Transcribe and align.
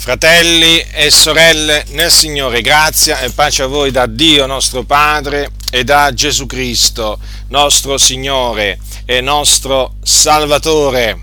Fratelli 0.00 0.80
e 0.92 1.10
sorelle 1.10 1.84
nel 1.88 2.10
Signore, 2.10 2.62
grazia 2.62 3.20
e 3.20 3.28
pace 3.28 3.64
a 3.64 3.66
voi 3.66 3.90
da 3.90 4.06
Dio 4.06 4.46
nostro 4.46 4.82
Padre 4.82 5.50
e 5.70 5.84
da 5.84 6.10
Gesù 6.14 6.46
Cristo, 6.46 7.18
nostro 7.48 7.98
Signore 7.98 8.78
e 9.04 9.20
nostro 9.20 9.96
Salvatore. 10.02 11.20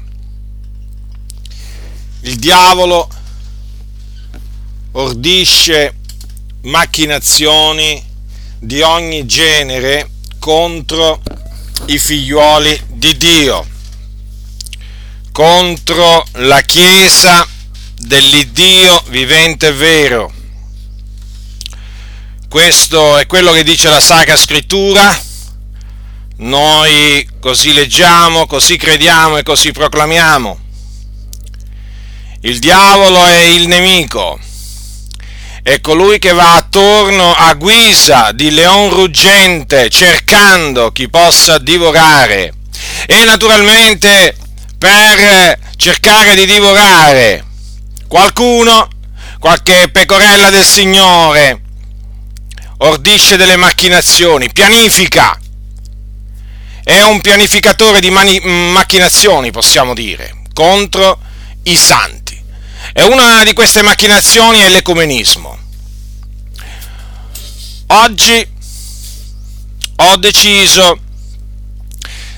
Il 2.22 2.36
diavolo 2.36 3.10
ordisce 4.92 5.96
macchinazioni 6.62 8.02
di 8.60 8.82
ogni 8.84 9.26
genere 9.26 10.08
contro 10.38 11.20
i 11.88 11.98
figliuoli 11.98 12.80
di 12.90 13.18
Dio, 13.18 13.68
contro 15.32 16.24
la 16.34 16.62
Chiesa 16.62 17.56
dell'Iddio 18.00 19.04
vivente 19.08 19.68
e 19.68 19.74
vero. 19.74 20.32
Questo 22.48 23.18
è 23.18 23.26
quello 23.26 23.52
che 23.52 23.64
dice 23.64 23.90
la 23.90 24.00
Sacra 24.00 24.38
Scrittura. 24.38 25.26
Noi 26.38 27.28
così 27.40 27.74
leggiamo, 27.74 28.46
così 28.46 28.78
crediamo 28.78 29.38
e 29.38 29.44
così 29.44 29.72
proclamiamo. 29.72 30.60
Il 32.42 32.60
diavolo 32.60 33.26
è 33.26 33.38
il 33.38 33.68
nemico, 33.68 34.40
è 35.64 35.82
colui 35.82 36.20
che 36.20 36.32
va 36.34 36.56
attorno 36.56 37.34
a 37.34 37.54
guisa 37.56 38.32
di 38.32 38.52
leon 38.52 38.92
ruggente 38.92 39.90
cercando 39.90 40.92
chi 40.92 41.10
possa 41.10 41.58
divorare. 41.58 42.54
E 43.08 43.24
naturalmente 43.24 44.36
per 44.78 45.60
cercare 45.76 46.36
di 46.36 46.46
divorare 46.46 47.47
Qualcuno, 48.08 48.88
qualche 49.40 49.90
pecorella 49.92 50.50
del 50.50 50.66
Signore, 50.66 51.62
ordisce 52.78 53.36
delle 53.36 53.58
macchinazioni, 53.58 54.52
pianifica. 54.52 55.38
È 56.84 57.02
un 57.02 57.20
pianificatore 57.20 58.00
di 58.00 58.10
mani- 58.10 58.40
macchinazioni, 58.40 59.52
possiamo 59.52 59.94
dire, 59.94 60.44
contro 60.54 61.20
i 61.64 61.76
santi. 61.76 62.42
E 62.94 63.04
una 63.04 63.44
di 63.44 63.54
queste 63.54 63.82
macchinazioni 63.82 64.60
è 64.60 64.70
l'ecumenismo. 64.70 65.58
Oggi 67.88 68.48
ho 69.98 70.16
deciso 70.18 71.00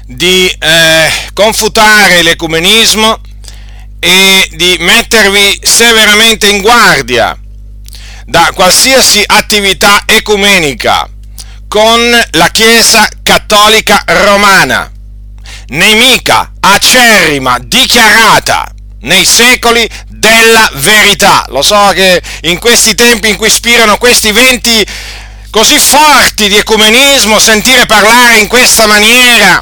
di 0.05 0.47
eh, 0.47 1.11
confutare 1.33 2.23
l'ecumenismo 2.23 3.21
e 3.99 4.49
di 4.53 4.77
mettervi 4.79 5.59
severamente 5.61 6.47
in 6.47 6.61
guardia 6.61 7.37
da 8.25 8.51
qualsiasi 8.53 9.21
attività 9.25 10.03
ecumenica 10.05 11.09
con 11.67 12.27
la 12.31 12.49
Chiesa 12.49 13.07
cattolica 13.23 14.03
romana, 14.05 14.91
nemica, 15.67 16.53
acerrima, 16.59 17.57
dichiarata 17.59 18.71
nei 19.01 19.25
secoli 19.25 19.87
della 20.07 20.69
verità. 20.75 21.45
Lo 21.49 21.61
so 21.61 21.91
che 21.93 22.21
in 22.41 22.59
questi 22.59 22.95
tempi 22.95 23.29
in 23.29 23.35
cui 23.35 23.47
ispirano 23.47 23.97
questi 23.97 24.31
venti 24.31 24.85
così 25.49 25.79
forti 25.79 26.47
di 26.47 26.57
ecumenismo, 26.57 27.39
sentire 27.39 27.85
parlare 27.85 28.37
in 28.37 28.47
questa 28.47 28.85
maniera 28.85 29.61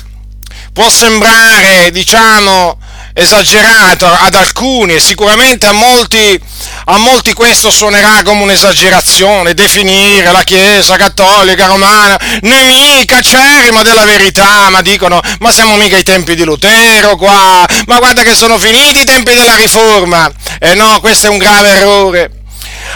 può 0.73 0.89
sembrare, 0.89 1.89
diciamo, 1.91 2.77
esagerato 3.17 4.05
ad 4.05 4.35
alcuni 4.35 4.93
e 4.93 4.99
sicuramente 4.99 5.65
a 5.65 5.71
molti, 5.71 6.39
a 6.85 6.97
molti 6.97 7.33
questo 7.33 7.71
suonerà 7.71 8.21
come 8.23 8.43
un'esagerazione, 8.43 9.55
definire 9.55 10.31
la 10.31 10.43
Chiesa 10.43 10.95
cattolica 10.97 11.65
romana 11.65 12.19
nemica 12.41 13.17
acerrima 13.17 13.81
della 13.81 14.05
verità, 14.05 14.69
ma 14.69 14.81
dicono, 14.81 15.19
ma 15.39 15.51
siamo 15.51 15.75
mica 15.77 15.95
ai 15.95 16.03
tempi 16.03 16.35
di 16.35 16.43
Lutero 16.43 17.15
qua, 17.15 17.65
ma 17.87 17.97
guarda 17.97 18.21
che 18.21 18.35
sono 18.35 18.59
finiti 18.59 18.99
i 18.99 19.05
tempi 19.05 19.33
della 19.33 19.55
riforma. 19.55 20.31
E 20.59 20.75
no, 20.75 20.99
questo 20.99 21.27
è 21.27 21.29
un 21.29 21.37
grave 21.39 21.69
errore. 21.69 22.36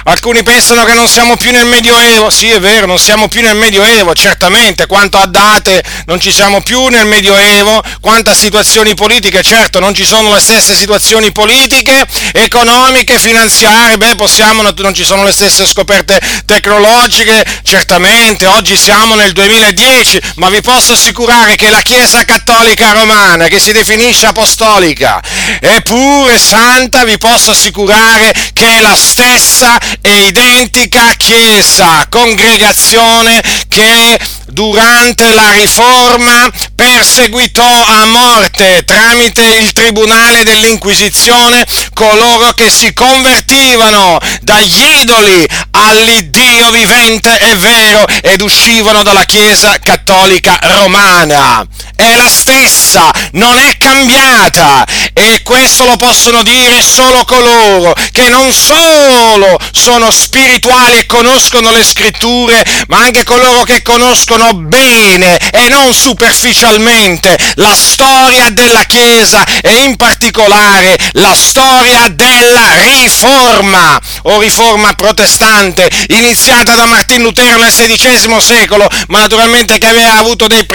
Alcuni 0.03 0.43
pensano 0.43 0.83
che 0.83 0.93
non 0.93 1.07
siamo 1.07 1.37
più 1.37 1.51
nel 1.51 1.65
Medioevo, 1.65 2.29
sì 2.29 2.49
è 2.49 2.59
vero, 2.59 2.85
non 2.85 2.99
siamo 2.99 3.27
più 3.27 3.41
nel 3.41 3.55
Medioevo, 3.55 4.13
certamente, 4.13 4.87
quanto 4.87 5.17
a 5.17 5.25
date 5.25 5.83
non 6.05 6.19
ci 6.19 6.31
siamo 6.31 6.61
più 6.61 6.87
nel 6.87 7.05
Medioevo, 7.05 7.83
quanto 7.99 8.31
a 8.31 8.35
situazioni 8.35 8.95
politiche, 8.95 9.43
certo 9.43 9.79
non 9.79 9.93
ci 9.93 10.05
sono 10.05 10.33
le 10.33 10.41
stesse 10.41 10.75
situazioni 10.75 11.31
politiche, 11.31 12.05
economiche, 12.33 13.19
finanziarie, 13.19 13.97
beh 13.97 14.15
possiamo, 14.15 14.63
non 14.63 14.93
ci 14.93 15.03
sono 15.03 15.23
le 15.23 15.31
stesse 15.31 15.67
scoperte 15.67 16.19
tecnologiche, 16.45 17.45
certamente, 17.63 18.45
oggi 18.47 18.77
siamo 18.77 19.15
nel 19.15 19.33
2010, 19.33 20.19
ma 20.35 20.49
vi 20.49 20.61
posso 20.61 20.93
assicurare 20.93 21.55
che 21.55 21.69
la 21.69 21.81
Chiesa 21.81 22.23
Cattolica 22.25 22.91
Romana, 22.91 23.47
che 23.47 23.59
si 23.59 23.71
definisce 23.71 24.25
apostolica, 24.25 25.21
è 25.59 25.81
pure 25.81 26.39
santa, 26.39 27.03
vi 27.03 27.17
posso 27.17 27.51
assicurare 27.51 28.33
che 28.53 28.77
è 28.77 28.81
la 28.81 28.95
stessa 28.95 29.79
e 30.01 30.27
identica 30.27 31.13
chiesa, 31.17 32.05
congregazione 32.09 33.41
che 33.67 34.19
durante 34.47 35.33
la 35.33 35.51
riforma 35.51 36.49
perseguitò 36.75 37.85
a 37.85 38.05
morte 38.05 38.83
tramite 38.85 39.43
il 39.43 39.71
tribunale 39.71 40.43
dell'Inquisizione 40.43 41.65
coloro 41.93 42.51
che 42.53 42.69
si 42.69 42.93
convertivano 42.93 44.19
dagli 44.41 44.99
idoli 45.01 45.47
all'Iddio 45.71 46.71
vivente 46.71 47.37
e 47.39 47.55
vero 47.55 48.05
ed 48.21 48.41
uscivano 48.41 49.03
dalla 49.03 49.25
Chiesa 49.25 49.77
cattolica 49.79 50.57
romana. 50.61 51.65
È 51.95 52.15
la 52.15 52.29
stessa, 52.29 53.11
non 53.33 53.57
è 53.57 53.77
cambiata 53.77 54.85
e 55.13 55.41
questo 55.43 55.85
lo 55.85 55.95
possono 55.97 56.41
dire 56.43 56.81
solo 56.81 57.23
coloro 57.25 57.93
che 58.11 58.27
non 58.29 58.51
solo 58.51 59.57
sono 59.71 60.09
spirituali 60.11 60.97
e 60.97 61.05
conoscono 61.05 61.71
le 61.71 61.83
scritture, 61.83 62.63
ma 62.87 62.97
anche 62.97 63.23
coloro 63.23 63.63
che 63.63 63.81
conoscono 63.81 64.30
bene 64.53 65.37
e 65.51 65.67
non 65.67 65.93
superficialmente 65.93 67.37
la 67.55 67.75
storia 67.75 68.49
della 68.49 68.83
Chiesa 68.83 69.43
e 69.61 69.83
in 69.83 69.95
particolare 69.95 70.97
la 71.13 71.35
storia 71.35 72.07
della 72.07 72.73
riforma 72.83 73.99
o 74.23 74.39
riforma 74.39 74.93
protestante 74.93 75.89
iniziata 76.09 76.75
da 76.75 76.85
Martin 76.85 77.21
Lutero 77.21 77.57
nel 77.57 77.71
XVI 77.71 78.41
secolo, 78.41 78.87
ma 79.07 79.19
naturalmente 79.19 79.77
che 79.77 79.87
aveva 79.87 80.17
avuto 80.17 80.47
dei 80.47 80.65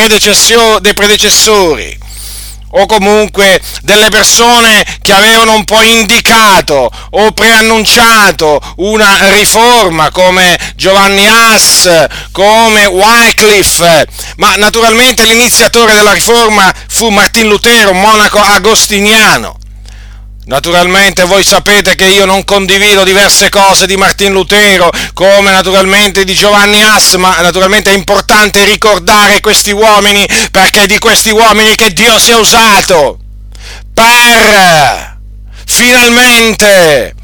dei 0.81 0.95
predecessori 0.95 2.06
o 2.79 2.87
comunque 2.87 3.61
delle 3.83 4.09
persone 4.09 4.85
che 5.01 5.13
avevano 5.13 5.55
un 5.55 5.65
po' 5.65 5.81
indicato 5.83 6.91
o 7.11 7.33
preannunciato 7.33 8.61
una 8.77 9.33
riforma 9.33 10.11
come 10.11 10.59
Giovanni 10.75 11.27
Haas, 11.27 12.07
come 12.33 12.85
Wycliffe, 12.87 14.07
ma 14.37 14.57
naturalmente 14.57 15.25
l'iniziatore 15.25 15.95
della 15.95 16.13
riforma 16.13 16.73
fu 16.89 17.09
Martin 17.09 17.49
Lutero, 17.49 17.93
monaco 17.93 18.39
agostiniano. 18.39 19.57
Naturalmente 20.47 21.25
voi 21.25 21.43
sapete 21.43 21.97
che 21.97 22.05
io 22.05 22.25
non 22.25 22.45
condivido 22.45 23.03
diverse 23.03 23.49
cose 23.49 23.85
di 23.85 23.97
Martin 23.97 24.31
Lutero, 24.31 24.89
come 25.13 25.51
naturalmente 25.51 26.23
di 26.23 26.35
Giovanni 26.35 26.81
Haas, 26.85 27.15
ma 27.15 27.41
naturalmente 27.41 27.91
è 27.91 27.97
importante 27.97 28.65
ricordare 28.65 29.41
questi 29.41 29.73
uomini 29.73 30.25
perché 30.53 30.83
è 30.83 30.87
di 30.87 31.01
questi 31.01 31.31
uomini 31.31 31.75
che 31.75 31.93
Dio 31.93 32.17
si 32.21 32.31
è 32.31 32.37
usato 32.37 33.19
per 33.93 35.19
finalmente. 35.65 37.15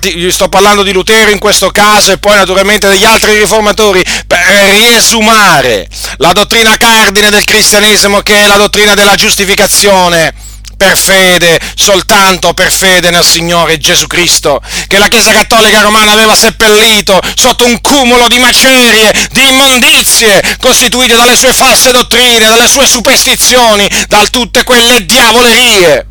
Gli 0.00 0.30
sto 0.30 0.48
parlando 0.48 0.82
di 0.82 0.92
Lutero 0.92 1.30
in 1.30 1.38
questo 1.38 1.70
caso 1.70 2.12
e 2.12 2.16
poi 2.16 2.36
naturalmente 2.36 2.88
degli 2.88 3.04
altri 3.04 3.38
riformatori 3.38 4.02
per 4.26 4.46
riesumare 4.70 5.86
la 6.16 6.32
dottrina 6.32 6.74
cardine 6.78 7.28
del 7.28 7.44
cristianesimo 7.44 8.20
che 8.20 8.44
è 8.44 8.46
la 8.46 8.56
dottrina 8.56 8.94
della 8.94 9.14
giustificazione 9.14 10.45
per 10.76 10.96
fede, 10.96 11.58
soltanto 11.74 12.52
per 12.52 12.70
fede 12.70 13.10
nel 13.10 13.24
Signore 13.24 13.78
Gesù 13.78 14.06
Cristo, 14.06 14.60
che 14.86 14.98
la 14.98 15.08
Chiesa 15.08 15.32
Cattolica 15.32 15.80
Romana 15.80 16.12
aveva 16.12 16.36
seppellito 16.36 17.18
sotto 17.34 17.64
un 17.64 17.80
cumulo 17.80 18.28
di 18.28 18.38
macerie, 18.38 19.12
di 19.30 19.48
immondizie, 19.48 20.42
costituite 20.60 21.16
dalle 21.16 21.36
sue 21.36 21.54
false 21.54 21.90
dottrine, 21.92 22.46
dalle 22.46 22.68
sue 22.68 22.86
superstizioni, 22.86 23.88
da 24.08 24.24
tutte 24.30 24.64
quelle 24.64 25.04
diavolerie 25.06 26.06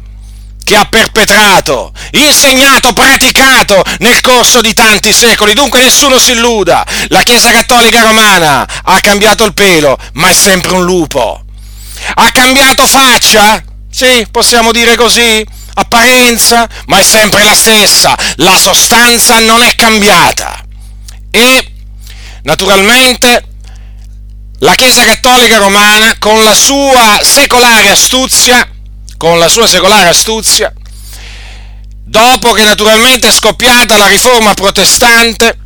che 0.64 0.76
ha 0.76 0.86
perpetrato, 0.86 1.94
insegnato, 2.14 2.92
praticato 2.92 3.84
nel 4.00 4.20
corso 4.20 4.62
di 4.62 4.74
tanti 4.74 5.14
secoli. 5.14 5.54
Dunque 5.54 5.80
nessuno 5.80 6.18
si 6.18 6.32
illuda. 6.32 6.84
La 7.10 7.22
Chiesa 7.22 7.52
Cattolica 7.52 8.02
Romana 8.02 8.68
ha 8.84 9.00
cambiato 9.00 9.46
il 9.46 9.54
pelo, 9.54 9.96
ma 10.14 10.30
è 10.30 10.34
sempre 10.34 10.74
un 10.74 10.84
lupo. 10.84 11.44
Ha 12.16 12.32
cambiato 12.32 12.88
faccia? 12.88 13.64
Sì, 13.95 14.27
possiamo 14.30 14.74
dire 14.74 14.97
così? 14.97 15.42
apparenza, 15.75 16.68
ma 16.88 17.00
è 17.00 17.03
sempre 17.03 17.44
la 17.45 17.56
stessa, 17.56 18.13
la 18.38 18.57
sostanza 18.57 19.39
non 19.39 19.63
è 19.63 19.74
cambiata. 19.77 20.65
E 21.31 21.71
naturalmente 22.44 23.44
la 24.59 24.74
Chiesa 24.75 25.06
Cattolica 25.06 25.59
Romana, 25.59 26.13
con 26.19 26.44
la 26.44 26.53
sua 26.53 27.21
secolare 27.24 27.89
astuzia, 27.89 28.68
con 29.15 29.39
la 29.39 29.47
sua 29.47 29.65
secolare 29.65 30.09
astuzia, 30.09 30.74
dopo 32.03 32.51
che 32.51 32.63
naturalmente 32.63 33.30
è 33.30 33.31
scoppiata 33.31 33.95
la 33.95 34.07
riforma 34.07 34.53
protestante, 34.53 35.57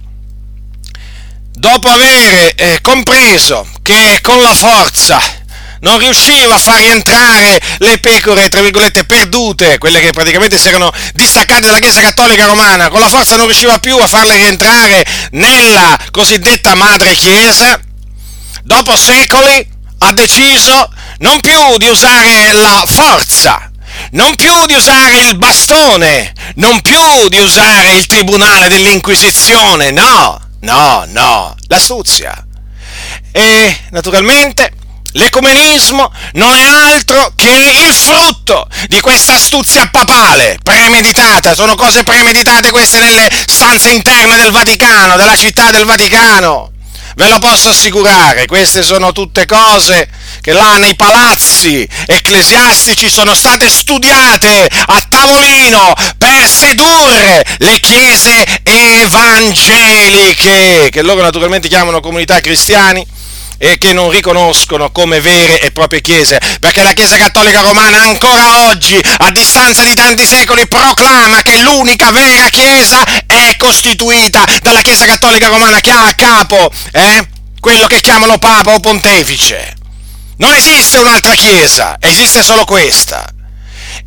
dopo 1.52 1.88
aver 1.88 2.54
eh, 2.56 2.80
compreso 2.82 3.68
che 3.82 4.20
con 4.22 4.40
la 4.40 4.54
forza 4.54 5.38
non 5.82 5.98
riusciva 5.98 6.56
a 6.56 6.60
far 6.60 6.78
rientrare 6.78 7.60
le 7.78 7.98
pecore, 8.00 8.50
tra 8.50 8.62
virgolette, 8.62 9.06
perdute, 9.06 9.78
quelle 9.78 10.00
che 10.00 10.12
praticamente 10.12 10.58
si 10.58 10.68
erano 10.68 10.92
distaccate 11.14 11.62
dalla 11.62 11.80
Chiesa 11.80 12.02
Cattolica 12.02 12.46
Romana, 12.46 12.90
con 12.90 13.00
la 13.00 13.10
forza 13.10 13.36
non 13.36 13.46
riusciva 13.46 13.80
più 13.80 13.98
a 13.98 14.08
farle 14.08 14.36
rientrare 14.36 15.06
nella 15.32 15.98
cosiddetta 16.12 16.76
madre 16.76 17.14
Chiesa, 17.14 17.80
dopo 18.64 18.96
secoli 18.96 19.78
ha 20.00 20.12
deciso 20.12 20.92
non 21.20 21.40
più 21.42 21.78
di 21.78 21.88
usare 21.88 22.54
la 22.54 22.84
forza, 22.88 23.72
non 24.12 24.36
più 24.36 24.66
di 24.66 24.74
usare 24.74 25.22
il 25.22 25.38
bastone, 25.38 26.34
non 26.56 26.82
più 26.82 27.28
di 27.28 27.40
usare 27.40 27.94
il 27.94 28.06
tribunale 28.06 28.70
dell'Inquisizione, 28.70 29.92
no, 29.92 30.40
no, 30.62 31.06
no, 31.08 31.56
l'astuzia. 31.68 32.46
E 33.32 33.78
naturalmente 33.92 34.72
L'ecumenismo 35.14 36.12
non 36.34 36.56
è 36.56 36.64
altro 36.64 37.34
che 37.36 37.50
il 37.50 37.96
frutto 37.96 38.68
di 38.88 39.00
questa 39.00 39.34
astuzia 39.34 39.90
papale, 39.92 40.60
premeditata, 40.62 41.56
sono 41.56 41.74
cose 41.76 42.04
premeditate 42.04 42.70
queste 42.70 43.00
nelle 43.00 43.28
stanze 43.48 43.90
interne 43.90 44.36
del 44.36 44.52
Vaticano, 44.52 45.16
della 45.16 45.36
città 45.36 45.72
del 45.72 45.86
Vaticano. 45.86 46.74
Ve 47.16 47.28
lo 47.28 47.40
posso 47.40 47.70
assicurare, 47.70 48.46
queste 48.46 48.84
sono 48.84 49.12
tutte 49.12 49.48
cose 49.48 50.08
che 50.42 50.54
là 50.54 50.78
nei 50.78 50.96
palazzi 50.96 51.90
ecclesiastici 52.06 53.10
sono 53.10 53.34
state 53.34 53.68
studiate 53.68 54.70
a 54.86 55.04
tavolino 55.10 55.92
per 56.20 56.48
sedurre 56.48 57.44
le 57.58 57.80
chiese 57.80 58.46
evangeliche, 58.62 60.90
che 60.92 61.02
loro 61.02 61.22
naturalmente 61.22 61.68
chiamano 61.68 62.00
comunità 62.00 62.40
cristiani 62.42 63.04
e 63.60 63.78
che 63.78 63.92
non 63.92 64.10
riconoscono 64.10 64.90
come 64.90 65.20
vere 65.20 65.60
e 65.60 65.72
proprie 65.72 66.02
chiese, 66.02 66.40
perché 66.60 66.82
la 66.82 66.94
Chiesa 66.94 67.18
Cattolica 67.18 67.60
Romana 67.60 68.02
ancora 68.02 68.70
oggi, 68.70 69.00
a 69.18 69.30
distanza 69.32 69.84
di 69.84 69.94
tanti 69.94 70.26
secoli, 70.26 70.66
proclama 70.68 71.42
che 71.42 71.62
l'unica 71.62 72.10
vera 72.10 72.50
Chiesa 72.50 73.04
è 73.28 73.56
costituita 73.58 74.46
dalla 74.64 74.82
Chiesa 74.82 75.06
Cattolica 75.06 75.48
Romana 75.48 75.82
che 75.82 75.92
ha 75.92 76.06
a 76.06 76.14
capo 76.14 76.72
eh, 76.92 77.28
quello 77.60 77.86
che 77.88 78.00
chiamano 78.00 78.40
Papa 78.40 78.74
o 78.74 78.80
Pontefice. 78.80 79.76
Non 80.38 80.54
esiste 80.54 80.98
un'altra 80.98 81.36
Chiesa, 81.36 81.98
esiste 82.00 82.42
solo 82.42 82.64
questa. 82.64 83.28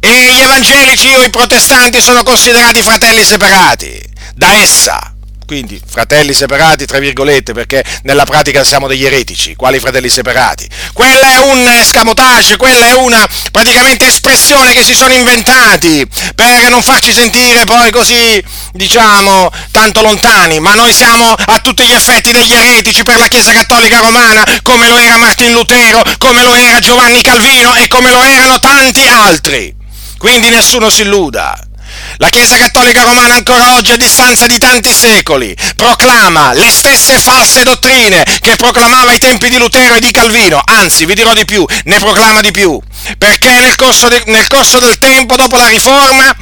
E 0.00 0.32
gli 0.32 0.40
evangelici 0.40 1.14
o 1.14 1.22
i 1.22 1.30
protestanti 1.30 2.00
sono 2.00 2.22
considerati 2.22 2.82
fratelli 2.82 3.22
separati 3.22 4.00
da 4.34 4.54
essa 4.54 5.11
quindi 5.52 5.78
fratelli 5.84 6.32
separati, 6.32 6.86
tra 6.86 6.98
virgolette, 6.98 7.52
perché 7.52 7.84
nella 8.04 8.24
pratica 8.24 8.64
siamo 8.64 8.86
degli 8.86 9.04
eretici, 9.04 9.54
quali 9.54 9.78
fratelli 9.78 10.08
separati? 10.08 10.66
Quella 10.94 11.30
è 11.30 11.36
un 11.36 11.68
escamotage, 11.68 12.56
quella 12.56 12.86
è 12.86 12.94
una 12.94 13.28
praticamente 13.50 14.06
espressione 14.06 14.72
che 14.72 14.82
si 14.82 14.94
sono 14.94 15.12
inventati 15.12 16.08
per 16.34 16.70
non 16.70 16.82
farci 16.82 17.12
sentire 17.12 17.66
poi 17.66 17.90
così, 17.90 18.42
diciamo, 18.72 19.50
tanto 19.70 20.00
lontani, 20.00 20.58
ma 20.58 20.72
noi 20.72 20.90
siamo 20.90 21.34
a 21.34 21.58
tutti 21.58 21.84
gli 21.84 21.92
effetti 21.92 22.32
degli 22.32 22.54
eretici 22.54 23.02
per 23.02 23.18
la 23.18 23.28
Chiesa 23.28 23.52
Cattolica 23.52 23.98
Romana, 23.98 24.42
come 24.62 24.88
lo 24.88 24.96
era 24.96 25.18
Martin 25.18 25.52
Lutero, 25.52 26.02
come 26.16 26.44
lo 26.44 26.54
era 26.54 26.78
Giovanni 26.78 27.20
Calvino 27.20 27.74
e 27.74 27.88
come 27.88 28.10
lo 28.10 28.22
erano 28.22 28.58
tanti 28.58 29.06
altri. 29.06 29.76
Quindi 30.16 30.48
nessuno 30.48 30.88
si 30.88 31.02
illuda. 31.02 31.71
La 32.18 32.28
Chiesa 32.28 32.56
Cattolica 32.56 33.02
Romana 33.02 33.34
ancora 33.34 33.74
oggi, 33.74 33.92
a 33.92 33.96
distanza 33.96 34.46
di 34.46 34.58
tanti 34.58 34.92
secoli, 34.92 35.56
proclama 35.76 36.52
le 36.52 36.70
stesse 36.70 37.18
false 37.18 37.62
dottrine 37.62 38.24
che 38.40 38.56
proclamava 38.56 39.10
ai 39.10 39.18
tempi 39.18 39.48
di 39.48 39.58
Lutero 39.58 39.94
e 39.94 40.00
di 40.00 40.10
Calvino, 40.10 40.60
anzi, 40.64 41.06
vi 41.06 41.14
dirò 41.14 41.32
di 41.32 41.44
più, 41.44 41.64
ne 41.84 41.98
proclama 41.98 42.40
di 42.40 42.50
più, 42.50 42.80
perché 43.18 43.50
nel 43.52 43.74
corso, 43.76 44.08
de, 44.08 44.22
nel 44.26 44.46
corso 44.46 44.78
del 44.78 44.98
tempo, 44.98 45.36
dopo 45.36 45.56
la 45.56 45.68
Riforma, 45.68 46.34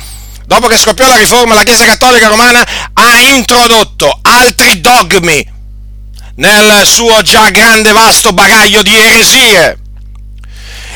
dopo 0.47 0.67
che 0.67 0.77
scoppiò 0.77 1.07
la 1.07 1.17
Riforma, 1.17 1.55
la 1.55 1.63
Chiesa 1.63 1.85
Cattolica 1.85 2.29
Romana 2.29 2.67
ha 2.93 3.19
introdotto 3.19 4.19
altri 4.23 4.81
dogmi 4.81 5.59
nel 6.37 6.83
suo 6.87 7.23
già 7.23 7.51
grande 7.51 7.93
vasto 7.93 8.33
bagaglio 8.33 8.83
di 8.83 8.97
eresie. 8.97 9.79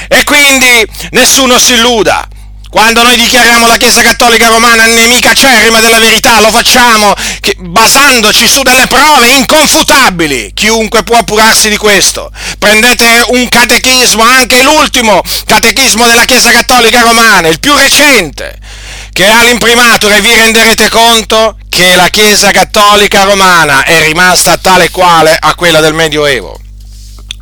E 0.09 0.25
quindi 0.25 0.87
nessuno 1.11 1.59
si 1.59 1.75
illuda, 1.75 2.29
quando 2.75 3.05
noi 3.05 3.17
dichiariamo 3.17 3.69
la 3.69 3.77
Chiesa 3.77 4.03
Cattolica 4.03 4.49
Romana 4.49 4.85
nemica 4.87 5.31
acerrima 5.31 5.79
della 5.79 6.01
verità, 6.01 6.41
lo 6.41 6.51
facciamo 6.51 7.15
basandoci 7.59 8.49
su 8.49 8.63
delle 8.63 8.89
prove 8.89 9.29
inconfutabili. 9.29 10.51
Chiunque 10.53 11.05
può 11.05 11.19
appurarsi 11.19 11.69
di 11.69 11.77
questo. 11.77 12.33
Prendete 12.59 13.27
un 13.29 13.49
catechismo, 13.49 14.25
anche 14.25 14.65
l'ultimo 14.65 15.23
catechismo 15.45 16.05
della 16.09 16.25
Chiesa 16.25 16.51
Cattolica 16.51 17.03
Romana, 17.03 17.47
il 17.47 17.61
più 17.61 17.77
recente, 17.77 18.59
che 19.13 19.25
ha 19.25 19.43
l'imprimatur 19.43 20.13
e 20.15 20.21
vi 20.21 20.35
renderete 20.35 20.89
conto 20.89 21.57
che 21.69 21.95
la 21.95 22.09
Chiesa 22.09 22.51
Cattolica 22.51 23.23
Romana 23.23 23.85
è 23.85 24.03
rimasta 24.03 24.59
tale 24.59 24.91
quale 24.91 25.37
a 25.39 25.55
quella 25.55 25.79
del 25.79 25.95
Medioevo. 25.95 26.64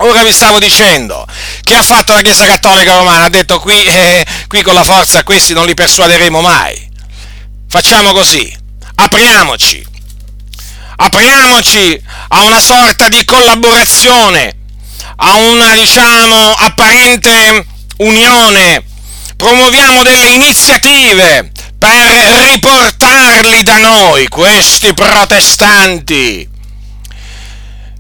Ora 0.05 0.25
vi 0.25 0.33
stavo 0.33 0.59
dicendo 0.59 1.25
che 1.63 1.77
ha 1.77 1.83
fatto 1.83 2.13
la 2.13 2.23
Chiesa 2.23 2.45
Cattolica 2.45 2.97
Romana, 2.97 3.27
ha 3.27 3.29
detto 3.29 3.61
qui, 3.61 3.85
eh, 3.85 4.27
qui 4.49 4.61
con 4.63 4.75
la 4.75 4.83
forza 4.83 5.23
questi 5.23 5.53
non 5.53 5.65
li 5.65 5.75
persuaderemo 5.75 6.41
mai. 6.41 6.91
Facciamo 7.69 8.13
così, 8.13 8.53
apriamoci, 8.97 9.87
apriamoci 10.97 12.03
a 12.29 12.43
una 12.43 12.61
sorta 12.61 13.07
di 13.07 13.25
collaborazione, 13.25 14.57
a 15.17 15.35
una 15.37 15.73
diciamo 15.77 16.53
apparente 16.53 17.65
unione, 17.99 18.83
promuoviamo 19.37 20.03
delle 20.03 20.31
iniziative 20.31 21.53
per 21.79 21.95
riportarli 22.51 23.63
da 23.63 23.79
noi, 23.79 24.27
questi 24.27 24.93
protestanti 24.95 26.52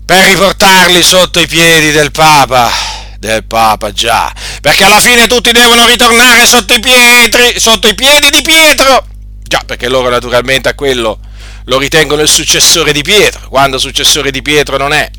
per 0.04 0.25
riportarli 0.25 1.02
sotto 1.02 1.40
i 1.40 1.47
piedi 1.47 1.90
del 1.90 2.11
Papa, 2.11 2.71
del 3.18 3.44
Papa 3.44 3.92
già, 3.92 4.32
perché 4.61 4.85
alla 4.85 5.00
fine 5.00 5.26
tutti 5.26 5.52
devono 5.52 5.87
ritornare 5.87 6.44
sotto 6.47 6.75
i, 6.75 6.80
pietri, 6.80 7.59
sotto 7.59 7.88
i 7.88 7.94
piedi 7.94 8.30
di 8.30 8.42
Pietro, 8.42 9.06
già 9.42 9.62
perché 9.64 9.88
loro 9.88 10.11
naturalmente 10.11 10.68
a 10.68 10.75
quello 10.75 11.18
lo 11.66 11.78
ritengono 11.78 12.23
il 12.23 12.28
successore 12.28 12.92
di 12.92 13.02
Pietro, 13.02 13.49
quando 13.49 13.78
successore 13.78 14.30
di 14.30 14.42
Pietro 14.42 14.76
non 14.76 14.92
è. 14.92 15.11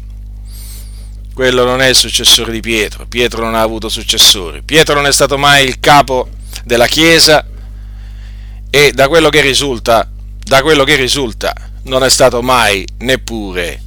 Quello 1.33 1.63
non 1.63 1.81
è 1.81 1.87
il 1.87 1.95
successore 1.95 2.51
di 2.51 2.59
Pietro, 2.59 3.07
Pietro 3.07 3.43
non 3.43 3.55
ha 3.55 3.61
avuto 3.61 3.89
successori, 3.89 4.61
Pietro 4.61 4.93
non 4.93 5.07
è 5.07 5.11
stato 5.11 5.37
mai 5.37 5.65
il 5.65 5.79
capo 5.79 6.29
della 6.63 6.85
Chiesa 6.85 7.43
e 8.69 8.91
da 8.91 9.07
quello 9.07 9.29
che 9.29 9.41
risulta, 9.41 10.07
da 10.43 10.61
quello 10.61 10.83
che 10.83 10.95
risulta 10.95 11.53
non 11.83 12.03
è 12.03 12.09
stato 12.09 12.41
mai 12.41 12.85
neppure 12.99 13.82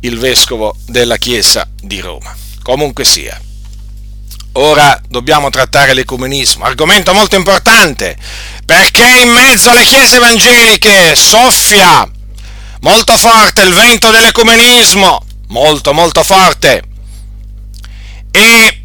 il 0.00 0.18
vescovo 0.18 0.76
della 0.86 1.16
Chiesa 1.16 1.68
di 1.80 2.00
Roma. 2.00 2.34
Comunque 2.62 3.04
sia. 3.04 3.40
Ora 4.52 5.00
dobbiamo 5.08 5.50
trattare 5.50 5.94
l'ecumenismo, 5.94 6.64
argomento 6.64 7.12
molto 7.12 7.36
importante, 7.36 8.16
perché 8.64 9.06
in 9.22 9.30
mezzo 9.30 9.70
alle 9.70 9.84
chiese 9.84 10.16
evangeliche 10.16 11.14
soffia 11.14 12.08
molto 12.80 13.16
forte 13.16 13.62
il 13.62 13.72
vento 13.72 14.10
dell'ecumenismo, 14.10 15.24
molto 15.48 15.92
molto 15.92 16.22
forte. 16.24 16.82
E 18.30 18.82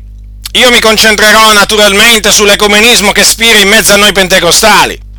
io 0.51 0.69
mi 0.69 0.79
concentrerò 0.79 1.51
naturalmente 1.53 2.31
sull'ecumenismo 2.31 3.11
che 3.11 3.23
spira 3.23 3.59
in 3.59 3.69
mezzo 3.69 3.93
a 3.93 3.97
noi 3.97 4.11
pentecostali. 4.11 5.11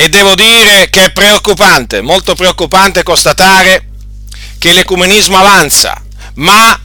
E 0.00 0.08
devo 0.08 0.36
dire 0.36 0.90
che 0.90 1.06
è 1.06 1.10
preoccupante, 1.10 2.00
molto 2.02 2.36
preoccupante 2.36 3.02
constatare 3.02 3.88
che 4.60 4.72
l'ecumenismo 4.72 5.36
avanza, 5.36 6.00
ma 6.34 6.80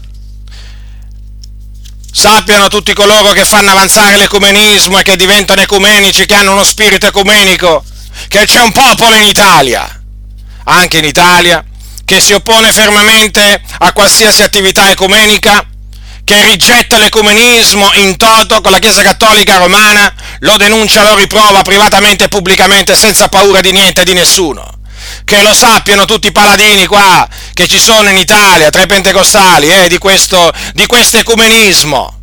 sappiano 2.11 2.69
tutti 2.69 2.91
coloro 2.95 3.31
che 3.33 3.45
fanno 3.45 3.69
avanzare 3.69 4.17
l'ecumenismo 4.17 4.97
e 4.97 5.03
che 5.03 5.15
diventano 5.15 5.61
ecumenici, 5.61 6.25
che 6.25 6.33
hanno 6.33 6.53
uno 6.53 6.63
spirito 6.63 7.05
ecumenico, 7.05 7.83
che 8.29 8.45
c'è 8.45 8.61
un 8.61 8.71
popolo 8.71 9.13
in 9.13 9.27
Italia, 9.27 10.01
anche 10.63 10.97
in 10.97 11.05
Italia, 11.05 11.63
che 12.03 12.19
si 12.19 12.33
oppone 12.33 12.73
fermamente 12.73 13.61
a 13.77 13.93
qualsiasi 13.93 14.41
attività 14.41 14.89
ecumenica, 14.89 15.63
che 16.25 16.41
rigetta 16.45 16.97
l'ecumenismo 16.97 17.91
in 17.95 18.15
toto 18.17 18.61
con 18.61 18.71
la 18.71 18.79
Chiesa 18.79 19.01
Cattolica 19.01 19.57
Romana 19.57 20.13
lo 20.39 20.55
denuncia, 20.57 21.03
lo 21.03 21.15
riprova 21.15 21.61
privatamente 21.61 22.25
e 22.25 22.27
pubblicamente 22.29 22.95
senza 22.95 23.27
paura 23.27 23.59
di 23.61 23.71
niente 23.71 24.01
e 24.01 24.05
di 24.05 24.13
nessuno. 24.13 24.65
Che 25.25 25.41
lo 25.41 25.53
sappiano 25.53 26.05
tutti 26.05 26.27
i 26.27 26.31
paladini 26.31 26.85
qua 26.85 27.27
che 27.53 27.67
ci 27.67 27.79
sono 27.79 28.09
in 28.09 28.17
Italia 28.17 28.69
tra 28.69 28.81
i 28.81 28.87
pentecostali 28.87 29.69
eh, 29.69 29.89
di, 29.89 29.97
questo, 29.97 30.51
di 30.73 30.85
questo 30.85 31.17
ecumenismo. 31.17 32.19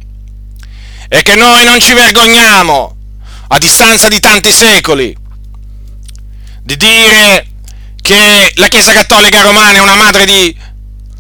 E 1.09 1.23
che 1.23 1.35
noi 1.35 1.65
non 1.65 1.81
ci 1.81 1.93
vergogniamo, 1.93 2.97
a 3.49 3.59
distanza 3.59 4.09
di 4.09 4.21
tanti 4.21 4.53
secoli, 4.53 5.17
di 6.63 6.77
dire 6.77 7.47
che 8.01 8.53
la 8.57 8.69
Chiesa 8.69 8.93
Cattolica 8.93 9.43
Romana 9.43 9.79
è 9.79 9.81
una 9.81 9.97
madre 9.97 10.25
di, 10.25 10.57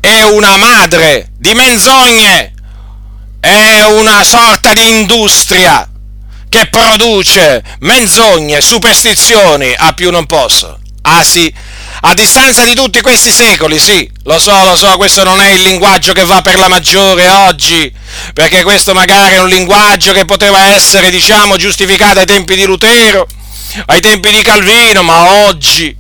è 0.00 0.22
una 0.22 0.56
madre 0.56 1.30
di 1.36 1.54
menzogne, 1.54 2.54
è 3.40 3.82
una 3.86 4.22
sorta 4.22 4.72
di 4.72 4.98
industria 5.00 5.88
che 6.48 6.68
produce 6.68 7.62
menzogne, 7.80 8.60
superstizioni, 8.60 9.74
a 9.76 9.92
più 9.92 10.10
non 10.10 10.26
posso. 10.26 10.78
Ah 11.02 11.24
sì, 11.24 11.52
a 12.02 12.12
distanza 12.12 12.62
di 12.64 12.74
tutti 12.74 13.00
questi 13.00 13.32
secoli, 13.32 13.78
sì, 13.78 14.08
lo 14.24 14.38
so, 14.38 14.64
lo 14.64 14.76
so, 14.76 14.96
questo 14.96 15.24
non 15.24 15.40
è 15.40 15.50
il 15.50 15.62
linguaggio 15.62 16.12
che 16.12 16.24
va 16.24 16.42
per 16.42 16.58
la 16.58 16.68
maggiore 16.68 17.28
oggi, 17.28 17.90
perché 18.34 18.62
questo 18.62 18.92
magari 18.92 19.36
è 19.36 19.40
un 19.40 19.48
linguaggio 19.48 20.12
che 20.12 20.24
poteva 20.26 20.74
essere, 20.74 21.10
diciamo, 21.10 21.56
giustificato 21.56 22.18
ai 22.18 22.26
tempi 22.26 22.54
di 22.54 22.64
Lutero, 22.64 23.26
ai 23.86 24.00
tempi 24.00 24.30
di 24.30 24.42
Calvino, 24.42 25.02
ma 25.02 25.46
oggi, 25.46 25.96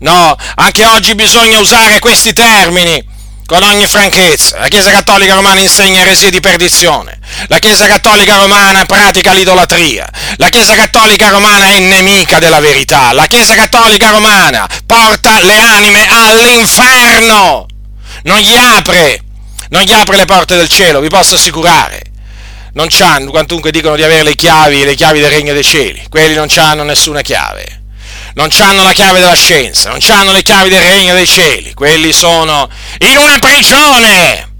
no, 0.00 0.36
anche 0.56 0.84
oggi 0.84 1.14
bisogna 1.14 1.58
usare 1.58 1.98
questi 1.98 2.34
termini 2.34 3.14
con 3.46 3.62
ogni 3.62 3.86
franchezza. 3.86 4.58
La 4.58 4.68
Chiesa 4.68 4.90
Cattolica 4.90 5.34
Romana 5.34 5.60
insegna 5.60 6.00
eresie 6.00 6.30
di 6.30 6.40
perdizione. 6.40 7.18
La 7.46 7.58
Chiesa 7.58 7.86
Cattolica 7.86 8.36
Romana 8.36 8.84
pratica 8.84 9.32
l'idolatria. 9.32 10.08
La 10.36 10.48
Chiesa 10.48 10.74
Cattolica 10.74 11.30
Romana 11.30 11.70
è 11.70 11.78
nemica 11.78 12.38
della 12.38 12.60
verità. 12.60 13.12
La 13.12 13.26
Chiesa 13.26 13.54
Cattolica 13.54 14.10
Romana 14.10 14.68
porta 14.84 15.40
le 15.40 15.58
anime 15.58 16.06
all'inferno. 16.08 17.66
Non 18.24 18.38
gli 18.38 18.56
apre, 18.56 19.22
non 19.70 19.82
gli 19.82 19.92
apre 19.92 20.16
le 20.16 20.24
porte 20.24 20.56
del 20.56 20.68
cielo, 20.68 21.00
vi 21.00 21.08
posso 21.08 21.36
assicurare. 21.36 22.02
Non 22.72 22.88
c'hanno, 22.90 23.30
quantunque 23.30 23.70
dicono 23.70 23.96
di 23.96 24.02
avere 24.02 24.22
le 24.22 24.34
chiavi, 24.34 24.84
le 24.84 24.94
chiavi 24.94 25.20
del 25.20 25.30
regno 25.30 25.52
dei 25.54 25.64
cieli. 25.64 26.04
Quelli 26.10 26.34
non 26.34 26.48
hanno 26.56 26.82
nessuna 26.82 27.22
chiave 27.22 27.75
non 28.36 28.50
hanno 28.58 28.82
la 28.82 28.92
chiave 28.92 29.18
della 29.18 29.34
scienza, 29.34 29.90
non 29.90 30.00
hanno 30.08 30.32
le 30.32 30.42
chiavi 30.42 30.68
del 30.68 30.82
regno 30.82 31.14
dei 31.14 31.26
cieli, 31.26 31.72
quelli 31.72 32.12
sono 32.12 32.68
in 32.98 33.16
una 33.16 33.38
prigione 33.38 34.52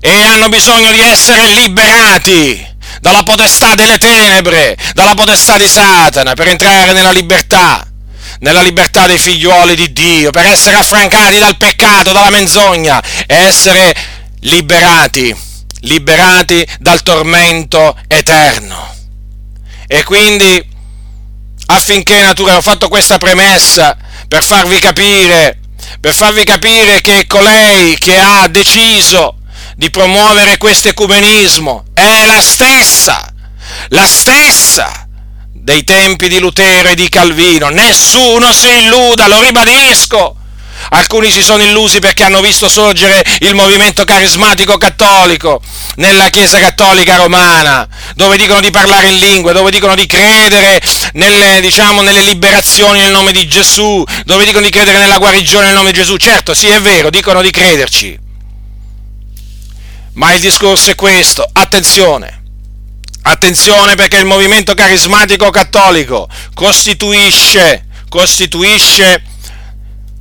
e 0.00 0.22
hanno 0.22 0.50
bisogno 0.50 0.90
di 0.90 1.00
essere 1.00 1.48
liberati 1.48 2.74
dalla 3.00 3.22
potestà 3.22 3.74
delle 3.74 3.96
tenebre, 3.96 4.76
dalla 4.92 5.14
potestà 5.14 5.56
di 5.56 5.66
Satana, 5.66 6.34
per 6.34 6.48
entrare 6.48 6.92
nella 6.92 7.10
libertà, 7.10 7.86
nella 8.40 8.60
libertà 8.60 9.06
dei 9.06 9.18
figliuoli 9.18 9.74
di 9.74 9.92
Dio, 9.92 10.30
per 10.30 10.44
essere 10.44 10.76
affrancati 10.76 11.38
dal 11.38 11.56
peccato, 11.56 12.12
dalla 12.12 12.30
menzogna 12.30 13.02
e 13.26 13.34
essere 13.34 13.94
liberati, 14.40 15.34
liberati 15.80 16.66
dal 16.80 17.02
tormento 17.02 17.96
eterno. 18.08 18.94
E 19.86 20.02
quindi 20.04 20.74
affinché 21.66 22.22
natura 22.22 22.56
ho 22.56 22.62
fatto 22.62 22.88
questa 22.88 23.18
premessa 23.18 23.96
per 24.28 24.44
farvi 24.44 24.78
capire, 24.78 25.58
per 26.00 26.14
farvi 26.14 26.44
capire 26.44 27.00
che 27.00 27.26
colei 27.26 27.96
che 27.98 28.18
ha 28.18 28.46
deciso 28.48 29.38
di 29.76 29.90
promuovere 29.90 30.56
questo 30.56 30.88
ecumenismo 30.88 31.84
è 31.92 32.24
la 32.26 32.40
stessa, 32.40 33.32
la 33.88 34.06
stessa 34.06 35.06
dei 35.52 35.82
tempi 35.84 36.28
di 36.28 36.38
Lutero 36.38 36.90
e 36.90 36.94
di 36.94 37.08
Calvino. 37.08 37.68
Nessuno 37.70 38.52
si 38.52 38.68
illuda, 38.68 39.26
lo 39.26 39.40
ribadisco. 39.40 40.35
Alcuni 40.90 41.30
si 41.30 41.42
sono 41.42 41.62
illusi 41.62 41.98
perché 41.98 42.24
hanno 42.24 42.40
visto 42.40 42.68
sorgere 42.68 43.24
il 43.40 43.54
movimento 43.54 44.04
carismatico 44.04 44.78
cattolico 44.78 45.60
nella 45.96 46.28
Chiesa 46.28 46.58
cattolica 46.58 47.16
romana, 47.16 47.88
dove 48.14 48.36
dicono 48.36 48.60
di 48.60 48.70
parlare 48.70 49.08
in 49.08 49.18
lingue, 49.18 49.52
dove 49.52 49.70
dicono 49.70 49.94
di 49.94 50.06
credere 50.06 50.80
nelle, 51.14 51.60
diciamo, 51.60 52.02
nelle 52.02 52.22
liberazioni 52.22 53.00
nel 53.00 53.10
nome 53.10 53.32
di 53.32 53.48
Gesù, 53.48 54.04
dove 54.24 54.44
dicono 54.44 54.64
di 54.64 54.70
credere 54.70 54.98
nella 54.98 55.18
guarigione 55.18 55.66
nel 55.66 55.74
nome 55.74 55.92
di 55.92 55.98
Gesù. 55.98 56.16
Certo, 56.16 56.54
sì, 56.54 56.68
è 56.68 56.80
vero, 56.80 57.10
dicono 57.10 57.42
di 57.42 57.50
crederci. 57.50 58.18
Ma 60.14 60.32
il 60.32 60.40
discorso 60.40 60.90
è 60.90 60.94
questo, 60.94 61.46
attenzione, 61.52 62.42
attenzione 63.22 63.96
perché 63.96 64.16
il 64.16 64.24
movimento 64.24 64.72
carismatico 64.72 65.50
cattolico 65.50 66.26
costituisce, 66.54 67.86
costituisce 68.08 69.22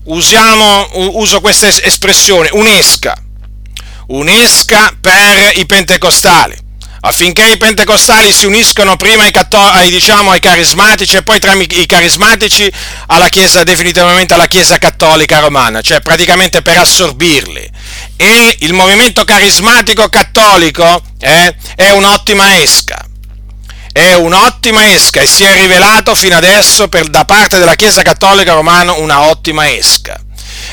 usiamo, 0.06 0.88
uso 0.94 1.42
questa 1.42 1.68
espressione, 1.68 2.50
un'esca, 2.52 3.16
un'esca 4.08 4.96
per 5.00 5.58
i 5.58 5.66
pentecostali, 5.66 6.56
affinché 7.02 7.46
i 7.48 7.58
pentecostali 7.58 8.32
si 8.32 8.46
uniscano 8.46 8.98
prima 8.98 9.24
ai, 9.24 9.32
ai, 9.52 9.90
diciamo, 9.90 10.32
ai 10.32 10.40
carismatici 10.40 11.16
e 11.16 11.24
poi 11.24 11.40
tra 11.40 11.54
i 11.54 11.86
carismatici 11.86 12.72
alla 13.08 13.30
chiesa, 13.30 13.64
definitivamente 13.64 14.34
alla 14.34 14.48
Chiesa 14.48 14.78
cattolica 14.78 15.40
romana, 15.40 15.82
cioè 15.82 16.02
praticamente 16.02 16.62
per 16.62 16.78
assorbirli. 16.78 17.70
E 18.18 18.58
il 18.60 18.74
movimento 18.74 19.24
carismatico 19.24 20.08
cattolico 20.10 21.02
eh, 21.20 21.56
è 21.76 21.90
un'ottima 21.92 22.62
esca 22.62 23.05
è 23.98 24.14
un'ottima 24.14 24.92
esca 24.92 25.22
e 25.22 25.26
si 25.26 25.46
è 25.46 25.54
rivelato 25.54 26.16
fino 26.16 26.36
adesso 26.36 26.90
per, 26.90 27.08
da 27.08 27.24
parte 27.24 27.60
della 27.60 27.76
Chiesa 27.76 28.02
Cattolica 28.02 28.52
Romana 28.52 28.92
una 28.92 29.30
ottima 29.30 29.72
esca. 29.72 30.20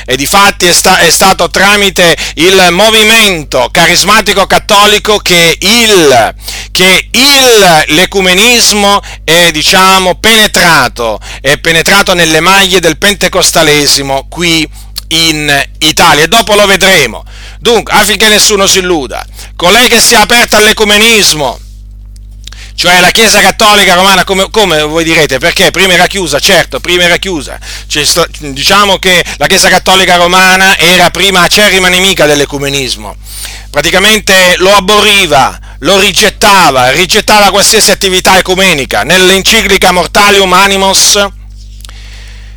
E 0.05 0.17
difatti 0.17 0.65
è, 0.65 0.73
sta, 0.73 0.97
è 0.97 1.09
stato 1.09 1.49
tramite 1.49 2.17
il 2.35 2.67
movimento 2.71 3.69
carismatico 3.71 4.45
cattolico 4.45 5.19
che, 5.19 5.57
il, 5.57 6.35
che 6.73 7.07
il, 7.11 7.83
l'ecumenismo 7.95 9.01
è 9.23 9.51
diciamo, 9.51 10.15
penetrato, 10.15 11.17
è 11.39 11.57
penetrato 11.59 12.13
nelle 12.13 12.41
maglie 12.41 12.81
del 12.81 12.97
pentecostalesimo 12.97 14.25
qui 14.27 14.69
in 15.07 15.65
Italia 15.77 16.25
e 16.25 16.27
dopo 16.27 16.55
lo 16.55 16.65
vedremo. 16.65 17.23
Dunque, 17.59 17.93
affinché 17.93 18.27
nessuno 18.27 18.67
si 18.67 18.79
illuda, 18.79 19.25
colei 19.55 19.87
che 19.87 20.01
si 20.01 20.13
è 20.13 20.17
aperta 20.17 20.57
all'ecumenismo, 20.57 21.57
cioè 22.75 22.99
la 22.99 23.11
Chiesa 23.11 23.39
Cattolica 23.39 23.93
Romana, 23.93 24.23
come, 24.23 24.49
come, 24.49 24.81
voi 24.81 25.03
direte, 25.03 25.37
perché 25.37 25.71
prima 25.71 25.93
era 25.93 26.07
chiusa? 26.07 26.39
Certo, 26.39 26.79
prima 26.79 27.03
era 27.03 27.17
chiusa. 27.17 27.59
Cioè, 27.87 28.03
diciamo 28.39 28.97
che 28.97 29.23
la 29.37 29.47
Chiesa 29.47 29.69
Cattolica 29.69 30.15
Romana 30.15 30.77
era 30.77 31.09
prima 31.11 31.41
acerrima 31.41 31.87
nemica 31.87 32.25
dell'ecumenismo, 32.25 33.15
praticamente 33.69 34.55
lo 34.57 34.73
aborriva, 34.73 35.59
lo 35.79 35.99
rigettava, 35.99 36.89
rigettava 36.91 37.51
qualsiasi 37.51 37.91
attività 37.91 38.37
ecumenica. 38.37 39.03
Nell'enciclica 39.03 39.91
Mortalium 39.91 40.51
Animos 40.53 41.25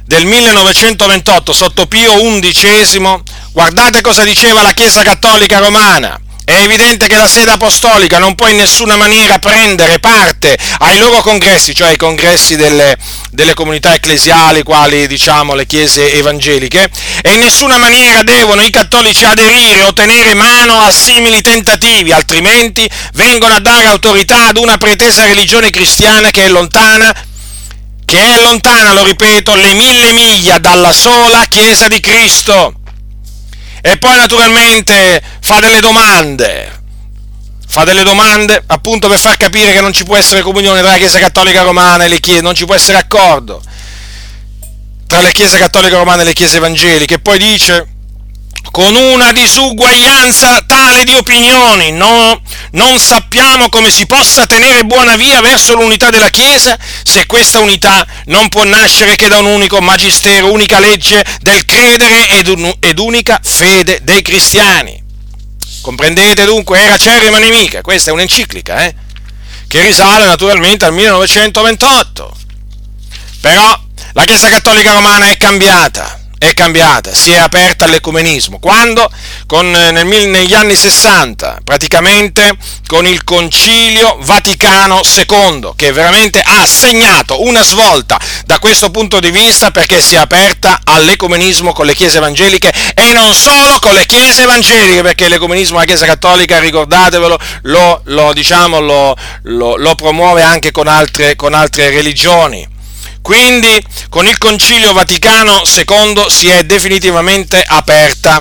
del 0.04 0.24
1928 0.24 1.52
sotto 1.52 1.86
Pio 1.86 2.12
XI, 2.40 3.22
guardate 3.52 4.00
cosa 4.00 4.22
diceva 4.24 4.62
la 4.62 4.72
Chiesa 4.72 5.02
Cattolica 5.02 5.58
Romana 5.58 6.20
è 6.46 6.62
evidente 6.62 7.08
che 7.08 7.16
la 7.16 7.26
sede 7.26 7.50
apostolica 7.50 8.20
non 8.20 8.36
può 8.36 8.46
in 8.46 8.58
nessuna 8.58 8.94
maniera 8.94 9.40
prendere 9.40 9.98
parte 9.98 10.56
ai 10.78 10.96
loro 10.96 11.20
congressi, 11.20 11.74
cioè 11.74 11.88
ai 11.88 11.96
congressi 11.96 12.54
delle, 12.54 12.96
delle 13.32 13.52
comunità 13.52 13.92
ecclesiali, 13.92 14.62
quali 14.62 15.08
diciamo 15.08 15.54
le 15.54 15.66
chiese 15.66 16.12
evangeliche, 16.12 16.88
e 17.20 17.32
in 17.32 17.40
nessuna 17.40 17.78
maniera 17.78 18.22
devono 18.22 18.62
i 18.62 18.70
cattolici 18.70 19.24
aderire 19.24 19.82
o 19.82 19.92
tenere 19.92 20.34
mano 20.34 20.78
a 20.78 20.92
simili 20.92 21.40
tentativi, 21.40 22.12
altrimenti 22.12 22.88
vengono 23.14 23.54
a 23.54 23.60
dare 23.60 23.86
autorità 23.86 24.46
ad 24.46 24.56
una 24.56 24.78
pretesa 24.78 25.24
religione 25.24 25.70
cristiana 25.70 26.30
che 26.30 26.44
è 26.44 26.48
lontana 26.48 27.12
che 28.04 28.20
è 28.20 28.40
lontana, 28.40 28.92
lo 28.92 29.02
ripeto, 29.02 29.56
le 29.56 29.74
mille 29.74 30.12
miglia 30.12 30.58
dalla 30.58 30.92
sola 30.92 31.44
Chiesa 31.48 31.88
di 31.88 31.98
Cristo. 31.98 32.72
E 33.80 33.98
poi 33.98 34.16
naturalmente 34.16 35.20
fa 35.46 35.60
delle 35.60 35.78
domande. 35.78 36.82
Fa 37.68 37.84
delle 37.84 38.02
domande 38.02 38.60
appunto 38.66 39.06
per 39.06 39.20
far 39.20 39.36
capire 39.36 39.72
che 39.72 39.80
non 39.80 39.92
ci 39.92 40.02
può 40.02 40.16
essere 40.16 40.42
comunione 40.42 40.80
tra 40.80 40.90
la 40.90 40.96
Chiesa 40.96 41.20
Cattolica 41.20 41.62
Romana 41.62 42.02
e 42.02 42.08
le 42.08 42.18
Chiese, 42.18 42.40
non 42.40 42.56
ci 42.56 42.64
può 42.64 42.74
essere 42.74 42.98
accordo 42.98 43.62
tra 45.06 45.20
le 45.20 45.30
Chiese 45.30 45.56
Cattoliche 45.56 45.94
Romane 45.94 46.22
e 46.22 46.24
le 46.24 46.32
Chiese 46.32 46.56
Evangeliche. 46.56 47.20
Poi 47.20 47.38
dice 47.38 47.86
con 48.72 48.96
una 48.96 49.30
disuguaglianza 49.30 50.62
tale 50.66 51.04
di 51.04 51.14
opinioni. 51.14 51.92
No, 51.92 52.40
non 52.72 52.98
sappiamo 52.98 53.68
come 53.68 53.92
si 53.92 54.04
possa 54.06 54.46
tenere 54.46 54.84
buona 54.84 55.14
via 55.14 55.40
verso 55.42 55.74
l'unità 55.74 56.10
della 56.10 56.28
Chiesa 56.30 56.76
se 57.04 57.24
questa 57.26 57.60
unità 57.60 58.04
non 58.24 58.48
può 58.48 58.64
nascere 58.64 59.14
che 59.14 59.28
da 59.28 59.38
un 59.38 59.46
unico 59.46 59.78
magistero, 59.78 60.50
unica 60.50 60.80
legge 60.80 61.24
del 61.40 61.64
credere 61.64 62.30
ed, 62.30 62.48
un, 62.48 62.74
ed 62.80 62.98
unica 62.98 63.38
fede 63.40 64.00
dei 64.02 64.22
cristiani. 64.22 65.04
Comprendete 65.86 66.44
dunque? 66.46 66.80
Era 66.80 66.94
acerrima 66.94 67.38
nemica. 67.38 67.80
Questa 67.80 68.10
è 68.10 68.12
un'enciclica, 68.12 68.86
eh? 68.86 68.94
Che 69.68 69.80
risale 69.82 70.26
naturalmente 70.26 70.84
al 70.84 70.92
1928. 70.92 72.36
Però 73.40 73.80
la 74.14 74.24
Chiesa 74.24 74.48
Cattolica 74.48 74.90
Romana 74.90 75.30
è 75.30 75.36
cambiata 75.36 76.25
è 76.38 76.52
cambiata, 76.54 77.14
si 77.14 77.32
è 77.32 77.38
aperta 77.38 77.84
all'ecumenismo. 77.84 78.58
Quando? 78.58 79.10
Con, 79.46 79.74
eh, 79.74 79.90
nel, 79.90 80.06
negli 80.06 80.54
anni 80.54 80.74
60, 80.74 81.60
praticamente 81.64 82.56
con 82.86 83.06
il 83.06 83.24
Concilio 83.24 84.18
Vaticano 84.20 85.00
II, 85.02 85.72
che 85.76 85.92
veramente 85.92 86.40
ha 86.44 86.66
segnato 86.66 87.42
una 87.42 87.62
svolta 87.62 88.18
da 88.44 88.58
questo 88.58 88.90
punto 88.90 89.20
di 89.20 89.30
vista 89.30 89.70
perché 89.70 90.00
si 90.00 90.14
è 90.14 90.18
aperta 90.18 90.80
all'ecumenismo 90.84 91.72
con 91.72 91.86
le 91.86 91.94
chiese 91.94 92.18
evangeliche 92.18 92.72
e 92.94 93.12
non 93.12 93.34
solo 93.34 93.78
con 93.80 93.94
le 93.94 94.06
chiese 94.06 94.42
evangeliche, 94.42 95.02
perché 95.02 95.28
l'ecumenismo 95.28 95.74
della 95.74 95.86
Chiesa 95.86 96.06
Cattolica, 96.06 96.58
ricordatevelo, 96.58 97.38
lo, 97.62 98.00
lo, 98.04 98.32
diciamo, 98.32 98.80
lo, 98.80 99.16
lo 99.42 99.94
promuove 99.94 100.42
anche 100.42 100.70
con 100.70 100.88
altre, 100.88 101.36
con 101.36 101.54
altre 101.54 101.90
religioni. 101.90 102.74
Quindi 103.26 103.84
con 104.08 104.28
il 104.28 104.38
Concilio 104.38 104.92
Vaticano 104.92 105.62
II 105.64 106.26
si 106.28 106.46
è 106.46 106.62
definitivamente 106.62 107.60
aperta 107.60 108.40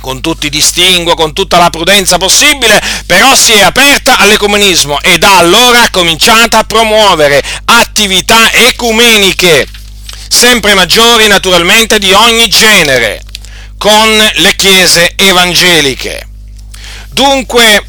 con 0.00 0.22
tutti 0.22 0.46
i 0.46 0.48
distinguo, 0.48 1.14
con 1.14 1.34
tutta 1.34 1.58
la 1.58 1.68
prudenza 1.68 2.16
possibile, 2.16 2.80
però 3.04 3.34
si 3.36 3.52
è 3.52 3.60
aperta 3.60 4.16
all'ecumenismo 4.16 5.02
e 5.02 5.18
da 5.18 5.36
allora 5.36 5.82
ha 5.82 5.90
cominciato 5.90 6.56
a 6.56 6.64
promuovere 6.64 7.42
attività 7.66 8.50
ecumeniche, 8.54 9.68
sempre 10.28 10.72
maggiori 10.72 11.26
naturalmente 11.26 11.98
di 11.98 12.10
ogni 12.10 12.48
genere, 12.48 13.22
con 13.76 14.30
le 14.36 14.56
chiese 14.56 15.12
evangeliche. 15.14 16.26
Dunque, 17.10 17.84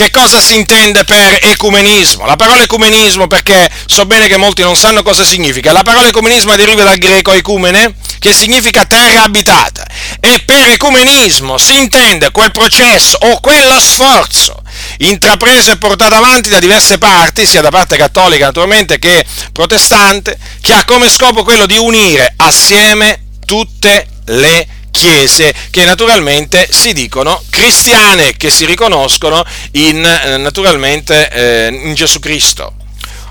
che 0.00 0.10
cosa 0.10 0.40
si 0.40 0.54
intende 0.54 1.04
per 1.04 1.40
ecumenismo? 1.42 2.24
La 2.24 2.36
parola 2.36 2.62
ecumenismo, 2.62 3.26
perché 3.26 3.70
so 3.84 4.06
bene 4.06 4.28
che 4.28 4.38
molti 4.38 4.62
non 4.62 4.74
sanno 4.74 5.02
cosa 5.02 5.26
significa, 5.26 5.72
la 5.72 5.82
parola 5.82 6.08
ecumenismo 6.08 6.56
deriva 6.56 6.84
dal 6.84 6.96
greco 6.96 7.32
ecumene, 7.32 7.96
che 8.18 8.32
significa 8.32 8.86
terra 8.86 9.24
abitata, 9.24 9.86
e 10.18 10.40
per 10.46 10.70
ecumenismo 10.70 11.58
si 11.58 11.76
intende 11.76 12.30
quel 12.30 12.50
processo 12.50 13.18
o 13.20 13.40
quello 13.40 13.78
sforzo 13.78 14.62
intrapreso 15.00 15.72
e 15.72 15.76
portato 15.76 16.14
avanti 16.14 16.48
da 16.48 16.60
diverse 16.60 16.96
parti, 16.96 17.46
sia 17.46 17.60
da 17.60 17.70
parte 17.70 17.98
cattolica 17.98 18.46
naturalmente 18.46 18.98
che 18.98 19.22
protestante, 19.52 20.38
che 20.62 20.72
ha 20.72 20.84
come 20.86 21.10
scopo 21.10 21.44
quello 21.44 21.66
di 21.66 21.76
unire 21.76 22.32
assieme 22.38 23.24
tutte 23.44 24.06
le 24.24 24.66
chiese 24.90 25.54
che 25.70 25.84
naturalmente 25.84 26.68
si 26.70 26.92
dicono 26.92 27.42
cristiane, 27.50 28.36
che 28.36 28.50
si 28.50 28.64
riconoscono 28.66 29.44
in, 29.72 30.04
eh, 30.04 30.36
naturalmente 30.36 31.28
eh, 31.30 31.68
in 31.84 31.94
Gesù 31.94 32.18
Cristo. 32.18 32.74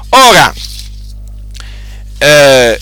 Ora, 0.10 0.54
eh, 2.18 2.80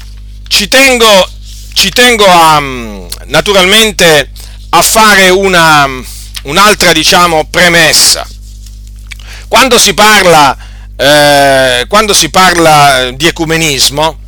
ci 0.48 0.68
tengo, 0.68 1.30
ci 1.74 1.90
tengo 1.90 2.26
a, 2.26 2.60
naturalmente 3.26 4.32
a 4.70 4.82
fare 4.82 5.30
una, 5.30 5.88
un'altra 6.44 6.94
diciamo, 6.94 7.46
premessa. 7.50 8.28
Quando 9.48 9.78
si 9.80 9.94
parla, 9.94 10.58
eh, 10.96 11.86
quando 11.88 12.14
si 12.14 12.30
parla 12.30 13.12
di 13.14 13.28
ecumenismo, 13.28 14.20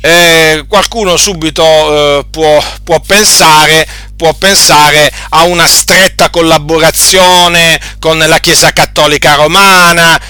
eh, 0.00 0.64
qualcuno 0.66 1.16
subito 1.16 1.62
eh, 1.62 2.26
può, 2.30 2.62
può, 2.82 3.00
pensare, 3.00 3.86
può, 4.16 4.32
pensare, 4.32 5.12
a 5.30 5.44
una 5.44 5.66
stretta 5.66 6.30
collaborazione 6.30 7.78
con 7.98 8.18
la 8.18 8.38
Chiesa 8.38 8.72
Cattolica 8.72 9.34
Romana. 9.34 10.20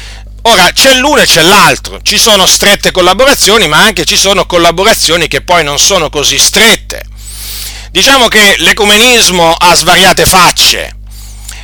Ora, 0.43 0.71
c'è 0.73 0.95
l'uno 0.95 1.21
e 1.21 1.27
c'è 1.27 1.43
l'altro, 1.43 2.01
ci 2.03 2.19
sono 2.19 2.47
strette 2.47 2.91
collaborazioni, 2.91 3.69
ma 3.69 3.79
anche 3.79 4.05
ci 4.05 4.17
sono 4.17 4.47
collaborazioni 4.47 5.29
che 5.29 5.43
poi 5.43 5.63
non 5.63 5.79
sono 5.79 6.09
così 6.09 6.39
strette. 6.39 7.05
Diciamo 7.91 8.29
che 8.29 8.57
l'ecumenismo 8.59 9.53
ha 9.53 9.75
svariate 9.75 10.25
facce, 10.25 10.97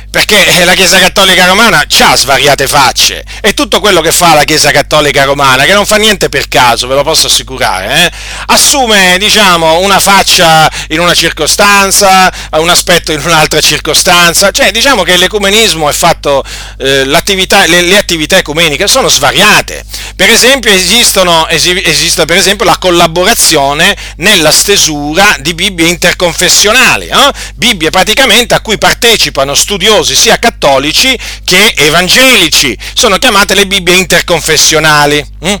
perché 0.09 0.63
la 0.63 0.73
Chiesa 0.73 0.99
Cattolica 0.99 1.45
Romana 1.45 1.85
ha 1.99 2.15
svariate 2.15 2.67
facce 2.67 3.23
e 3.41 3.53
tutto 3.53 3.79
quello 3.79 4.01
che 4.01 4.11
fa 4.11 4.33
la 4.33 4.45
Chiesa 4.45 4.71
Cattolica 4.71 5.25
Romana, 5.25 5.65
che 5.65 5.73
non 5.73 5.85
fa 5.85 5.97
niente 5.97 6.29
per 6.29 6.47
caso, 6.47 6.87
ve 6.87 6.95
lo 6.95 7.03
posso 7.03 7.27
assicurare, 7.27 8.05
eh, 8.05 8.11
assume 8.47 9.17
diciamo 9.19 9.79
una 9.79 9.99
faccia 9.99 10.71
in 10.89 10.99
una 10.99 11.13
circostanza, 11.13 12.31
un 12.51 12.69
aspetto 12.69 13.11
in 13.11 13.21
un'altra 13.23 13.59
circostanza, 13.59 14.51
cioè 14.51 14.71
diciamo 14.71 15.03
che 15.03 15.17
l'ecumenismo 15.17 15.89
è 15.89 15.93
fatto, 15.93 16.43
eh, 16.77 17.05
le, 17.05 17.81
le, 17.81 17.97
attività 17.97 18.37
ecumeniche 18.37 18.87
sono 18.87 19.09
svariate, 19.09 19.83
per 20.15 20.29
esempio 20.29 20.71
esistono, 20.71 21.47
esiste 21.49 22.25
per 22.25 22.37
esempio 22.37 22.65
la 22.65 22.77
collaborazione 22.77 23.95
nella 24.17 24.51
stesura 24.51 25.35
di 25.39 25.53
Bibbie 25.53 25.87
interconfessionali, 25.87 27.07
eh? 27.07 27.31
Bibbie 27.55 27.89
praticamente 27.89 28.55
a 28.55 28.61
cui 28.61 28.77
partecipano 28.77 29.53
studiosi 29.53 29.96
religiosi, 29.97 30.15
sia 30.15 30.37
cattolici 30.37 31.17
che 31.43 31.73
evangelici. 31.77 32.77
Sono 32.93 33.17
chiamate 33.17 33.55
le 33.55 33.67
Bibbie 33.67 33.95
interconfessionali. 33.95 35.25
Hm? 35.39 35.55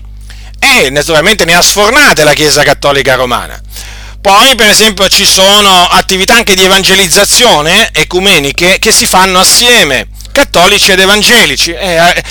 E 0.59 0.89
naturalmente 0.89 1.45
ne 1.45 1.55
ha 1.55 1.61
sfornate 1.61 2.23
la 2.23 2.33
Chiesa 2.33 2.63
Cattolica 2.63 3.15
Romana. 3.15 3.59
Poi, 4.19 4.55
per 4.55 4.67
esempio, 4.67 5.07
ci 5.07 5.25
sono 5.25 5.87
attività 5.87 6.33
anche 6.33 6.55
di 6.55 6.63
evangelizzazione 6.63 7.91
ecumeniche 7.93 8.77
che 8.79 8.91
si 8.91 9.05
fanno 9.05 9.39
assieme, 9.39 10.09
cattolici 10.31 10.91
ed 10.91 10.99
evangelici. 10.99 11.71
Eh, 11.71 12.23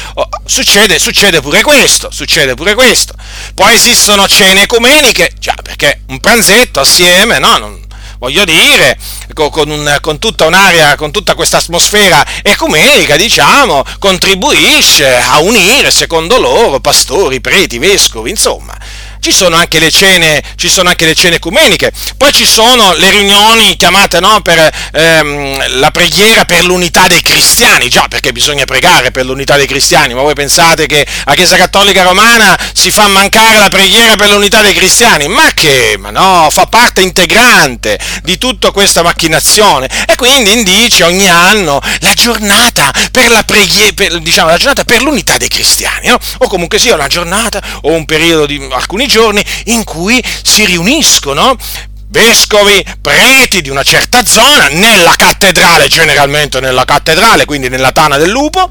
succede, 0.44 0.98
succede, 0.98 1.40
pure 1.40 1.62
questo, 1.62 2.10
succede 2.10 2.54
pure 2.54 2.74
questo. 2.74 3.14
Poi 3.54 3.74
esistono 3.74 4.28
cene 4.28 4.62
ecumeniche, 4.62 5.32
già 5.38 5.54
perché 5.62 6.02
un 6.08 6.18
pranzetto 6.20 6.80
assieme, 6.80 7.38
no? 7.38 7.56
Non, 7.56 7.85
voglio 8.18 8.44
dire, 8.44 8.98
con, 9.34 9.70
un, 9.70 9.98
con 10.00 10.18
tutta 10.18 10.46
un'area, 10.46 10.96
con 10.96 11.10
tutta 11.10 11.34
questa 11.34 11.58
atmosfera 11.58 12.24
ecumenica, 12.42 13.16
diciamo, 13.16 13.84
contribuisce 13.98 15.16
a 15.16 15.40
unire, 15.40 15.90
secondo 15.90 16.38
loro, 16.38 16.80
pastori, 16.80 17.40
preti, 17.40 17.78
vescovi, 17.78 18.30
insomma 18.30 18.76
ci 19.20 19.32
sono 19.32 19.56
anche 19.56 19.78
le 19.78 19.90
cene, 19.90 20.42
ci 20.56 20.68
sono 20.68 20.88
anche 20.88 21.06
le 21.06 21.14
cene 21.14 21.36
ecumeniche, 21.36 21.92
poi 22.16 22.32
ci 22.32 22.46
sono 22.46 22.94
le 22.94 23.10
riunioni 23.10 23.76
chiamate 23.76 24.20
no, 24.20 24.40
per 24.42 24.70
ehm, 24.92 25.78
la 25.78 25.90
preghiera 25.90 26.44
per 26.44 26.64
l'unità 26.64 27.06
dei 27.06 27.20
cristiani, 27.22 27.88
già 27.88 28.06
perché 28.08 28.32
bisogna 28.32 28.64
pregare 28.64 29.10
per 29.10 29.24
l'unità 29.24 29.56
dei 29.56 29.66
cristiani, 29.66 30.14
ma 30.14 30.22
voi 30.22 30.34
pensate 30.34 30.86
che 30.86 31.06
a 31.24 31.34
Chiesa 31.34 31.56
Cattolica 31.56 32.02
Romana 32.02 32.56
si 32.72 32.90
fa 32.90 33.06
mancare 33.08 33.58
la 33.58 33.68
preghiera 33.68 34.16
per 34.16 34.30
l'unità 34.30 34.60
dei 34.62 34.74
cristiani? 34.74 35.28
Ma 35.28 35.50
che, 35.54 35.96
ma 35.98 36.10
no, 36.10 36.48
fa 36.50 36.66
parte 36.66 37.00
integrante 37.00 37.98
di 38.22 38.38
tutta 38.38 38.70
questa 38.70 39.02
macchinazione 39.02 39.88
e 40.06 40.14
quindi 40.16 40.52
indice 40.52 41.04
ogni 41.04 41.28
anno 41.28 41.80
la 42.00 42.12
giornata 42.14 42.92
per 43.10 43.30
la 43.30 43.42
preghiera, 43.44 43.92
per, 43.94 44.18
diciamo 44.18 44.50
la 44.50 44.56
giornata 44.56 44.84
per 44.84 45.02
l'unità 45.02 45.36
dei 45.36 45.48
cristiani, 45.48 46.08
no? 46.08 46.18
o 46.38 46.48
comunque 46.48 46.78
sia 46.78 46.94
una 46.94 47.08
giornata 47.08 47.62
o 47.82 47.92
un 47.92 48.04
periodo 48.04 48.46
di 48.46 48.66
alcuni 48.70 49.05
giorni 49.06 49.26
giorni 49.26 49.44
in 49.66 49.84
cui 49.84 50.22
si 50.42 50.64
riuniscono 50.64 51.56
vescovi, 52.08 52.84
preti 53.00 53.60
di 53.60 53.68
una 53.68 53.82
certa 53.82 54.24
zona, 54.24 54.68
nella 54.68 55.14
cattedrale, 55.16 55.88
generalmente 55.88 56.60
nella 56.60 56.84
cattedrale, 56.84 57.44
quindi 57.44 57.68
nella 57.68 57.92
tana 57.92 58.16
del 58.16 58.30
lupo, 58.30 58.70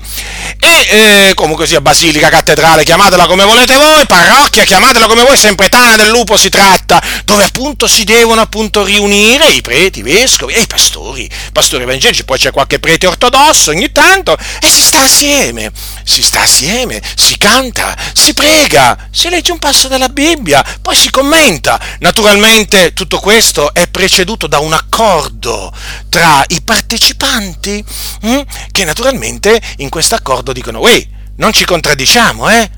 e 0.57 0.87
eh, 1.29 1.31
comunque 1.35 1.67
sia 1.67 1.81
basilica, 1.81 2.29
cattedrale, 2.29 2.83
chiamatela 2.83 3.27
come 3.27 3.43
volete 3.43 3.75
voi, 3.75 4.05
parrocchia, 4.07 4.63
chiamatela 4.63 5.05
come 5.05 5.23
voi, 5.23 5.37
sempre 5.37 5.69
tana 5.69 5.95
del 5.95 6.09
lupo 6.09 6.37
si 6.37 6.49
tratta, 6.49 7.01
dove 7.25 7.43
appunto 7.43 7.87
si 7.87 8.03
devono 8.03 8.41
appunto 8.41 8.83
riunire 8.83 9.47
i 9.47 9.61
preti, 9.61 9.99
i 9.99 10.03
vescovi 10.03 10.53
e 10.53 10.61
i 10.61 10.67
pastori, 10.67 11.29
pastori 11.51 11.83
evangelici, 11.83 12.23
poi 12.23 12.37
c'è 12.37 12.51
qualche 12.51 12.79
prete 12.79 13.05
ortodosso 13.05 13.69
ogni 13.69 13.91
tanto, 13.91 14.37
e 14.61 14.69
si 14.69 14.81
sta 14.81 15.01
assieme, 15.01 15.71
si 16.05 16.21
sta 16.21 16.43
assieme, 16.43 17.01
si 17.15 17.37
canta, 17.37 17.97
si 18.13 18.33
prega, 18.33 19.09
si 19.11 19.27
legge 19.29 19.51
un 19.51 19.59
passo 19.59 19.87
della 19.87 20.07
Bibbia, 20.07 20.63
poi 20.81 20.95
si 20.95 21.09
commenta, 21.09 21.79
naturalmente 21.99 22.93
tutto 22.93 23.19
questo 23.19 23.73
è 23.73 23.87
preceduto 23.87 24.47
da 24.47 24.59
un 24.59 24.71
accordo 24.71 25.73
tra 26.07 26.43
i 26.47 26.61
partecipanti 26.61 27.83
hm, 28.21 28.41
che 28.71 28.85
naturalmente 28.85 29.59
in 29.77 29.89
questo 29.89 30.15
accordo 30.15 30.53
dicono, 30.53 30.79
uè, 30.79 31.05
non 31.37 31.51
ci 31.51 31.65
contraddiciamo, 31.65 32.49
eh? 32.49 32.69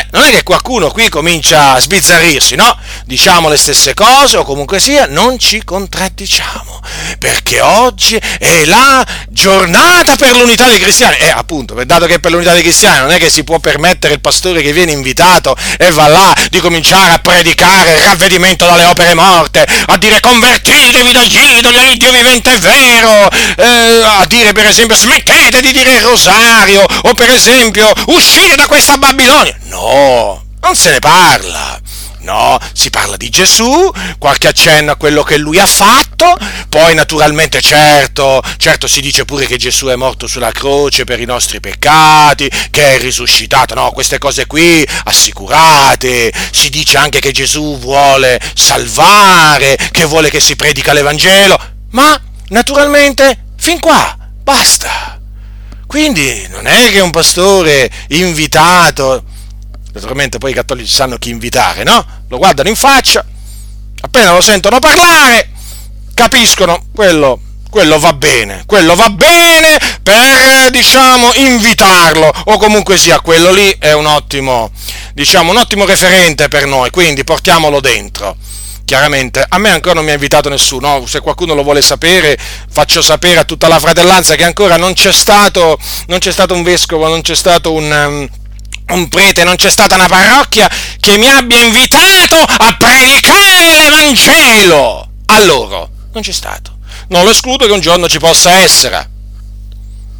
Eh, 0.00 0.06
non 0.12 0.24
è 0.24 0.30
che 0.30 0.42
qualcuno 0.42 0.90
qui 0.90 1.08
comincia 1.08 1.72
a 1.72 1.80
sbizzarrirsi, 1.80 2.54
no? 2.56 2.74
Diciamo 3.04 3.48
le 3.48 3.56
stesse 3.56 3.92
cose 3.92 4.38
o 4.38 4.44
comunque 4.44 4.80
sia, 4.80 5.06
non 5.06 5.38
ci 5.38 5.62
contraddiciamo, 5.62 6.80
perché 7.18 7.60
oggi 7.60 8.16
è 8.38 8.64
la 8.64 9.04
giornata 9.28 10.16
per 10.16 10.36
l'unità 10.36 10.66
dei 10.68 10.78
cristiani. 10.78 11.16
E 11.16 11.26
eh, 11.26 11.30
appunto, 11.30 11.74
dato 11.84 12.06
che 12.06 12.18
per 12.18 12.30
l'unità 12.30 12.52
dei 12.52 12.62
cristiani 12.62 12.98
non 13.00 13.10
è 13.10 13.18
che 13.18 13.28
si 13.28 13.44
può 13.44 13.58
permettere 13.58 14.14
il 14.14 14.20
pastore 14.20 14.62
che 14.62 14.72
viene 14.72 14.92
invitato 14.92 15.54
e 15.76 15.90
va 15.90 16.08
là 16.08 16.34
di 16.48 16.60
cominciare 16.60 17.12
a 17.12 17.18
predicare 17.18 17.96
il 17.96 18.02
ravvedimento 18.04 18.64
dalle 18.64 18.86
opere 18.86 19.14
morte, 19.14 19.66
a 19.86 19.96
dire 19.98 20.20
convertitevi 20.20 21.12
dagli 21.12 21.38
idoli, 21.58 21.96
Dio 21.98 22.12
vivente 22.12 22.54
è 22.54 22.58
vero, 22.58 23.28
eh, 23.56 24.02
a 24.02 24.24
dire 24.26 24.52
per 24.52 24.66
esempio 24.66 24.96
smettete 24.96 25.60
di 25.60 25.72
dire 25.72 25.92
il 25.92 26.00
rosario, 26.00 26.86
o 27.02 27.14
per 27.14 27.30
esempio 27.30 27.92
uscite 28.06 28.54
da 28.54 28.66
questa 28.66 28.96
Babilonia. 28.96 29.59
No, 29.70 30.42
non 30.60 30.74
se 30.74 30.90
ne 30.90 30.98
parla. 30.98 31.80
No, 32.22 32.58
si 32.74 32.90
parla 32.90 33.16
di 33.16 33.30
Gesù, 33.30 33.90
qualche 34.18 34.48
accenno 34.48 34.92
a 34.92 34.96
quello 34.96 35.22
che 35.22 35.38
lui 35.38 35.58
ha 35.58 35.66
fatto, 35.66 36.36
poi 36.68 36.94
naturalmente 36.94 37.62
certo, 37.62 38.42
certo 38.58 38.86
si 38.86 39.00
dice 39.00 39.24
pure 39.24 39.46
che 39.46 39.56
Gesù 39.56 39.86
è 39.86 39.96
morto 39.96 40.26
sulla 40.26 40.52
croce 40.52 41.04
per 41.04 41.18
i 41.18 41.24
nostri 41.24 41.60
peccati, 41.60 42.50
che 42.70 42.96
è 42.96 42.98
risuscitato, 42.98 43.74
no, 43.74 43.90
queste 43.92 44.18
cose 44.18 44.46
qui 44.46 44.86
assicurate, 45.04 46.30
si 46.50 46.68
dice 46.68 46.98
anche 46.98 47.20
che 47.20 47.32
Gesù 47.32 47.78
vuole 47.78 48.38
salvare, 48.54 49.78
che 49.90 50.04
vuole 50.04 50.28
che 50.28 50.40
si 50.40 50.56
predica 50.56 50.92
l'Evangelo, 50.92 51.58
ma 51.92 52.20
naturalmente 52.48 53.46
fin 53.56 53.80
qua, 53.80 54.14
basta. 54.42 55.18
Quindi 55.86 56.46
non 56.50 56.66
è 56.66 56.92
che 56.92 57.00
un 57.00 57.10
pastore 57.10 57.90
invitato 58.08 59.24
Naturalmente 59.92 60.38
poi 60.38 60.52
i 60.52 60.54
cattolici 60.54 60.92
sanno 60.92 61.16
chi 61.16 61.30
invitare, 61.30 61.82
no? 61.82 62.04
Lo 62.28 62.38
guardano 62.38 62.68
in 62.68 62.76
faccia, 62.76 63.24
appena 64.02 64.32
lo 64.32 64.40
sentono 64.40 64.78
parlare, 64.78 65.50
capiscono 66.14 66.84
quello, 66.94 67.40
quello 67.68 67.98
va 67.98 68.12
bene, 68.12 68.62
quello 68.66 68.94
va 68.94 69.10
bene 69.10 69.78
per, 70.02 70.70
diciamo, 70.70 71.32
invitarlo, 71.34 72.32
o 72.44 72.56
comunque 72.58 72.98
sia, 72.98 73.20
quello 73.20 73.52
lì 73.52 73.74
è 73.78 73.92
un 73.92 74.06
ottimo, 74.06 74.70
diciamo, 75.14 75.50
un 75.50 75.56
ottimo 75.56 75.84
referente 75.84 76.48
per 76.48 76.66
noi, 76.66 76.90
quindi 76.90 77.24
portiamolo 77.24 77.80
dentro. 77.80 78.36
Chiaramente, 78.84 79.44
a 79.48 79.58
me 79.58 79.70
ancora 79.70 79.94
non 79.94 80.04
mi 80.04 80.10
ha 80.10 80.14
invitato 80.14 80.48
nessuno, 80.48 81.04
se 81.06 81.20
qualcuno 81.20 81.54
lo 81.54 81.62
vuole 81.62 81.80
sapere 81.80 82.36
faccio 82.36 83.00
sapere 83.02 83.38
a 83.38 83.44
tutta 83.44 83.68
la 83.68 83.78
fratellanza 83.78 84.34
che 84.34 84.42
ancora 84.42 84.76
non 84.76 84.94
c'è 84.94 85.12
stato, 85.12 85.78
non 86.08 86.18
c'è 86.18 86.32
stato 86.32 86.54
un 86.54 86.64
vescovo, 86.64 87.06
non 87.06 87.20
c'è 87.20 87.36
stato 87.36 87.72
un, 87.72 87.84
um, 87.84 88.28
un 88.90 89.08
prete, 89.08 89.44
non 89.44 89.56
c'è 89.56 89.70
stata 89.70 89.94
una 89.94 90.08
parrocchia 90.08 90.68
che 91.00 91.16
mi 91.16 91.28
abbia 91.28 91.58
invitato 91.58 92.36
a 92.36 92.76
predicare 92.76 93.76
l'Evangelo 93.76 95.08
a 95.26 95.40
loro. 95.44 95.90
Non 96.12 96.22
c'è 96.22 96.32
stato. 96.32 96.78
Non 97.08 97.24
lo 97.24 97.30
escludo 97.30 97.66
che 97.66 97.72
un 97.72 97.80
giorno 97.80 98.08
ci 98.08 98.18
possa 98.18 98.58
essere. 98.58 99.08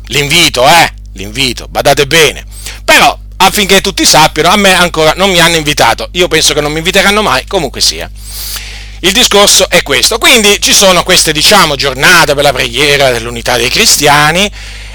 L'invito, 0.07 0.67
eh? 0.67 0.93
L'invito, 1.15 1.67
badate 1.69 2.07
bene. 2.07 2.45
Però, 2.85 3.17
affinché 3.37 3.81
tutti 3.81 4.05
sappiano, 4.05 4.51
a 4.51 4.57
me 4.57 4.75
ancora 4.75 5.13
non 5.17 5.31
mi 5.31 5.41
hanno 5.41 5.57
invitato. 5.57 6.09
Io 6.13 6.29
penso 6.29 6.55
che 6.55 6.61
non 6.61 6.73
mi 6.73 6.79
inviteranno 6.79 7.23
mai, 7.23 7.47
comunque 7.47 7.81
sia. 7.81 8.11
Il 9.01 9.13
discorso 9.13 9.69
è 9.69 9.83
questo. 9.83 10.19
Quindi 10.19 10.61
ci 10.61 10.75
sono 10.75 11.03
queste, 11.03 11.33
diciamo, 11.33 11.77
giornate 11.77 12.35
per 12.35 12.45
la 12.45 12.53
preghiera 12.53 13.11
dell'unità 13.11 13.57
dei 13.57 13.71
cristiani 13.71 14.51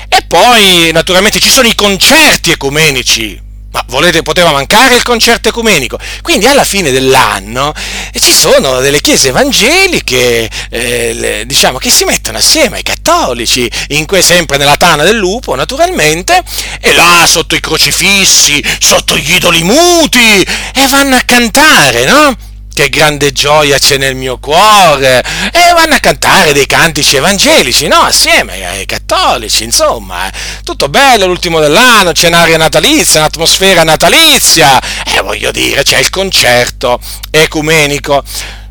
e 0.07 0.21
poi 0.27 0.91
naturalmente 0.91 1.39
ci 1.39 1.49
sono 1.49 1.67
i 1.67 1.75
concerti 1.75 2.51
ecumenici 2.51 3.44
ma 3.75 3.83
volete, 3.87 4.21
poteva 4.21 4.51
mancare 4.51 4.95
il 4.95 5.03
concerto 5.03 5.49
ecumenico. 5.49 5.99
Quindi 6.21 6.45
alla 6.45 6.63
fine 6.63 6.91
dell'anno 6.91 7.73
ci 8.17 8.33
sono 8.33 8.79
delle 8.79 9.01
chiese 9.01 9.27
evangeliche, 9.27 10.49
eh, 10.69 11.13
le, 11.13 11.45
diciamo, 11.45 11.77
che 11.77 11.89
si 11.89 12.05
mettono 12.05 12.37
assieme 12.37 12.77
ai 12.77 12.83
cattolici, 12.83 13.69
que, 14.05 14.21
sempre 14.21 14.55
nella 14.55 14.77
tana 14.77 15.03
del 15.03 15.17
lupo, 15.17 15.55
naturalmente, 15.55 16.41
e 16.79 16.93
là 16.93 17.25
sotto 17.27 17.55
i 17.55 17.59
crocifissi, 17.59 18.63
sotto 18.79 19.17
gli 19.17 19.33
idoli 19.33 19.61
muti, 19.63 20.41
e 20.41 20.87
vanno 20.87 21.17
a 21.17 21.21
cantare, 21.25 22.05
no? 22.05 22.44
Che 22.75 22.89
grande 22.89 23.31
gioia 23.31 23.79
c'è 23.79 23.97
nel 23.97 24.15
mio 24.15 24.37
cuore, 24.37 25.23
e 25.53 25.73
vanno 25.73 25.95
a 25.95 25.99
cantare 25.99 26.51
dei 26.51 26.65
cantici 26.65 27.15
evangelici, 27.15 27.87
no? 27.87 27.99
Assieme 27.99 28.67
ai 28.67 28.85
cattolici, 28.85 29.63
insomma, 29.63 30.29
tutto 30.61 30.89
bello 30.89 31.25
l'ultimo 31.25 31.61
dell'anno, 31.61 32.11
c'è 32.11 32.27
un'aria 32.27 32.57
natalizia, 32.57 33.21
un'atmosfera 33.21 33.83
natalizia, 33.83 34.77
e 35.05 35.21
voglio 35.21 35.51
dire, 35.51 35.83
c'è 35.83 35.99
il 35.99 36.09
concerto 36.09 36.99
ecumenico. 37.31 38.21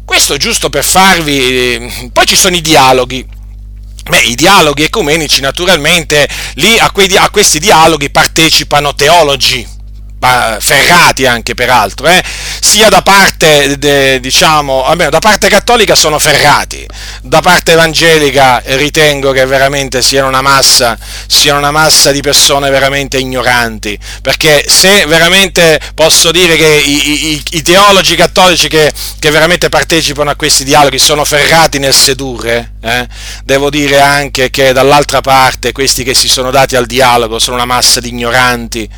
Questo 0.05 0.37
giusto 0.37 0.69
per 0.69 0.85
farvi... 0.85 2.11
Poi 2.13 2.27
ci 2.27 2.37
sono 2.37 2.57
i 2.57 2.61
dialoghi. 2.61 3.27
Beh, 4.05 4.21
i 4.21 4.35
dialoghi 4.35 4.83
ecumenici 4.83 5.41
naturalmente, 5.41 6.29
lì 6.57 6.79
a, 6.79 6.91
quei, 6.91 7.17
a 7.17 7.31
questi 7.31 7.59
dialoghi 7.59 8.11
partecipano 8.11 8.95
teologi, 8.95 9.67
ferrati 10.59 11.27
anche 11.27 11.55
peraltro, 11.55 12.07
eh? 12.07 12.23
sia 12.61 12.89
da 12.89 13.03
parte, 13.03 13.79
de, 13.79 14.21
diciamo, 14.21 14.85
almeno 14.85 15.11
da 15.11 15.19
parte 15.19 15.49
cattolica 15.49 15.95
sono 15.95 16.19
ferrati, 16.19 16.87
da 17.23 17.41
parte 17.41 17.73
evangelica 17.73 18.63
ritengo 18.65 19.33
che 19.33 19.45
veramente 19.45 20.03
siano 20.03 20.29
una 20.29 20.41
massa, 20.41 20.99
siano 21.27 21.59
una 21.59 21.71
massa 21.71 22.11
di 22.11 22.21
persone 22.21 22.71
veramente 22.71 23.19
ignoranti, 23.19 23.99
perché 24.23 24.65
se 24.67 25.07
veramente 25.07 25.81
posso 25.95 26.31
dire 26.31 26.57
che 26.57 26.83
i, 26.85 27.33
i, 27.33 27.43
i 27.51 27.63
teologi 27.63 28.17
cattolici 28.17 28.69
che, 28.69 28.93
che, 29.19 29.31
veramente 29.31 29.69
partecipano 29.69 30.31
a 30.31 30.35
questi 30.35 30.65
dialoghi 30.65 30.99
sono 30.99 31.25
ferrati 31.25 31.79
nel 31.79 31.95
sedurre, 31.95 32.75
eh? 32.81 33.07
devo 33.45 33.71
dire 33.71 34.01
anche 34.01 34.51
che 34.51 34.73
dall'altra 34.73 35.21
parte 35.21 35.73
questi 35.73 36.03
che 36.03 36.15
si 36.15 36.29
sono 36.29 36.51
dati 36.51 36.77
al 36.77 36.87
dialogo 36.87 37.39
sono 37.39 37.57
una 37.57 37.67
massa 37.67 38.01
di 38.01 38.09
ignoranti, 38.09 38.89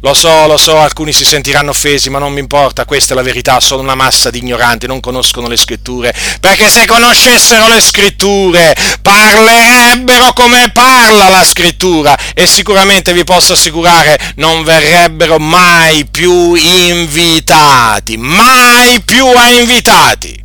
lo 0.00 0.14
so, 0.14 0.46
lo 0.46 0.56
so, 0.56 0.75
alcuni 0.80 1.12
si 1.12 1.24
sentiranno 1.24 1.70
offesi, 1.70 2.10
ma 2.10 2.18
non 2.18 2.32
mi 2.32 2.40
importa, 2.40 2.84
questa 2.84 3.12
è 3.12 3.16
la 3.16 3.22
verità, 3.22 3.60
sono 3.60 3.82
una 3.82 3.94
massa 3.94 4.30
di 4.30 4.38
ignoranti, 4.38 4.86
non 4.86 5.00
conoscono 5.00 5.48
le 5.48 5.56
scritture, 5.56 6.14
perché 6.40 6.68
se 6.68 6.86
conoscessero 6.86 7.68
le 7.68 7.80
scritture 7.80 8.74
parlerebbero 9.02 10.32
come 10.32 10.70
parla 10.72 11.28
la 11.28 11.44
scrittura. 11.44 12.16
E 12.34 12.46
sicuramente 12.46 13.12
vi 13.12 13.24
posso 13.24 13.54
assicurare 13.54 14.18
non 14.36 14.64
verrebbero 14.64 15.38
mai 15.38 16.06
più 16.06 16.54
invitati, 16.54 18.16
mai 18.16 19.00
più 19.02 19.26
a 19.26 19.48
invitati 19.48 20.44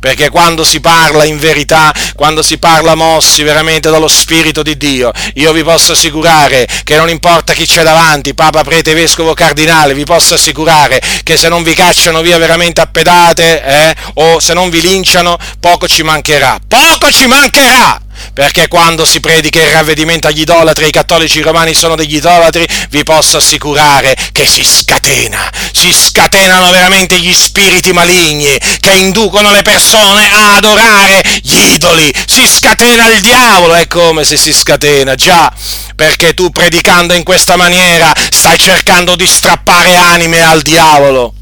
perché 0.00 0.30
quando 0.30 0.64
si 0.64 0.80
parla 0.80 1.24
in 1.24 1.38
verità, 1.38 1.94
quando 2.16 2.42
si 2.42 2.58
parla 2.58 2.94
mossi 2.94 3.42
veramente 3.42 3.90
dallo 3.90 4.08
Spirito 4.08 4.62
di 4.62 4.76
Dio, 4.76 5.12
io 5.34 5.52
vi 5.52 5.62
posso 5.62 5.92
assicurare 5.92 6.66
che 6.82 6.96
non 6.96 7.08
importa 7.08 7.52
chi 7.52 7.66
c'è 7.66 7.82
davanti, 7.82 8.34
Papa, 8.34 8.64
Prete, 8.64 8.94
Vescovo, 8.94 9.34
Cardinale, 9.34 9.94
vi 9.94 10.04
posso 10.04 10.34
assicurare 10.34 11.00
che 11.22 11.36
se 11.36 11.48
non 11.48 11.62
vi 11.62 11.74
cacciano 11.74 12.22
via 12.22 12.38
veramente 12.38 12.80
a 12.80 12.86
pedate, 12.86 13.62
eh, 13.62 13.94
o 14.14 14.40
se 14.40 14.54
non 14.54 14.70
vi 14.70 14.80
linciano, 14.80 15.36
poco 15.60 15.86
ci 15.86 16.02
mancherà, 16.02 16.58
poco 16.66 17.12
ci 17.12 17.26
mancherà! 17.26 18.08
Perché 18.32 18.68
quando 18.68 19.04
si 19.04 19.20
predica 19.20 19.60
il 19.60 19.70
ravvedimento 19.70 20.28
agli 20.28 20.40
idolatri, 20.40 20.88
i 20.88 20.90
cattolici 20.90 21.40
romani 21.40 21.74
sono 21.74 21.96
degli 21.96 22.16
idolatri, 22.16 22.66
vi 22.90 23.02
posso 23.04 23.38
assicurare 23.38 24.16
che 24.32 24.46
si 24.46 24.64
scatena, 24.64 25.50
si 25.72 25.92
scatenano 25.92 26.70
veramente 26.70 27.18
gli 27.18 27.34
spiriti 27.34 27.92
maligni 27.92 28.58
che 28.80 28.92
inducono 28.92 29.50
le 29.50 29.62
persone 29.62 30.30
a 30.32 30.56
adorare 30.56 31.22
gli 31.42 31.56
idoli, 31.72 32.12
si 32.26 32.46
scatena 32.46 33.06
il 33.08 33.20
diavolo, 33.20 33.74
è 33.74 33.86
come 33.86 34.24
se 34.24 34.36
si 34.36 34.52
scatena, 34.52 35.14
già, 35.14 35.52
perché 35.94 36.34
tu 36.34 36.50
predicando 36.50 37.14
in 37.14 37.22
questa 37.22 37.56
maniera 37.56 38.12
stai 38.30 38.58
cercando 38.58 39.16
di 39.16 39.26
strappare 39.26 39.94
anime 39.96 40.42
al 40.42 40.62
diavolo. 40.62 41.34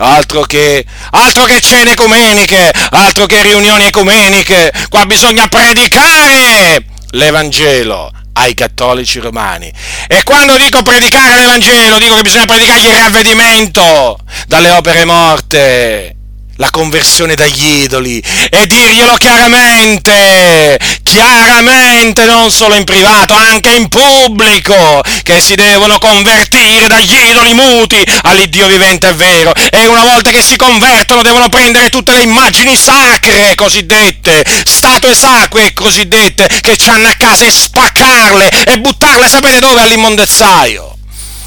Altro 0.00 0.42
che, 0.42 0.84
altro 1.10 1.44
che 1.44 1.60
cene 1.60 1.92
ecumeniche, 1.92 2.70
altro 2.90 3.26
che 3.26 3.42
riunioni 3.42 3.84
ecumeniche, 3.84 4.72
qua 4.88 5.04
bisogna 5.06 5.48
predicare 5.48 6.84
l'Evangelo 7.10 8.12
ai 8.34 8.54
cattolici 8.54 9.18
romani. 9.18 9.72
E 10.06 10.22
quando 10.22 10.56
dico 10.56 10.82
predicare 10.82 11.36
l'Evangelo, 11.36 11.98
dico 11.98 12.14
che 12.14 12.22
bisogna 12.22 12.44
predicare 12.44 12.80
il 12.80 12.94
ravvedimento 12.94 14.18
dalle 14.46 14.70
opere 14.70 15.04
morte 15.04 16.17
la 16.58 16.70
conversione 16.70 17.34
dagli 17.34 17.82
idoli 17.82 18.22
e 18.50 18.66
dirglielo 18.66 19.14
chiaramente, 19.14 20.78
chiaramente, 21.02 22.24
non 22.24 22.50
solo 22.50 22.74
in 22.74 22.84
privato, 22.84 23.34
anche 23.34 23.70
in 23.70 23.88
pubblico, 23.88 25.02
che 25.22 25.40
si 25.40 25.54
devono 25.54 25.98
convertire 25.98 26.86
dagli 26.88 27.14
idoli 27.30 27.54
muti 27.54 28.04
all'Iddio 28.22 28.66
vivente 28.66 29.08
e 29.08 29.12
vero. 29.12 29.52
E 29.70 29.86
una 29.86 30.02
volta 30.02 30.30
che 30.30 30.42
si 30.42 30.56
convertono 30.56 31.22
devono 31.22 31.48
prendere 31.48 31.90
tutte 31.90 32.12
le 32.12 32.22
immagini 32.22 32.76
sacre, 32.76 33.54
cosiddette, 33.54 34.44
statue 34.64 35.14
sacre 35.14 35.72
cosiddette, 35.72 36.48
che 36.60 36.76
ci 36.76 36.88
hanno 36.88 37.08
a 37.08 37.14
casa 37.16 37.44
e 37.44 37.52
spaccarle 37.52 38.64
e 38.64 38.78
buttarle, 38.78 39.28
sapete 39.28 39.60
dove? 39.60 39.80
All'immondezzaio 39.80 40.97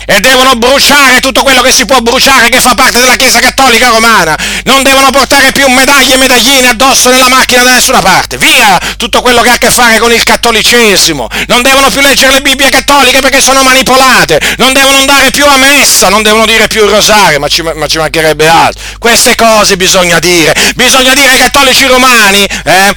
e 0.06 0.20
devono 0.20 0.56
bruciare 0.56 1.20
tutto 1.20 1.44
quello 1.44 1.62
che 1.62 1.72
si 1.72 1.86
può 1.86 2.00
bruciare 2.00 2.50
che 2.50 2.60
fa 2.60 2.74
parte 2.76 3.00
della 3.00 3.16
Chiesa 3.16 3.40
Cattolica 3.40 3.90
Romana. 3.90 4.38
Non 4.66 4.84
devono 4.84 5.10
portare 5.12 5.52
più 5.52 5.68
medaglie 5.68 6.16
e 6.16 6.18
medagline 6.18 6.70
addosso 6.70 7.10
nella 7.10 7.28
macchina 7.28 7.64
da 7.64 7.72
nessuna 7.72 8.00
parte. 8.00 8.38
Via 8.38 8.80
tutto 8.98 9.22
quello 9.22 9.42
che 9.42 9.50
ha 9.50 9.54
a 9.54 9.58
che 9.58 9.72
fare 9.72 10.00
con 10.00 10.12
il 10.12 10.24
cattolicesimo. 10.24 11.28
Non 11.48 11.62
devono 11.62 11.90
più 11.90 12.02
leggere 12.02 12.34
le 12.34 12.42
Bibbie 12.42 12.70
cattoliche 12.70 13.20
perché 13.20 13.42
sono 13.42 13.64
manipolate. 13.64 14.40
Non 14.58 14.74
devono 14.74 14.98
andare 14.98 15.32
più 15.32 15.46
a 15.46 15.58
messa, 15.58 16.10
non 16.10 16.22
devono 16.22 16.46
dire 16.46 16.68
più 16.68 16.84
il 16.84 16.90
rosario, 16.90 17.40
ma 17.40 17.48
ci, 17.48 17.62
ma 17.62 17.88
ci 17.88 17.98
mancherebbe 17.98 18.48
altro. 18.48 18.82
Queste 19.00 19.36
cose 19.36 19.78
bisogna 19.78 20.20
dire. 20.20 20.54
Bisogna 20.76 21.14
dire 21.14 21.32
ai 21.32 21.38
cattolici 21.38 21.86
romani, 21.86 22.44
eh, 22.44 22.96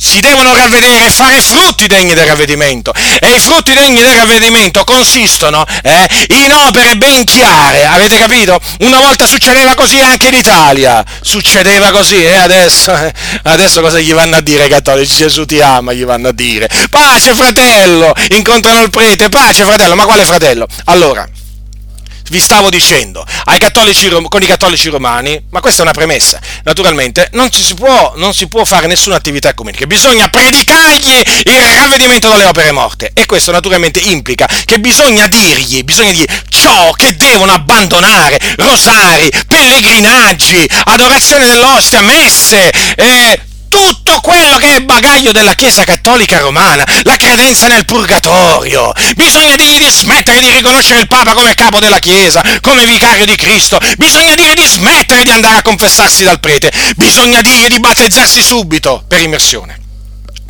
si 0.00 0.18
devono 0.20 0.56
ravvedere 0.56 1.06
e 1.06 1.10
fare 1.10 1.40
frutti 1.42 1.86
degni 1.86 2.14
del 2.14 2.26
ravvedimento. 2.26 2.92
E 3.20 3.34
i 3.34 3.38
frutti 3.38 3.74
degni 3.74 4.00
del 4.00 4.14
ravvedimento 4.14 4.82
consistono 4.84 5.64
eh, 5.82 6.08
in 6.42 6.52
opere 6.52 6.96
ben 6.96 7.24
chiare, 7.24 7.84
avete 7.84 8.16
capito? 8.16 8.58
Una 8.80 8.98
volta 8.98 9.26
succedeva 9.26 9.74
così 9.74 10.00
anche 10.00 10.28
in 10.28 10.34
Italia, 10.34 11.04
succedeva 11.20 11.90
così 11.90 12.16
e 12.16 12.30
eh, 12.30 12.36
adesso, 12.36 12.94
eh, 12.94 13.12
adesso 13.44 13.82
cosa 13.82 14.00
gli 14.00 14.12
vanno 14.12 14.36
a 14.36 14.40
dire 14.40 14.66
i 14.66 14.68
cattolici? 14.70 15.16
Gesù 15.16 15.44
ti 15.44 15.60
ama, 15.60 15.92
gli 15.92 16.04
vanno 16.04 16.28
a 16.28 16.32
dire. 16.32 16.68
Pace 16.88 17.34
fratello, 17.34 18.12
incontrano 18.30 18.82
il 18.82 18.90
prete, 18.90 19.28
pace 19.28 19.64
fratello, 19.64 19.94
ma 19.94 20.04
quale 20.04 20.24
fratello? 20.24 20.66
Allora, 20.84 21.28
vi 22.30 22.40
stavo 22.40 22.70
dicendo, 22.70 23.24
cattolici, 23.58 24.08
con 24.28 24.42
i 24.42 24.46
cattolici 24.46 24.88
romani, 24.88 25.40
ma 25.50 25.60
questa 25.60 25.80
è 25.80 25.82
una 25.82 25.92
premessa, 25.92 26.40
naturalmente 26.64 27.28
non 27.32 27.50
si 27.52 27.74
può, 27.74 28.14
non 28.16 28.32
si 28.32 28.48
può 28.48 28.64
fare 28.64 28.86
nessuna 28.86 29.16
attività 29.16 29.50
ecumenica, 29.50 29.86
bisogna 29.86 30.28
predicargli 30.28 31.22
il 31.44 31.60
ravvedimento 31.74 32.28
dalle 32.28 32.44
opere 32.44 32.72
morte. 32.72 33.10
E 33.14 33.26
questo 33.26 33.52
naturalmente 33.52 34.00
implica 34.00 34.48
che 34.64 34.78
bisogna 34.80 35.26
dirgli, 35.26 35.82
bisogna 35.82 36.12
dirgli 36.12 36.26
ciò 36.48 36.92
che 36.92 37.14
devono 37.16 37.52
abbandonare, 37.52 38.38
rosari, 38.56 39.30
pellegrinaggi, 39.46 40.68
adorazione 40.84 41.46
dell'ostia, 41.46 42.00
messe, 42.00 42.70
eh, 42.96 43.40
tutto 43.70 44.20
quello 44.20 44.56
che 44.56 44.74
è 44.74 44.80
bagaglio 44.80 45.30
della 45.30 45.54
Chiesa 45.54 45.84
Cattolica 45.84 46.40
Romana, 46.40 46.84
la 47.04 47.16
credenza 47.16 47.68
nel 47.68 47.84
purgatorio. 47.84 48.92
Bisogna 49.14 49.54
dirgli 49.54 49.78
di 49.78 49.90
smettere 49.90 50.40
di 50.40 50.50
riconoscere 50.50 51.00
il 51.00 51.06
Papa 51.06 51.32
come 51.32 51.54
capo 51.54 51.78
della 51.78 52.00
Chiesa, 52.00 52.42
come 52.60 52.84
vicario 52.84 53.24
di 53.24 53.36
Cristo. 53.36 53.78
Bisogna 53.96 54.34
dire 54.34 54.54
di 54.54 54.66
smettere 54.66 55.22
di 55.22 55.30
andare 55.30 55.58
a 55.58 55.62
confessarsi 55.62 56.24
dal 56.24 56.40
prete. 56.40 56.72
Bisogna 56.96 57.40
dire 57.40 57.68
di 57.68 57.78
battezzarsi 57.78 58.42
subito 58.42 59.04
per 59.06 59.20
immersione. 59.20 59.78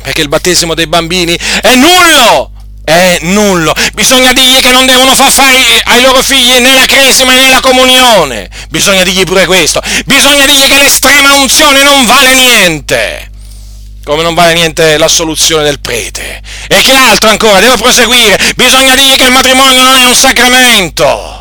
Perché 0.01 0.21
il 0.21 0.29
battesimo 0.29 0.73
dei 0.73 0.87
bambini 0.87 1.37
è 1.61 1.75
nullo! 1.75 2.60
È 2.91 3.17
nullo. 3.21 3.73
Bisogna 3.93 4.33
dirgli 4.33 4.59
che 4.61 4.71
non 4.71 4.85
devono 4.85 5.15
far 5.15 5.31
fare 5.31 5.81
ai 5.85 6.01
loro 6.01 6.21
figli 6.21 6.59
né 6.59 6.73
la 6.73 6.85
cresima 6.85 7.33
né 7.33 7.49
la 7.49 7.61
comunione. 7.61 8.49
Bisogna 8.69 9.03
dirgli 9.03 9.23
pure 9.23 9.45
questo. 9.45 9.81
Bisogna 10.05 10.45
dirgli 10.45 10.67
che 10.67 10.77
l'estrema 10.77 11.33
unzione 11.33 11.83
non 11.83 12.05
vale 12.05 12.33
niente. 12.33 13.29
Come 14.03 14.23
non 14.23 14.33
vale 14.33 14.53
niente 14.53 14.97
l'assoluzione 14.97 15.63
del 15.63 15.79
prete. 15.79 16.41
E 16.67 16.81
che 16.81 16.93
altro 16.93 17.29
ancora? 17.29 17.59
Devo 17.59 17.77
proseguire. 17.77 18.37
Bisogna 18.55 18.95
dirgli 18.95 19.15
che 19.15 19.25
il 19.25 19.31
matrimonio 19.31 19.83
non 19.83 19.95
è 19.95 20.05
un 20.05 20.15
sacramento. 20.15 21.40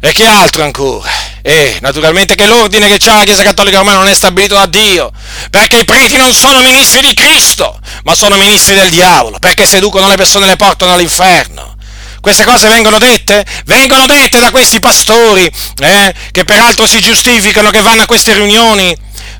E 0.00 0.12
che 0.12 0.24
altro 0.24 0.62
ancora? 0.62 1.10
E 1.42 1.78
naturalmente 1.80 2.34
che 2.34 2.46
l'ordine 2.46 2.88
che 2.88 2.98
c'ha 2.98 3.16
la 3.16 3.24
Chiesa 3.24 3.42
Cattolica 3.42 3.78
Romana 3.78 3.98
non 3.98 4.08
è 4.08 4.14
stabilito 4.14 4.54
da 4.54 4.66
Dio, 4.66 5.10
perché 5.50 5.78
i 5.78 5.84
preti 5.84 6.16
non 6.16 6.32
sono 6.32 6.60
ministri 6.60 7.00
di 7.00 7.14
Cristo, 7.14 7.78
ma 8.04 8.14
sono 8.14 8.36
ministri 8.36 8.74
del 8.74 8.90
diavolo, 8.90 9.38
perché 9.38 9.66
seducono 9.66 10.08
le 10.08 10.16
persone 10.16 10.44
e 10.44 10.48
le 10.48 10.56
portano 10.56 10.92
all'inferno. 10.92 11.76
Queste 12.20 12.44
cose 12.44 12.68
vengono 12.68 12.98
dette? 12.98 13.44
Vengono 13.64 14.06
dette 14.06 14.38
da 14.38 14.50
questi 14.50 14.78
pastori, 14.78 15.50
eh, 15.80 16.14
che 16.30 16.44
peraltro 16.44 16.86
si 16.86 17.00
giustificano, 17.00 17.70
che 17.70 17.80
vanno 17.80 18.02
a 18.02 18.06
queste 18.06 18.34
riunioni 18.34 18.96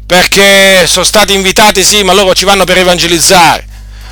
perché 0.07 0.87
sono 0.87 1.05
stati 1.05 1.35
invitati, 1.35 1.85
sì, 1.85 2.03
ma 2.03 2.15
loro 2.15 2.35
ci 2.35 2.47
vanno 2.47 2.65
per 2.65 2.79
evangelizzare. 2.79 3.68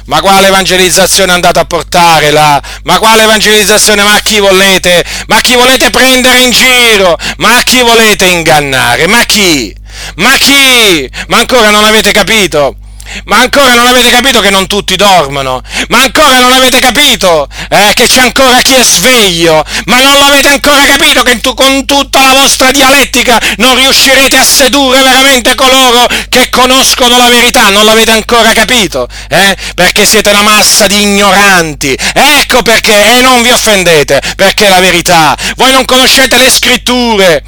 Ma 0.06 0.20
quale 0.20 0.46
evangelizzazione 0.48 1.32
andate 1.32 1.58
a 1.58 1.64
portare 1.64 2.30
là? 2.30 2.62
Ma 2.84 2.98
quale 2.98 3.24
evangelizzazione? 3.24 4.02
Ma 4.02 4.14
a 4.14 4.20
chi 4.20 4.38
volete? 4.38 5.04
Ma 5.26 5.40
chi 5.40 5.54
volete 5.54 5.90
prendere 5.90 6.40
in 6.40 6.50
giro? 6.50 7.18
Ma 7.38 7.56
a 7.56 7.62
chi 7.62 7.82
volete 7.82 8.26
ingannare? 8.26 9.06
Ma 9.08 9.24
chi? 9.24 9.74
Ma 10.16 10.30
chi? 10.36 11.10
Ma 11.26 11.38
ancora 11.38 11.70
non 11.70 11.84
avete 11.84 12.12
capito? 12.12 12.76
Ma 13.24 13.38
ancora 13.38 13.74
non 13.74 13.86
avete 13.86 14.10
capito 14.10 14.40
che 14.40 14.50
non 14.50 14.66
tutti 14.66 14.96
dormono? 14.96 15.62
Ma 15.88 16.02
ancora 16.02 16.38
non 16.38 16.52
avete 16.52 16.78
capito 16.80 17.48
eh, 17.68 17.92
che 17.94 18.06
c'è 18.06 18.20
ancora 18.20 18.60
chi 18.60 18.74
è 18.74 18.84
sveglio? 18.84 19.64
Ma 19.86 20.00
non 20.00 20.18
l'avete 20.18 20.48
ancora 20.48 20.84
capito 20.84 21.22
che 21.22 21.40
tu, 21.40 21.54
con 21.54 21.84
tutta 21.84 22.22
la 22.22 22.32
vostra 22.32 22.70
dialettica 22.70 23.40
non 23.58 23.74
riuscirete 23.76 24.36
a 24.36 24.44
sedurre 24.44 25.02
veramente 25.02 25.54
coloro 25.54 26.06
che 26.28 26.50
conoscono 26.50 27.16
la 27.16 27.28
verità? 27.28 27.70
Non 27.70 27.84
l'avete 27.84 28.10
ancora 28.10 28.52
capito? 28.52 29.08
Eh? 29.28 29.56
Perché 29.74 30.06
siete 30.06 30.30
una 30.30 30.42
massa 30.42 30.86
di 30.86 31.02
ignoranti. 31.02 31.96
Ecco 32.14 32.62
perché, 32.62 33.16
e 33.16 33.20
non 33.20 33.42
vi 33.42 33.50
offendete, 33.50 34.20
perché 34.36 34.66
è 34.66 34.68
la 34.68 34.80
verità. 34.80 35.36
Voi 35.56 35.72
non 35.72 35.84
conoscete 35.84 36.36
le 36.38 36.50
scritture 36.50 37.42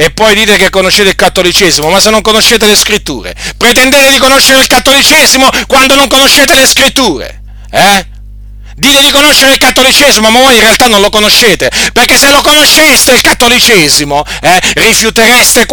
e 0.00 0.12
poi 0.12 0.32
dite 0.36 0.56
che 0.56 0.70
conoscete 0.70 1.08
il 1.08 1.16
cattolicesimo, 1.16 1.90
ma 1.90 1.98
se 1.98 2.10
non 2.10 2.22
conoscete 2.22 2.66
le 2.66 2.76
scritture, 2.76 3.34
pretendete 3.56 4.12
di 4.12 4.18
conoscere 4.18 4.60
il 4.60 4.68
cattolicesimo 4.68 5.48
quando 5.66 5.96
non 5.96 6.06
conoscete 6.06 6.54
le 6.54 6.68
scritture, 6.68 7.42
eh? 7.68 8.06
Dite 8.78 9.02
di 9.02 9.10
conoscere 9.10 9.52
il 9.52 9.58
cattolicesimo, 9.58 10.30
ma 10.30 10.38
voi 10.38 10.54
in 10.54 10.60
realtà 10.60 10.86
non 10.86 11.00
lo 11.00 11.10
conoscete, 11.10 11.68
perché 11.92 12.16
se 12.16 12.30
lo 12.30 12.40
conosceste 12.42 13.10
il 13.10 13.20
cattolicesimo, 13.20 14.24
eh, 14.40 14.60
rifiutereste 14.74 15.66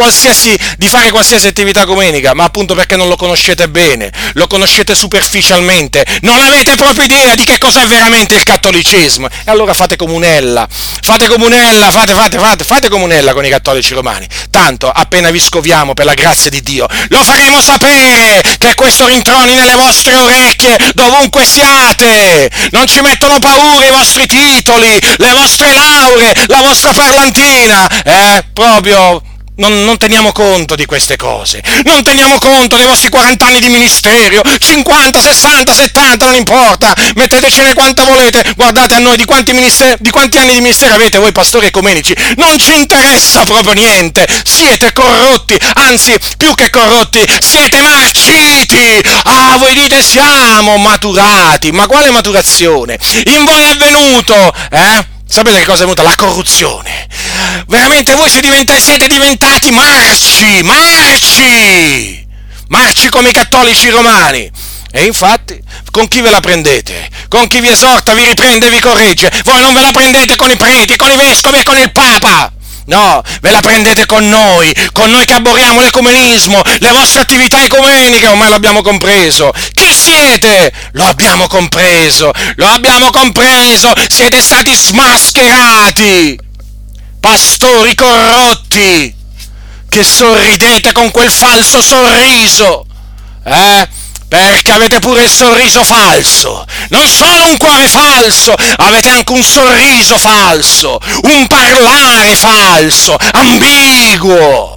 di 0.78 0.88
fare 0.88 1.12
qualsiasi 1.12 1.48
attività 1.48 1.84
ecumenica, 1.84 2.34
ma 2.34 2.46
appunto 2.46 2.74
perché 2.74 2.96
non 2.96 3.08
lo 3.08 3.16
conoscete 3.16 3.70
bene, 3.70 4.12
lo 4.34 4.48
conoscete 4.48 4.96
superficialmente, 4.96 6.04
non 6.22 6.40
avete 6.42 6.76
proprio 6.76 7.04
idea 7.04 7.36
di 7.36 7.44
che 7.44 7.60
cos'è 7.60 7.86
veramente 7.86 8.34
il 8.34 8.44
cattolicesimo. 8.44 9.28
E 9.28 9.52
allora 9.52 9.74
fate 9.76 9.96
comunella, 9.96 10.68
fate 10.70 11.28
comunella, 11.28 11.92
fate, 11.92 12.14
fate, 12.14 12.40
fate, 12.40 12.64
fate 12.64 12.90
comunella 12.90 13.34
con 13.34 13.46
i 13.46 13.50
cattolici 13.50 13.94
romani. 13.94 14.28
Tanto, 14.50 14.90
appena 14.90 15.30
vi 15.30 15.40
scoviamo 15.40 15.94
per 15.94 16.06
la 16.06 16.16
grazia 16.16 16.50
di 16.50 16.62
Dio, 16.64 16.88
lo 17.10 17.24
faremo 17.24 17.62
sapere 17.62 18.42
che 18.58 18.74
questo 18.74 19.06
rintroni 19.06 19.54
nelle 19.54 19.76
vostre 19.76 20.16
orecchie 20.16 20.78
dovunque 20.96 21.46
siate. 21.46 22.50
Non 22.72 22.88
mettono 23.02 23.40
paura 23.40 23.86
i 23.86 23.92
vostri 23.92 24.26
titoli, 24.28 25.00
le 25.18 25.32
vostre 25.34 25.74
lauree, 25.74 26.34
la 26.48 26.62
vostra 26.62 26.92
parlantina, 26.94 27.88
eh? 28.04 28.44
Proprio 28.54 29.22
non, 29.58 29.84
non, 29.84 29.98
teniamo 29.98 30.32
conto 30.32 30.76
di 30.76 30.86
queste 30.86 31.16
cose, 31.16 31.64
non 31.86 32.04
teniamo 32.04 32.38
conto 32.40 32.76
dei 32.76 32.86
vostri 32.86 33.10
40 33.10 33.46
anni 33.46 33.60
di 33.60 33.70
ministero, 33.70 34.42
50, 34.58 35.22
60, 35.22 35.74
70, 35.74 36.26
non 36.26 36.36
importa, 36.36 36.94
mettetecene 37.16 37.74
quanta 37.74 38.04
volete, 38.04 38.54
guardate 38.56 38.96
a 38.96 39.00
noi 39.00 39.18
di 39.18 39.26
quanti, 39.26 39.54
ministeri, 39.54 39.96
di 40.00 40.10
quanti 40.10 40.38
anni 40.38 40.54
di 40.54 40.62
ministero 40.62 40.96
avete 40.96 41.18
voi 41.18 41.32
pastori 41.32 41.68
ecumenici, 41.68 42.16
non 42.38 42.58
ci 42.58 42.76
interessa 42.76 43.44
proprio 43.44 43.74
niente, 43.74 44.28
siete 44.44 44.92
corrotti, 44.92 45.58
anzi 45.76 46.14
più 46.38 46.54
che 46.56 46.70
corrotti, 46.70 47.24
siete 47.40 47.80
marciti, 47.82 49.02
ah 49.24 49.56
voi 49.58 49.74
dite 49.74 50.04
siamo 50.04 50.78
maturati, 50.78 51.72
ma 51.72 51.88
quale 51.88 52.10
maturazione? 52.10 52.98
In 53.26 53.46
voi 53.46 53.64
è 53.64 53.76
venuto, 53.78 54.54
eh? 54.72 55.14
Sapete 55.28 55.58
che 55.60 55.66
cosa 55.66 55.80
è 55.80 55.82
venuta? 55.82 56.04
La 56.04 56.16
corruzione. 56.16 57.08
Veramente 57.68 58.14
voi 58.14 58.30
siete 58.30 59.08
diventati 59.08 59.72
marci, 59.72 60.62
marci, 60.64 62.26
marci 62.68 63.10
come 63.10 63.30
i 63.30 63.34
cattolici 63.34 63.90
romani. 63.90 64.52
E 64.92 65.04
infatti, 65.04 65.60
con 65.92 66.08
chi 66.08 66.22
ve 66.22 66.30
la 66.30 66.40
prendete? 66.40 67.10
Con 67.28 67.48
chi 67.48 67.60
vi 67.60 67.68
esorta, 67.68 68.14
vi 68.14 68.24
riprende 68.24 68.70
vi 68.70 68.80
corregge? 68.80 69.30
Voi 69.44 69.60
non 69.60 69.74
ve 69.74 69.82
la 69.82 69.92
prendete 69.92 70.38
con 70.38 70.50
i 70.50 70.56
preti, 70.56 70.96
con 70.96 71.12
i 71.12 71.18
vescovi 71.18 71.58
e 71.60 71.64
con 71.64 71.78
il 71.78 71.92
Papa. 71.92 72.52
No, 72.88 73.22
ve 73.42 73.50
la 73.52 73.62
prendete 73.62 74.06
con 74.06 74.30
noi, 74.30 74.72
con 74.94 75.10
noi 75.10 75.26
che 75.26 75.34
abboriamo 75.34 75.82
l'ecumenismo, 75.82 76.62
le 76.80 76.92
vostre 76.92 77.22
attività 77.22 77.64
ecumeniche, 77.64 78.28
ormai 78.28 78.48
l'abbiamo 78.48 78.84
compreso. 78.84 79.52
Chi 79.74 79.92
siete? 79.92 80.72
Lo 80.92 81.04
abbiamo 81.06 81.48
compreso, 81.48 82.32
lo 82.58 82.68
abbiamo 82.68 83.10
compreso, 83.10 83.92
siete 84.08 84.40
stati 84.40 84.74
smascherati, 84.74 86.40
pastori 87.26 87.96
corrotti, 87.96 89.12
che 89.90 90.04
sorridete 90.04 90.92
con 90.92 91.10
quel 91.10 91.32
falso 91.32 91.82
sorriso. 91.82 92.86
Eh? 93.44 93.88
perché 94.28 94.72
avete 94.72 95.00
pure 95.00 95.24
il 95.24 95.30
sorriso 95.32 95.84
falso. 95.84 96.66
Non 96.90 97.08
solo 97.08 97.48
un 97.48 97.58
cuore 97.58 97.88
falso, 97.88 98.54
avete 98.78 99.10
anche 99.10 99.32
un 99.32 99.44
sorriso 99.44 100.18
falso, 100.20 101.00
un 101.24 101.48
parlare 101.48 102.36
falso, 102.36 103.16
ambiguo. 103.32 104.75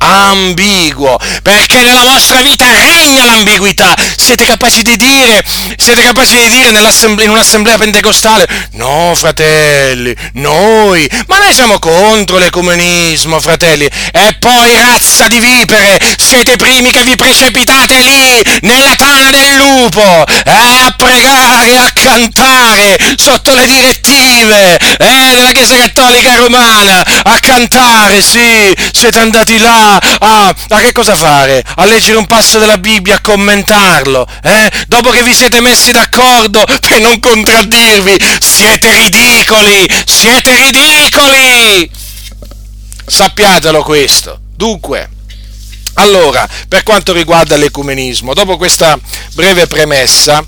Ambiguo, 0.00 1.18
perché 1.42 1.82
nella 1.82 2.02
vostra 2.02 2.40
vita 2.40 2.64
regna 2.70 3.26
l'ambiguità. 3.26 3.94
Siete 4.16 4.44
capaci 4.44 4.82
di 4.82 4.96
dire, 4.96 5.44
siete 5.76 6.02
capaci 6.02 6.36
di 6.36 6.48
dire 6.48 6.68
in 6.68 7.30
un'assemblea 7.30 7.76
pentecostale, 7.76 8.46
no 8.72 9.12
fratelli, 9.14 10.14
noi, 10.34 11.08
ma 11.26 11.38
noi 11.38 11.52
siamo 11.52 11.78
contro 11.78 12.38
l'ecumenismo, 12.38 13.40
fratelli, 13.40 13.84
e 13.84 14.36
poi 14.38 14.74
razza 14.76 15.26
di 15.26 15.38
vipere, 15.38 15.98
siete 16.16 16.52
i 16.52 16.56
primi 16.56 16.90
che 16.90 17.02
vi 17.02 17.16
precipitate 17.16 18.00
lì, 18.00 18.42
nella 18.62 18.94
tana 18.94 19.30
del 19.30 19.54
lupo, 19.56 20.00
eh, 20.00 20.50
a 20.50 20.94
pregare, 20.96 21.76
a 21.76 21.90
cantare, 21.92 22.98
sotto 23.16 23.54
le 23.54 23.66
direttive, 23.66 24.78
eh, 24.78 25.34
della 25.34 25.52
Chiesa 25.52 25.76
Cattolica 25.76 26.34
Romana, 26.36 27.04
a 27.24 27.38
cantare, 27.40 28.22
sì, 28.22 28.74
siete 28.92 29.18
andati 29.18 29.58
là 29.58 29.89
a, 29.98 30.54
a, 30.68 30.78
che 30.80 30.92
cosa 30.92 31.14
fare? 31.16 31.64
A 31.76 31.84
leggere 31.84 32.18
un 32.18 32.26
passo 32.26 32.58
della 32.58 32.78
Bibbia, 32.78 33.16
a 33.16 33.20
commentarlo, 33.20 34.26
eh? 34.42 34.70
Dopo 34.86 35.10
che 35.10 35.22
vi 35.22 35.34
siete 35.34 35.60
messi 35.60 35.92
d'accordo 35.92 36.64
per 36.86 37.00
non 37.00 37.18
contraddirvi, 37.18 38.16
siete 38.40 38.92
ridicoli, 38.92 39.88
siete 40.06 40.54
ridicoli! 40.54 41.90
Sappiatelo 43.06 43.82
questo. 43.82 44.40
Dunque, 44.54 45.08
allora, 45.94 46.48
per 46.68 46.82
quanto 46.82 47.12
riguarda 47.12 47.56
l'ecumenismo, 47.56 48.34
dopo 48.34 48.56
questa 48.56 48.98
breve 49.34 49.66
premessa, 49.66 50.44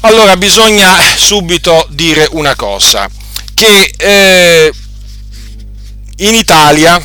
allora 0.00 0.36
bisogna 0.36 0.96
subito 1.16 1.86
dire 1.90 2.26
una 2.32 2.54
cosa, 2.56 3.08
che 3.54 3.92
eh, 3.96 4.72
in 6.16 6.34
Italia 6.34 7.00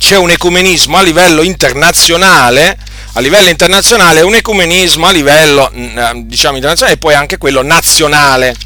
c'è 0.00 0.16
un 0.16 0.30
ecumenismo 0.30 0.96
a 0.96 1.02
livello 1.02 1.42
internazionale, 1.42 2.76
a 3.12 3.20
livello 3.20 3.50
internazionale, 3.50 4.22
un 4.22 4.34
ecumenismo 4.34 5.06
a 5.06 5.10
livello 5.12 5.70
mm, 5.72 5.98
eh, 5.98 6.12
diciamo 6.24 6.56
internazionale 6.56 6.96
e 6.96 6.98
poi 6.98 7.14
anche 7.14 7.36
quello 7.36 7.62
nazionale. 7.62 8.56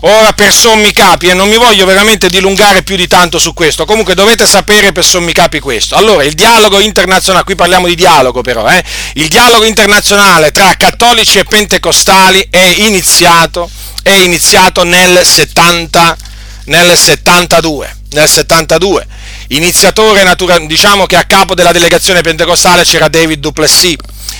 Ora 0.00 0.32
per 0.34 0.52
sommi 0.52 0.92
capi, 0.92 1.28
e 1.28 1.34
non 1.34 1.48
mi 1.48 1.56
voglio 1.56 1.86
veramente 1.86 2.28
dilungare 2.28 2.82
più 2.82 2.94
di 2.94 3.08
tanto 3.08 3.38
su 3.38 3.54
questo, 3.54 3.86
comunque 3.86 4.14
dovete 4.14 4.46
sapere 4.46 4.92
per 4.92 5.04
sommi 5.04 5.32
capi 5.32 5.58
questo. 5.58 5.96
Allora, 5.96 6.22
il 6.22 6.34
dialogo 6.34 6.78
internazionale, 6.78 7.44
qui 7.44 7.54
parliamo 7.54 7.88
di 7.88 7.94
dialogo 7.94 8.42
però, 8.42 8.68
eh? 8.68 8.84
il 9.14 9.28
dialogo 9.28 9.64
internazionale 9.64 10.52
tra 10.52 10.74
cattolici 10.76 11.38
e 11.38 11.44
pentecostali 11.44 12.46
è 12.50 12.74
iniziato, 12.76 13.68
è 14.02 14.12
iniziato 14.12 14.84
nel, 14.84 15.24
70, 15.24 16.16
nel 16.66 16.96
72. 16.96 17.96
Nel 18.10 18.28
72 18.28 19.06
iniziatore, 19.48 20.22
natura, 20.22 20.58
diciamo 20.58 21.06
che 21.06 21.16
a 21.16 21.24
capo 21.24 21.54
della 21.54 21.72
delegazione 21.72 22.20
pentecostale 22.20 22.84
c'era 22.84 23.08
David 23.08 23.40
Duplessis, 23.40 23.96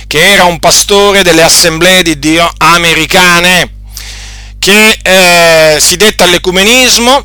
che 0.07 0.33
era 0.33 0.45
un 0.45 0.59
pastore 0.59 1.23
delle 1.23 1.43
assemblee 1.43 2.03
di 2.03 2.19
Dio 2.19 2.51
americane, 2.59 3.71
che 4.59 4.99
eh, 5.03 5.79
si 5.81 5.97
detta 5.97 6.25
all'ecumenismo 6.25 7.25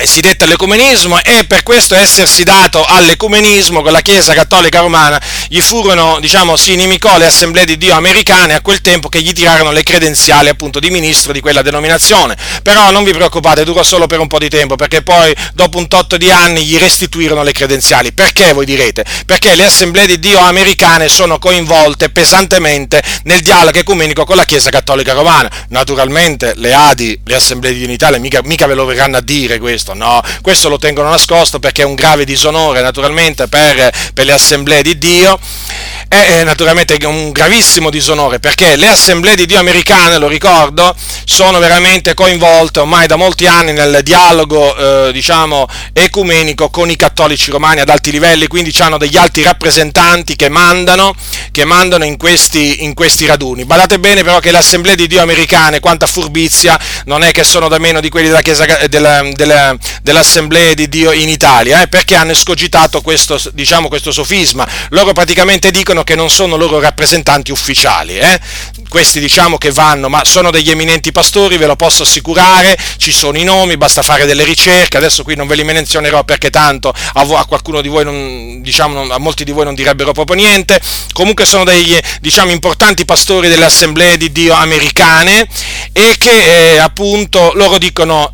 e 0.00 0.06
si 0.06 0.22
detta 0.22 0.46
all'ecumenismo 0.46 1.22
e 1.22 1.44
per 1.44 1.62
questo 1.62 1.94
essersi 1.94 2.42
dato 2.42 2.82
all'ecumenismo 2.86 3.82
con 3.82 3.92
la 3.92 4.00
Chiesa 4.00 4.32
Cattolica 4.32 4.80
Romana 4.80 5.20
gli 5.46 5.60
furono, 5.60 6.18
diciamo, 6.20 6.56
si 6.56 6.72
inimicò 6.72 7.18
le 7.18 7.26
assemblee 7.26 7.66
di 7.66 7.76
Dio 7.76 7.94
americane 7.94 8.54
a 8.54 8.62
quel 8.62 8.80
tempo 8.80 9.10
che 9.10 9.20
gli 9.20 9.34
tirarono 9.34 9.72
le 9.72 9.82
credenziali 9.82 10.48
appunto 10.48 10.80
di 10.80 10.88
ministro 10.88 11.32
di 11.32 11.40
quella 11.40 11.60
denominazione. 11.60 12.34
Però 12.62 12.90
non 12.90 13.04
vi 13.04 13.12
preoccupate, 13.12 13.62
durò 13.62 13.82
solo 13.82 14.06
per 14.06 14.20
un 14.20 14.26
po' 14.26 14.38
di 14.38 14.48
tempo 14.48 14.76
perché 14.76 15.02
poi 15.02 15.34
dopo 15.52 15.76
un 15.76 15.86
tot 15.86 16.16
di 16.16 16.30
anni 16.30 16.64
gli 16.64 16.78
restituirono 16.78 17.42
le 17.42 17.52
credenziali. 17.52 18.14
Perché 18.14 18.54
voi 18.54 18.64
direte? 18.64 19.04
Perché 19.26 19.54
le 19.54 19.64
assemblee 19.64 20.06
di 20.06 20.18
Dio 20.18 20.38
americane 20.38 21.10
sono 21.10 21.38
coinvolte 21.38 22.08
pesantemente 22.08 23.02
nel 23.24 23.40
dialogo 23.40 23.78
ecumenico 23.78 24.24
con 24.24 24.36
la 24.36 24.44
Chiesa 24.44 24.70
Cattolica 24.70 25.12
Romana. 25.12 25.50
Naturalmente 25.68 26.54
le 26.56 26.72
ADI, 26.72 27.20
le 27.22 27.34
assemblee 27.34 27.74
di 27.74 27.92
Italia, 27.92 28.18
mica, 28.18 28.40
mica 28.42 28.66
ve 28.66 28.74
lo 28.74 28.86
verranno 28.86 29.18
a 29.18 29.20
dire 29.20 29.58
questo 29.58 29.89
questo? 29.90 29.94
No, 29.94 30.22
questo 30.40 30.68
lo 30.68 30.78
tengono 30.78 31.10
nascosto 31.10 31.58
perché 31.58 31.82
è 31.82 31.84
un 31.84 31.94
grave 31.94 32.24
disonore 32.24 32.82
naturalmente 32.82 33.48
per, 33.48 33.92
per 34.14 34.24
le 34.24 34.32
assemblee 34.32 34.82
di 34.82 34.98
Dio 34.98 35.38
è 36.08 36.42
naturalmente 36.42 36.98
un 37.06 37.30
gravissimo 37.30 37.88
disonore 37.88 38.40
perché 38.40 38.74
le 38.74 38.88
assemblee 38.88 39.36
di 39.36 39.46
Dio 39.46 39.60
americane, 39.60 40.18
lo 40.18 40.26
ricordo, 40.26 40.92
sono 41.24 41.60
veramente 41.60 42.14
coinvolte 42.14 42.80
ormai 42.80 43.06
da 43.06 43.14
molti 43.14 43.46
anni 43.46 43.72
nel 43.72 44.00
dialogo 44.02 45.06
eh, 45.06 45.12
diciamo 45.12 45.68
ecumenico 45.92 46.68
con 46.68 46.90
i 46.90 46.96
cattolici 46.96 47.52
romani 47.52 47.78
ad 47.78 47.88
alti 47.88 48.10
livelli, 48.10 48.48
quindi 48.48 48.74
hanno 48.80 48.98
degli 48.98 49.16
alti 49.16 49.42
rappresentanti 49.42 50.34
che 50.34 50.48
mandano, 50.48 51.14
che 51.52 51.64
mandano 51.64 52.04
in, 52.04 52.16
questi, 52.16 52.82
in 52.82 52.94
questi 52.94 53.26
raduni. 53.26 53.64
Badate 53.64 54.00
bene 54.00 54.24
però 54.24 54.40
che 54.40 54.50
le 54.50 54.58
assemblee 54.58 54.96
di 54.96 55.06
Dio 55.06 55.22
americane, 55.22 55.78
quanta 55.78 56.06
furbizia, 56.06 56.76
non 57.04 57.22
è 57.22 57.30
che 57.30 57.44
sono 57.44 57.68
da 57.68 57.78
meno 57.78 58.00
di 58.00 58.08
quelli 58.08 58.26
della 58.26 58.42
chiesa, 58.42 58.66
della, 58.88 59.22
della, 59.32 59.76
dell'assemblea 60.02 60.74
di 60.74 60.88
Dio 60.88 61.12
in 61.12 61.28
Italia, 61.28 61.82
eh, 61.82 61.88
perché 61.88 62.16
hanno 62.16 62.32
escogitato 62.32 63.00
questo, 63.00 63.40
diciamo, 63.52 63.88
questo 63.88 64.12
sofisma. 64.12 64.66
Loro 64.90 65.12
praticamente 65.12 65.70
dicono 65.70 66.04
che 66.04 66.14
non 66.14 66.30
sono 66.30 66.56
loro 66.56 66.80
rappresentanti 66.80 67.50
ufficiali, 67.50 68.18
eh? 68.18 68.40
questi 68.88 69.20
diciamo 69.20 69.56
che 69.56 69.70
vanno, 69.70 70.08
ma 70.08 70.22
sono 70.24 70.50
degli 70.50 70.70
eminenti 70.70 71.12
pastori, 71.12 71.56
ve 71.56 71.66
lo 71.66 71.76
posso 71.76 72.02
assicurare, 72.02 72.76
ci 72.96 73.12
sono 73.12 73.38
i 73.38 73.44
nomi, 73.44 73.76
basta 73.76 74.02
fare 74.02 74.26
delle 74.26 74.44
ricerche, 74.44 74.96
adesso 74.96 75.22
qui 75.22 75.36
non 75.36 75.46
ve 75.46 75.54
li 75.54 75.64
menzionerò 75.64 76.24
perché 76.24 76.50
tanto 76.50 76.92
a, 77.14 77.20
a 77.20 77.44
qualcuno 77.44 77.80
di 77.80 77.88
voi, 77.88 78.04
non, 78.04 78.60
diciamo, 78.62 79.12
a 79.12 79.18
molti 79.18 79.44
di 79.44 79.52
voi 79.52 79.64
non 79.64 79.74
direbbero 79.74 80.12
proprio 80.12 80.36
niente, 80.36 80.80
comunque 81.12 81.46
sono 81.46 81.64
degli 81.64 81.98
diciamo, 82.20 82.50
importanti 82.50 83.04
pastori 83.04 83.48
delle 83.48 83.64
assemblee 83.64 84.16
di 84.16 84.32
Dio 84.32 84.54
americane 84.54 85.46
e 85.92 86.16
che 86.18 86.74
eh, 86.74 86.78
appunto 86.78 87.52
loro 87.54 87.78
dicono 87.78 88.30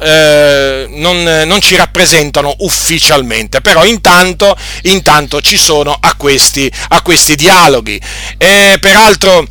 eh, 1.40 1.44
non, 1.44 1.61
ci 1.61 1.77
rappresentano 1.77 2.55
ufficialmente, 2.59 3.61
però 3.61 3.85
intanto, 3.85 4.57
intanto 4.83 5.40
ci 5.40 5.57
sono 5.57 5.96
a 5.99 6.14
questi, 6.14 6.70
a 6.88 7.03
questi 7.03 7.35
dialoghi. 7.35 8.01
E 8.38 8.79
peraltro 8.81 9.46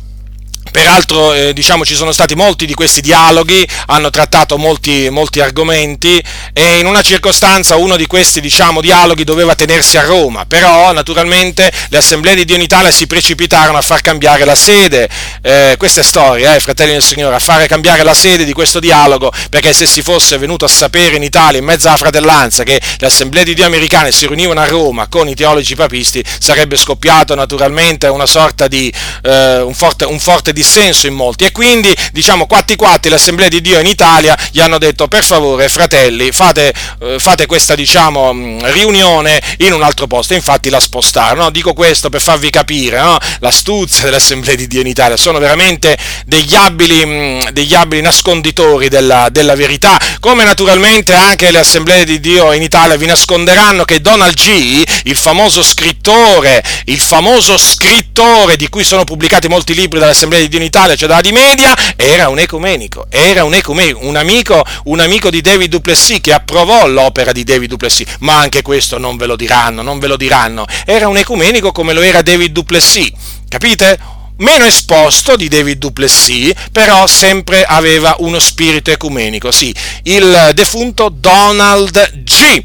Peraltro 0.76 1.32
eh, 1.32 1.54
diciamo, 1.54 1.86
ci 1.86 1.94
sono 1.94 2.12
stati 2.12 2.34
molti 2.34 2.66
di 2.66 2.74
questi 2.74 3.00
dialoghi, 3.00 3.66
hanno 3.86 4.10
trattato 4.10 4.58
molti, 4.58 5.08
molti, 5.08 5.40
argomenti 5.40 6.22
e 6.52 6.78
in 6.78 6.84
una 6.84 7.00
circostanza 7.00 7.76
uno 7.76 7.96
di 7.96 8.06
questi 8.06 8.42
diciamo, 8.42 8.82
dialoghi 8.82 9.24
doveva 9.24 9.54
tenersi 9.54 9.96
a 9.96 10.02
Roma, 10.02 10.44
però 10.44 10.92
naturalmente 10.92 11.72
le 11.88 11.96
assemblee 11.96 12.34
di 12.34 12.44
Dio 12.44 12.56
in 12.56 12.60
Italia 12.60 12.90
si 12.90 13.06
precipitarono 13.06 13.78
a 13.78 13.80
far 13.80 14.02
cambiare 14.02 14.44
la 14.44 14.54
sede, 14.54 15.08
eh, 15.40 15.76
questa 15.78 16.02
è 16.02 16.04
storia, 16.04 16.54
eh, 16.54 16.60
fratelli 16.60 16.92
del 16.92 17.02
Signore, 17.02 17.36
a 17.36 17.38
fare 17.38 17.66
cambiare 17.66 18.02
la 18.02 18.12
sede 18.12 18.44
di 18.44 18.52
questo 18.52 18.78
dialogo, 18.78 19.32
perché 19.48 19.72
se 19.72 19.86
si 19.86 20.02
fosse 20.02 20.36
venuto 20.36 20.66
a 20.66 20.68
sapere 20.68 21.16
in 21.16 21.22
Italia, 21.22 21.58
in 21.58 21.64
mezzo 21.64 21.88
alla 21.88 21.96
fratellanza, 21.96 22.64
che 22.64 22.78
le 22.98 23.06
assemblee 23.06 23.44
di 23.44 23.54
Dio 23.54 23.64
americane 23.64 24.12
si 24.12 24.26
riunivano 24.26 24.60
a 24.60 24.66
Roma 24.66 25.06
con 25.08 25.26
i 25.26 25.34
teologi 25.34 25.74
papisti, 25.74 26.22
sarebbe 26.38 26.76
scoppiato 26.76 27.34
naturalmente 27.34 28.08
una 28.08 28.26
sorta 28.26 28.68
di 28.68 28.92
eh, 29.22 29.60
un 29.60 29.72
forte, 29.72 30.04
un 30.04 30.20
forte 30.20 30.52
dissenso 30.52 30.64
dissenso 30.66 31.06
in 31.06 31.14
molti 31.14 31.44
e 31.44 31.52
quindi 31.52 31.94
diciamo 32.10 32.46
quatti 32.46 32.74
quatti 32.74 33.08
l'Assemblea 33.08 33.46
di 33.46 33.60
Dio 33.60 33.78
in 33.78 33.86
Italia 33.86 34.36
gli 34.50 34.58
hanno 34.58 34.78
detto 34.78 35.06
per 35.06 35.22
favore 35.22 35.68
fratelli 35.68 36.32
fate, 36.32 36.74
eh, 37.00 37.18
fate 37.20 37.46
questa 37.46 37.76
diciamo 37.76 38.32
riunione 38.72 39.40
in 39.58 39.72
un 39.72 39.82
altro 39.82 40.08
posto 40.08 40.34
infatti 40.34 40.68
la 40.68 40.80
spostarono 40.80 41.44
no? 41.44 41.50
dico 41.50 41.72
questo 41.72 42.08
per 42.08 42.20
farvi 42.20 42.50
capire 42.50 43.00
no? 43.00 43.16
l'astuzia 43.38 44.04
dell'Assemblea 44.04 44.56
di 44.56 44.66
Dio 44.66 44.80
in 44.80 44.88
Italia 44.88 45.16
sono 45.16 45.38
veramente 45.38 45.96
degli 46.24 46.56
abili, 46.56 47.46
degli 47.52 47.74
abili 47.74 48.02
nasconditori 48.02 48.88
della, 48.88 49.28
della 49.30 49.54
verità 49.54 49.96
come 50.18 50.42
naturalmente 50.42 51.14
anche 51.14 51.52
le 51.52 51.58
Assemblee 51.58 52.04
di 52.04 52.18
Dio 52.18 52.52
in 52.52 52.62
Italia 52.62 52.96
vi 52.96 53.06
nasconderanno 53.06 53.84
che 53.84 54.00
Donald 54.00 54.34
G 54.34 54.82
il 55.04 55.16
famoso 55.16 55.62
scrittore 55.62 56.62
il 56.86 56.98
famoso 56.98 57.56
scrittore 57.56 58.56
di 58.56 58.68
cui 58.68 58.82
sono 58.82 59.04
pubblicati 59.04 59.46
molti 59.46 59.72
libri 59.74 60.00
dall'Assemblea 60.00 60.40
di 60.40 60.48
Dio 60.48 60.55
in 60.56 60.62
Italia, 60.62 60.96
cioè 60.96 61.08
da 61.08 61.20
di 61.20 61.32
media, 61.32 61.74
era 61.96 62.28
un 62.28 62.38
ecumenico, 62.38 63.06
era 63.08 63.44
un 63.44 63.54
ecumenico, 63.54 64.00
un 64.02 64.16
amico, 64.16 64.64
un 64.84 65.00
amico 65.00 65.30
di 65.30 65.40
David 65.40 65.70
Duplessis 65.70 66.20
che 66.20 66.32
approvò 66.32 66.86
l'opera 66.86 67.32
di 67.32 67.44
David 67.44 67.70
Duplessis, 67.70 68.16
ma 68.20 68.38
anche 68.38 68.62
questo 68.62 68.98
non 68.98 69.16
ve 69.16 69.26
lo 69.26 69.36
diranno, 69.36 69.82
non 69.82 69.98
ve 69.98 70.06
lo 70.06 70.16
diranno. 70.16 70.64
Era 70.84 71.08
un 71.08 71.16
ecumenico 71.16 71.72
come 71.72 71.92
lo 71.92 72.02
era 72.02 72.22
David 72.22 72.52
Duplessis, 72.52 73.10
capite? 73.48 73.98
Meno 74.38 74.66
esposto 74.66 75.34
di 75.34 75.48
David 75.48 75.78
Duplessis, 75.78 76.52
però 76.70 77.06
sempre 77.06 77.64
aveva 77.64 78.16
uno 78.18 78.38
spirito 78.38 78.90
ecumenico, 78.90 79.50
sì, 79.50 79.74
il 80.02 80.50
defunto 80.52 81.08
Donald 81.08 82.22
G. 82.22 82.62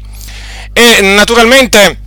E 0.74 1.00
naturalmente 1.00 2.01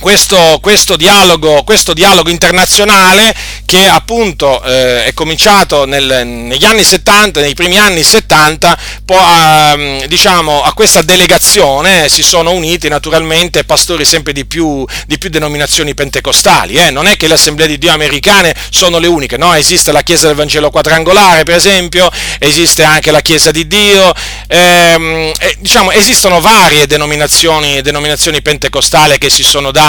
questo, 0.00 0.58
questo, 0.60 0.96
dialogo, 0.96 1.62
questo 1.64 1.92
dialogo 1.94 2.30
internazionale 2.30 3.34
che 3.64 3.88
appunto 3.88 4.62
eh, 4.62 5.04
è 5.04 5.14
cominciato 5.14 5.84
nel, 5.86 6.26
negli 6.26 6.64
anni 6.64 6.84
70, 6.84 7.40
nei 7.40 7.54
primi 7.54 7.78
anni 7.78 8.02
70, 8.02 8.78
poi, 9.04 9.16
a, 9.18 9.76
diciamo, 10.06 10.62
a 10.62 10.72
questa 10.72 11.02
delegazione 11.02 12.08
si 12.08 12.22
sono 12.22 12.52
uniti 12.52 12.88
naturalmente 12.88 13.64
pastori 13.64 14.04
sempre 14.04 14.32
di 14.32 14.44
più, 14.44 14.84
di 15.06 15.18
più 15.18 15.30
denominazioni 15.30 15.94
pentecostali. 15.94 16.76
Eh? 16.76 16.90
Non 16.90 17.06
è 17.06 17.16
che 17.16 17.26
le 17.26 17.34
assemblee 17.34 17.66
di 17.66 17.78
Dio 17.78 17.92
americane 17.92 18.54
sono 18.70 18.98
le 18.98 19.06
uniche, 19.06 19.36
no? 19.36 19.54
esiste 19.54 19.92
la 19.92 20.02
Chiesa 20.02 20.26
del 20.26 20.36
Vangelo 20.36 20.70
quadrangolare 20.70 21.44
per 21.44 21.54
esempio, 21.54 22.10
esiste 22.38 22.82
anche 22.82 23.10
la 23.10 23.20
Chiesa 23.20 23.50
di 23.50 23.66
Dio, 23.66 24.12
ehm, 24.48 25.32
eh, 25.38 25.56
diciamo, 25.58 25.90
esistono 25.92 26.40
varie 26.40 26.86
denominazioni, 26.86 27.80
denominazioni 27.82 28.42
pentecostali 28.42 29.18
che 29.18 29.30
si 29.30 29.42
sono 29.42 29.70
date, 29.70 29.85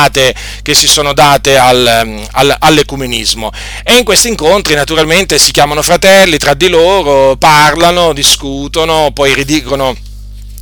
che 0.61 0.73
si 0.73 0.87
sono 0.87 1.13
date 1.13 1.57
al, 1.57 2.25
al, 2.31 2.55
all'ecumenismo. 2.59 3.51
E 3.83 3.97
in 3.97 4.03
questi 4.03 4.27
incontri 4.27 4.75
naturalmente 4.75 5.37
si 5.37 5.51
chiamano 5.51 5.81
fratelli 5.81 6.37
tra 6.37 6.53
di 6.53 6.67
loro, 6.67 7.35
parlano, 7.37 8.13
discutono, 8.13 9.11
poi 9.13 9.33
ridicono 9.33 9.95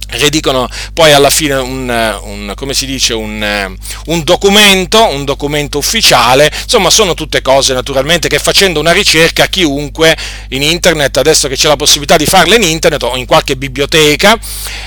redicono 0.07 0.69
poi 0.93 1.11
alla 1.13 1.29
fine 1.29 1.55
un, 1.55 2.19
un, 2.23 2.53
come 2.55 2.73
si 2.73 2.85
dice, 2.85 3.13
un, 3.13 3.75
un, 4.05 4.23
documento, 4.23 5.03
un 5.07 5.25
documento 5.25 5.77
ufficiale, 5.77 6.51
insomma 6.63 6.89
sono 6.89 7.13
tutte 7.13 7.41
cose 7.41 7.73
naturalmente 7.73 8.27
che 8.27 8.39
facendo 8.39 8.79
una 8.79 8.91
ricerca 8.91 9.47
chiunque 9.47 10.15
in 10.49 10.61
internet, 10.61 11.17
adesso 11.17 11.47
che 11.47 11.55
c'è 11.55 11.67
la 11.67 11.75
possibilità 11.75 12.17
di 12.17 12.25
farla 12.25 12.55
in 12.55 12.63
internet 12.63 13.03
o 13.03 13.15
in 13.15 13.25
qualche 13.25 13.57
biblioteca, 13.57 14.37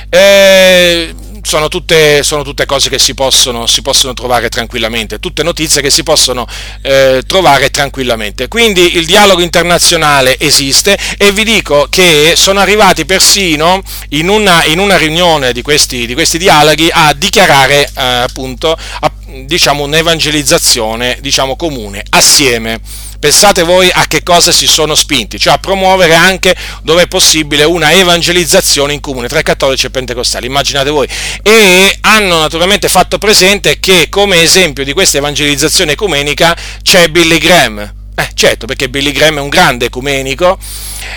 eh, 0.09 1.15
sono 1.43 1.69
tutte, 1.69 2.23
sono 2.23 2.43
tutte, 2.43 2.67
cose 2.67 2.89
che 2.89 2.99
si 2.99 3.15
possono, 3.15 3.67
si 3.67 3.83
possono, 3.83 4.15
trovare 4.15 4.49
tranquillamente, 4.49 5.19
tutte 5.19 5.43
notizie 5.43 5.83
che 5.83 5.91
si 5.91 6.03
possono 6.03 6.47
eh, 6.83 7.23
trovare 7.27 7.71
tranquillamente. 7.71 8.49
Quindi 8.49 8.97
il 8.97 9.07
dialogo 9.07 9.41
internazionale 9.43 10.39
esiste 10.39 10.99
e 11.17 11.33
vi 11.33 11.45
dico 11.45 11.87
che 11.91 12.35
sono 12.37 12.61
arrivati 12.61 13.05
persino 13.05 13.83
in 14.11 14.29
una, 14.29 14.65
in 14.65 14.79
una 14.79 14.97
riunione 14.97 15.53
di 15.53 15.63
questi, 15.63 16.07
di 16.07 16.15
questi, 16.15 16.39
dialoghi 16.39 16.89
a 16.91 17.13
dichiarare 17.13 17.85
eh, 17.85 18.03
appunto 18.03 18.77
a, 19.01 19.13
diciamo, 19.45 19.85
un'evangelizzazione 19.85 21.19
diciamo, 21.21 21.57
comune 21.57 22.05
assieme 22.11 22.81
Pensate 23.21 23.65
voi 23.65 23.91
a 23.93 24.07
che 24.07 24.23
cosa 24.23 24.53
si 24.53 24.69
sono 24.69 24.95
spinti, 24.95 25.41
cioè 25.41 25.55
a 25.55 25.59
promuovere 25.59 26.15
anche, 26.15 26.57
dove 26.83 27.03
è 27.03 27.07
possibile, 27.09 27.65
una 27.65 27.93
evangelizzazione 27.93 28.93
in 28.93 29.01
comune 29.01 29.27
tra 29.27 29.43
cattolici 29.43 29.87
e 29.87 29.91
pentecostali, 29.91 30.47
immaginate 30.47 30.91
voi. 30.91 31.09
E 31.43 31.99
hanno 32.03 32.39
naturalmente 32.39 32.89
fatto 32.89 33.19
presente 33.19 33.81
che 33.81 34.07
come 34.09 34.41
esempio 34.41 34.85
di 34.85 34.93
questa 34.93 35.19
evangelizzazione 35.19 35.93
ecumenica 35.93 36.57
c'è 36.83 37.09
Billy 37.09 37.39
Graham, 37.39 37.98
eh, 38.19 38.31
certo, 38.35 38.67
perché 38.67 38.89
Billy 38.89 39.13
Graham 39.13 39.37
è 39.37 39.41
un 39.41 39.49
grande 39.49 39.85
ecumenico. 39.85 40.59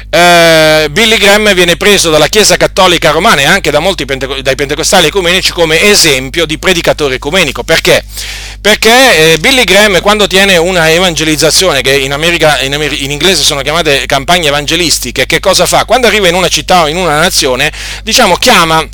Eh, 0.07 0.87
Billy 0.91 1.17
Graham 1.17 1.51
viene 1.55 1.75
preso 1.75 2.11
dalla 2.11 2.27
Chiesa 2.27 2.57
Cattolica 2.57 3.09
Romana 3.09 3.41
e 3.41 3.45
anche 3.45 3.71
da 3.71 3.79
molti 3.79 4.05
penteco- 4.05 4.39
dai 4.41 4.53
pentecostali 4.53 5.07
ecumenici 5.07 5.51
come 5.51 5.81
esempio 5.81 6.45
di 6.45 6.59
predicatore 6.59 7.15
ecumenico. 7.15 7.63
Perché? 7.63 8.05
Perché 8.61 9.33
eh, 9.33 9.37
Billy 9.39 9.63
Graham 9.63 9.99
quando 9.99 10.27
tiene 10.27 10.57
una 10.57 10.91
evangelizzazione, 10.91 11.81
che 11.81 11.97
in, 11.97 12.13
America, 12.13 12.61
in, 12.61 12.75
Amer- 12.75 13.01
in, 13.01 13.09
inglese 13.09 13.41
sono 13.41 13.61
chiamate 13.61 14.05
campagne 14.05 14.49
evangelistiche, 14.49 15.25
che 15.25 15.39
cosa 15.39 15.65
fa? 15.65 15.85
Quando 15.85 16.05
arriva 16.05 16.27
in 16.27 16.35
una 16.35 16.49
città 16.49 16.83
o 16.83 16.87
in 16.87 16.97
una 16.97 17.19
nazione, 17.19 17.73
diciamo, 18.03 18.35
chiama 18.35 18.87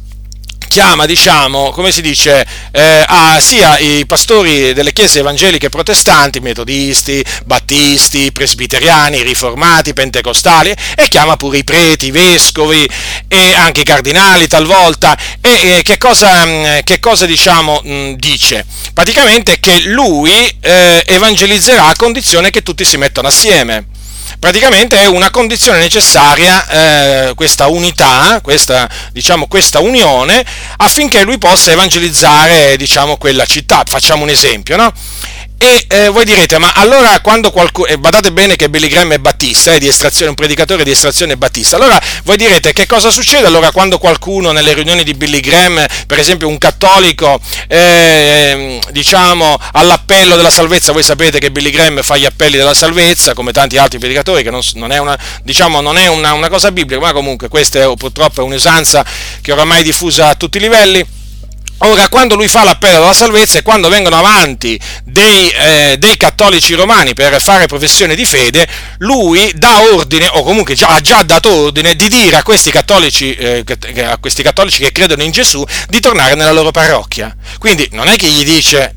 chiama, 0.78 1.08
diciamo, 1.08 1.72
come 1.72 1.92
si 1.92 2.04
dice, 2.04 2.46
eh, 2.72 3.04
a, 3.08 3.40
sia 3.40 3.80
i 3.80 4.06
pastori 4.06 4.76
delle 4.76 4.94
chiese 4.94 5.22
evangeliche 5.22 5.70
protestanti, 5.70 6.40
metodisti, 6.40 7.26
battisti, 7.46 8.32
presbiteriani, 8.32 9.24
riformati, 9.24 9.94
pentecostali, 9.94 10.70
e 10.96 11.08
chiama 11.08 11.36
pure 11.36 11.58
i 11.58 11.64
preti, 11.64 12.06
i 12.06 12.12
vescovi 12.12 12.88
e 13.28 13.56
anche 13.56 13.82
i 13.82 13.84
cardinali 13.84 14.46
talvolta. 14.46 15.18
E 15.42 15.78
eh, 15.78 15.82
che 15.82 15.98
cosa, 15.98 16.46
mm, 16.46 16.66
che 16.84 17.00
cosa 17.00 17.26
diciamo, 17.26 17.82
mh, 17.84 17.92
mm, 17.92 18.14
dice? 18.14 18.64
Praticamente 18.94 19.60
che 19.60 19.80
lui 19.80 20.32
eh, 20.60 21.04
evangelizzerà 21.08 21.86
a 21.86 21.96
condizione 21.96 22.52
che 22.52 22.62
tutti 22.62 22.86
si 22.86 22.98
mettano 22.98 23.30
assieme 23.30 23.97
praticamente 24.40 24.98
è 25.00 25.08
una 25.08 25.30
condizione 25.30 25.80
necessaria 25.80 26.68
eh, 26.68 27.34
questa 27.36 27.68
unità, 27.68 28.40
questa, 28.42 28.90
diciamo, 29.12 29.48
questa 29.48 29.80
unione, 29.80 30.46
affinché 30.78 31.24
lui 31.24 31.38
possa 31.38 31.72
evangelizzare 31.72 32.78
diciamo, 32.78 33.18
quella 33.18 33.46
città. 33.46 33.84
Facciamo 33.86 34.24
un 34.24 34.30
esempio, 34.30 34.76
no? 34.76 34.94
E 35.60 35.86
eh, 35.90 36.10
voi 36.10 36.24
direte, 36.24 36.60
ma 36.60 36.72
allora 36.76 37.20
quando 37.20 37.50
qualcuno, 37.50 37.88
eh, 37.88 37.98
badate 37.98 38.32
bene 38.32 38.56
che 38.56 38.70
Billy 38.70 38.88
Graham 38.88 39.14
è 39.14 39.18
battista, 39.18 39.74
è 39.74 39.84
estrazione, 39.84 40.30
un 40.30 40.36
predicatore 40.36 40.84
di 40.84 40.92
estrazione 40.92 41.36
battista, 41.36 41.78
allora 41.78 42.00
voi 42.26 42.38
direte 42.38 42.74
che 42.74 42.86
cosa 42.86 43.10
succede 43.10 43.48
allora 43.48 43.72
quando 43.72 43.98
qualcuno 43.98 44.52
nelle 44.52 44.74
riunioni 44.74 45.04
di 45.04 45.16
Billy 45.16 45.40
Graham, 45.40 45.84
per 46.06 46.20
esempio 46.20 46.48
un 46.48 46.60
cattolico, 46.60 47.40
eh, 47.68 48.80
diciamo 48.92 49.58
all'appello 49.72 50.36
della 50.36 50.52
salvezza, 50.52 50.92
voi 50.92 51.02
sapete 51.02 51.40
che 51.40 51.50
Billy 51.50 51.72
Graham 51.72 52.04
fa 52.04 52.18
gli 52.18 52.26
appelli 52.26 52.56
della 52.56 52.76
salvezza, 52.76 53.34
come 53.34 53.52
tanti 53.52 53.80
altri 53.80 53.98
predicatori, 53.98 54.44
che 54.44 54.52
non, 54.52 54.62
non 54.76 54.92
è, 54.92 55.00
una, 55.00 55.18
diciamo, 55.42 55.82
non 55.82 55.98
è 55.98 56.06
una, 56.06 56.34
una 56.34 56.50
cosa 56.50 56.72
biblica, 56.72 57.02
ma 57.02 57.14
comunque 57.14 57.48
questa 57.48 57.80
è 57.80 57.94
purtroppo 57.96 58.42
è 58.42 58.44
un'usanza 58.44 59.04
che 59.42 59.52
oramai 59.52 59.80
è 59.80 59.84
diffusa 59.84 60.28
a 60.28 60.36
tutti 60.36 60.58
i 60.58 60.62
livelli 60.62 61.17
Ora, 61.80 62.10
quando 62.10 62.36
lui 62.36 62.48
fa 62.48 62.64
l'appello 62.64 63.04
alla 63.04 63.14
salvezza 63.14 63.60
e 63.60 63.62
quando 63.62 63.88
vengono 63.88 64.18
avanti 64.18 64.80
dei, 65.04 65.50
eh, 65.50 65.96
dei, 66.00 66.18
cattolici 66.18 66.74
romani 66.74 67.14
per 67.14 67.40
fare 67.40 67.68
professione 67.68 68.16
di 68.16 68.26
fede, 68.26 68.68
lui 69.00 69.52
dà 69.56 69.82
ordine, 69.94 70.28
o 70.28 70.44
comunque 70.44 70.74
già, 70.74 70.90
ha 70.90 71.02
già 71.02 71.22
dato 71.22 71.54
ordine, 71.54 71.96
di 71.96 72.10
dire 72.10 72.38
a 72.38 72.44
questi, 72.44 72.72
cattolici, 72.72 73.34
eh, 73.36 73.64
a 74.04 74.18
questi 74.18 74.42
cattolici 74.42 74.82
che 74.82 74.92
credono 74.92 75.22
in 75.22 75.32
Gesù 75.32 75.64
di 75.88 76.00
tornare 76.00 76.34
nella 76.34 76.52
loro 76.52 76.72
parrocchia. 76.72 77.36
Quindi 77.60 77.88
non 77.92 78.08
è 78.08 78.16
che 78.16 78.28
gli 78.28 78.44
dice 78.44 78.96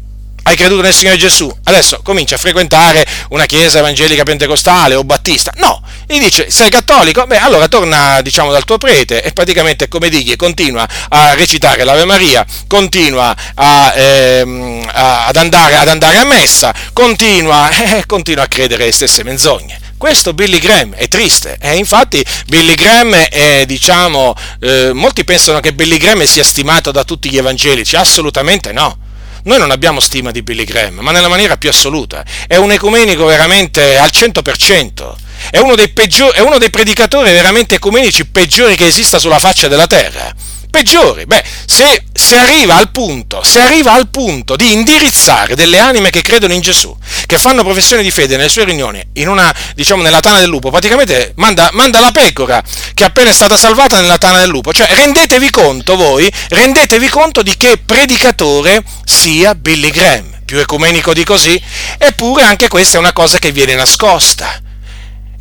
hai 0.50 0.56
creduto 0.56 0.82
nel 0.82 0.92
Signore 0.92 1.16
Gesù, 1.16 1.48
adesso 1.64 2.00
comincia 2.02 2.34
a 2.34 2.38
frequentare 2.38 3.06
una 3.28 3.46
chiesa 3.46 3.78
evangelica 3.78 4.24
pentecostale 4.24 4.96
o 4.96 5.04
battista. 5.04 5.52
No, 5.58 5.80
gli 6.06 6.18
dice, 6.18 6.50
sei 6.50 6.68
cattolico? 6.68 7.24
Beh, 7.24 7.38
allora 7.38 7.68
torna, 7.68 8.20
diciamo, 8.20 8.50
dal 8.50 8.64
tuo 8.64 8.76
prete 8.76 9.22
e 9.22 9.32
praticamente, 9.32 9.86
come 9.86 10.08
digli, 10.08 10.34
continua 10.34 10.88
a 11.08 11.34
recitare 11.34 11.84
l'Ave 11.84 12.04
Maria, 12.04 12.44
continua 12.66 13.34
a, 13.54 13.92
ehm, 13.94 14.90
ad, 14.92 15.36
andare, 15.36 15.76
ad, 15.76 15.86
andare, 15.86 16.16
a 16.16 16.24
messa, 16.24 16.74
continua, 16.92 17.70
eh, 17.98 18.04
continua 18.06 18.42
a 18.42 18.48
credere 18.48 18.86
le 18.86 18.92
stesse 18.92 19.22
menzogne. 19.22 19.78
Questo 19.96 20.32
Billy 20.32 20.58
Graham 20.58 20.94
è 20.94 21.06
triste, 21.06 21.58
e 21.60 21.76
infatti 21.76 22.24
Billy 22.46 22.74
Graham 22.74 23.14
è, 23.14 23.64
diciamo, 23.66 24.34
eh, 24.60 24.92
molti 24.94 25.22
pensano 25.22 25.60
che 25.60 25.72
Billy 25.74 25.98
Graham 25.98 26.24
sia 26.24 26.42
stimato 26.42 26.90
da 26.90 27.04
tutti 27.04 27.30
gli 27.30 27.38
evangelici, 27.38 27.94
assolutamente 27.94 28.72
no 28.72 29.08
noi 29.44 29.58
non 29.58 29.70
abbiamo 29.70 30.00
stima 30.00 30.30
di 30.30 30.42
Billy 30.42 30.64
Graham, 30.64 31.00
ma 31.00 31.10
nella 31.12 31.28
maniera 31.28 31.56
più 31.56 31.68
assoluta. 31.68 32.24
È 32.46 32.56
un 32.56 32.72
ecumenico 32.72 33.24
veramente 33.24 33.96
al 33.98 34.10
100%. 34.12 35.14
È 35.50 35.58
uno 35.58 35.74
dei, 35.74 35.88
peggiori, 35.88 36.36
è 36.36 36.40
uno 36.40 36.58
dei 36.58 36.70
predicatori 36.70 37.30
veramente 37.32 37.76
ecumenici 37.76 38.26
peggiori 38.26 38.76
che 38.76 38.86
esista 38.86 39.18
sulla 39.18 39.38
faccia 39.38 39.68
della 39.68 39.86
terra 39.86 40.34
peggiori. 40.70 41.26
Beh, 41.26 41.42
se, 41.66 42.04
se, 42.12 42.36
arriva 42.36 42.76
al 42.76 42.90
punto, 42.90 43.42
se 43.42 43.60
arriva 43.60 43.92
al 43.92 44.08
punto 44.08 44.56
di 44.56 44.72
indirizzare 44.72 45.54
delle 45.54 45.78
anime 45.78 46.10
che 46.10 46.22
credono 46.22 46.52
in 46.52 46.60
Gesù, 46.60 46.96
che 47.26 47.38
fanno 47.38 47.62
professione 47.62 48.02
di 48.02 48.10
fede 48.10 48.36
nelle 48.36 48.48
sue 48.48 48.64
riunioni, 48.64 49.02
in 49.14 49.28
una, 49.28 49.54
diciamo, 49.74 50.02
nella 50.02 50.20
tana 50.20 50.38
del 50.38 50.48
lupo, 50.48 50.70
praticamente 50.70 51.32
manda, 51.36 51.70
manda 51.72 52.00
la 52.00 52.12
pecora 52.12 52.62
che 52.94 53.04
è 53.04 53.06
appena 53.06 53.32
stata 53.32 53.56
salvata 53.56 54.00
nella 54.00 54.18
tana 54.18 54.38
del 54.40 54.48
lupo. 54.48 54.72
Cioè, 54.72 54.88
rendetevi 54.94 55.50
conto 55.50 55.96
voi, 55.96 56.30
rendetevi 56.48 57.08
conto 57.08 57.42
di 57.42 57.56
che 57.56 57.78
predicatore 57.84 58.82
sia 59.04 59.54
Billy 59.54 59.90
Graham. 59.90 60.38
Più 60.44 60.58
ecumenico 60.58 61.12
di 61.12 61.22
così? 61.22 61.60
Eppure 61.96 62.42
anche 62.42 62.66
questa 62.66 62.96
è 62.96 63.00
una 63.00 63.12
cosa 63.12 63.38
che 63.38 63.52
viene 63.52 63.74
nascosta 63.74 64.60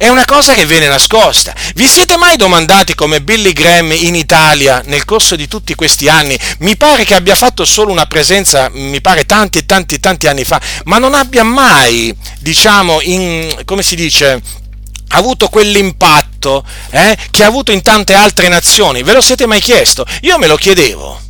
è 0.02 0.08
una 0.08 0.24
cosa 0.24 0.54
che 0.54 0.66
viene 0.66 0.88
nascosta. 0.88 1.54
Vi 1.76 1.86
siete 1.86 2.16
mai 2.16 2.38
domandati 2.38 2.95
come 2.95 3.20
Billy 3.20 3.52
Graham 3.52 3.91
in 3.91 4.16
Italia 4.16 4.82
nel 4.86 5.04
corso 5.04 5.36
di 5.36 5.45
tutti 5.50 5.76
questi 5.76 6.08
anni? 6.08 6.39
Mi 6.60 6.78
pare 6.78 7.04
che 7.04 7.16
abbia 7.16 7.36
fatto 7.36 7.66
solo 7.66 7.91
una 7.91 8.06
presenza, 8.06 8.70
mi 8.72 9.02
pare 9.02 9.26
tanti 9.26 9.58
e 9.58 9.66
tanti 9.66 10.00
tanti 10.00 10.28
anni 10.28 10.45
fa, 10.45 10.62
ma 10.86 11.00
non 11.00 11.14
abbia 11.14 11.43
mai, 11.43 12.16
diciamo, 12.39 13.02
in, 13.02 13.64
come 13.66 13.84
si 13.84 13.97
dice, 13.97 14.41
avuto 15.10 15.50
quell'impatto 15.50 16.64
eh, 16.91 17.18
che 17.30 17.43
ha 17.43 17.47
avuto 17.47 17.74
in 17.74 17.82
tante 17.82 18.14
altre 18.14 18.47
nazioni. 18.47 19.04
Ve 19.04 19.12
lo 19.12 19.22
siete 19.22 19.47
mai 19.47 19.60
chiesto? 19.60 20.06
Io 20.22 20.38
me 20.38 20.47
lo 20.47 20.56
chiedevo. 20.56 21.28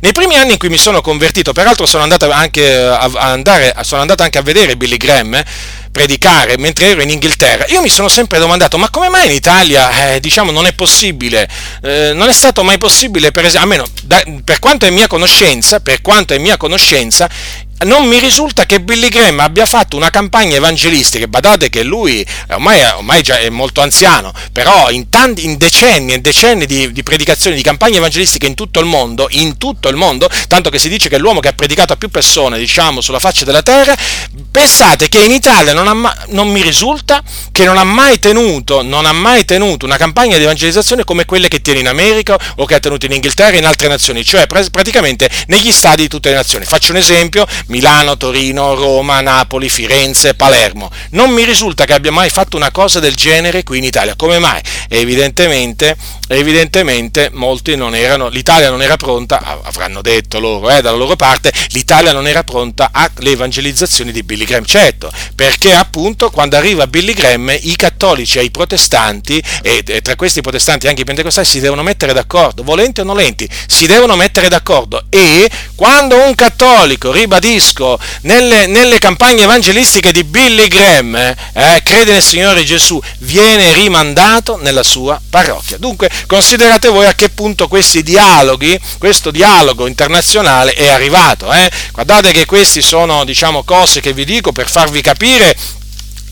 Nei 0.00 0.12
primi 0.12 0.36
anni 0.36 0.52
in 0.52 0.58
cui 0.58 0.68
mi 0.68 0.78
sono 0.78 1.00
convertito, 1.00 1.52
peraltro 1.52 1.86
sono 1.86 2.04
andato 2.04 2.30
anche 2.30 2.72
a, 2.76 3.10
andare, 3.14 3.74
sono 3.80 4.00
andato 4.00 4.22
anche 4.22 4.38
a 4.38 4.42
vedere 4.42 4.76
Billy 4.76 4.96
Graham, 4.96 5.34
eh, 5.34 5.44
predicare 5.92 6.56
mentre 6.56 6.86
ero 6.86 7.02
in 7.02 7.10
Inghilterra, 7.10 7.66
io 7.68 7.82
mi 7.82 7.90
sono 7.90 8.08
sempre 8.08 8.38
domandato 8.38 8.78
ma 8.78 8.90
come 8.90 9.08
mai 9.08 9.26
in 9.26 9.32
Italia 9.32 10.14
eh, 10.14 10.20
diciamo 10.20 10.50
non 10.50 10.66
è 10.66 10.72
possibile, 10.72 11.48
eh, 11.82 12.12
non 12.14 12.28
è 12.28 12.32
stato 12.32 12.64
mai 12.64 12.78
possibile 12.78 13.30
per 13.30 13.44
esempio, 13.44 13.60
almeno 13.62 13.86
da, 14.02 14.22
per 14.42 14.58
quanto 14.58 14.90
mia 14.90 15.06
conoscenza, 15.06 15.80
per 15.80 16.00
quanto 16.00 16.34
è 16.34 16.38
mia 16.38 16.56
conoscenza, 16.56 17.28
non 17.84 18.06
mi 18.06 18.18
risulta 18.18 18.66
che 18.66 18.80
Billy 18.80 19.08
Graham 19.08 19.40
abbia 19.40 19.66
fatto 19.66 19.96
una 19.96 20.10
campagna 20.10 20.56
evangelistica, 20.56 21.26
badate 21.26 21.70
che 21.70 21.82
lui 21.82 22.24
ormai, 22.50 22.82
ormai 22.82 23.22
già 23.22 23.38
è 23.38 23.48
molto 23.48 23.80
anziano, 23.80 24.32
però 24.52 24.90
in, 24.90 25.08
tanti, 25.08 25.44
in 25.44 25.56
decenni 25.56 26.12
e 26.12 26.20
decenni 26.20 26.66
di, 26.66 26.92
di, 26.92 27.02
predicazioni, 27.02 27.56
di 27.56 27.62
campagne 27.62 27.96
evangelistiche 27.96 28.46
in 28.46 28.54
tutto 28.54 28.80
il 28.80 28.86
mondo, 28.86 29.26
in 29.30 29.58
tutto 29.58 29.88
il 29.88 29.96
mondo, 29.96 30.28
tanto 30.48 30.70
che 30.70 30.78
si 30.78 30.88
dice 30.88 31.08
che 31.08 31.16
è 31.16 31.18
l'uomo 31.18 31.40
che 31.40 31.48
ha 31.48 31.52
predicato 31.52 31.92
a 31.92 31.96
più 31.96 32.08
persone, 32.08 32.58
diciamo, 32.58 33.00
sulla 33.00 33.18
faccia 33.18 33.44
della 33.44 33.62
terra, 33.62 33.96
pensate 34.50 35.08
che 35.08 35.18
in 35.18 35.30
Italia 35.30 35.72
non, 35.72 35.88
ha, 35.88 36.16
non 36.28 36.48
mi 36.48 36.62
risulta 36.62 37.22
che 37.50 37.64
non 37.64 37.78
ha 37.78 37.84
mai 37.84 38.18
tenuto, 38.18 38.82
non 38.82 39.06
ha 39.06 39.12
mai 39.12 39.44
tenuto 39.44 39.86
una 39.86 39.96
campagna 39.96 40.36
di 40.36 40.42
evangelizzazione 40.44 41.04
come 41.04 41.24
quelle 41.24 41.48
che 41.48 41.60
tiene 41.60 41.80
in 41.80 41.88
America 41.88 42.38
o 42.56 42.64
che 42.64 42.74
ha 42.74 42.80
tenuto 42.80 43.06
in 43.06 43.12
Inghilterra 43.12 43.54
e 43.54 43.58
in 43.58 43.66
altre 43.66 43.88
nazioni, 43.88 44.24
cioè 44.24 44.46
praticamente 44.46 45.30
negli 45.46 45.72
stati 45.72 46.02
di 46.02 46.08
tutte 46.08 46.30
le 46.30 46.36
nazioni. 46.36 46.64
Faccio 46.64 46.92
un 46.92 46.98
esempio, 46.98 47.46
Milano, 47.72 48.18
Torino, 48.18 48.74
Roma, 48.74 49.22
Napoli, 49.22 49.70
Firenze, 49.70 50.34
Palermo. 50.34 50.90
Non 51.12 51.30
mi 51.30 51.42
risulta 51.42 51.86
che 51.86 51.94
abbia 51.94 52.12
mai 52.12 52.28
fatto 52.28 52.58
una 52.58 52.70
cosa 52.70 53.00
del 53.00 53.14
genere 53.16 53.64
qui 53.64 53.78
in 53.78 53.84
Italia. 53.84 54.14
Come 54.14 54.38
mai? 54.38 54.60
Evidentemente, 54.88 55.96
evidentemente 56.32 57.30
molti 57.32 57.76
non 57.76 57.94
erano, 57.94 58.28
l'Italia 58.28 58.70
non 58.70 58.82
era 58.82 58.96
pronta, 58.96 59.60
avranno 59.62 60.02
detto 60.02 60.38
loro, 60.40 60.70
eh, 60.70 60.80
dalla 60.80 60.96
loro 60.96 61.16
parte, 61.16 61.52
l'Italia 61.70 62.12
non 62.12 62.26
era 62.26 62.44
pronta 62.44 62.90
alle 62.92 63.30
evangelizzazioni 63.30 64.12
di 64.12 64.22
Billy 64.22 64.44
Graham. 64.44 64.64
Certo, 64.64 65.10
perché 65.34 65.74
appunto 65.74 66.30
quando 66.30 66.56
arriva 66.56 66.86
Billy 66.86 67.12
Graham 67.14 67.56
i 67.60 67.76
cattolici 67.76 68.38
e 68.38 68.44
i 68.44 68.50
protestanti, 68.50 69.42
e, 69.62 69.82
e 69.86 70.00
tra 70.00 70.16
questi 70.16 70.40
protestanti 70.40 70.88
anche 70.88 71.02
i 71.02 71.04
pentecostali, 71.04 71.46
si 71.46 71.60
devono 71.60 71.82
mettere 71.82 72.12
d'accordo, 72.12 72.62
volenti 72.62 73.00
o 73.00 73.04
nolenti, 73.04 73.48
si 73.66 73.86
devono 73.86 74.16
mettere 74.16 74.48
d'accordo 74.48 75.04
e 75.08 75.50
quando 75.74 76.16
un 76.16 76.34
cattolico, 76.34 77.12
ribadisco, 77.12 77.98
nelle, 78.22 78.66
nelle 78.66 78.98
campagne 78.98 79.42
evangelistiche 79.42 80.12
di 80.12 80.24
Billy 80.24 80.68
Graham, 80.68 81.14
eh, 81.14 81.36
crede 81.84 82.12
nel 82.12 82.22
Signore 82.22 82.64
Gesù, 82.64 83.00
viene 83.18 83.72
rimandato 83.72 84.56
nella 84.56 84.82
sua 84.82 85.20
parrocchia. 85.28 85.78
Dunque 85.78 86.10
considerate 86.26 86.88
voi 86.88 87.06
a 87.06 87.14
che 87.14 87.30
punto 87.30 87.68
questi 87.68 88.02
dialoghi, 88.02 88.78
questo 88.98 89.30
dialogo 89.30 89.86
internazionale 89.86 90.72
è 90.74 90.88
arrivato. 90.88 91.52
Eh? 91.52 91.70
Guardate 91.92 92.32
che 92.32 92.46
queste 92.46 92.80
sono 92.82 93.24
diciamo, 93.24 93.62
cose 93.62 94.00
che 94.00 94.12
vi 94.12 94.24
dico 94.24 94.52
per 94.52 94.68
farvi 94.68 95.00
capire 95.00 95.56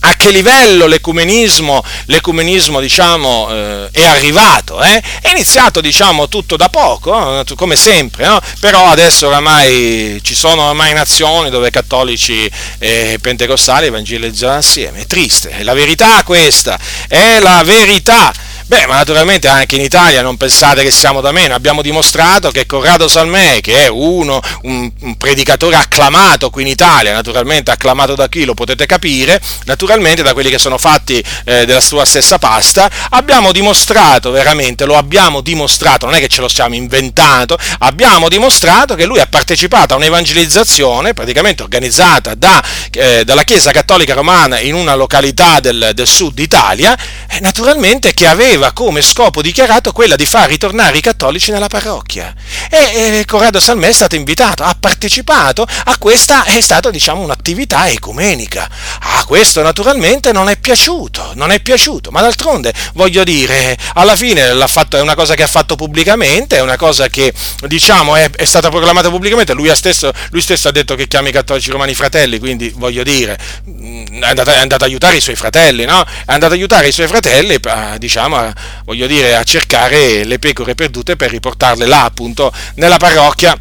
a 0.01 0.15
che 0.17 0.31
livello 0.31 0.87
l'ecumenismo, 0.87 1.83
l'ecumenismo 2.07 2.81
diciamo, 2.81 3.49
eh, 3.51 3.89
è 3.91 4.05
arrivato. 4.05 4.83
Eh? 4.83 5.03
È 5.21 5.31
iniziato 5.31 5.81
diciamo, 5.81 6.29
tutto 6.29 6.57
da 6.57 6.69
poco, 6.69 7.41
eh, 7.41 7.45
come 7.55 7.77
sempre, 7.77 8.27
no? 8.27 8.41
però 8.61 8.87
adesso 8.87 9.27
oramai 9.27 10.21
ci 10.23 10.35
sono 10.35 10.69
ormai 10.69 10.95
nazioni 10.95 11.51
dove 11.51 11.71
cattolici 11.71 12.51
e 12.79 13.19
pentecostali 13.21 13.87
evangelizzano 13.87 14.57
assieme. 14.57 15.01
È 15.01 15.07
triste, 15.07 15.51
è 15.51 15.63
la 15.63 15.75
verità 15.75 16.23
questa, 16.25 16.79
è 17.09 17.39
la 17.41 17.63
verità. 17.65 18.33
Beh, 18.71 18.87
ma 18.87 18.95
naturalmente 18.95 19.49
anche 19.49 19.75
in 19.75 19.81
Italia 19.81 20.23
non 20.23 20.37
pensate 20.37 20.85
che 20.85 20.93
siamo 20.93 21.21
da 21.21 21.33
meno, 21.33 21.57
abbiamo 21.57 21.83
dimostrato 21.83 22.53
che 22.53 22.67
Corrado 22.67 23.09
Salmè, 23.09 23.61
che 23.61 23.87
è 23.87 23.89
uno, 23.89 24.41
un, 24.63 24.89
un, 25.01 25.17
predicatore 25.17 25.75
acclamato 25.75 26.51
qui 26.51 26.63
in 26.63 26.69
Italia, 26.69 27.13
naturalmente 27.13 27.73
acclamato 27.73 28.15
da 28.15 28.29
chi 28.29 28.45
lo 28.45 28.55
potete 28.55 28.87
capire, 28.87 29.41
naturalmente 29.65 30.23
da 30.23 30.35
quelli 30.35 30.51
che 30.51 30.59
sono 30.59 30.79
fatti 30.79 31.21
eh, 31.47 31.67
della 31.67 31.81
sua 31.81 32.05
stessa 32.05 32.39
pasta, 32.39 32.89
abbiamo 33.09 33.51
dimostrato 33.51 34.31
veramente, 34.31 34.85
lo 34.85 34.97
abbiamo 34.97 35.41
dimostrato, 35.41 36.07
non 36.07 36.15
è 36.15 36.21
che 36.21 36.29
ce 36.29 36.41
lo 36.41 36.47
siamo 36.47 36.77
inventato, 36.77 37.59
abbiamo 37.81 38.29
dimostrato 38.29 38.95
che 38.95 39.05
lui 39.05 39.19
ha 39.19 39.27
partecipato 39.27 39.95
a 39.95 39.97
un'evangelizzazione 39.97 41.13
praticamente 41.13 41.65
organizzata 41.65 42.37
da, 42.37 42.63
eh, 42.93 43.25
dalla 43.25 43.43
Chiesa 43.43 43.73
Cattolica 43.73 44.15
Romana 44.15 44.61
in 44.61 44.75
una 44.75 44.95
località 44.95 45.59
del, 45.59 45.91
del 45.93 46.07
sud 46.07 46.39
Italia, 46.39 46.97
naturalmente 47.41 48.15
che 48.15 48.29
aveva 48.29 48.59
aveva 48.61 48.73
come 48.73 49.01
scopo 49.01 49.43
dichiarato 49.43 49.93
quella 49.93 50.17
di 50.17 50.27
far 50.27 50.49
ritornare 50.49 50.99
i 50.99 51.01
cattolici 51.01 51.51
nella 51.51 51.69
parrocchia. 51.69 52.33
E, 52.71 53.19
e 53.19 53.25
Corrado 53.25 53.59
Salmè 53.59 53.89
è 53.89 53.93
stato 53.93 54.15
invitato, 54.15 54.63
ha 54.63 54.77
partecipato 54.79 55.67
a 55.85 55.97
questa, 55.99 56.45
è 56.45 56.61
stata 56.61 56.91
diciamo 56.91 57.23
un'attività 57.23 57.89
ecumenica. 57.89 58.69
A 59.01 59.25
questo 59.25 59.63
naturalmente 59.63 60.33
non 60.33 60.49
è 60.49 60.59
piaciuto, 60.59 61.33
non 61.35 61.51
è 61.51 61.61
piaciuto, 61.61 62.11
ma 62.11 62.21
d'altronde 62.21 62.73
voglio 62.95 63.25
dire, 63.25 63.77
alla 63.95 64.17
fine 64.17 64.55
fatto, 64.67 64.97
è 64.97 65.01
una 65.01 65.15
cosa 65.15 65.35
che 65.35 65.43
ha 65.43 65.49
fatto 65.49 65.75
pubblicamente, 65.75 66.57
è 66.57 66.61
una 66.61 66.77
cosa 66.77 67.09
che 67.09 67.33
diciamo 67.67 68.17
è, 68.17 68.31
è 68.31 68.45
stata 68.45 68.69
proclamata 68.69 69.11
pubblicamente, 69.11 69.53
lui 69.53 69.75
stesso, 69.75 70.13
lui 70.31 70.41
stesso, 70.41 70.69
ha 70.69 70.73
detto 70.73 70.95
che 70.95 71.09
chiama 71.09 71.29
i 71.29 71.33
cattolici 71.33 71.71
romani 71.71 71.95
fratelli, 71.95 72.39
quindi 72.39 72.73
voglio 72.77 73.03
dire, 73.03 73.39
è 73.65 74.27
andato, 74.27 74.51
è 74.51 74.59
andato 74.59 74.85
ad 74.85 74.91
aiutare 74.91 75.17
i 75.17 75.21
suoi 75.21 75.37
fratelli, 75.37 75.85
no? 75.85 76.03
È 76.03 76.33
andato 76.33 76.53
ad 76.53 76.59
aiutare 76.59 76.89
i 76.89 76.93
suoi 76.93 77.07
fratelli, 77.09 77.59
diciamo, 77.99 78.50
a, 78.51 78.83
voglio 78.85 79.07
dire, 79.07 79.37
a 79.37 79.43
cercare 79.43 80.25
le 80.25 80.39
pecore 80.39 80.75
perdute 80.75 81.17
per 81.17 81.31
riportarle 81.31 81.87
là, 81.87 82.05
appunto, 82.05 82.53
nella 82.75 82.97
parrocchia 82.97 83.59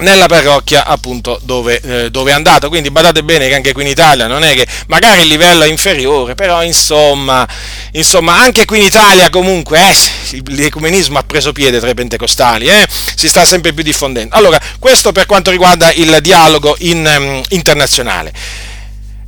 nella 0.00 0.26
parrocchia 0.26 0.86
appunto 0.86 1.38
dove, 1.42 1.80
eh, 1.80 2.10
dove, 2.10 2.30
è 2.30 2.34
andato. 2.34 2.68
Quindi 2.68 2.90
badate 2.90 3.22
bene 3.22 3.48
che 3.48 3.54
anche 3.54 3.72
qui 3.72 3.82
in 3.82 3.88
Italia 3.88 4.26
non 4.26 4.42
è 4.44 4.54
che 4.54 4.66
magari 4.88 5.22
il 5.22 5.28
livello 5.28 5.64
è 5.64 5.68
inferiore, 5.68 6.34
però 6.34 6.62
insomma, 6.62 7.46
insomma 7.92 8.38
anche 8.38 8.64
qui 8.64 8.78
in 8.78 8.84
Italia 8.84 9.30
comunque 9.30 9.78
eh, 9.78 10.42
l'ecumenismo 10.46 11.18
ha 11.18 11.22
preso 11.22 11.52
piede 11.52 11.78
tra 11.78 11.90
i 11.90 11.94
pentecostali, 11.94 12.68
eh, 12.68 12.86
si 13.14 13.28
sta 13.28 13.44
sempre 13.44 13.72
più 13.72 13.82
diffondendo. 13.82 14.34
Allora, 14.34 14.58
questo 14.78 15.12
per 15.12 15.26
quanto 15.26 15.50
riguarda 15.50 15.92
il 15.92 16.18
dialogo 16.20 16.76
in, 16.80 17.06
um, 17.06 17.42
internazionale. 17.48 18.32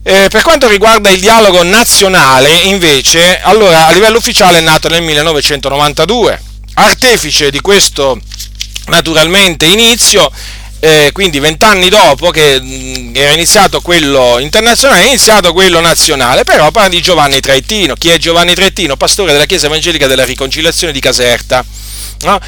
Eh, 0.04 0.26
per 0.30 0.42
quanto 0.42 0.66
riguarda 0.66 1.10
il 1.10 1.20
dialogo 1.20 1.62
nazionale, 1.62 2.50
invece, 2.62 3.40
allora 3.40 3.86
a 3.86 3.92
livello 3.92 4.18
ufficiale 4.18 4.58
è 4.58 4.60
nato 4.60 4.88
nel 4.88 5.02
1992. 5.02 6.42
Artefice 6.74 7.50
di 7.50 7.60
questo 7.60 8.18
naturalmente 8.86 9.64
inizio, 9.66 10.28
eh, 10.80 11.10
quindi 11.12 11.38
vent'anni 11.38 11.88
dopo 11.88 12.30
che 12.30 12.60
mh, 12.60 12.66
mm, 12.66 13.14
era 13.14 13.30
iniziato 13.30 13.80
quello 13.80 14.38
internazionale, 14.40 15.04
è 15.04 15.06
iniziato 15.06 15.52
quello 15.52 15.78
nazionale, 15.78 16.42
però 16.42 16.72
parla 16.72 16.88
di 16.88 17.00
Giovanni 17.00 17.38
Traettino. 17.38 17.94
Chi 17.94 18.08
è 18.08 18.18
Giovanni 18.18 18.54
Traettino? 18.54 18.96
Pastore 18.96 19.30
della 19.30 19.46
Chiesa 19.46 19.66
Evangelica 19.66 20.08
della 20.08 20.24
Riconciliazione 20.24 20.92
di 20.92 20.98
Caserta. 20.98 21.64
No? 22.22 22.40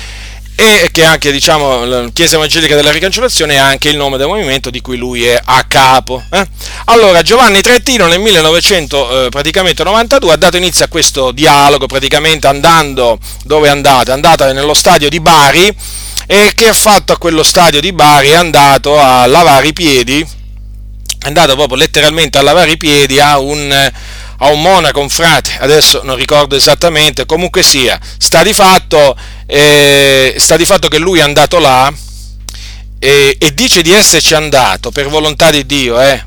E 0.57 0.91
che 0.93 1.05
anche 1.05 1.33
diciamo 1.33 1.85
la 1.85 2.09
Chiesa 2.13 2.37
Evangelica 2.37 2.77
della 2.77 2.93
Ricancellazione 2.93 3.55
è 3.55 3.59
anche 3.59 3.89
il 3.89 3.97
nome 3.97 4.19
del 4.19 4.29
movimento 4.29 4.71
di 4.71 4.81
cui 4.81 4.97
lui 4.97 5.25
è 5.25 5.41
a 5.43 5.65
capo. 5.65 6.23
Eh? 6.31 6.47
Allora 6.87 7.23
Giovanni 7.23 7.61
Trettino 7.61 8.07
nel 8.07 8.21
1992 8.21 10.31
eh, 10.31 10.33
ha 10.33 10.37
dato 10.37 10.57
inizio 10.57 10.85
a 10.85 10.89
questo 10.89 11.33
dialogo 11.33 11.87
praticamente 11.87 12.47
andando 12.47 13.19
dove 13.43 13.67
è 13.67 13.71
andato? 13.71 14.11
È 14.11 14.15
andato 14.15 14.51
nello 14.53 14.75
stadio 14.75 15.09
di 15.09 15.19
Bari 15.21 15.75
e 16.27 16.53
che 16.55 16.69
ha 16.69 16.75
fatto 16.75 17.13
a 17.13 17.19
quello 17.19 17.43
stadio 17.43 17.81
di 17.81 17.93
Bari? 17.93 18.29
È 18.29 18.35
andato 18.35 18.99
a 18.99 19.27
lavare 19.27 19.69
i 19.69 19.73
piedi, 19.73 20.25
è 21.25 21.29
andato 21.29 21.55
proprio 21.57 21.79
letteralmente 21.79 22.37
a 22.37 22.43
lavare 22.43 22.73
i 22.73 22.77
piedi 22.77 23.19
a 23.19 23.39
un 23.39 23.93
a 24.39 24.49
un 24.49 24.61
monaco, 24.61 25.01
un 25.01 25.09
frate, 25.09 25.57
adesso 25.61 26.03
non 26.03 26.17
ricordo 26.17 26.55
esattamente, 26.55 27.25
comunque 27.25 27.63
sia, 27.63 27.99
sta 28.19 28.43
di 28.43 28.53
fatto, 28.53 29.17
eh, 29.47 30.35
sta 30.37 30.57
di 30.57 30.67
fatto 30.67 30.89
che 30.89 30.99
lui 30.99 31.21
è 31.21 31.23
andato 31.23 31.59
là 31.61 31.91
e, 32.99 33.37
e, 33.39 33.55
dice 33.55 33.81
di 33.81 33.93
esserci 33.93 34.35
andato 34.35 34.91
per 34.91 35.09
volontà 35.09 35.51
di 35.51 35.65
Dio, 35.65 35.99
eh? 36.01 36.23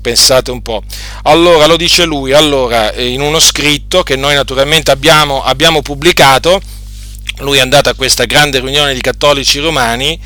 pensate 0.00 0.50
un 0.50 0.62
po'. 0.62 0.82
Allora 1.24 1.66
lo 1.66 1.76
dice 1.76 2.04
lui, 2.04 2.32
allora 2.32 2.94
in 2.94 3.20
uno 3.20 3.40
scritto 3.40 4.02
che 4.02 4.16
noi 4.16 4.34
naturalmente 4.34 4.90
abbiamo, 4.90 5.42
abbiamo 5.42 5.82
pubblicato, 5.82 6.60
lui 7.38 7.58
è 7.58 7.60
andato 7.60 7.90
a 7.90 7.94
questa 7.94 8.24
grande 8.24 8.60
riunione 8.60 8.94
di 8.94 9.00
cattolici 9.00 9.58
romani 9.58 10.18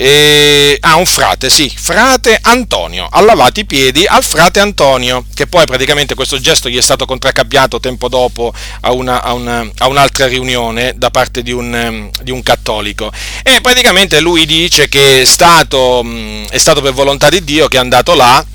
E, 0.00 0.76
ah, 0.78 0.94
un 0.94 1.06
frate, 1.06 1.50
sì, 1.50 1.68
frate 1.74 2.38
Antonio, 2.40 3.08
ha 3.10 3.20
lavato 3.20 3.58
i 3.58 3.64
piedi 3.64 4.06
al 4.06 4.22
frate 4.22 4.60
Antonio, 4.60 5.24
che 5.34 5.48
poi 5.48 5.66
praticamente 5.66 6.14
questo 6.14 6.38
gesto 6.38 6.68
gli 6.68 6.76
è 6.76 6.80
stato 6.80 7.04
contraccappiato 7.04 7.80
tempo 7.80 8.08
dopo 8.08 8.54
a, 8.82 8.92
una, 8.92 9.20
a, 9.24 9.32
una, 9.32 9.68
a 9.78 9.88
un'altra 9.88 10.28
riunione 10.28 10.94
da 10.96 11.10
parte 11.10 11.42
di 11.42 11.50
un, 11.50 12.10
di 12.22 12.30
un, 12.30 12.44
cattolico. 12.44 13.10
E 13.42 13.60
praticamente 13.60 14.20
lui 14.20 14.46
dice 14.46 14.88
che 14.88 15.22
è 15.22 15.24
stato, 15.24 16.06
è 16.48 16.58
stato 16.58 16.80
per 16.80 16.92
volontà 16.92 17.28
di 17.28 17.42
Dio 17.42 17.66
che 17.66 17.78
è 17.78 17.80
andato 17.80 18.14
là 18.14 18.46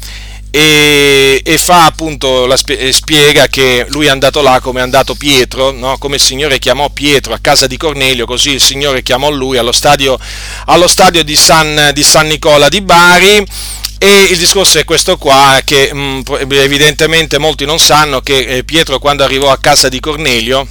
e, 0.56 1.42
e 1.44 1.58
fa 1.58 1.86
appunto, 1.86 2.46
la, 2.46 2.56
spiega 2.56 3.48
che 3.48 3.88
lui 3.90 4.06
è 4.06 4.10
andato 4.10 4.44
là 4.44 4.60
come 4.60 4.82
è 4.82 4.84
andato 4.84 5.16
Pietro, 5.16 5.72
no? 5.72 5.98
come 5.98 6.18
il 6.18 6.22
Signore 6.22 6.60
chiamò 6.60 6.90
Pietro 6.90 7.34
a 7.34 7.40
casa 7.42 7.66
di 7.66 7.76
Cornelio, 7.76 8.28
così 8.28 8.52
il 8.52 8.62
Signore 8.62 9.02
chiamò 9.02 9.32
lui 9.32 9.58
allo 9.58 9.72
stadio, 9.72 10.16
allo 10.66 10.88
stadio 10.88 11.24
di, 11.24 11.36
San, 11.36 11.90
di 11.96 12.04
San 12.04 12.28
Nicola 12.28 12.70
di 12.70 12.82
Bari 12.82 13.44
e 13.98 14.28
il 14.30 14.38
discorso 14.38 14.78
è 14.78 14.86
questo 14.86 15.18
qua, 15.18 15.60
che 15.66 15.92
mh, 15.92 16.22
evidentemente 16.52 17.40
molti 17.40 17.66
non 17.66 17.80
sanno 17.80 18.22
che 18.22 18.46
eh, 18.46 18.64
Pietro 18.64 19.00
quando 19.00 19.24
arrivò 19.24 19.50
a 19.50 19.58
casa 19.58 19.90
di 19.90 20.00
Cornelio, 20.00 20.68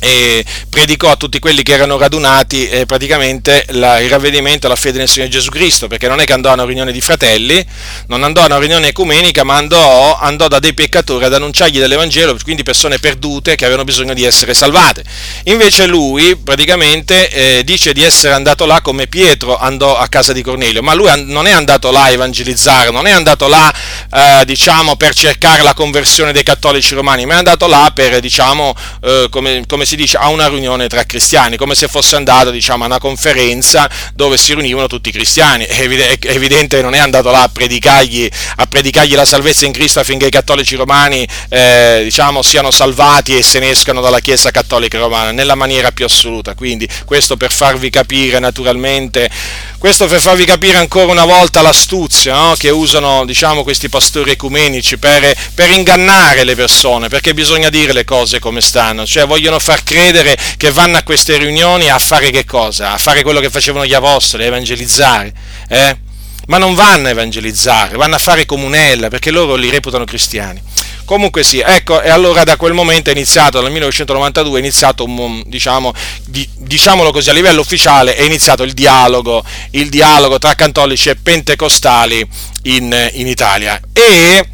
e 0.00 0.44
predicò 0.68 1.10
a 1.10 1.16
tutti 1.16 1.38
quelli 1.38 1.62
che 1.62 1.72
erano 1.72 1.96
radunati 1.98 2.68
eh, 2.68 2.86
praticamente 2.86 3.64
la, 3.70 3.98
il 4.00 4.08
ravvedimento 4.08 4.66
alla 4.66 4.76
fede 4.76 4.98
nel 4.98 5.08
Signore 5.08 5.30
Gesù 5.30 5.50
Cristo, 5.50 5.86
perché 5.86 6.08
non 6.08 6.20
è 6.20 6.24
che 6.24 6.32
andò 6.32 6.50
a 6.50 6.54
una 6.54 6.64
riunione 6.64 6.92
di 6.92 7.00
fratelli, 7.00 7.64
non 8.06 8.22
andò 8.22 8.42
a 8.42 8.46
una 8.46 8.58
riunione 8.58 8.88
ecumenica, 8.88 9.44
ma 9.44 9.56
andò, 9.56 10.16
andò 10.16 10.48
da 10.48 10.58
dei 10.58 10.74
peccatori 10.74 11.24
ad 11.24 11.34
annunciargli 11.34 11.78
dell'Evangelo, 11.78 12.36
quindi 12.42 12.62
persone 12.62 12.98
perdute 12.98 13.56
che 13.56 13.64
avevano 13.64 13.84
bisogno 13.84 14.14
di 14.14 14.24
essere 14.24 14.54
salvate. 14.54 15.04
Invece 15.44 15.86
lui 15.86 16.36
praticamente 16.36 17.28
eh, 17.30 17.64
dice 17.64 17.92
di 17.92 18.02
essere 18.02 18.34
andato 18.34 18.66
là 18.66 18.80
come 18.80 19.06
Pietro 19.06 19.58
andò 19.58 19.96
a 19.96 20.06
casa 20.08 20.32
di 20.32 20.42
Cornelio, 20.42 20.82
ma 20.82 20.94
lui 20.94 21.10
non 21.26 21.46
è 21.46 21.50
andato 21.50 21.90
là 21.90 22.04
a 22.04 22.10
evangelizzare, 22.10 22.90
non 22.90 23.06
è 23.06 23.10
andato 23.10 23.48
là 23.48 23.72
eh, 24.12 24.44
diciamo 24.44 24.96
per 24.96 25.14
cercare 25.14 25.62
la 25.62 25.74
conversione 25.74 26.32
dei 26.32 26.42
cattolici 26.42 26.94
romani, 26.94 27.26
ma 27.26 27.34
è 27.34 27.38
andato 27.38 27.66
là 27.66 27.90
per 27.94 28.20
diciamo 28.20 28.74
eh, 29.02 29.26
come, 29.30 29.64
come 29.66 29.86
si 29.88 29.96
dice, 29.96 30.18
a 30.18 30.28
una 30.28 30.48
riunione 30.48 30.86
tra 30.86 31.04
cristiani, 31.04 31.56
come 31.56 31.74
se 31.74 31.88
fosse 31.88 32.14
andato 32.14 32.50
diciamo, 32.50 32.82
a 32.82 32.86
una 32.86 32.98
conferenza 32.98 33.88
dove 34.14 34.36
si 34.36 34.52
riunivano 34.52 34.86
tutti 34.86 35.08
i 35.08 35.12
cristiani. 35.12 35.64
È 35.64 35.80
evidente 35.80 36.76
che 36.76 36.82
non 36.82 36.94
è 36.94 36.98
andato 36.98 37.30
là 37.30 37.44
a 37.44 37.48
predicargli, 37.48 38.28
a 38.56 38.66
predicargli, 38.66 39.14
la 39.14 39.24
salvezza 39.24 39.64
in 39.64 39.72
Cristo 39.72 39.98
affinché 39.98 40.26
i 40.26 40.30
cattolici 40.30 40.76
romani 40.76 41.26
eh, 41.48 42.00
diciamo, 42.04 42.42
siano 42.42 42.70
salvati 42.70 43.38
e 43.38 43.42
se 43.42 43.60
ne 43.60 43.70
escano 43.70 44.02
dalla 44.02 44.20
Chiesa 44.20 44.50
cattolica 44.50 44.98
romana, 44.98 45.32
nella 45.32 45.54
maniera 45.54 45.90
più 45.90 46.04
assoluta. 46.04 46.54
Quindi 46.54 46.86
questo 47.06 47.38
per 47.38 47.50
farvi 47.50 47.88
capire 47.88 48.38
naturalmente, 48.40 49.30
questo 49.78 50.06
per 50.06 50.20
farvi 50.20 50.44
capire 50.44 50.76
ancora 50.76 51.12
una 51.12 51.24
volta 51.24 51.62
l'astuzia 51.62 52.34
no? 52.34 52.54
che 52.58 52.70
usano 52.70 53.24
diciamo, 53.24 53.62
questi 53.62 53.88
pastori 53.88 54.32
ecumenici 54.32 54.98
per, 54.98 55.32
per 55.54 55.70
ingannare 55.70 56.42
le 56.42 56.56
persone, 56.56 57.08
perché 57.08 57.32
bisogna 57.32 57.70
dire 57.70 57.92
le 57.92 58.04
cose 58.04 58.40
come 58.40 58.60
stanno, 58.60 59.06
cioè 59.06 59.26
vogliono 59.26 59.58
far 59.60 59.84
credere 59.84 60.36
che 60.56 60.72
vanno 60.72 60.96
a 60.96 61.02
queste 61.02 61.36
riunioni 61.36 61.88
a 61.88 61.98
fare 61.98 62.30
che 62.30 62.44
cosa? 62.44 62.92
A 62.92 62.98
fare 62.98 63.22
quello 63.22 63.40
che 63.40 63.50
facevano 63.50 63.86
gli 63.86 63.94
apostoli, 63.94 64.42
a 64.42 64.46
evangelizzare. 64.46 65.32
Eh? 65.68 66.07
Ma 66.48 66.58
non 66.58 66.74
vanno 66.74 67.06
a 67.06 67.10
evangelizzare, 67.10 67.96
vanno 67.96 68.16
a 68.16 68.18
fare 68.18 68.44
comunella 68.44 69.08
perché 69.08 69.30
loro 69.30 69.54
li 69.54 69.70
reputano 69.70 70.04
cristiani. 70.04 70.60
Comunque 71.08 71.42
sì, 71.42 71.60
ecco, 71.60 72.02
e 72.02 72.10
allora 72.10 72.44
da 72.44 72.56
quel 72.56 72.74
momento 72.74 73.08
è 73.08 73.14
iniziato, 73.14 73.62
nel 73.62 73.70
1992 73.70 74.58
è 74.58 74.62
iniziato, 74.62 75.06
diciamo, 75.46 75.94
di, 76.26 76.46
diciamolo 76.54 77.12
così, 77.12 77.30
a 77.30 77.32
livello 77.32 77.62
ufficiale 77.62 78.14
è 78.14 78.22
iniziato 78.24 78.62
il 78.62 78.74
dialogo, 78.74 79.42
il 79.70 79.88
dialogo 79.88 80.38
tra 80.38 80.54
cattolici 80.54 81.08
e 81.08 81.16
pentecostali 81.16 82.28
in, 82.64 83.10
in 83.14 83.26
Italia. 83.26 83.80
E 83.94 84.46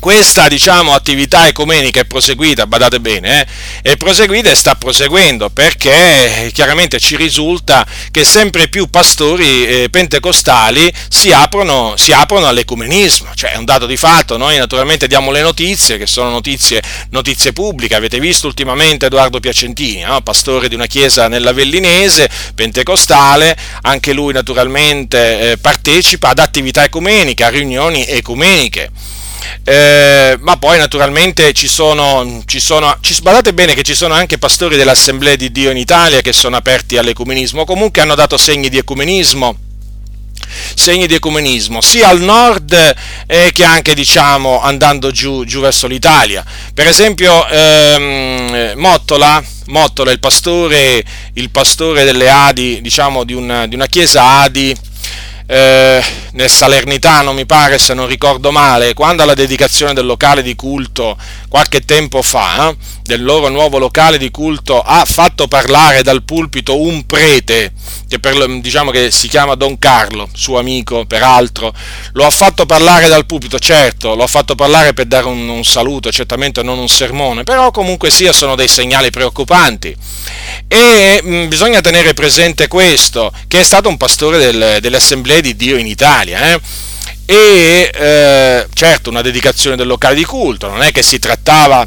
questa 0.00 0.48
diciamo, 0.48 0.94
attività 0.94 1.46
ecumenica 1.46 2.00
è 2.00 2.04
proseguita, 2.04 2.66
badate 2.66 2.98
bene, 2.98 3.42
eh, 3.82 3.92
è 3.92 3.96
proseguita 3.96 4.50
e 4.50 4.56
sta 4.56 4.74
proseguendo 4.74 5.50
perché 5.50 6.50
chiaramente 6.52 6.98
ci 6.98 7.16
risulta 7.16 7.86
che 8.10 8.24
sempre 8.24 8.68
più 8.68 8.88
pastori 8.88 9.66
eh, 9.66 9.88
pentecostali 9.90 10.92
si 11.08 11.30
aprono, 11.30 11.94
si 11.96 12.12
aprono, 12.12 12.48
all'ecumenismo, 12.48 13.30
cioè 13.34 13.52
è 13.52 13.56
un 13.56 13.66
dato 13.66 13.86
di 13.86 13.96
fatto, 13.98 14.36
noi 14.36 14.56
naturalmente 14.56 15.06
diamo 15.06 15.30
le 15.30 15.42
notizie 15.42 15.98
che 15.98 16.06
sono 16.06 16.30
notizie, 16.30 16.82
notizie 17.10 17.52
pubbliche, 17.52 17.94
avete 17.94 18.18
visto 18.18 18.46
ultimamente 18.46 19.06
Edoardo 19.06 19.38
Piacentini, 19.38 20.00
no? 20.00 20.22
pastore 20.22 20.68
di 20.68 20.74
una 20.74 20.86
chiesa 20.86 21.28
nell'Avellinese, 21.28 22.28
pentecostale, 22.54 23.56
anche 23.82 24.14
lui 24.14 24.32
naturalmente 24.32 25.52
eh, 25.52 25.56
partecipa 25.58 26.30
ad 26.30 26.38
attività 26.38 26.82
ecumeniche, 26.84 27.44
a 27.44 27.50
riunioni 27.50 28.06
ecumeniche. 28.06 28.90
Eh, 29.64 30.36
ma 30.40 30.56
poi 30.56 30.78
naturalmente 30.78 31.52
ci 31.52 31.68
sono, 31.68 32.42
ci 32.46 32.60
sono 32.60 32.96
ci, 33.00 33.20
badate 33.22 33.52
bene 33.52 33.74
che 33.74 33.82
ci 33.82 33.94
sono 33.94 34.14
anche 34.14 34.38
pastori 34.38 34.76
dell'Assemblea 34.76 35.36
di 35.36 35.52
Dio 35.52 35.70
in 35.70 35.76
Italia 35.76 36.20
che 36.20 36.32
sono 36.32 36.56
aperti 36.56 36.96
all'ecumenismo, 36.96 37.64
comunque 37.64 38.02
hanno 38.02 38.14
dato 38.14 38.36
segni 38.36 38.68
di 38.68 38.78
ecumenismo 38.78 39.56
segni 40.74 41.06
di 41.06 41.14
ecumenismo 41.14 41.80
sia 41.80 42.08
al 42.08 42.20
nord 42.20 42.72
eh, 43.26 43.50
che 43.52 43.64
anche 43.64 43.94
diciamo 43.94 44.60
andando 44.60 45.10
giù, 45.12 45.44
giù 45.44 45.60
verso 45.60 45.86
l'Italia. 45.86 46.44
Per 46.74 46.86
esempio 46.86 47.46
ehm, 47.46 48.72
Mottola 48.76 49.42
Mottola 49.66 50.10
il 50.10 50.18
pastore, 50.18 51.04
il 51.34 51.50
pastore 51.50 52.04
delle 52.04 52.28
Adi 52.28 52.80
diciamo 52.80 53.24
di 53.24 53.34
una, 53.34 53.66
di 53.66 53.74
una 53.74 53.86
chiesa 53.86 54.40
Adi 54.40 54.76
eh, 55.46 56.02
nel 56.32 56.50
Salernitano, 56.50 57.32
mi 57.32 57.46
pare, 57.46 57.78
se 57.78 57.94
non 57.94 58.06
ricordo 58.06 58.50
male, 58.50 58.94
quando 58.94 59.22
alla 59.22 59.34
dedicazione 59.34 59.94
del 59.94 60.06
locale 60.06 60.42
di 60.42 60.54
culto, 60.54 61.16
qualche 61.48 61.84
tempo 61.84 62.22
fa, 62.22 62.68
eh, 62.68 62.76
del 63.02 63.22
loro 63.22 63.48
nuovo 63.48 63.78
locale 63.78 64.18
di 64.18 64.30
culto, 64.30 64.80
ha 64.80 65.04
fatto 65.04 65.48
parlare 65.48 66.02
dal 66.02 66.22
pulpito 66.22 66.80
un 66.80 67.04
prete, 67.06 67.72
che 68.08 68.18
per, 68.18 68.60
diciamo 68.60 68.90
che 68.90 69.10
si 69.10 69.28
chiama 69.28 69.54
Don 69.54 69.78
Carlo, 69.78 70.28
suo 70.32 70.58
amico 70.58 71.04
peraltro, 71.06 71.72
lo 72.12 72.24
ha 72.24 72.30
fatto 72.30 72.66
parlare 72.66 73.08
dal 73.08 73.26
pulpito, 73.26 73.58
certo, 73.58 74.14
lo 74.14 74.22
ha 74.22 74.28
fatto 74.28 74.54
parlare 74.54 74.92
per 74.92 75.06
dare 75.06 75.26
un, 75.26 75.48
un 75.48 75.64
saluto, 75.64 76.12
certamente 76.12 76.62
non 76.62 76.78
un 76.78 76.88
sermone, 76.88 77.42
però 77.42 77.70
comunque 77.70 78.10
sia 78.10 78.32
sono 78.32 78.54
dei 78.54 78.68
segnali 78.68 79.10
preoccupanti. 79.10 79.96
E 80.68 81.20
mh, 81.22 81.34
mm, 81.34 81.48
bisogna 81.48 81.80
tenere 81.80 82.14
presente 82.14 82.68
questo, 82.68 83.32
che 83.48 83.60
è 83.60 83.64
stato 83.64 83.88
un 83.88 83.96
pastore 83.96 84.38
del, 84.38 84.78
delle 84.80 84.98
di 85.40 85.56
Dio 85.56 85.76
in 85.76 85.86
Italia. 85.86 86.19
Eh? 86.28 86.60
E 87.26 87.90
eh, 87.94 88.66
certo 88.72 89.10
una 89.10 89.22
dedicazione 89.22 89.76
del 89.76 89.86
locale 89.86 90.14
di 90.14 90.24
culto, 90.24 90.68
non 90.68 90.82
è 90.82 90.90
che 90.90 91.02
si 91.02 91.18
trattava 91.18 91.86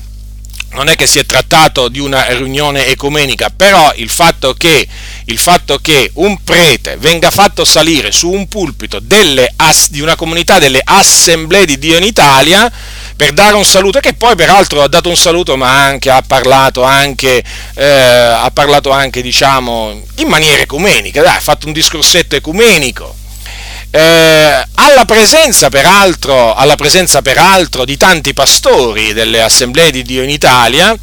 non 0.73 0.89
è 0.89 0.95
che 0.95 1.07
si 1.07 1.19
è 1.19 1.25
trattato 1.25 1.87
di 1.87 1.99
una 1.99 2.25
riunione 2.29 2.87
ecumenica, 2.87 3.49
però 3.55 3.91
il 3.95 4.09
fatto, 4.09 4.53
che, 4.53 4.87
il 5.25 5.37
fatto 5.37 5.77
che, 5.77 6.11
un 6.15 6.43
prete 6.43 6.97
venga 6.97 7.29
fatto 7.29 7.63
salire 7.63 8.11
su 8.11 8.29
un 8.29 8.47
pulpito 8.47 8.99
delle, 8.99 9.53
di 9.89 10.01
una 10.01 10.15
comunità 10.15 10.59
delle 10.59 10.81
assemblee 10.83 11.65
di 11.65 11.77
Dio 11.77 11.97
in 11.97 12.03
Italia 12.03 12.71
per 13.15 13.33
dare 13.33 13.55
un 13.55 13.65
saluto, 13.65 13.99
che 13.99 14.13
poi 14.13 14.35
peraltro 14.35 14.81
ha 14.81 14.87
dato 14.87 15.09
un 15.09 15.15
saluto, 15.15 15.55
ma 15.55 15.85
anche 15.85 16.09
ha 16.09 16.23
parlato 16.25 16.81
anche, 16.83 17.43
eh, 17.75 17.85
ha 17.85 18.49
parlato 18.51 18.89
anche 18.89 19.21
diciamo, 19.21 20.01
in 20.17 20.27
maniera 20.27 20.61
ecumenica, 20.61 21.21
dai, 21.21 21.35
ha 21.35 21.39
fatto 21.39 21.67
un 21.67 21.73
discorsetto 21.73 22.35
ecumenico. 22.35 23.21
Eh, 23.95 24.67
alla, 24.73 25.05
presenza, 25.05 25.69
peraltro, 25.69 26.55
alla 26.55 26.75
presenza 26.75 27.21
peraltro 27.21 27.85
di 27.85 27.95
tanti 27.95 28.33
pastori 28.33 29.13
delle 29.13 29.39
assemblee 29.39 29.91
di 29.91 30.01
Dio 30.01 30.23
in 30.23 30.31
Italia, 30.31 30.97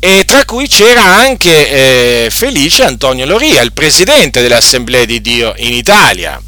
e 0.00 0.24
tra 0.26 0.44
cui 0.44 0.66
c'era 0.66 1.04
anche 1.04 2.24
eh, 2.24 2.30
Felice 2.30 2.82
Antonio 2.82 3.24
Loria, 3.24 3.60
il 3.60 3.72
presidente 3.72 4.42
delle 4.42 4.56
assemblee 4.56 5.06
di 5.06 5.20
Dio 5.20 5.54
in 5.58 5.72
Italia 5.72 6.42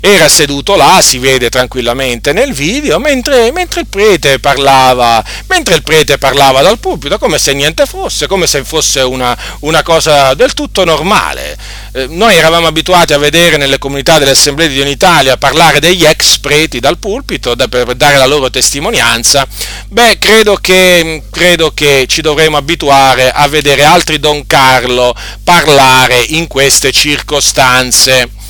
era 0.00 0.28
seduto 0.28 0.76
là, 0.76 1.00
si 1.02 1.18
vede 1.18 1.48
tranquillamente 1.48 2.32
nel 2.32 2.52
video, 2.52 2.98
mentre, 2.98 3.52
mentre, 3.52 3.80
il 3.80 3.86
prete 3.86 4.38
parlava, 4.38 5.24
mentre 5.48 5.74
il 5.74 5.82
prete 5.82 6.18
parlava 6.18 6.62
dal 6.62 6.78
pubblico, 6.78 7.18
come 7.18 7.38
se 7.38 7.52
niente 7.52 7.86
fosse, 7.86 8.26
come 8.26 8.46
se 8.46 8.64
fosse 8.64 9.00
una, 9.00 9.36
una 9.60 9.82
cosa 9.82 10.34
del 10.34 10.54
tutto 10.54 10.84
normale. 10.84 11.56
Eh, 11.92 12.06
noi 12.08 12.36
eravamo 12.36 12.66
abituati 12.66 13.12
a 13.12 13.18
vedere 13.18 13.56
nelle 13.56 13.78
comunità 13.78 14.18
delle 14.18 14.32
assemblee 14.32 14.68
di 14.68 14.84
Italia 14.88 15.36
parlare 15.36 15.80
degli 15.80 16.04
ex 16.04 16.38
preti 16.38 16.80
dal 16.80 16.98
pulpito 16.98 17.54
per 17.56 17.94
dare 17.94 18.16
la 18.16 18.26
loro 18.26 18.50
testimonianza. 18.50 19.46
Beh, 19.88 20.18
credo 20.18 20.56
che, 20.56 21.22
credo 21.30 21.72
che 21.72 22.06
ci 22.08 22.20
dovremo 22.20 22.56
abituare 22.56 23.30
a 23.30 23.48
vedere 23.48 23.84
altri 23.84 24.18
Don 24.18 24.46
Carlo 24.46 25.14
parlare 25.42 26.18
in 26.28 26.46
queste 26.46 26.92
circostanze. 26.92 28.44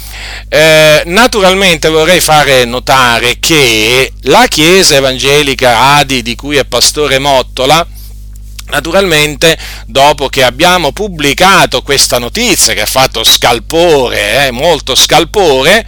Eh, 0.48 1.02
naturalmente 1.06 1.88
vorrei 1.88 2.20
fare 2.20 2.64
notare 2.64 3.38
che 3.40 4.12
la 4.22 4.46
Chiesa 4.48 4.96
Evangelica 4.96 5.96
Adi, 5.96 6.22
di 6.22 6.34
cui 6.34 6.56
è 6.56 6.64
pastore 6.64 7.18
Mottola, 7.18 7.86
Naturalmente, 8.68 9.56
dopo 9.86 10.28
che 10.28 10.42
abbiamo 10.42 10.90
pubblicato 10.90 11.82
questa 11.82 12.18
notizia 12.18 12.74
che 12.74 12.80
ha 12.80 12.86
fatto 12.86 13.22
scalpore, 13.22 14.46
eh, 14.46 14.50
molto 14.50 14.96
scalpore, 14.96 15.86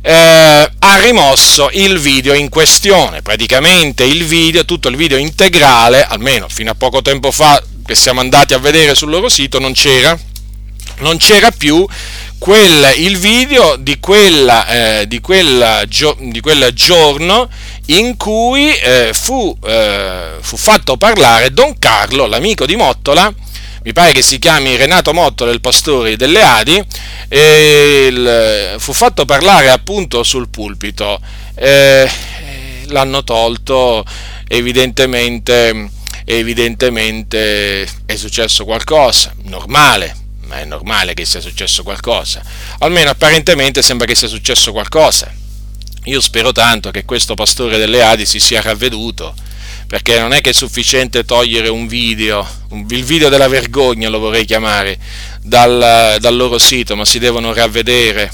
eh, 0.00 0.72
ha 0.78 0.98
rimosso 1.00 1.68
il 1.72 1.98
video 1.98 2.34
in 2.34 2.48
questione. 2.48 3.22
Praticamente 3.22 4.04
il 4.04 4.24
video, 4.24 4.64
tutto 4.64 4.88
il 4.88 4.96
video 4.96 5.18
integrale, 5.18 6.04
almeno 6.04 6.48
fino 6.48 6.70
a 6.70 6.74
poco 6.76 7.02
tempo 7.02 7.32
fa 7.32 7.60
che 7.84 7.94
siamo 7.96 8.20
andati 8.20 8.54
a 8.54 8.58
vedere 8.58 8.94
sul 8.94 9.10
loro 9.10 9.28
sito, 9.28 9.58
non 9.58 9.72
c'era 9.72 10.16
non 10.98 11.16
c'era 11.16 11.50
più 11.50 11.86
quel, 12.42 12.94
il 12.96 13.18
video 13.18 13.76
di, 13.76 14.00
quella, 14.00 14.66
eh, 14.66 15.06
di, 15.06 15.20
quella, 15.20 15.84
di, 15.86 16.40
quel 16.40 16.70
giorno 16.74 17.48
in 17.86 18.16
cui 18.16 18.74
eh, 18.74 19.10
fu, 19.12 19.56
eh, 19.64 20.30
fu, 20.40 20.56
fatto 20.56 20.96
parlare 20.96 21.52
Don 21.52 21.78
Carlo, 21.78 22.26
l'amico 22.26 22.66
di 22.66 22.74
Mottola, 22.74 23.32
mi 23.84 23.92
pare 23.92 24.10
che 24.10 24.22
si 24.22 24.40
chiami 24.40 24.74
Renato 24.74 25.12
Mottola, 25.12 25.52
il 25.52 25.60
pastore 25.60 26.16
delle 26.16 26.42
Adi, 26.42 26.82
il, 27.28 28.74
fu 28.78 28.92
fatto 28.92 29.24
parlare 29.24 29.70
appunto 29.70 30.24
sul 30.24 30.48
pulpito. 30.48 31.20
Eh, 31.54 32.10
l'hanno 32.86 33.22
tolto 33.22 34.04
evidentemente, 34.48 35.90
evidentemente 36.24 37.88
è 38.04 38.16
successo 38.16 38.64
qualcosa, 38.64 39.32
normale, 39.44 40.21
ma 40.52 40.58
è 40.60 40.64
normale 40.66 41.14
che 41.14 41.24
sia 41.24 41.40
successo 41.40 41.82
qualcosa. 41.82 42.42
Almeno 42.80 43.08
apparentemente 43.08 43.80
sembra 43.80 44.06
che 44.06 44.14
sia 44.14 44.28
successo 44.28 44.70
qualcosa. 44.72 45.32
Io 46.04 46.20
spero 46.20 46.52
tanto 46.52 46.90
che 46.90 47.06
questo 47.06 47.32
pastore 47.32 47.78
delle 47.78 48.02
Adi 48.02 48.26
si 48.26 48.38
sia 48.38 48.60
ravveduto, 48.60 49.34
perché 49.86 50.18
non 50.20 50.34
è 50.34 50.42
che 50.42 50.50
è 50.50 50.52
sufficiente 50.52 51.24
togliere 51.24 51.68
un 51.68 51.86
video, 51.86 52.46
il 52.90 53.04
video 53.04 53.30
della 53.30 53.48
vergogna 53.48 54.10
lo 54.10 54.18
vorrei 54.18 54.44
chiamare, 54.44 54.98
dal, 55.40 56.18
dal 56.20 56.36
loro 56.36 56.58
sito, 56.58 56.96
ma 56.96 57.06
si 57.06 57.18
devono 57.18 57.54
ravvedere, 57.54 58.30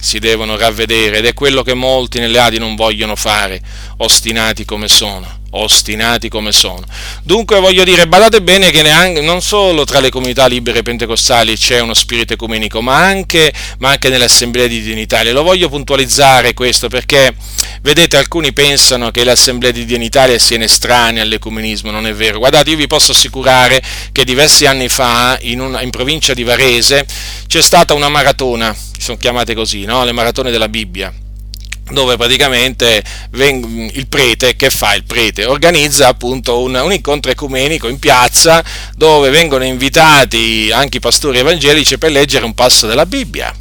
si 0.00 0.18
devono 0.18 0.56
ravvedere 0.56 1.18
ed 1.18 1.26
è 1.26 1.32
quello 1.32 1.62
che 1.62 1.74
molti 1.74 2.18
nelle 2.18 2.40
Adi 2.40 2.58
non 2.58 2.74
vogliono 2.74 3.14
fare, 3.14 3.62
ostinati 3.98 4.64
come 4.64 4.88
sono 4.88 5.41
ostinati 5.52 6.28
come 6.28 6.52
sono. 6.52 6.82
Dunque 7.22 7.60
voglio 7.60 7.84
dire, 7.84 8.06
badate 8.06 8.42
bene 8.42 8.70
che 8.70 8.82
neanche, 8.82 9.20
non 9.20 9.40
solo 9.40 9.84
tra 9.84 10.00
le 10.00 10.10
comunità 10.10 10.46
libere 10.46 10.82
pentecostali 10.82 11.56
c'è 11.56 11.80
uno 11.80 11.94
spirito 11.94 12.34
ecumenico, 12.34 12.80
ma 12.80 12.96
anche, 12.96 13.52
ma 13.78 13.90
anche 13.90 14.08
nelle 14.08 14.24
assemblee 14.24 14.68
di 14.68 14.82
Dio 14.82 14.92
in 14.92 14.98
Italia. 14.98 15.32
Lo 15.32 15.42
voglio 15.42 15.68
puntualizzare 15.68 16.54
questo 16.54 16.88
perché, 16.88 17.34
vedete, 17.82 18.16
alcuni 18.16 18.52
pensano 18.52 19.10
che 19.10 19.24
le 19.24 19.32
assemblee 19.32 19.72
di 19.72 19.84
Dio 19.84 19.96
in 19.96 20.02
Italia 20.02 20.38
siano 20.38 20.64
estranee 20.64 21.20
all'ecumenismo, 21.20 21.90
non 21.90 22.06
è 22.06 22.14
vero. 22.14 22.38
Guardate, 22.38 22.70
io 22.70 22.76
vi 22.76 22.86
posso 22.86 23.12
assicurare 23.12 23.82
che 24.12 24.24
diversi 24.24 24.66
anni 24.66 24.88
fa, 24.88 25.38
in, 25.42 25.60
una, 25.60 25.82
in 25.82 25.90
provincia 25.90 26.34
di 26.34 26.44
Varese, 26.44 27.06
c'è 27.46 27.60
stata 27.60 27.94
una 27.94 28.08
maratona, 28.08 28.74
sono 28.98 29.18
chiamate 29.18 29.54
così, 29.54 29.84
no? 29.84 30.04
le 30.04 30.12
maratone 30.12 30.50
della 30.50 30.68
Bibbia 30.68 31.12
dove 31.92 32.16
praticamente 32.16 33.02
il 33.32 34.06
prete, 34.08 34.56
che 34.56 34.70
fa 34.70 34.94
il 34.94 35.04
prete? 35.04 35.44
Organizza 35.44 36.08
appunto 36.08 36.60
un, 36.60 36.74
un, 36.74 36.92
incontro 36.92 37.30
ecumenico 37.30 37.88
in 37.88 37.98
piazza 37.98 38.62
dove 38.96 39.30
vengono 39.30 39.64
invitati 39.64 40.70
anche 40.72 40.98
i 40.98 41.00
pastori 41.00 41.38
evangelici 41.38 41.98
per 41.98 42.10
leggere 42.10 42.44
un 42.44 42.54
passo 42.54 42.86
della 42.86 43.06
Bibbia. 43.06 43.54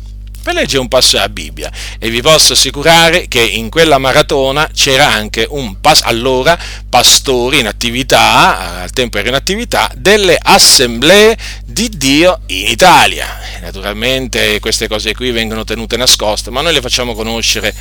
Per 0.44 0.56
leggere 0.56 0.80
un 0.80 0.88
passo 0.88 1.18
della 1.18 1.30
Bibbia 1.30 1.72
e 2.00 2.10
vi 2.10 2.20
posso 2.22 2.54
assicurare 2.54 3.28
che 3.28 3.42
in 3.42 3.70
quella 3.70 4.00
maratona 4.00 4.68
c'era 4.74 5.08
anche 5.08 5.46
un 5.48 5.80
pas- 5.80 6.02
allora 6.04 6.58
pastori 6.90 7.60
in 7.60 7.68
attività, 7.68 8.82
al 8.82 8.92
tempo 8.92 9.20
era 9.20 9.28
in 9.28 9.36
attività, 9.36 9.92
delle 9.96 10.36
assemblee 10.42 11.38
di 11.64 11.90
Dio 11.94 12.40
in 12.48 12.70
Italia. 12.70 13.28
Naturalmente 13.62 14.60
queste 14.60 14.88
cose 14.88 15.14
qui 15.14 15.30
vengono 15.30 15.64
tenute 15.64 15.96
nascoste, 15.96 16.50
ma 16.50 16.62
noi 16.62 16.74
le 16.74 16.82
facciamo 16.82 17.14
conoscere 17.14 17.76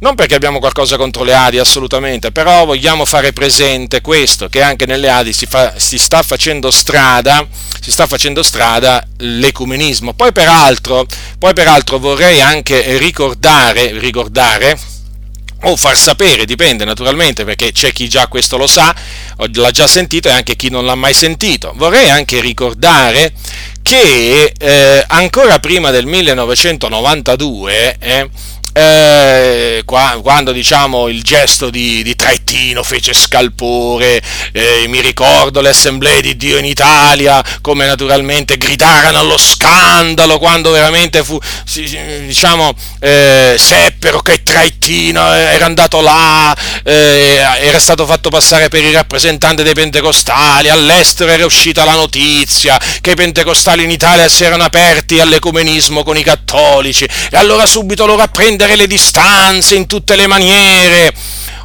non 0.00 0.14
perché 0.14 0.34
abbiamo 0.34 0.58
qualcosa 0.58 0.96
contro 0.96 1.24
le 1.24 1.34
Adi, 1.34 1.58
assolutamente, 1.58 2.32
però 2.32 2.64
vogliamo 2.64 3.04
fare 3.04 3.32
presente 3.32 4.00
questo, 4.00 4.48
che 4.48 4.62
anche 4.62 4.86
nelle 4.86 5.10
Adi 5.10 5.32
si, 5.32 5.46
fa, 5.46 5.74
si, 5.76 5.98
sta, 5.98 6.22
facendo 6.22 6.70
strada, 6.70 7.46
si 7.80 7.90
sta 7.90 8.06
facendo 8.06 8.42
strada 8.42 9.06
l'ecumenismo. 9.18 10.14
Poi 10.14 10.32
peraltro, 10.32 11.06
poi 11.38 11.52
peraltro 11.52 11.98
vorrei 11.98 12.40
anche 12.40 12.96
ricordare, 12.96 13.98
ricordare 13.98 14.78
o 15.64 15.76
far 15.76 15.96
sapere, 15.96 16.46
dipende 16.46 16.86
naturalmente 16.86 17.44
perché 17.44 17.70
c'è 17.70 17.92
chi 17.92 18.08
già 18.08 18.26
questo 18.28 18.56
lo 18.56 18.66
sa, 18.66 18.94
l'ha 19.36 19.70
già 19.70 19.86
sentito 19.86 20.28
e 20.28 20.32
anche 20.32 20.56
chi 20.56 20.70
non 20.70 20.86
l'ha 20.86 20.94
mai 20.94 21.12
sentito. 21.12 21.72
Vorrei 21.76 22.08
anche 22.08 22.40
ricordare 22.40 23.34
che 23.82 24.54
eh, 24.56 25.04
ancora 25.08 25.58
prima 25.58 25.90
del 25.90 26.06
1992 26.06 27.96
eh, 27.98 28.30
eh, 28.72 29.82
quando 29.84 30.52
diciamo 30.52 31.08
il 31.08 31.22
gesto 31.22 31.70
di, 31.70 32.02
di 32.02 32.14
Traettino 32.14 32.82
fece 32.82 33.12
scalpore, 33.12 34.22
eh, 34.52 34.84
mi 34.88 35.00
ricordo 35.00 35.60
le 35.60 35.70
assemblee 35.70 36.20
di 36.20 36.36
Dio 36.36 36.58
in 36.58 36.64
Italia, 36.64 37.42
come 37.60 37.86
naturalmente 37.86 38.56
gridarono 38.56 39.18
allo 39.18 39.38
scandalo 39.38 40.38
quando 40.38 40.70
veramente 40.70 41.24
fu, 41.24 41.38
diciamo, 41.72 42.72
eh, 43.00 43.56
seppero 43.58 44.20
che 44.20 44.42
Traettino 44.42 45.32
era 45.32 45.64
andato 45.64 46.00
là, 46.00 46.56
eh, 46.84 47.42
era 47.60 47.78
stato 47.78 48.06
fatto 48.06 48.30
passare 48.30 48.68
per 48.68 48.84
il 48.84 48.92
rappresentante 48.92 49.62
dei 49.62 49.74
pentecostali, 49.74 50.68
all'estero 50.68 51.30
era 51.30 51.44
uscita 51.44 51.84
la 51.84 51.94
notizia 51.94 52.78
che 53.00 53.12
i 53.12 53.16
pentecostali 53.16 53.82
in 53.82 53.90
Italia 53.90 54.28
si 54.28 54.44
erano 54.44 54.62
aperti 54.62 55.18
all'ecumenismo 55.18 56.02
con 56.02 56.16
i 56.16 56.22
cattolici. 56.22 57.08
E 57.30 57.36
allora 57.36 57.66
subito 57.66 58.06
loro 58.06 58.22
apprendono 58.22 58.59
prendere 58.60 58.76
le 58.76 58.86
distanze 58.86 59.74
in 59.74 59.86
tutte 59.86 60.16
le 60.16 60.26
maniere. 60.26 61.14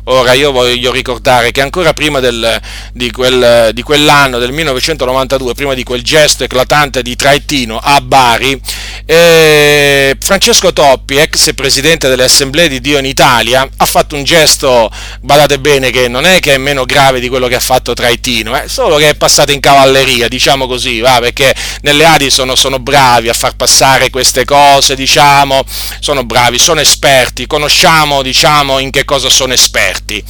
Ora 0.08 0.34
io 0.34 0.52
voglio 0.52 0.92
ricordare 0.92 1.50
che 1.50 1.62
ancora 1.62 1.94
prima 1.94 2.20
del, 2.20 2.62
di, 2.94 3.10
quel, 3.10 3.72
di, 3.74 3.82
quell'anno, 3.82 4.38
del 4.38 4.52
1992, 4.52 5.56
prima 5.56 5.74
di 5.74 5.84
quel 5.84 6.04
gesto 6.04 6.44
eclatante 6.44 7.02
di 7.02 7.16
Traettino 7.16 7.80
a 7.82 8.00
Bari, 8.02 8.60
eh, 9.04 10.16
Francesco 10.20 10.72
Toppi, 10.74 11.16
ex 11.16 11.56
presidente 11.56 12.08
delle 12.08 12.26
Assemblee 12.26 12.68
di 12.68 12.82
Dio 12.82 13.00
in 13.00 13.06
Italia, 13.06 13.68
ha 13.78 13.86
fatto 13.86 14.16
un 14.16 14.24
gesto, 14.24 14.92
badate 15.22 15.58
bene, 15.58 15.90
che 15.90 16.08
non 16.08 16.26
è 16.28 16.40
che 16.40 16.54
è 16.54 16.58
meno 16.58 16.86
grave 16.86 17.20
di 17.20 17.28
quello 17.28 17.48
che 17.48 17.56
ha 17.56 17.60
fatto 17.60 17.94
Traettino, 17.94 18.62
eh, 18.62 18.68
solo 18.68 18.98
che 18.98 19.10
è 19.10 19.16
passato 19.16 19.54
in 19.54 19.60
cavalleria, 19.60 20.28
diciamo 20.28 20.68
così, 20.68 21.00
va, 21.00 21.18
perché 21.20 21.52
nelle 21.82 22.06
Adi 22.06 22.30
sono, 22.30 22.54
sono 22.54 22.78
bravi 22.78 23.30
a 23.30 23.34
far 23.34 23.56
passare 23.56 24.12
queste 24.12 24.46
cose, 24.46 24.96
diciamo, 24.96 25.64
sono 26.00 26.24
bravi, 26.24 26.60
sono 26.60 26.80
esperti, 26.80 27.48
conosciamo, 27.48 28.22
diciamo, 28.22 28.78
in 28.78 28.92
che 28.92 29.04
cosa 29.04 29.32
sono 29.32 29.54
esperti 29.54 29.94
esperti. 29.96 30.24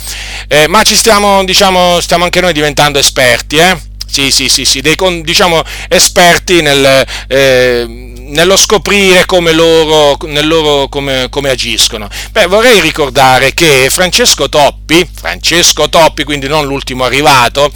Eh, 0.47 0.67
ma 0.67 0.83
ci 0.83 0.95
stiamo, 0.95 1.43
diciamo, 1.43 1.99
stiamo 1.99 2.23
anche 2.23 2.41
noi 2.41 2.53
diventando 2.53 2.99
esperti, 2.99 3.57
eh? 3.57 3.77
Sì, 4.07 4.31
sì, 4.31 4.47
sì, 4.47 4.63
sì, 4.65 4.81
dei, 4.81 4.95
diciamo 5.23 5.61
esperti 5.89 6.61
nel, 6.61 7.05
eh, 7.27 7.85
nello 7.87 8.55
scoprire 8.55 9.25
come 9.25 9.51
loro, 9.51 10.17
loro 10.43 10.87
come, 10.87 11.27
come, 11.29 11.49
agiscono. 11.49 12.07
Beh, 12.31 12.45
vorrei 12.45 12.79
ricordare 12.79 13.53
che 13.53 13.87
Francesco 13.89 14.47
Toppi, 14.47 15.05
Francesco 15.13 15.89
Toppi, 15.89 16.23
quindi 16.23 16.47
non 16.47 16.65
l'ultimo 16.65 17.03
arrivato, 17.03 17.69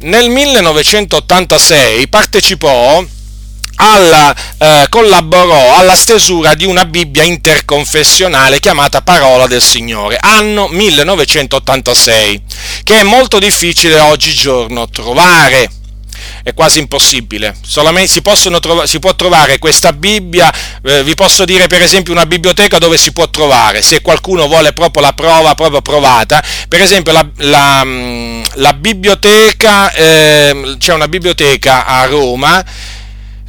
nel 0.00 0.30
1986 0.30 2.08
partecipò 2.08 3.04
alla, 3.82 4.34
eh, 4.58 4.86
collaborò 4.88 5.76
alla 5.76 5.96
stesura 5.96 6.54
di 6.54 6.64
una 6.64 6.84
Bibbia 6.84 7.24
interconfessionale 7.24 8.60
chiamata 8.60 9.02
Parola 9.02 9.46
del 9.48 9.62
Signore, 9.62 10.18
anno 10.20 10.68
1986, 10.68 12.42
che 12.84 13.00
è 13.00 13.02
molto 13.02 13.38
difficile 13.40 13.98
oggigiorno 13.98 14.88
trovare 14.88 15.70
è 16.44 16.54
quasi 16.54 16.78
impossibile. 16.78 17.54
Solamente 17.62 18.10
si, 18.10 18.22
trova, 18.60 18.86
si 18.86 18.98
può 18.98 19.14
trovare 19.14 19.58
questa 19.58 19.92
Bibbia, 19.92 20.52
eh, 20.84 21.02
vi 21.02 21.14
posso 21.14 21.44
dire 21.44 21.66
per 21.66 21.82
esempio 21.82 22.12
una 22.12 22.26
biblioteca 22.26 22.78
dove 22.78 22.96
si 22.96 23.12
può 23.12 23.28
trovare, 23.30 23.82
se 23.82 24.00
qualcuno 24.00 24.46
vuole 24.46 24.72
proprio 24.72 25.02
la 25.02 25.12
prova, 25.12 25.54
proprio 25.54 25.82
provata, 25.82 26.42
per 26.68 26.80
esempio 26.80 27.12
la, 27.12 27.26
la, 27.38 27.82
mm, 27.84 28.42
la 28.54 28.72
biblioteca, 28.72 29.92
eh, 29.92 30.76
c'è 30.78 30.92
una 30.92 31.08
biblioteca 31.08 31.86
a 31.86 32.06
Roma 32.06 32.64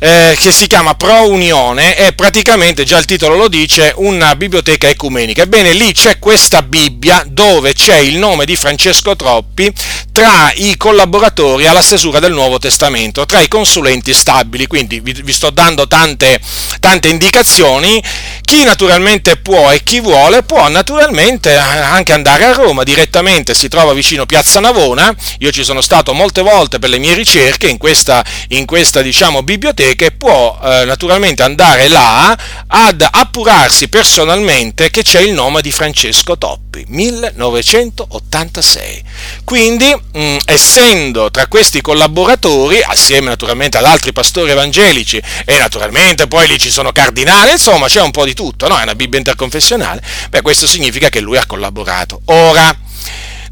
eh, 0.03 0.35
che 0.37 0.51
si 0.51 0.67
chiama 0.67 0.95
Pro 0.95 1.29
Unione 1.29 1.95
e 1.95 2.11
praticamente, 2.11 2.83
già 2.83 2.97
il 2.97 3.05
titolo 3.05 3.35
lo 3.35 3.47
dice, 3.47 3.93
una 3.95 4.35
biblioteca 4.35 4.89
ecumenica. 4.89 5.43
Ebbene, 5.43 5.71
lì 5.71 5.93
c'è 5.93 6.19
questa 6.19 6.61
Bibbia 6.61 7.23
dove 7.25 7.71
c'è 7.71 7.99
il 7.99 8.17
nome 8.17 8.43
di 8.43 8.57
Francesco 8.57 9.15
Troppi 9.15 9.71
tra 10.11 10.51
i 10.55 10.75
collaboratori 10.75 11.67
alla 11.67 11.81
stesura 11.81 12.19
del 12.19 12.33
Nuovo 12.33 12.59
Testamento, 12.59 13.25
tra 13.25 13.39
i 13.39 13.47
consulenti 13.47 14.13
stabili, 14.13 14.67
quindi 14.67 14.99
vi, 14.99 15.13
vi 15.13 15.31
sto 15.31 15.51
dando 15.51 15.87
tante, 15.87 16.37
tante 16.81 17.07
indicazioni. 17.07 18.03
Chi 18.41 18.65
naturalmente 18.65 19.37
può 19.37 19.71
e 19.71 19.81
chi 19.83 20.01
vuole 20.01 20.43
può 20.43 20.67
naturalmente 20.67 21.55
anche 21.55 22.11
andare 22.11 22.43
a 22.43 22.51
Roma 22.51 22.83
direttamente, 22.83 23.53
si 23.53 23.69
trova 23.69 23.93
vicino 23.93 24.25
Piazza 24.25 24.59
Navona, 24.59 25.15
io 25.39 25.51
ci 25.51 25.63
sono 25.63 25.79
stato 25.79 26.13
molte 26.13 26.41
volte 26.41 26.77
per 26.77 26.89
le 26.89 26.99
mie 26.99 27.15
ricerche 27.15 27.67
in 27.67 27.77
questa, 27.77 28.23
in 28.49 28.65
questa 28.65 29.01
diciamo, 29.01 29.41
biblioteca, 29.43 29.92
che, 29.95 30.11
può 30.11 30.59
eh, 30.61 30.83
naturalmente 30.85 31.41
andare 31.43 31.87
là 31.87 32.37
ad 32.67 33.07
appurarsi 33.09 33.87
personalmente 33.87 34.89
che 34.89 35.03
c'è 35.03 35.21
il 35.21 35.31
nome 35.33 35.61
di 35.61 35.71
Francesco 35.71 36.37
Toppi, 36.37 36.83
1986. 36.87 39.03
Quindi, 39.43 39.93
mh, 40.13 40.37
essendo 40.45 41.29
tra 41.31 41.47
questi 41.47 41.81
collaboratori, 41.81 42.81
assieme 42.81 43.29
naturalmente 43.29 43.77
ad 43.77 43.85
altri 43.85 44.13
pastori 44.13 44.51
evangelici 44.51 45.21
e 45.45 45.57
naturalmente 45.57 46.27
poi 46.27 46.47
lì 46.47 46.59
ci 46.59 46.71
sono 46.71 46.91
cardinali, 46.91 47.51
insomma 47.51 47.87
c'è 47.87 48.01
un 48.01 48.11
po' 48.11 48.25
di 48.25 48.33
tutto, 48.33 48.67
no? 48.67 48.77
è 48.77 48.83
una 48.83 48.95
Bibbia 48.95 49.17
interconfessionale, 49.17 50.01
beh 50.29 50.41
questo 50.41 50.67
significa 50.67 51.09
che 51.09 51.19
lui 51.19 51.37
ha 51.37 51.45
collaborato. 51.45 52.21
Ora, 52.25 52.75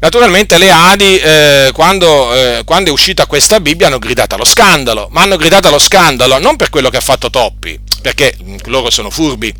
Naturalmente 0.02 0.58
le 0.58 0.68
Adi, 0.68 1.16
eh, 1.16 1.70
quando, 1.72 2.34
eh, 2.34 2.62
quando, 2.64 2.90
è 2.90 2.92
uscita 2.92 3.26
questa 3.26 3.60
Bibbia, 3.60 3.86
hanno 3.86 4.00
gridato 4.00 4.34
allo 4.34 4.44
scandalo, 4.44 5.06
ma 5.12 5.22
hanno 5.22 5.36
gridato 5.36 5.68
allo 5.68 5.78
scandalo 5.78 6.40
non 6.40 6.56
per 6.56 6.70
quello 6.70 6.90
che 6.90 6.96
ha 6.96 7.00
fatto 7.00 7.30
Toppi, 7.30 7.78
perché 8.02 8.36
loro 8.64 8.90
sono 8.90 9.10
furbi, 9.10 9.54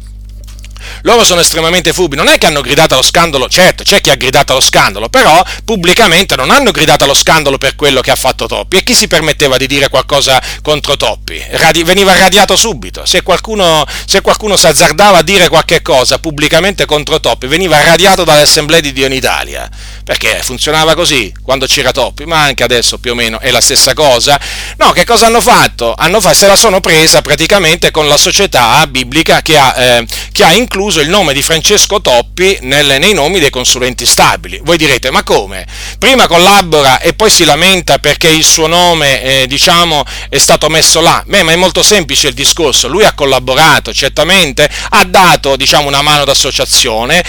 loro 1.03 1.24
sono 1.24 1.41
estremamente 1.41 1.93
furbi, 1.93 2.16
non 2.16 2.28
è 2.28 2.39
che 2.39 2.47
hanno 2.47 2.61
gridato 2.61 2.95
allo 2.95 3.03
scandalo, 3.03 3.49
certo 3.49 3.83
c'è 3.83 4.01
chi 4.01 4.11
ha 4.11 4.16
gridato 4.16 4.53
allo 4.53 4.61
scandalo, 4.61 5.09
però 5.09 5.43
pubblicamente 5.64 6.37
non 6.37 6.51
hanno 6.51 6.70
gridato 6.70 7.05
allo 7.05 7.14
scandalo 7.14 7.59
per 7.59 7.76
quello 7.76 8.01
che 8.01 8.11
ha 8.11 8.16
fatto 8.16 8.47
Toppi 8.47 8.76
e 8.76 8.83
chi 8.83 8.95
si 8.95 9.09
permetteva 9.09 9.57
di 9.57 9.66
dire 9.66 9.89
qualcosa 9.89 10.41
contro 10.62 10.97
Toppi? 10.97 11.43
Radi- 11.51 11.85
veniva 11.85 12.16
radiato 12.16 12.57
subito, 12.57 13.05
se 13.05 13.22
qualcuno, 13.22 13.85
se 14.05 14.20
qualcuno 14.20 14.57
si 14.57 14.66
azzardava 14.66 15.18
a 15.18 15.22
dire 15.22 15.49
qualche 15.49 15.83
cosa 15.83 16.18
pubblicamente 16.18 16.85
contro 16.85 17.20
Toppi 17.20 17.47
veniva 17.47 17.83
radiato 17.83 18.24
dalle 18.24 18.43
assemblee 18.43 18.80
di 18.80 18.93
Dio 18.93 19.07
in 19.07 19.12
Italia, 19.12 19.68
perché 20.05 20.41
funzionava 20.43 20.95
così 20.95 21.33
quando 21.43 21.66
c'era 21.66 21.93
Toppi, 21.93 22.24
ma 22.24 22.43
anche 22.43 22.62
adesso 22.62 22.99
più 22.99 23.12
o 23.12 23.14
meno 23.14 23.41
è 23.41 23.51
la 23.51 23.61
stessa 23.61 23.95
cosa. 23.95 24.39
No, 24.76 24.93
che 24.93 25.05
cosa 25.05 25.26
hanno 25.26 25.41
fatto? 25.41 25.95
Hanno 25.97 26.20
fa- 26.20 26.35
se 26.35 26.47
la 26.47 26.57
sono 26.57 26.80
presa 26.80 27.22
praticamente 27.22 27.91
con 27.91 28.09
la 28.09 28.16
società 28.16 28.87
biblica 28.87 29.43
che 29.43 29.57
ha, 29.57 29.74
eh, 29.76 30.07
che 30.33 30.45
ha 30.45 30.53
incluso 30.53 30.71
incluso 30.72 31.00
il 31.00 31.10
nome 31.10 31.34
di 31.34 31.42
Francesco 31.42 32.00
Toppi 32.00 32.56
nel, 32.62 32.96
nei 32.98 33.12
nomi 33.12 33.40
dei 33.40 33.50
consulenti 33.50 34.06
stabili. 34.06 34.58
Voi 34.64 34.78
direte, 34.78 35.10
ma 35.10 35.22
come? 35.22 35.66
Prima 35.98 36.26
collabora 36.26 36.98
e 36.98 37.12
poi 37.12 37.28
si 37.28 37.44
lamenta 37.44 37.98
perché 37.98 38.28
il 38.28 38.42
suo 38.42 38.66
nome, 38.68 39.22
eh, 39.22 39.46
diciamo, 39.46 40.02
è 40.30 40.38
stato 40.38 40.70
messo 40.70 41.02
là. 41.02 41.22
Beh, 41.26 41.42
ma 41.42 41.52
è 41.52 41.56
molto 41.56 41.82
semplice 41.82 42.28
il 42.28 42.34
discorso. 42.34 42.88
Lui 42.88 43.04
ha 43.04 43.12
collaborato, 43.12 43.92
certamente, 43.92 44.66
ha 44.88 45.04
dato, 45.04 45.56
diciamo, 45.56 45.88
una 45.88 46.00
mano 46.00 46.24
d'associazione, 46.24 47.22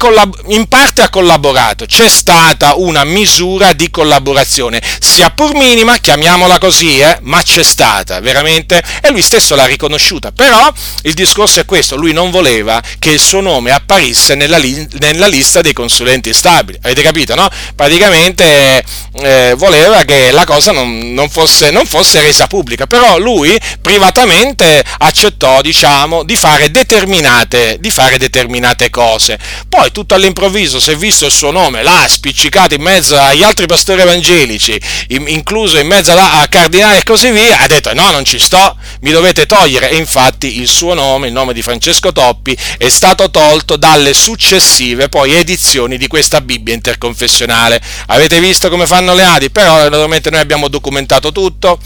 collab- 0.00 0.40
in 0.48 0.66
parte 0.66 1.02
ha 1.02 1.10
collaborato. 1.10 1.84
C'è 1.84 2.08
stata 2.08 2.74
una 2.76 3.04
misura 3.04 3.74
di 3.74 3.90
collaborazione, 3.90 4.82
sia 4.98 5.28
pur 5.28 5.54
minima, 5.54 5.98
chiamiamola 5.98 6.58
così, 6.58 7.00
eh, 7.00 7.18
ma 7.20 7.42
c'è 7.42 7.62
stata, 7.62 8.18
veramente, 8.20 8.82
e 9.02 9.10
lui 9.10 9.20
stesso 9.20 9.54
l'ha 9.54 9.66
riconosciuta. 9.66 10.32
Però 10.32 10.72
il 11.02 11.12
discorso 11.12 11.60
è 11.60 11.66
questo, 11.66 11.96
lui 11.96 12.14
non 12.14 12.30
voleva 12.30 12.79
che 12.98 13.10
il 13.10 13.20
suo 13.20 13.40
nome 13.40 13.70
apparisse 13.70 14.34
nella, 14.34 14.58
li- 14.58 14.88
nella 14.98 15.26
lista 15.26 15.60
dei 15.60 15.72
consulenti 15.72 16.32
stabili. 16.32 16.78
Avete 16.82 17.02
capito, 17.02 17.34
no? 17.34 17.48
Praticamente 17.74 18.84
eh, 19.14 19.54
voleva 19.56 20.02
che 20.04 20.30
la 20.30 20.44
cosa 20.44 20.72
non, 20.72 21.12
non, 21.12 21.28
fosse, 21.28 21.70
non, 21.70 21.86
fosse, 21.86 22.20
resa 22.20 22.46
pubblica, 22.46 22.86
però 22.86 23.18
lui 23.18 23.58
privatamente 23.80 24.82
accettò, 24.98 25.60
diciamo, 25.60 26.22
di 26.22 26.36
fare, 26.36 26.70
determinate, 26.70 27.76
di 27.80 27.90
fare 27.90 28.18
determinate 28.18 28.90
cose. 28.90 29.38
Poi 29.68 29.90
tutto 29.92 30.14
all'improvviso 30.14 30.78
si 30.80 30.92
è 30.92 30.96
visto 30.96 31.26
il 31.26 31.32
suo 31.32 31.50
nome 31.50 31.82
là 31.82 32.06
spiccicato 32.08 32.74
in 32.74 32.82
mezzo 32.82 33.18
agli 33.18 33.42
altri 33.42 33.66
pastori 33.66 34.00
evangelici, 34.00 34.80
in, 35.08 35.26
incluso 35.28 35.78
in 35.78 35.86
mezzo 35.86 36.12
a, 36.12 36.40
a 36.40 36.48
cardinali 36.48 36.98
e 36.98 37.02
così 37.02 37.30
via, 37.30 37.60
ha 37.60 37.66
detto 37.66 37.92
no, 37.94 38.10
non 38.10 38.24
ci 38.24 38.38
sto, 38.38 38.76
mi 39.00 39.10
dovete 39.10 39.46
togliere. 39.46 39.90
E 39.90 39.96
infatti 39.96 40.60
il 40.60 40.68
suo 40.68 40.94
nome, 40.94 41.28
il 41.28 41.32
nome 41.32 41.52
di 41.52 41.62
Francesco 41.62 42.12
Toppi, 42.12 42.56
è 42.78 42.88
stato 42.88 43.30
tolto 43.30 43.76
dalle 43.76 44.14
successive 44.14 45.08
poi 45.08 45.34
edizioni 45.34 45.98
di 45.98 46.06
questa 46.06 46.40
Bibbia 46.40 46.74
interconfessionale. 46.74 47.80
Avete 48.06 48.40
visto 48.40 48.68
come 48.68 48.86
fanno 48.86 49.14
le 49.14 49.24
Adi? 49.24 49.50
Però 49.50 49.82
naturalmente 49.82 50.30
noi 50.30 50.40
abbiamo 50.40 50.68
documentato 50.68 51.32
tutto. 51.32 51.78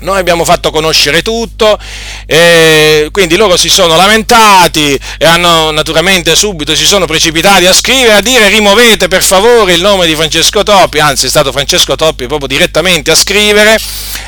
Noi 0.00 0.18
abbiamo 0.18 0.44
fatto 0.44 0.70
conoscere 0.70 1.22
tutto, 1.22 1.78
quindi 3.10 3.36
loro 3.36 3.56
si 3.56 3.68
sono 3.68 3.96
lamentati 3.96 4.98
e 5.18 5.26
hanno 5.26 5.72
naturalmente 5.72 6.36
subito 6.36 6.76
si 6.76 6.86
sono 6.86 7.06
precipitati 7.06 7.66
a 7.66 7.72
scrivere, 7.72 8.12
a 8.12 8.20
dire 8.20 8.48
rimuovete 8.48 9.08
per 9.08 9.22
favore 9.22 9.72
il 9.72 9.80
nome 9.80 10.06
di 10.06 10.14
Francesco 10.14 10.62
Toppi, 10.62 11.00
anzi 11.00 11.26
è 11.26 11.28
stato 11.28 11.50
Francesco 11.50 11.96
Toppi 11.96 12.26
proprio 12.26 12.46
direttamente 12.46 13.10
a 13.10 13.16
scrivere 13.16 13.76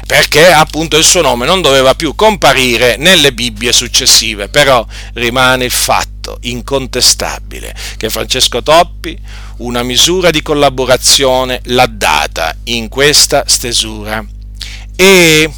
perché 0.06 0.50
appunto 0.50 0.96
il 0.96 1.04
suo 1.04 1.20
nome 1.20 1.46
non 1.46 1.62
doveva 1.62 1.94
più 1.94 2.16
comparire 2.16 2.96
nelle 2.96 3.32
Bibbie 3.32 3.72
successive, 3.72 4.48
però 4.48 4.84
rimane 5.14 5.66
il 5.66 5.70
fatto 5.70 6.38
incontestabile 6.40 7.74
che 7.96 8.10
Francesco 8.10 8.60
Toppi 8.60 9.16
una 9.58 9.84
misura 9.84 10.30
di 10.30 10.42
collaborazione 10.42 11.60
l'ha 11.66 11.86
data 11.86 12.56
in 12.64 12.88
questa 12.88 13.44
stesura 13.46 14.24
e 15.00 15.50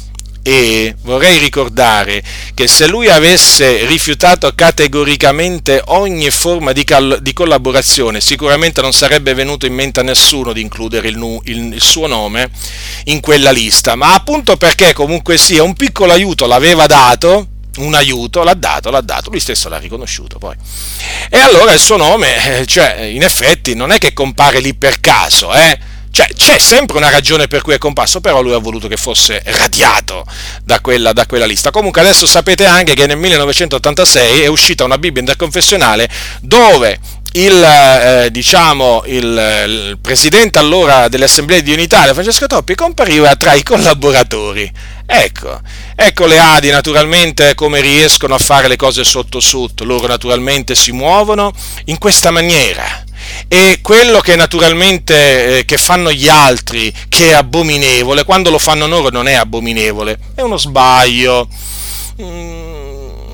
e 0.45 0.93
vorrei 1.03 1.37
ricordare 1.37 2.21
che 2.53 2.67
se 2.67 2.85
lui 2.85 3.07
avesse 3.07 3.85
rifiutato 3.85 4.51
categoricamente 4.53 5.81
ogni 5.85 6.29
forma 6.31 6.73
di, 6.73 6.83
cal- 6.83 7.19
di 7.21 7.31
collaborazione, 7.31 8.19
sicuramente 8.19 8.81
non 8.81 8.91
sarebbe 8.91 9.33
venuto 9.33 9.65
in 9.65 9.73
mente 9.73 10.01
a 10.01 10.03
nessuno 10.03 10.51
di 10.51 10.59
includere 10.59 11.07
il, 11.07 11.17
nu- 11.17 11.39
il, 11.45 11.73
il, 11.73 11.81
suo 11.81 12.07
nome 12.07 12.51
in 13.05 13.21
quella 13.21 13.51
lista, 13.51 13.95
ma 13.95 14.13
appunto 14.13 14.57
perché 14.57 14.91
comunque 14.91 15.37
sia 15.37 15.63
un 15.63 15.75
piccolo 15.75 16.11
aiuto 16.11 16.45
l'aveva 16.45 16.85
dato, 16.87 17.47
un 17.77 17.93
aiuto, 17.93 18.43
l'ha 18.43 18.53
dato, 18.53 18.89
l'ha 18.89 18.99
dato, 18.99 19.29
lui 19.29 19.39
stesso 19.39 19.69
l'ha 19.69 19.79
riconosciuto 19.79 20.39
poi. 20.39 20.55
E 21.29 21.39
allora 21.39 21.71
il 21.71 21.79
suo 21.79 21.95
nome, 21.95 22.59
eh, 22.59 22.65
cioè, 22.65 22.99
in 22.99 23.23
effetti, 23.23 23.75
non 23.75 23.91
è 23.91 23.97
che 23.97 24.11
compare 24.11 24.59
lì 24.59 24.75
per 24.75 24.99
caso, 24.99 25.53
eh? 25.53 25.91
Cioè, 26.13 26.27
c'è 26.35 26.59
sempre 26.59 26.97
una 26.97 27.09
ragione 27.09 27.47
per 27.47 27.63
cui 27.63 27.73
è 27.73 27.79
comparso, 27.79 28.21
però 28.21 28.43
lui 28.43 28.53
ha 28.53 28.59
voluto 28.59 28.87
che 28.87 28.97
fosse 28.97 29.41
radiato 29.45 30.23
da 30.63 30.79
quella, 30.79 31.11
da 31.11 31.25
quella 31.25 31.47
lista. 31.47 31.71
Comunque 31.71 32.01
adesso 32.01 32.27
sapete 32.27 32.67
anche 32.67 32.93
che 32.93 33.07
nel 33.07 33.17
1986 33.17 34.41
è 34.41 34.45
uscita 34.45 34.83
una 34.83 34.99
Bibbia 34.99 35.21
interconfessionale 35.21 36.07
dove 36.39 36.99
il, 37.31 37.63
eh, 37.63 38.29
diciamo, 38.29 39.01
il, 39.07 39.23
il, 39.23 39.97
presidente 39.99 40.59
allora 40.59 41.07
delle 41.07 41.25
assemblee 41.25 41.63
di 41.63 41.73
unità, 41.73 42.03
Francesco 42.13 42.45
Toppi, 42.45 42.75
compariva 42.75 43.35
tra 43.35 43.53
i 43.53 43.63
collaboratori. 43.63 44.71
Ecco, 45.07 45.61
ecco 45.95 46.27
le 46.27 46.37
Adi 46.37 46.69
naturalmente 46.69 47.55
come 47.55 47.81
riescono 47.81 48.35
a 48.35 48.37
fare 48.37 48.67
le 48.67 48.75
cose 48.75 49.03
sotto 49.03 49.39
sotto, 49.39 49.83
loro 49.83 50.05
naturalmente 50.05 50.75
si 50.75 50.91
muovono 50.91 51.51
in 51.85 51.97
questa 51.97 52.29
maniera 52.29 53.02
e 53.47 53.79
quello 53.81 54.19
che 54.19 54.35
naturalmente 54.35 55.59
eh, 55.59 55.65
che 55.65 55.77
fanno 55.77 56.11
gli 56.11 56.27
altri 56.27 56.93
che 57.09 57.29
è 57.29 57.33
abominevole, 57.33 58.23
quando 58.23 58.49
lo 58.49 58.59
fanno 58.59 58.87
loro 58.87 59.09
non 59.09 59.27
è 59.27 59.33
abominevole, 59.33 60.17
è 60.35 60.41
uno 60.41 60.57
sbaglio, 60.57 61.47
mm, 62.21 62.73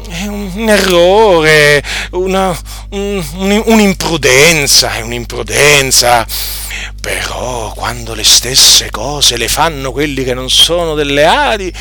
è 0.09 0.25
un 0.25 0.65
errore, 0.67 1.83
una, 2.11 2.57
un, 2.89 3.63
un'imprudenza, 3.65 4.95
è 4.95 5.01
un'imprudenza. 5.01 6.25
Però 6.99 7.71
quando 7.75 8.13
le 8.13 8.23
stesse 8.23 8.89
cose 8.89 9.37
le 9.37 9.47
fanno 9.47 9.91
quelli 9.91 10.23
che 10.23 10.33
non 10.33 10.49
sono 10.49 10.95
delle 10.95 11.25
Adi, 11.25 11.73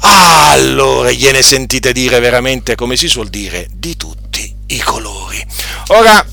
allora 0.00 1.10
gliene 1.10 1.42
sentite 1.42 1.92
dire 1.92 2.20
veramente, 2.20 2.74
come 2.74 2.96
si 2.96 3.08
suol 3.08 3.28
dire, 3.28 3.68
di 3.72 3.96
tutti 3.96 4.54
i 4.68 4.78
colori. 4.80 5.44
Ora, 5.88 6.24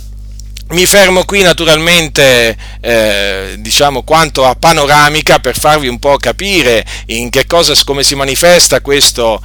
mi 0.69 0.85
fermo 0.87 1.25
qui 1.25 1.43
naturalmente, 1.43 2.57
eh, 2.81 3.55
diciamo, 3.59 4.03
quanto 4.03 4.45
a 4.45 4.55
panoramica 4.55 5.39
per 5.39 5.57
farvi 5.57 5.87
un 5.87 5.99
po' 5.99 6.17
capire 6.17 6.85
in 7.07 7.29
che 7.29 7.45
cosa, 7.45 7.73
come 7.85 8.03
si 8.03 8.15
manifesta 8.15 8.81
questo, 8.81 9.39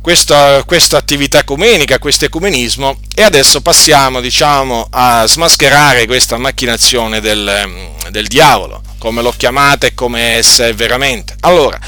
questa, 0.00 0.64
questa 0.64 0.96
attività 0.96 1.38
ecumenica, 1.38 2.00
questo 2.00 2.24
ecumenismo 2.24 2.98
e 3.14 3.22
adesso 3.22 3.60
passiamo, 3.60 4.20
diciamo, 4.20 4.88
a 4.90 5.24
smascherare 5.26 6.06
questa 6.06 6.38
macchinazione 6.38 7.20
del, 7.20 7.92
del 8.10 8.26
diavolo, 8.26 8.82
come 8.98 9.22
l'ho 9.22 9.34
chiamata 9.36 9.86
e 9.86 9.94
come 9.94 10.34
essa 10.36 10.66
è 10.66 10.74
veramente. 10.74 11.36
Allora, 11.40 11.78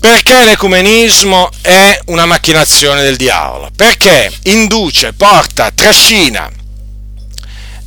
perché 0.00 0.44
l'ecumenismo 0.44 1.50
è 1.60 1.98
una 2.06 2.26
macchinazione 2.26 3.02
del 3.02 3.16
diavolo? 3.16 3.70
Perché 3.74 4.32
induce, 4.44 5.12
porta, 5.12 5.70
trascina 5.70 6.50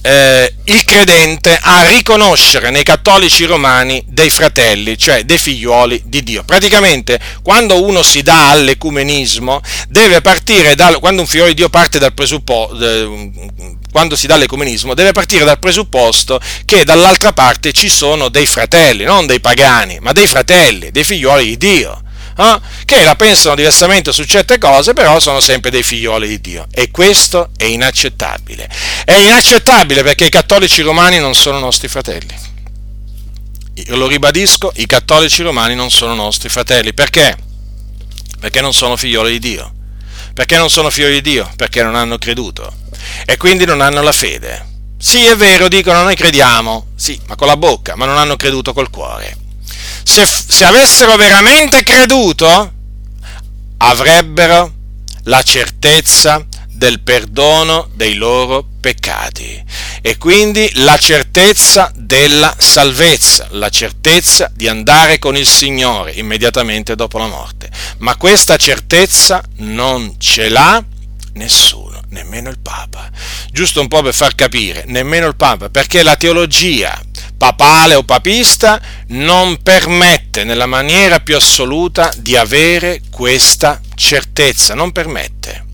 eh, 0.10 0.54
il 0.64 0.84
credente 0.86 1.56
a 1.62 1.86
riconoscere 1.86 2.72
nei 2.72 2.82
cattolici 2.82 3.46
romani 3.46 4.04
dei 4.08 4.32
fratelli, 4.32 4.98
cioè 4.98 5.24
dei 5.24 5.38
figliuoli 5.38 6.02
di 6.06 6.24
Dio. 6.24 6.44
Praticamente 6.44 7.20
quando 7.44 7.84
uno 7.84 8.02
si 8.02 8.24
dà 8.24 8.50
all'ecumenismo, 8.50 9.62
deve 9.88 10.22
partire 10.22 10.74
dal, 10.74 10.98
quando 10.98 11.22
un 11.22 11.28
figlio 11.28 11.46
di 11.46 11.54
Dio 11.54 11.70
parte 11.70 12.00
dal 12.00 12.14
presupposto, 12.14 13.30
quando 13.92 14.16
si 14.16 14.26
dà 14.26 14.34
all'ecumenismo, 14.34 14.96
deve 14.96 15.12
partire 15.12 15.46
dal 15.46 15.60
presupposto 15.60 16.40
che 16.66 16.84
dall'altra 16.84 17.32
parte 17.32 17.72
ci 17.72 17.88
sono 17.88 18.30
dei 18.30 18.48
fratelli, 18.48 19.04
non 19.04 19.28
dei 19.28 19.40
pagani, 19.40 20.00
ma 20.02 20.12
dei 20.12 20.26
fratelli, 20.26 20.90
dei 20.90 21.04
figlioli 21.04 21.46
di 21.46 21.58
Dio. 21.58 22.02
Eh? 22.40 22.60
che 22.86 23.04
la 23.04 23.16
pensano 23.16 23.56
diversamente 23.56 24.12
su 24.12 24.24
certe 24.24 24.58
cose, 24.58 24.94
però 24.94 25.20
sono 25.20 25.40
sempre 25.40 25.70
dei 25.72 25.84
figlioli 25.84 26.28
di 26.28 26.42
Dio. 26.42 26.68
E 26.72 26.90
questo 26.92 27.50
è 27.58 27.66
inaccettabile. 27.66 28.70
È 29.04 29.14
inaccettabile 29.14 30.04
perché 30.04 30.26
i 30.26 30.30
cattolici 30.30 30.82
romani 30.82 31.20
non 31.20 31.36
sono 31.36 31.60
nostri 31.60 31.88
fratelli. 31.88 32.36
Io 33.74 33.96
lo 33.96 34.08
ribadisco, 34.08 34.72
i 34.76 34.86
cattolici 34.86 35.42
romani 35.44 35.76
non 35.76 35.90
sono 35.90 36.14
nostri 36.14 36.50
fratelli. 36.50 36.94
Perché? 36.94 37.38
Perché 38.40 38.62
non 38.62 38.74
sono 38.74 38.96
figlioli 38.96 39.32
di 39.34 39.40
Dio. 39.40 39.74
Perché 40.34 40.56
non 40.56 40.70
sono 40.70 40.90
figli 40.90 41.16
di 41.16 41.22
Dio? 41.22 41.50
Perché 41.58 41.84
non 41.84 41.96
hanno 41.96 42.18
creduto. 42.18 42.74
E 43.26 43.36
quindi 43.36 43.66
non 43.66 43.82
hanno 43.82 44.02
la 44.02 44.14
fede. 44.14 44.68
Sì, 44.98 45.26
è 45.26 45.36
vero, 45.36 45.68
dicono 45.68 46.02
noi 46.04 46.16
crediamo, 46.16 46.88
sì, 46.96 47.20
ma 47.28 47.36
con 47.36 47.48
la 47.48 47.58
bocca, 47.58 47.96
ma 47.96 48.06
non 48.06 48.18
hanno 48.18 48.36
creduto 48.36 48.74
col 48.74 48.90
cuore. 48.90 49.36
Se, 50.10 50.26
se 50.26 50.66
avessero 50.66 51.16
veramente 51.18 51.84
creduto, 51.84 52.74
avrebbero 53.78 54.74
la 55.26 55.44
certezza 55.44 56.44
del 56.68 57.02
perdono 57.02 57.88
dei 57.94 58.16
loro 58.16 58.66
peccati 58.82 59.64
e 60.02 60.18
quindi 60.18 60.68
la 60.78 60.98
certezza 60.98 61.92
della 61.94 62.56
salvezza, 62.58 63.50
la 63.52 63.70
certezza 63.70 64.50
di 64.52 64.68
andare 64.68 65.20
con 65.20 65.38
il 65.38 65.46
Signore 65.46 66.14
immediatamente 66.14 66.96
dopo 66.96 67.20
la 67.20 67.28
morte. 67.28 67.70
Ma 68.00 68.16
questa 68.16 68.58
certezza 68.58 69.44
non 69.58 70.16
ce 70.18 70.50
l'ha 70.50 70.84
nessuno, 71.34 72.02
nemmeno 72.10 72.50
il 72.50 72.58
Papa. 72.58 73.12
Giusto 73.52 73.80
un 73.80 73.88
po' 73.88 74.02
per 74.02 74.16
far 74.16 74.34
capire, 74.34 74.86
nemmeno 74.88 75.28
il 75.28 75.36
Papa, 75.36 75.70
perché 75.70 76.02
la 76.02 76.16
teologia 76.16 77.00
papale 77.40 77.96
o 77.96 78.04
papista 78.04 78.82
non 79.08 79.64
permette 79.64 80.44
nella 80.44 80.66
maniera 80.66 81.22
più 81.22 81.38
assoluta 81.38 82.12
di 82.18 82.36
avere 82.36 83.02
questa 83.10 83.80
certezza, 83.96 84.76
non 84.76 84.92
permette. 84.92 85.66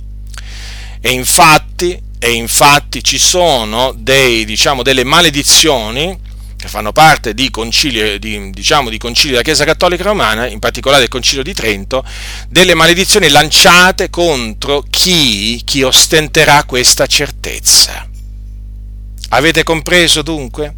E 1.01 1.09
infatti, 1.09 1.99
e 2.19 2.31
infatti 2.31 3.03
ci 3.03 3.17
sono 3.17 3.93
dei, 3.97 4.45
diciamo, 4.45 4.83
delle 4.83 5.03
maledizioni 5.03 6.17
che 6.55 6.67
fanno 6.67 6.91
parte 6.91 7.33
di 7.33 7.49
concili, 7.49 8.19
di, 8.19 8.51
diciamo, 8.51 8.91
di 8.91 8.99
concili 8.99 9.31
della 9.31 9.41
Chiesa 9.41 9.65
Cattolica 9.65 10.03
Romana, 10.03 10.47
in 10.47 10.59
particolare 10.59 11.01
del 11.01 11.09
Concilio 11.09 11.43
di 11.43 11.53
Trento, 11.53 12.05
delle 12.47 12.75
maledizioni 12.75 13.29
lanciate 13.29 14.11
contro 14.11 14.83
chi, 14.87 15.59
chi 15.65 15.81
ostenterà 15.81 16.63
questa 16.63 17.07
certezza. 17.07 18.07
Avete 19.29 19.63
compreso 19.63 20.21
dunque? 20.21 20.75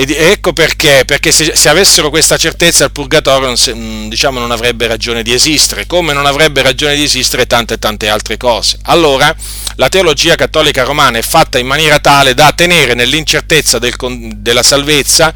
Ed 0.00 0.10
ecco 0.12 0.52
perché, 0.52 1.02
perché 1.04 1.32
se, 1.32 1.56
se, 1.56 1.68
avessero 1.68 2.08
questa 2.08 2.36
certezza 2.36 2.84
il 2.84 2.92
purgatorio 2.92 3.48
non, 3.48 3.56
mm, 3.68 4.08
diciamo, 4.08 4.38
non 4.38 4.52
avrebbe 4.52 4.86
ragione 4.86 5.24
di 5.24 5.32
esistere, 5.32 5.88
come 5.88 6.12
non 6.12 6.24
avrebbe 6.24 6.62
ragione 6.62 6.94
di 6.94 7.02
esistere 7.02 7.48
tante 7.48 7.80
tante 7.80 8.08
altre 8.08 8.36
cose. 8.36 8.78
Allora, 8.82 9.34
la 9.74 9.88
teologia 9.88 10.36
cattolica 10.36 10.84
romana 10.84 11.18
è 11.18 11.22
fatta 11.22 11.58
in 11.58 11.66
maniera 11.66 11.98
tale 11.98 12.34
da 12.34 12.52
tenere 12.52 12.94
nell'incertezza 12.94 13.80
del, 13.80 13.96
della 14.36 14.62
salvezza 14.62 15.34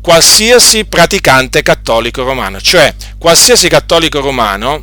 qualsiasi 0.00 0.84
praticante 0.84 1.62
cattolico 1.62 2.24
romano, 2.24 2.60
cioè 2.60 2.92
qualsiasi 3.18 3.68
cattolico 3.68 4.18
romano 4.18 4.82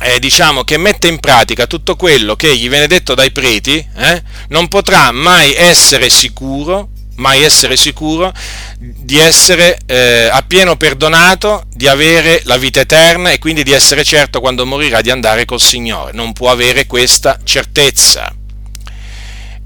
eh, 0.00 0.18
diciamo 0.18 0.64
che 0.64 0.76
mette 0.76 1.06
in 1.06 1.18
pratica 1.18 1.66
tutto 1.66 1.96
quello 1.96 2.36
che 2.36 2.54
gli 2.54 2.68
viene 2.68 2.88
detto 2.88 3.14
dai 3.14 3.30
preti, 3.30 3.82
eh, 3.96 4.22
non 4.48 4.68
potrà 4.68 5.12
mai 5.12 5.54
essere 5.54 6.10
sicuro 6.10 6.90
mai 7.16 7.42
essere 7.42 7.76
sicuro 7.76 8.32
di 8.78 9.18
essere 9.18 9.78
eh, 9.86 10.28
appieno 10.30 10.76
perdonato, 10.76 11.64
di 11.72 11.86
avere 11.86 12.42
la 12.44 12.56
vita 12.56 12.80
eterna 12.80 13.30
e 13.30 13.38
quindi 13.38 13.62
di 13.62 13.72
essere 13.72 14.04
certo 14.04 14.40
quando 14.40 14.66
morirà 14.66 15.00
di 15.00 15.10
andare 15.10 15.44
col 15.44 15.60
Signore. 15.60 16.12
Non 16.12 16.32
può 16.32 16.50
avere 16.50 16.86
questa 16.86 17.38
certezza. 17.44 18.32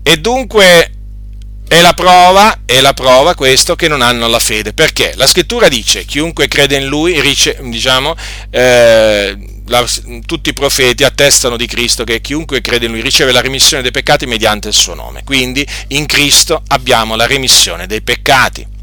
E 0.02 0.16
dunque 0.18 0.92
è 1.68 1.80
la 1.82 1.92
prova, 1.92 2.60
è 2.64 2.80
la 2.80 2.94
prova 2.94 3.34
questo 3.34 3.76
che 3.76 3.88
non 3.88 4.00
hanno 4.00 4.26
la 4.26 4.38
fede. 4.38 4.72
Perché? 4.72 5.12
La 5.16 5.26
scrittura 5.26 5.68
dice, 5.68 6.04
chiunque 6.04 6.48
crede 6.48 6.76
in 6.76 6.86
lui, 6.86 7.20
diciamo, 7.60 8.16
eh, 8.50 9.36
la, 9.66 9.86
tutti 10.24 10.48
i 10.48 10.54
profeti 10.54 11.04
attestano 11.04 11.56
di 11.56 11.66
Cristo 11.66 12.04
che 12.04 12.20
chiunque 12.22 12.62
crede 12.62 12.86
in 12.86 12.92
Lui 12.92 13.02
riceve 13.02 13.32
la 13.32 13.42
remissione 13.42 13.82
dei 13.82 13.92
peccati 13.92 14.26
mediante 14.26 14.68
il 14.68 14.74
suo 14.74 14.94
nome. 14.94 15.22
Quindi 15.24 15.66
in 15.88 16.06
Cristo 16.06 16.62
abbiamo 16.68 17.14
la 17.14 17.26
remissione 17.26 17.86
dei 17.86 18.00
peccati 18.00 18.76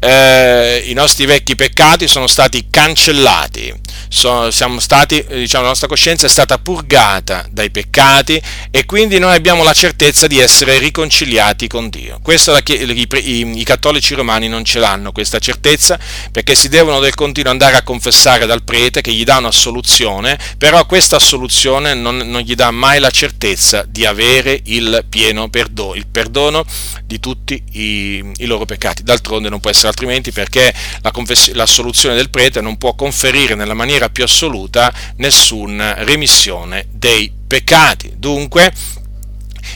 eh, 0.00 0.82
i 0.86 0.94
nostri 0.94 1.26
vecchi 1.26 1.54
peccati 1.54 2.08
sono 2.08 2.26
stati 2.26 2.68
cancellati, 2.70 3.72
sono, 4.08 4.50
siamo 4.50 4.80
stati, 4.80 5.24
diciamo, 5.28 5.62
la 5.64 5.70
nostra 5.70 5.88
coscienza 5.88 6.26
è 6.26 6.30
stata 6.30 6.58
purgata 6.58 7.46
dai 7.50 7.70
peccati 7.70 8.40
e 8.70 8.86
quindi 8.86 9.18
noi 9.18 9.34
abbiamo 9.34 9.62
la 9.62 9.72
certezza 9.72 10.26
di 10.26 10.38
essere 10.38 10.78
riconciliati 10.78 11.66
con 11.66 11.88
Dio. 11.88 12.18
Questo 12.22 12.52
la, 12.52 12.62
i, 12.64 13.08
i, 13.12 13.60
i, 13.60 13.64
cattolici 13.64 14.14
romani 14.14 14.48
non 14.48 14.64
ce 14.64 14.78
l'hanno 14.78 15.12
questa 15.12 15.38
certezza 15.38 15.98
perché 16.30 16.54
si 16.54 16.68
devono 16.68 17.00
del 17.00 17.14
continuo 17.14 17.50
andare 17.50 17.76
a 17.76 17.82
confessare 17.82 18.46
dal 18.46 18.62
prete 18.62 19.00
che 19.00 19.12
gli 19.12 19.24
dà 19.24 19.38
una 19.38 19.52
soluzione, 19.52 20.38
però 20.58 20.84
questa 20.86 21.18
soluzione 21.18 21.94
non, 21.94 22.16
non 22.16 22.40
gli 22.40 22.54
dà 22.54 22.70
mai 22.70 23.00
la 23.00 23.10
certezza 23.10 23.84
di 23.86 24.04
avere 24.04 24.60
il 24.64 25.04
pieno 25.08 25.48
perdono, 25.48 25.94
il 25.94 26.06
perdono 26.06 26.64
di 27.04 27.18
tutti 27.20 27.62
i, 27.72 28.32
i 28.36 28.46
loro 28.46 28.64
peccati. 28.64 29.02
D'altronde 29.02 29.48
non 29.48 29.60
può 29.60 29.70
essere 29.70 29.88
altrimenti 29.88 30.32
perché 30.32 30.72
la, 31.02 31.10
confess- 31.10 31.52
la 31.52 31.66
soluzione 31.66 32.14
del 32.14 32.30
prete 32.30 32.60
non 32.60 32.78
può 32.78 32.94
conferire 32.94 33.54
nella 33.54 33.74
maniera 33.80 34.10
più 34.10 34.24
assoluta 34.24 34.92
nessuna 35.16 35.94
remissione 36.04 36.86
dei 36.90 37.32
peccati. 37.46 38.12
Dunque, 38.16 38.72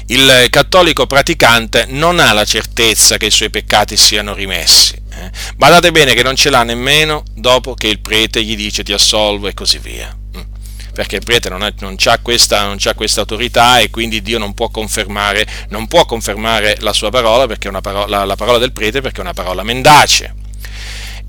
il 0.06 0.46
cattolico 0.50 1.06
praticante 1.06 1.86
non 1.88 2.20
ha 2.20 2.32
la 2.32 2.44
certezza 2.44 3.16
che 3.16 3.26
i 3.26 3.30
suoi 3.30 3.50
peccati 3.50 3.96
siano 3.96 4.34
rimessi. 4.34 4.94
Eh? 4.94 5.30
Badate 5.56 5.90
bene 5.90 6.14
che 6.14 6.22
non 6.22 6.36
ce 6.36 6.50
l'ha 6.50 6.62
nemmeno 6.62 7.22
dopo 7.34 7.74
che 7.74 7.88
il 7.88 8.00
prete 8.00 8.44
gli 8.44 8.56
dice 8.56 8.82
ti 8.82 8.92
assolvo 8.92 9.48
e 9.48 9.54
così 9.54 9.78
via 9.78 10.14
perché 10.94 11.16
il 11.16 11.24
prete 11.24 11.48
non, 11.48 11.62
ha, 11.62 11.72
non, 11.80 11.96
ha 12.04 12.18
questa, 12.20 12.66
non 12.66 12.76
ha 12.82 12.94
questa 12.94 13.20
autorità 13.20 13.80
e 13.80 13.90
quindi 13.90 14.22
Dio 14.22 14.38
non 14.38 14.54
può 14.54 14.68
confermare, 14.68 15.44
non 15.70 15.88
può 15.88 16.06
confermare 16.06 16.76
la 16.78 16.92
sua 16.92 17.10
parola, 17.10 17.52
parola, 17.80 18.06
la, 18.06 18.24
la 18.24 18.36
parola 18.36 18.58
del 18.58 18.70
prete 18.70 19.00
perché 19.00 19.18
è 19.18 19.22
una 19.22 19.32
parola 19.32 19.64
mendace. 19.64 20.43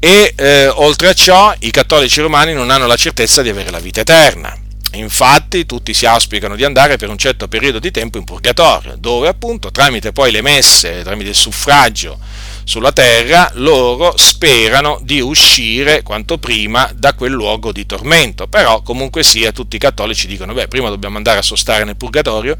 E 0.05 0.33
eh, 0.35 0.67
oltre 0.67 1.07
a 1.07 1.13
ciò 1.13 1.51
i 1.61 1.71
cattolici 1.71 2.21
romani 2.21 2.53
non 2.53 2.69
hanno 2.69 2.85
la 2.85 2.95
certezza 2.95 3.41
di 3.41 3.49
avere 3.49 3.71
la 3.71 3.79
vita 3.79 4.01
eterna. 4.01 4.55
Infatti 4.91 5.65
tutti 5.65 5.95
si 5.95 6.05
auspicano 6.05 6.55
di 6.55 6.63
andare 6.63 6.97
per 6.97 7.09
un 7.09 7.17
certo 7.17 7.47
periodo 7.47 7.79
di 7.79 7.89
tempo 7.89 8.19
in 8.19 8.23
purgatorio, 8.23 8.97
dove 8.99 9.27
appunto 9.27 9.71
tramite 9.71 10.11
poi 10.11 10.31
le 10.31 10.43
messe, 10.43 11.01
tramite 11.01 11.29
il 11.29 11.35
suffragio 11.35 12.19
sulla 12.65 12.91
terra, 12.91 13.49
loro 13.55 14.13
sperano 14.15 14.99
di 15.01 15.21
uscire 15.21 16.03
quanto 16.03 16.37
prima 16.37 16.87
da 16.93 17.15
quel 17.15 17.31
luogo 17.31 17.71
di 17.71 17.87
tormento. 17.87 18.45
Però 18.45 18.83
comunque 18.83 19.23
sia 19.23 19.51
tutti 19.51 19.77
i 19.77 19.79
cattolici 19.79 20.27
dicono, 20.27 20.53
beh, 20.53 20.67
prima 20.67 20.89
dobbiamo 20.89 21.17
andare 21.17 21.39
a 21.39 21.41
sostare 21.41 21.83
nel 21.83 21.97
purgatorio 21.97 22.55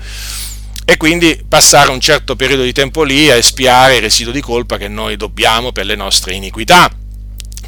e 0.84 0.98
quindi 0.98 1.40
passare 1.48 1.92
un 1.92 2.00
certo 2.00 2.36
periodo 2.36 2.64
di 2.64 2.74
tempo 2.74 3.04
lì 3.04 3.30
a 3.30 3.36
espiare 3.36 3.98
il 3.98 4.02
residuo 4.02 4.34
di 4.34 4.42
colpa 4.42 4.78
che 4.78 4.88
noi 4.88 5.16
dobbiamo 5.16 5.72
per 5.72 5.86
le 5.86 5.96
nostre 5.96 6.34
iniquità 6.34 6.90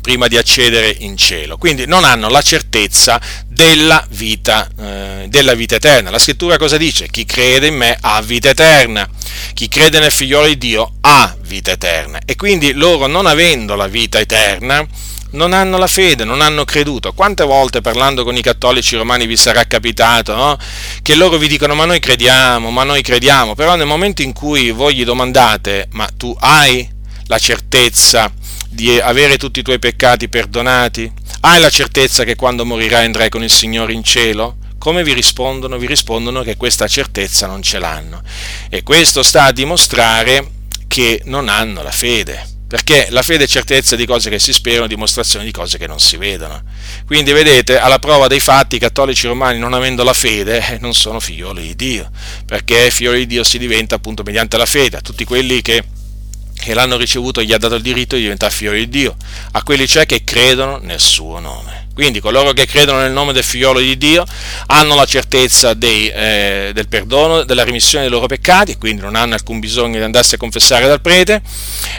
prima 0.07 0.29
di 0.29 0.37
accedere 0.37 0.95
in 0.99 1.17
cielo. 1.17 1.57
Quindi 1.57 1.85
non 1.85 2.05
hanno 2.05 2.29
la 2.29 2.41
certezza 2.41 3.19
della 3.45 4.05
vita, 4.11 4.65
eh, 4.79 5.25
della 5.27 5.53
vita 5.53 5.75
eterna. 5.75 6.09
La 6.09 6.17
scrittura 6.17 6.55
cosa 6.55 6.77
dice? 6.77 7.09
Chi 7.09 7.25
crede 7.25 7.67
in 7.67 7.75
me 7.75 7.97
ha 7.99 8.21
vita 8.21 8.47
eterna. 8.47 9.05
Chi 9.53 9.67
crede 9.67 9.99
nel 9.99 10.13
figliolo 10.13 10.47
di 10.47 10.57
Dio 10.57 10.93
ha 11.01 11.35
vita 11.41 11.71
eterna. 11.71 12.19
E 12.25 12.37
quindi 12.37 12.71
loro 12.71 13.07
non 13.07 13.25
avendo 13.25 13.75
la 13.75 13.87
vita 13.87 14.17
eterna, 14.17 14.87
non 15.31 15.51
hanno 15.51 15.77
la 15.77 15.87
fede, 15.87 16.23
non 16.23 16.39
hanno 16.39 16.63
creduto. 16.63 17.11
Quante 17.11 17.43
volte 17.43 17.81
parlando 17.81 18.23
con 18.23 18.37
i 18.37 18.41
cattolici 18.41 18.95
romani 18.95 19.25
vi 19.25 19.35
sarà 19.35 19.65
capitato 19.65 20.33
no? 20.33 20.57
che 21.01 21.15
loro 21.15 21.35
vi 21.35 21.49
dicono 21.49 21.75
ma 21.75 21.83
noi 21.83 21.99
crediamo, 21.99 22.71
ma 22.71 22.85
noi 22.85 23.01
crediamo, 23.01 23.55
però 23.55 23.75
nel 23.75 23.87
momento 23.87 24.21
in 24.21 24.31
cui 24.31 24.71
voi 24.71 24.95
gli 24.95 25.03
domandate 25.03 25.89
ma 25.91 26.07
tu 26.15 26.33
hai 26.39 26.95
la 27.25 27.37
certezza 27.37 28.31
di 28.78 28.99
avere 28.99 29.38
tutti 29.38 29.61
i 29.61 29.63
tuoi 29.63 29.80
peccati 29.80 30.30
perdonati? 30.30 31.11
Hai 31.39 31.59
la 31.59 31.71
certezza 31.71 32.23
che 32.23 32.36
quando 32.36 32.63
morirai 32.63 33.05
andrai 33.05 33.28
con 33.28 33.41
il 33.41 33.49
Signore 33.49 33.91
in 33.91 34.03
cielo? 34.03 34.57
Come 34.78 35.03
vi 35.03 35.13
rispondono? 35.13 35.80
Vi 35.80 35.88
rispondono 35.88 36.43
che 36.43 36.57
questa 36.57 36.88
certezza 36.88 37.47
non 37.47 37.63
ce 37.63 37.80
l'hanno. 37.80 38.21
E 38.69 38.84
questo 38.84 39.23
sta 39.23 39.45
a 39.45 39.51
dimostrare 39.51 40.47
che 40.86 41.23
non 41.25 41.49
hanno 41.49 41.82
la 41.82 41.89
fede. 41.89 42.49
Perché 42.67 43.07
la 43.09 43.23
fede 43.23 43.45
è 43.45 43.47
certezza 43.47 43.95
di 43.95 44.05
cose 44.05 44.30
che 44.30 44.38
si 44.38 44.53
sperano, 44.53 44.86
dimostrazione 44.86 45.43
di 45.43 45.51
cose 45.51 45.80
che 45.80 45.88
non 45.88 45.99
si 45.99 46.15
vedono. 46.17 46.61
Quindi 47.07 47.32
vedete, 47.32 47.80
alla 47.80 47.97
prova 47.97 48.28
dei 48.28 48.39
fatti, 48.39 48.75
i 48.75 48.80
cattolici 48.80 49.25
romani, 49.25 49.57
non 49.57 49.73
avendo 49.73 50.03
la 50.03 50.13
fede, 50.13 50.73
eh, 50.73 50.78
non 50.80 50.93
sono 50.93 51.19
figlioli 51.19 51.63
di 51.63 51.75
Dio. 51.75 52.11
Perché 52.45 52.91
figlioli 52.91 53.19
di 53.19 53.25
Dio 53.25 53.43
si 53.43 53.57
diventa 53.57 53.95
appunto 53.95 54.21
mediante 54.21 54.55
la 54.55 54.67
fede. 54.67 55.01
Tutti 55.01 55.23
quelli 55.23 55.63
che 55.63 55.84
che 56.57 56.73
l'hanno 56.73 56.97
ricevuto 56.97 57.41
gli 57.41 57.53
ha 57.53 57.57
dato 57.57 57.75
il 57.75 57.81
diritto 57.81 58.15
di 58.15 58.23
diventare 58.23 58.51
figlio 58.51 58.71
di 58.71 58.89
Dio, 58.89 59.15
a 59.51 59.63
quelli 59.63 59.87
cioè 59.87 60.05
che 60.05 60.23
credono 60.23 60.79
nel 60.81 60.99
suo 60.99 61.39
nome. 61.39 61.87
Quindi 61.93 62.19
coloro 62.19 62.53
che 62.53 62.67
credono 62.67 62.99
nel 62.99 63.11
nome 63.11 63.33
del 63.33 63.43
figliolo 63.43 63.79
di 63.79 63.97
Dio 63.97 64.23
hanno 64.67 64.93
la 64.93 65.05
certezza 65.05 65.73
dei, 65.73 66.09
eh, 66.09 66.69
del 66.71 66.87
perdono, 66.87 67.43
della 67.43 67.63
rimissione 67.63 68.03
dei 68.03 68.13
loro 68.13 68.27
peccati, 68.27 68.77
quindi 68.77 69.01
non 69.01 69.15
hanno 69.15 69.33
alcun 69.33 69.59
bisogno 69.59 69.97
di 69.97 70.03
andarsi 70.03 70.35
a 70.35 70.37
confessare 70.37 70.85
dal 70.85 71.01
prete, 71.01 71.41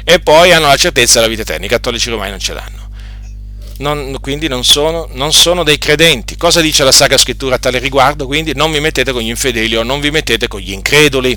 e 0.05 0.21
poi 0.21 0.53
hanno 0.53 0.69
la 0.69 0.77
certezza 0.77 1.15
della 1.15 1.27
vita 1.29 1.43
eterna. 1.43 1.65
I 1.65 1.69
cattolici 1.69 2.11
romani 2.11 2.31
non 2.31 2.39
ce 2.39 2.53
l'hanno. 2.53 2.87
Non, 3.79 4.19
quindi 4.21 4.49
non 4.49 4.65
sono, 4.65 5.09
non 5.13 5.33
sono, 5.33 5.65
dei 5.65 5.79
credenti. 5.79 6.37
Cosa 6.37 6.61
dice 6.61 6.85
la 6.85 6.93
Sacra 6.93 7.17
Scrittura 7.17 7.57
a 7.57 7.59
tale 7.59 7.79
riguardo? 7.79 8.27
Quindi 8.27 8.53
non 8.55 8.71
vi 8.71 8.81
mettete 8.81 9.13
con 9.13 9.23
gli 9.23 9.29
infedeli 9.29 9.77
o 9.77 9.83
non 9.83 10.01
vi 10.01 10.11
mettete 10.11 10.47
con 10.47 10.61
gli 10.61 10.73
increduli. 10.73 11.37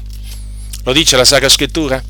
Lo 0.84 0.94
dice 0.94 1.18
la 1.18 1.26
Sacra 1.26 1.50
Scrittura? 1.50 2.02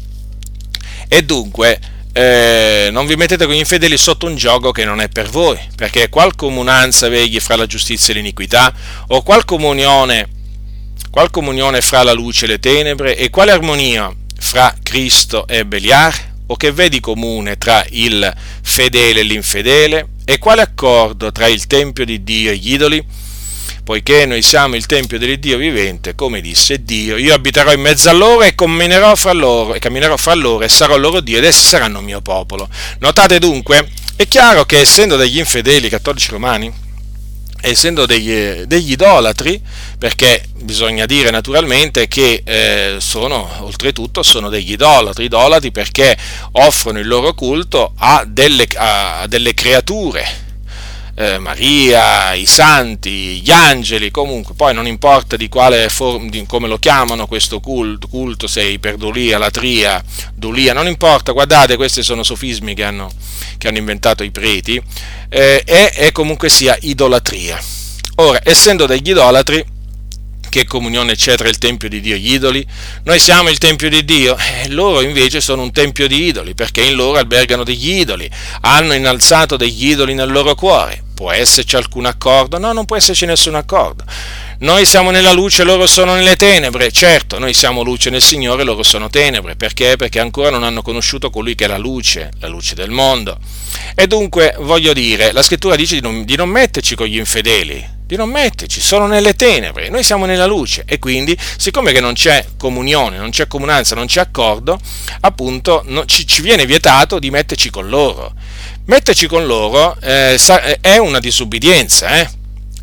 E 1.14 1.24
dunque 1.26 1.78
eh, 2.14 2.88
non 2.90 3.06
vi 3.06 3.18
mettete 3.18 3.46
con 3.46 3.54
gli 3.54 3.58
infedeli 3.58 3.98
sotto 3.98 4.28
un 4.28 4.38
gioco 4.38 4.72
che 4.72 4.86
non 4.86 5.02
è 5.02 5.10
per 5.10 5.30
voi, 5.30 5.60
perché 5.76 6.08
qual 6.08 6.36
comunanza 6.38 7.10
vegli 7.10 7.38
fra 7.42 7.58
la 7.58 7.66
giustizia 7.66 8.14
e 8.14 8.18
l'iniquità, 8.18 8.74
o 9.08 9.22
qual 9.22 9.44
comunione, 9.44 10.30
qual 11.10 11.30
comunione 11.30 11.82
fra 11.82 12.04
la 12.04 12.14
luce 12.14 12.46
e 12.46 12.48
le 12.48 12.60
tenebre, 12.60 13.18
e 13.18 13.30
quale 13.30 13.52
armonia 13.52 14.10
fra 14.40 14.74
Cristo 14.82 15.46
e 15.48 15.66
Beliar, 15.66 16.16
o 16.46 16.56
che 16.56 16.72
vedi 16.72 17.02
comune 17.02 17.58
tra 17.58 17.86
il 17.90 18.34
fedele 18.62 19.20
e 19.20 19.24
l'infedele, 19.24 20.08
e 20.24 20.38
quale 20.38 20.62
accordo 20.62 21.34
tra 21.34 21.48
il 21.48 21.68
Tempio 21.68 22.06
di 22.06 22.24
Dio 22.24 22.52
e 22.52 22.56
gli 22.56 22.72
idoli? 22.72 23.06
Poiché 23.84 24.26
noi 24.26 24.42
siamo 24.42 24.76
il 24.76 24.86
Tempio 24.86 25.18
dell'Iddio 25.18 25.58
vivente, 25.58 26.16
come 26.16 26.42
disse 26.42 26.84
Dio, 26.84 27.18
io 27.18 27.34
abiterò 27.34 27.72
in 27.74 27.82
mezzo 27.82 28.10
a 28.10 28.14
loro 28.14 28.44
e 28.44 28.56
camminerò 28.56 29.16
fra 29.16 29.34
loro, 29.34 29.74
e 29.74 29.80
camminerò 29.80 30.18
fra 30.18 30.34
loro 30.34 30.64
e 30.64 30.70
sarò 30.70 30.98
loro 30.98 31.20
Dio 31.20 31.38
ed 31.38 31.46
essi 31.46 31.66
saranno 31.66 32.02
mio 32.02 32.22
popolo. 32.22 32.70
Notate 33.00 33.40
dunque, 33.40 33.90
è 34.16 34.28
chiaro 34.28 34.66
che 34.66 34.80
essendo 34.80 35.16
degli 35.16 35.40
infedeli 35.40 35.90
cattolici 35.90 36.30
romani, 36.32 36.72
essendo 37.62 38.06
degli, 38.06 38.64
degli, 38.66 38.92
idolatri, 38.92 39.62
perché 39.98 40.44
bisogna 40.56 41.06
dire 41.06 41.30
naturalmente 41.30 42.08
che 42.08 42.42
eh, 42.44 42.96
sono, 43.00 43.50
oltretutto, 43.60 44.24
sono 44.24 44.50
degli 44.50 44.72
idolatri, 44.72 45.26
idolatri 45.26 45.72
perché 45.72 46.18
offrono 46.54 47.00
il 47.00 47.08
loro 47.08 47.34
culto 47.34 47.94
a 47.98 48.24
delle, 48.28 48.68
a 48.76 49.26
delle 49.28 49.54
creature, 49.54 50.50
eh, 51.16 51.38
Maria, 51.38 52.34
i 52.34 52.46
santi, 52.46 53.42
gli 53.42 53.52
angeli, 53.52 54.12
comunque, 54.12 54.56
poi 54.56 54.74
non 54.74 54.88
importa 54.88 55.36
di 55.36 55.50
quale 55.50 55.90
forma, 55.90 56.30
di 56.30 56.46
come 56.46 56.68
lo 56.68 56.78
chiamano 56.78 57.28
questo 57.28 57.60
culto, 57.60 58.08
culto 58.08 58.48
se 58.48 58.64
iperdulia, 58.64 59.38
latria, 59.38 60.04
dulia, 60.34 60.74
non 60.74 60.88
importa, 60.88 61.32
guardate, 61.32 61.76
questi 61.76 62.04
sono 62.04 62.24
sofismi 62.24 62.74
che 62.74 62.84
hanno, 62.84 63.12
che 63.58 63.68
hanno 63.68 63.78
inventato 63.78 64.24
i 64.24 64.32
preti, 64.32 64.82
eh, 65.30 65.64
e, 65.66 65.92
e 65.96 66.12
comunque 66.12 66.50
sia 66.50 66.78
idolatria. 66.82 67.60
Ora, 68.16 68.40
essendo 68.44 68.86
degli 68.86 69.10
idolatri, 69.10 69.64
che 70.52 70.66
comunione 70.66 71.16
c'è 71.16 71.38
tra 71.38 71.48
il 71.48 71.58
Tempio 71.58 71.88
di 71.88 72.02
Dio 72.02 72.16
e 72.16 72.20
gli 72.20 72.34
idoli? 72.34 72.64
Noi 73.06 73.20
siamo 73.20 73.50
il 73.50 73.58
Tempio 73.58 73.90
di 73.90 74.04
Dio 74.04 74.38
e 74.38 74.68
loro 74.68 75.00
invece 75.00 75.40
sono 75.40 75.62
un 75.62 75.72
Tempio 75.72 76.08
di 76.08 76.26
idoli 76.26 76.54
perché 76.54 76.82
in 76.82 76.96
loro 76.96 77.18
albergano 77.18 77.64
degli 77.64 77.94
idoli, 77.94 78.30
hanno 78.60 78.94
innalzato 78.94 79.56
degli 79.56 79.90
idoli 79.90 80.14
nel 80.14 80.30
loro 80.30 80.54
cuore. 80.54 81.02
Può 81.16 81.32
esserci 81.32 81.76
alcun 81.76 82.06
accordo? 82.06 82.58
No, 82.58 82.74
non 82.74 82.86
può 82.86 82.98
esserci 82.98 83.26
nessun 83.26 83.56
accordo. 83.56 84.04
Noi 84.60 84.86
siamo 84.86 85.10
nella 85.10 85.32
luce, 85.32 85.64
loro 85.64 85.88
sono 85.88 86.16
nelle 86.16 86.36
tenebre. 86.36 86.92
Certo, 86.92 87.40
noi 87.40 87.54
siamo 87.54 87.82
luce 87.82 88.10
nel 88.10 88.22
Signore, 88.22 88.64
loro 88.64 88.84
sono 88.84 89.10
tenebre. 89.10 89.56
Perché? 89.56 89.96
Perché 89.96 90.20
ancora 90.20 90.50
non 90.50 90.64
hanno 90.64 90.82
conosciuto 90.82 91.30
colui 91.30 91.56
che 91.56 91.66
è 91.66 91.68
la 91.68 91.78
luce, 91.78 92.32
la 92.40 92.48
luce 92.48 92.76
del 92.76 92.90
mondo. 92.90 93.38
E 93.96 94.08
dunque, 94.08 94.56
voglio 94.60 94.94
dire, 94.94 95.32
la 95.32 95.44
scrittura 95.44 95.76
dice 95.76 95.96
di 95.96 96.02
non, 96.02 96.26
di 96.26 96.36
non 96.36 96.50
metterci 96.50 96.96
con 96.96 97.06
gli 97.06 97.18
infedeli, 97.18 98.00
di 98.12 98.18
non 98.18 98.30
metterci, 98.30 98.82
sono 98.82 99.08
nelle 99.08 99.36
tenebre, 99.36 99.88
noi 99.88 100.04
siamo 100.04 100.26
nella 100.26 100.46
luce 100.46 100.84
e 100.86 101.00
quindi 101.00 101.38
siccome 101.56 101.94
che 101.94 102.02
non 102.02 102.12
c'è 102.12 102.46
comunione, 102.58 103.18
non 103.18 103.30
c'è 103.30 103.48
comunanza, 103.48 103.96
non 103.96 104.06
c'è 104.06 104.20
accordo, 104.20 104.78
appunto 105.22 105.82
no, 105.86 106.04
ci, 106.04 106.28
ci, 106.28 106.42
viene 106.42 106.66
vietato 106.66 107.20
di 107.20 107.30
metterci 107.30 107.70
con 107.70 107.88
loro. 107.88 108.34
Metterci 108.88 109.28
con 109.28 109.46
loro 109.46 109.96
eh, 110.02 110.38
è 110.82 110.98
una 110.98 111.20
disubbidienza, 111.20 112.20
eh? 112.20 112.30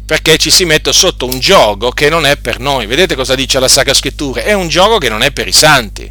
perché 0.07 0.39
ci 0.39 0.51
si 0.51 0.65
mette 0.65 0.95
sotto 0.95 1.27
un 1.27 1.39
gioco 1.39 1.91
che 1.91 2.09
non 2.09 2.25
è 2.25 2.39
per 2.39 2.59
noi. 2.59 2.87
Vedete 2.87 3.15
cosa 3.15 3.35
dice 3.35 3.61
la 3.61 3.69
Sacra 3.69 3.93
Scrittura? 3.93 4.41
È 4.41 4.55
un 4.55 4.69
gioco 4.69 4.97
che 4.97 5.11
non 5.11 5.23
è 5.23 5.31
per 5.31 5.47
i 5.47 5.53
santi. 5.53 6.11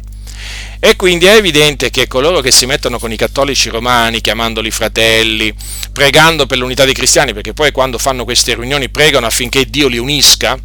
E 0.80 0.94
quindi 0.94 1.26
è 1.26 1.34
evidente 1.34 1.90
che 1.90 2.06
coloro 2.06 2.40
che 2.40 2.52
si 2.52 2.64
mettono 2.64 3.00
con 3.00 3.10
i 3.10 3.16
cattolici 3.16 3.68
romani, 3.68 4.20
chiamandoli 4.20 4.70
fratelli, 4.70 5.52
pregando 5.92 6.46
per 6.46 6.58
l'unità 6.58 6.84
dei 6.84 6.94
cristiani, 6.94 7.32
perché 7.32 7.52
poi 7.52 7.72
quando 7.72 7.98
fanno 7.98 8.24
queste 8.24 8.54
riunioni 8.54 8.88
pregano 8.88 9.26
affinché 9.26 9.64
Dio 9.64 9.88
li 9.88 9.98
unisca, 9.98 10.56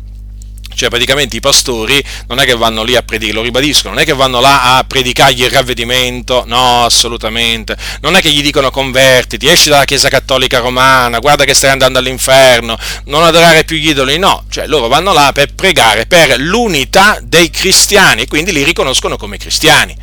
cioè 0.75 0.89
praticamente 0.89 1.35
i 1.35 1.39
pastori 1.39 2.03
non 2.27 2.39
è 2.39 2.45
che 2.45 2.55
vanno 2.55 2.83
lì 2.83 2.95
a 2.95 3.01
predicare, 3.01 3.37
lo 3.37 3.43
ribadisco, 3.43 3.89
non 3.89 3.99
è 3.99 4.05
che 4.05 4.13
vanno 4.13 4.39
là 4.39 4.77
a 4.77 4.83
predicargli 4.83 5.43
il 5.43 5.49
ravvedimento, 5.49 6.43
no, 6.47 6.85
assolutamente. 6.85 7.77
Non 8.01 8.15
è 8.15 8.21
che 8.21 8.31
gli 8.31 8.41
dicono 8.41 8.71
convertiti, 8.71 9.47
esci 9.47 9.69
dalla 9.69 9.85
Chiesa 9.85 10.09
Cattolica 10.09 10.59
Romana, 10.59 11.19
guarda 11.19 11.43
che 11.45 11.53
stai 11.53 11.71
andando 11.71 11.99
all'inferno, 11.99 12.77
non 13.05 13.23
adorare 13.23 13.63
più 13.63 13.77
gli 13.77 13.89
idoli, 13.89 14.17
no. 14.17 14.45
Cioè 14.49 14.67
loro 14.67 14.87
vanno 14.87 15.13
là 15.13 15.31
per 15.33 15.53
pregare 15.53 16.05
per 16.05 16.37
l'unità 16.39 17.19
dei 17.21 17.49
cristiani 17.49 18.23
e 18.23 18.27
quindi 18.27 18.51
li 18.51 18.63
riconoscono 18.63 19.17
come 19.17 19.37
cristiani. 19.37 19.95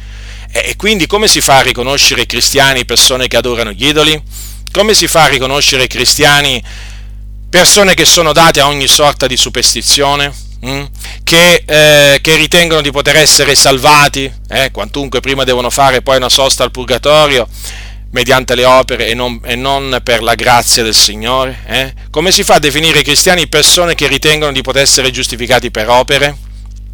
E 0.52 0.74
quindi 0.76 1.06
come 1.06 1.28
si 1.28 1.40
fa 1.40 1.58
a 1.58 1.62
riconoscere 1.62 2.26
cristiani 2.26 2.84
persone 2.84 3.28
che 3.28 3.36
adorano 3.36 3.70
gli 3.70 3.86
idoli? 3.86 4.20
Come 4.72 4.94
si 4.94 5.06
fa 5.06 5.24
a 5.24 5.28
riconoscere 5.28 5.86
cristiani 5.86 6.62
persone 7.48 7.94
che 7.94 8.04
sono 8.04 8.32
date 8.32 8.60
a 8.60 8.66
ogni 8.66 8.88
sorta 8.88 9.26
di 9.26 9.36
superstizione? 9.36 10.49
Mm? 10.66 10.84
Che, 11.24 11.62
eh, 11.64 12.18
che, 12.20 12.36
ritengono 12.36 12.82
di 12.82 12.90
poter 12.90 13.16
essere 13.16 13.54
salvati, 13.54 14.30
eh, 14.48 14.70
quantunque 14.70 15.20
prima 15.20 15.44
devono 15.44 15.70
fare 15.70 16.02
poi 16.02 16.16
una 16.16 16.28
sosta 16.28 16.64
al 16.64 16.70
purgatorio 16.70 17.48
mediante 18.12 18.54
le 18.54 18.64
opere 18.64 19.06
e 19.06 19.14
non, 19.14 19.40
e 19.44 19.54
non 19.54 20.00
per 20.02 20.22
la 20.22 20.34
grazia 20.34 20.82
del 20.82 20.94
Signore? 20.94 21.60
Eh? 21.66 21.94
Come 22.10 22.32
si 22.32 22.42
fa 22.42 22.54
a 22.54 22.58
definire 22.58 23.00
i 23.00 23.04
cristiani 23.04 23.46
persone 23.46 23.94
che 23.94 24.06
ritengono 24.06 24.52
di 24.52 24.62
poter 24.62 24.82
essere 24.82 25.10
giustificati 25.10 25.70
per 25.70 25.88
opere? 25.88 26.36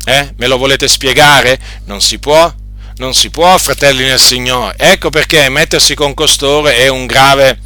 Eh? 0.05 0.35
Me 0.37 0.47
lo 0.47 0.59
volete 0.59 0.87
spiegare? 0.87 1.59
Non 1.87 2.01
si 2.01 2.19
può? 2.19 2.53
Non 2.99 3.15
si 3.15 3.31
può, 3.31 3.59
fratelli 3.59 4.05
nel 4.05 4.21
Signore. 4.21 4.75
Ecco 4.79 5.11
perché 5.11 5.49
mettersi 5.49 5.95
con 5.95 6.15
costoro 6.15 6.69
è 6.69 6.89
un 6.89 7.07
grave, 7.07 7.59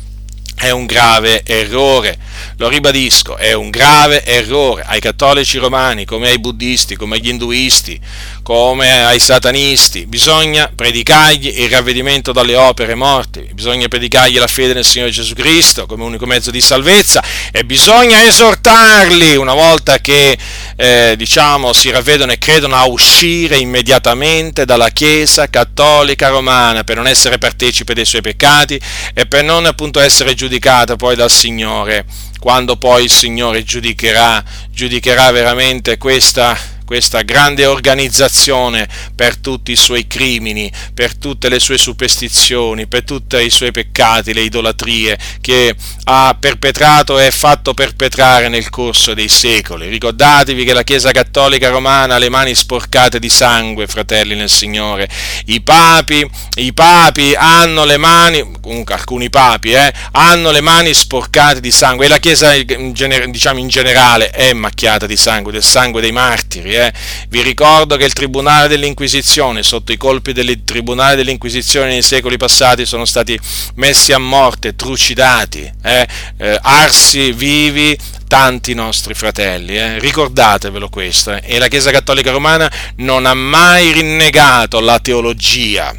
è 0.60 0.70
un 0.70 0.84
grave 0.84 1.42
errore 1.44 2.18
lo 2.60 2.68
ribadisco, 2.68 3.36
è 3.36 3.54
un 3.54 3.70
grave 3.70 4.22
errore 4.22 4.84
ai 4.86 5.00
cattolici 5.00 5.56
romani, 5.56 6.04
come 6.04 6.28
ai 6.28 6.38
buddisti, 6.38 6.94
come 6.94 7.16
agli 7.16 7.28
induisti, 7.28 7.98
come 8.42 9.02
ai 9.02 9.18
satanisti. 9.18 10.04
Bisogna 10.04 10.70
predicargli 10.74 11.60
il 11.60 11.70
ravvedimento 11.70 12.32
dalle 12.32 12.56
opere 12.56 12.94
morte, 12.94 13.48
bisogna 13.54 13.88
predicargli 13.88 14.38
la 14.38 14.46
fede 14.46 14.74
nel 14.74 14.84
Signore 14.84 15.10
Gesù 15.10 15.34
Cristo 15.34 15.86
come 15.86 16.04
unico 16.04 16.26
mezzo 16.26 16.50
di 16.50 16.60
salvezza 16.60 17.24
e 17.50 17.64
bisogna 17.64 18.22
esortarli 18.24 19.36
una 19.36 19.54
volta 19.54 19.98
che 19.98 20.36
eh, 20.76 21.14
diciamo, 21.16 21.72
si 21.72 21.90
ravvedono 21.90 22.32
e 22.32 22.38
credono 22.38 22.76
a 22.76 22.84
uscire 22.86 23.56
immediatamente 23.56 24.66
dalla 24.66 24.90
Chiesa 24.90 25.48
cattolica 25.48 26.28
romana 26.28 26.84
per 26.84 26.96
non 26.96 27.06
essere 27.06 27.38
partecipe 27.38 27.94
dei 27.94 28.04
suoi 28.04 28.20
peccati 28.20 28.78
e 29.14 29.24
per 29.24 29.44
non 29.44 29.64
appunto 29.64 29.98
essere 29.98 30.34
giudicata 30.50 30.96
poi 30.96 31.14
dal 31.14 31.30
Signore. 31.30 32.04
Quando 32.40 32.76
poi 32.76 33.04
il 33.04 33.10
Signore 33.10 33.62
giudicherà, 33.62 34.42
giudicherà 34.68 35.30
veramente 35.30 35.96
questa 35.96 36.58
questa 36.90 37.22
grande 37.22 37.66
organizzazione 37.66 38.88
per 39.14 39.36
tutti 39.36 39.70
i 39.70 39.76
suoi 39.76 40.08
crimini, 40.08 40.68
per 40.92 41.16
tutte 41.16 41.48
le 41.48 41.60
sue 41.60 41.78
superstizioni, 41.78 42.88
per 42.88 43.04
tutti 43.04 43.36
i 43.36 43.48
suoi 43.48 43.70
peccati, 43.70 44.34
le 44.34 44.40
idolatrie 44.40 45.16
che 45.40 45.72
ha 46.02 46.36
perpetrato 46.36 47.20
e 47.20 47.30
fatto 47.30 47.74
perpetrare 47.74 48.48
nel 48.48 48.70
corso 48.70 49.14
dei 49.14 49.28
secoli. 49.28 49.88
Ricordatevi 49.88 50.64
che 50.64 50.72
la 50.72 50.82
Chiesa 50.82 51.12
Cattolica 51.12 51.68
Romana 51.68 52.16
ha 52.16 52.18
le 52.18 52.28
mani 52.28 52.56
sporcate 52.56 53.20
di 53.20 53.28
sangue, 53.28 53.86
fratelli 53.86 54.34
nel 54.34 54.50
Signore. 54.50 55.08
I 55.44 55.60
papi, 55.60 56.28
i 56.56 56.72
papi 56.72 57.34
hanno 57.36 57.84
le 57.84 57.98
mani, 57.98 58.44
comunque 58.60 58.94
alcuni 58.94 59.30
papi, 59.30 59.74
eh, 59.74 59.92
hanno 60.10 60.50
le 60.50 60.60
mani 60.60 60.92
sporcate 60.92 61.60
di 61.60 61.70
sangue 61.70 62.06
e 62.06 62.08
la 62.08 62.18
Chiesa 62.18 62.50
diciamo 62.50 63.60
in 63.60 63.68
generale 63.68 64.30
è 64.30 64.52
macchiata 64.54 65.06
di 65.06 65.16
sangue, 65.16 65.52
del 65.52 65.62
sangue 65.62 66.00
dei 66.00 66.10
martiri. 66.10 66.74
Eh 66.74 66.79
eh? 66.86 66.92
Vi 67.28 67.42
ricordo 67.42 67.96
che 67.96 68.04
il 68.04 68.12
Tribunale 68.12 68.68
dell'Inquisizione, 68.68 69.62
sotto 69.62 69.92
i 69.92 69.96
colpi 69.96 70.32
del 70.32 70.64
Tribunale 70.64 71.16
dell'Inquisizione 71.16 71.88
nei 71.88 72.02
secoli 72.02 72.36
passati, 72.36 72.86
sono 72.86 73.04
stati 73.04 73.38
messi 73.74 74.12
a 74.12 74.18
morte, 74.18 74.74
trucidati, 74.74 75.70
eh? 75.82 76.06
Eh, 76.36 76.58
arsi 76.60 77.32
vivi 77.32 77.96
tanti 78.26 78.74
nostri 78.74 79.14
fratelli, 79.14 79.76
eh? 79.76 79.98
ricordatevelo 79.98 80.88
questo. 80.88 81.32
Eh? 81.32 81.42
E 81.44 81.58
la 81.58 81.68
Chiesa 81.68 81.90
Cattolica 81.90 82.30
Romana 82.30 82.70
non 82.96 83.26
ha 83.26 83.34
mai 83.34 83.92
rinnegato 83.92 84.78
la 84.78 85.00
teologia 85.00 85.92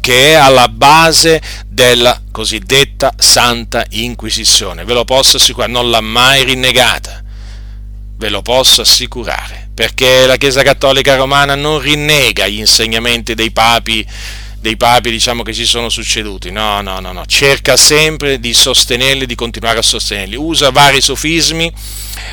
che 0.00 0.32
è 0.32 0.34
alla 0.34 0.68
base 0.68 1.40
della 1.66 2.20
cosiddetta 2.30 3.14
Santa 3.16 3.86
Inquisizione. 3.90 4.84
Ve 4.84 4.92
lo 4.92 5.06
posso 5.06 5.38
assicurare, 5.38 5.72
non 5.72 5.88
l'ha 5.88 6.02
mai 6.02 6.44
rinnegata. 6.44 7.23
Ve 8.16 8.28
lo 8.28 8.42
posso 8.42 8.80
assicurare, 8.80 9.68
perché 9.74 10.26
la 10.26 10.36
Chiesa 10.36 10.62
Cattolica 10.62 11.16
Romana 11.16 11.54
non 11.54 11.80
rinnega 11.80 12.46
gli 12.46 12.58
insegnamenti 12.58 13.34
dei 13.34 13.50
papi 13.50 14.06
dei 14.64 14.78
papi 14.78 15.10
diciamo, 15.10 15.42
che 15.42 15.52
si 15.52 15.66
sono 15.66 15.90
succeduti. 15.90 16.50
No, 16.50 16.80
no, 16.80 16.98
no, 16.98 17.12
no. 17.12 17.26
Cerca 17.26 17.76
sempre 17.76 18.40
di 18.40 18.54
sostenerli, 18.54 19.26
di 19.26 19.34
continuare 19.34 19.80
a 19.80 19.82
sostenerli. 19.82 20.36
Usa 20.36 20.70
vari 20.70 21.02
sofismi, 21.02 21.70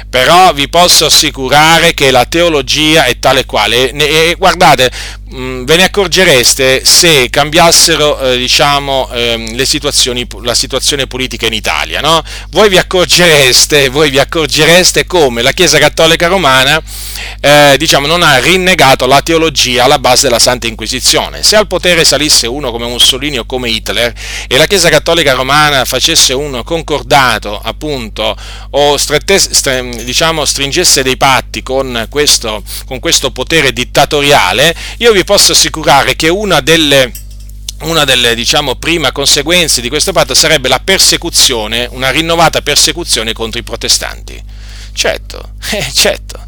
però 0.10 0.54
vi 0.54 0.70
posso 0.70 1.04
assicurare 1.04 1.94
che 1.94 2.10
la 2.10 2.24
teologia 2.24 3.04
è 3.04 3.20
tale 3.20 3.46
quale. 3.46 3.92
E, 3.92 4.36
guardate, 4.38 4.90
Mm, 5.20 5.21
ve 5.32 5.78
ne 5.78 5.84
accorgereste 5.84 6.84
se 6.84 7.30
cambiassero 7.30 8.20
eh, 8.20 8.38
diciamo, 8.38 9.10
ehm, 9.14 9.56
la 10.44 10.54
situazione 10.54 11.08
politica 11.08 11.46
in 11.46 11.54
Italia. 11.54 12.02
No? 12.02 12.22
Voi, 12.50 12.68
vi 12.70 12.80
voi, 13.90 14.10
vi 14.10 14.20
accorgereste, 14.20 15.06
come 15.06 15.42
la 15.42 15.52
Chiesa 15.52 15.80
Cattolica 15.80 16.28
Romana 16.28 16.82
eh, 17.40 17.76
diciamo, 17.78 18.08
non 18.08 18.24
ha 18.24 18.40
rinnegato 18.40 19.06
la 19.06 19.22
teologia 19.22 19.86
alla 19.86 20.00
base 20.00 20.24
della 20.24 20.40
Santa 20.40 20.68
Inquisizione. 20.68 21.44
Se 21.44 21.56
al 21.56 21.68
potere 21.68 22.04
salisse 22.04 22.48
uno 22.48 22.72
come 22.72 22.88
Mussolini 22.88 23.38
o 23.38 23.46
come 23.46 23.70
Hitler 23.70 24.14
e 24.48 24.58
la 24.58 24.66
Chiesa 24.66 24.90
Cattolica 24.90 25.34
Romana 25.34 25.86
facesse 25.86 26.34
un 26.34 26.62
concordato 26.64 27.60
appunto 27.64 28.36
o 28.72 28.98
strettesse, 28.98 29.54
stre, 29.54 29.90
diciamo, 30.04 30.44
stringesse 30.44 31.04
dei 31.04 31.18
patti 31.18 31.64
con 31.64 32.08
questo, 32.10 32.64
con 32.86 33.00
questo 33.00 33.32
potere 33.32 33.72
dittatoriale, 33.72 34.76
io 34.98 35.12
vi 35.14 35.21
vi 35.22 35.24
posso 35.24 35.52
assicurare 35.52 36.16
che 36.16 36.30
una 36.30 36.62
delle, 36.62 37.12
una 37.82 38.04
delle 38.06 38.34
diciamo, 38.34 38.76
prime 38.76 39.12
conseguenze 39.12 39.80
di 39.80 39.90
questo 39.90 40.12
patto 40.12 40.34
sarebbe 40.34 40.68
la 40.68 40.80
persecuzione, 40.80 41.88
una 41.92 42.10
rinnovata 42.10 42.62
persecuzione 42.62 43.34
contro 43.34 43.60
i 43.60 43.64
protestanti. 43.64 44.44
Certo, 44.94 45.54
eh, 45.72 45.88
certo, 45.94 46.44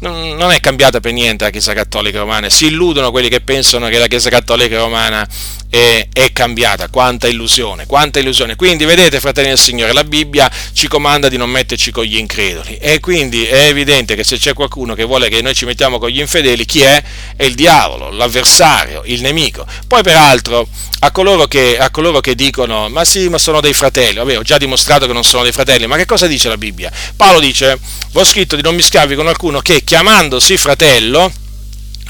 non 0.00 0.50
è 0.52 0.60
cambiata 0.60 1.00
per 1.00 1.12
niente 1.12 1.44
la 1.44 1.50
Chiesa 1.50 1.72
Cattolica 1.72 2.18
Romana, 2.18 2.48
si 2.48 2.66
illudono 2.66 3.10
quelli 3.10 3.28
che 3.28 3.40
pensano 3.40 3.88
che 3.88 3.98
la 3.98 4.06
Chiesa 4.06 4.30
Cattolica 4.30 4.78
Romana 4.78 5.26
è, 5.70 6.08
è, 6.12 6.32
cambiata, 6.32 6.88
quanta 6.88 7.28
illusione, 7.28 7.86
quanta 7.86 8.18
illusione. 8.18 8.56
Quindi 8.56 8.84
vedete, 8.84 9.20
fratelli 9.20 9.48
del 9.48 9.58
Signore, 9.58 9.92
la 9.92 10.04
Bibbia 10.04 10.50
ci 10.72 10.88
comanda 10.88 11.28
di 11.28 11.36
non 11.36 11.50
metterci 11.50 11.90
con 11.90 12.04
gli 12.04 12.16
increduli 12.16 12.78
e 12.78 13.00
quindi 13.00 13.44
è 13.44 13.66
evidente 13.66 14.14
che 14.14 14.24
se 14.24 14.38
c'è 14.38 14.54
qualcuno 14.54 14.94
che 14.94 15.04
vuole 15.04 15.28
che 15.28 15.42
noi 15.42 15.54
ci 15.54 15.64
mettiamo 15.64 15.98
con 15.98 16.08
gli 16.08 16.20
infedeli, 16.20 16.64
chi 16.64 16.80
è? 16.80 17.02
È 17.36 17.44
il 17.44 17.54
diavolo, 17.54 18.10
l'avversario, 18.10 19.02
il 19.04 19.20
nemico. 19.20 19.66
Poi 19.86 20.02
peraltro 20.02 20.68
a 21.00 21.10
coloro 21.10 21.46
che, 21.46 21.78
a 21.78 21.90
coloro 21.90 22.20
che 22.20 22.34
dicono 22.34 22.88
ma 22.88 23.04
sì, 23.04 23.28
ma 23.28 23.38
sono 23.38 23.60
dei 23.60 23.74
fratelli, 23.74 24.16
vabbè, 24.16 24.38
ho 24.38 24.42
già 24.42 24.58
dimostrato 24.58 25.06
che 25.06 25.12
non 25.12 25.24
sono 25.24 25.42
dei 25.42 25.52
fratelli, 25.52 25.86
ma 25.86 25.96
che 25.96 26.06
cosa 26.06 26.26
dice 26.26 26.48
la 26.48 26.56
Bibbia? 26.56 26.90
Paolo 27.14 27.40
dice, 27.40 27.78
ho 28.12 28.24
scritto 28.24 28.56
di 28.56 28.62
non 28.62 28.74
mischiarvi 28.74 29.14
con 29.14 29.24
qualcuno 29.24 29.60
che 29.60 29.84
chiamandosi 29.88 30.58
fratello, 30.58 31.32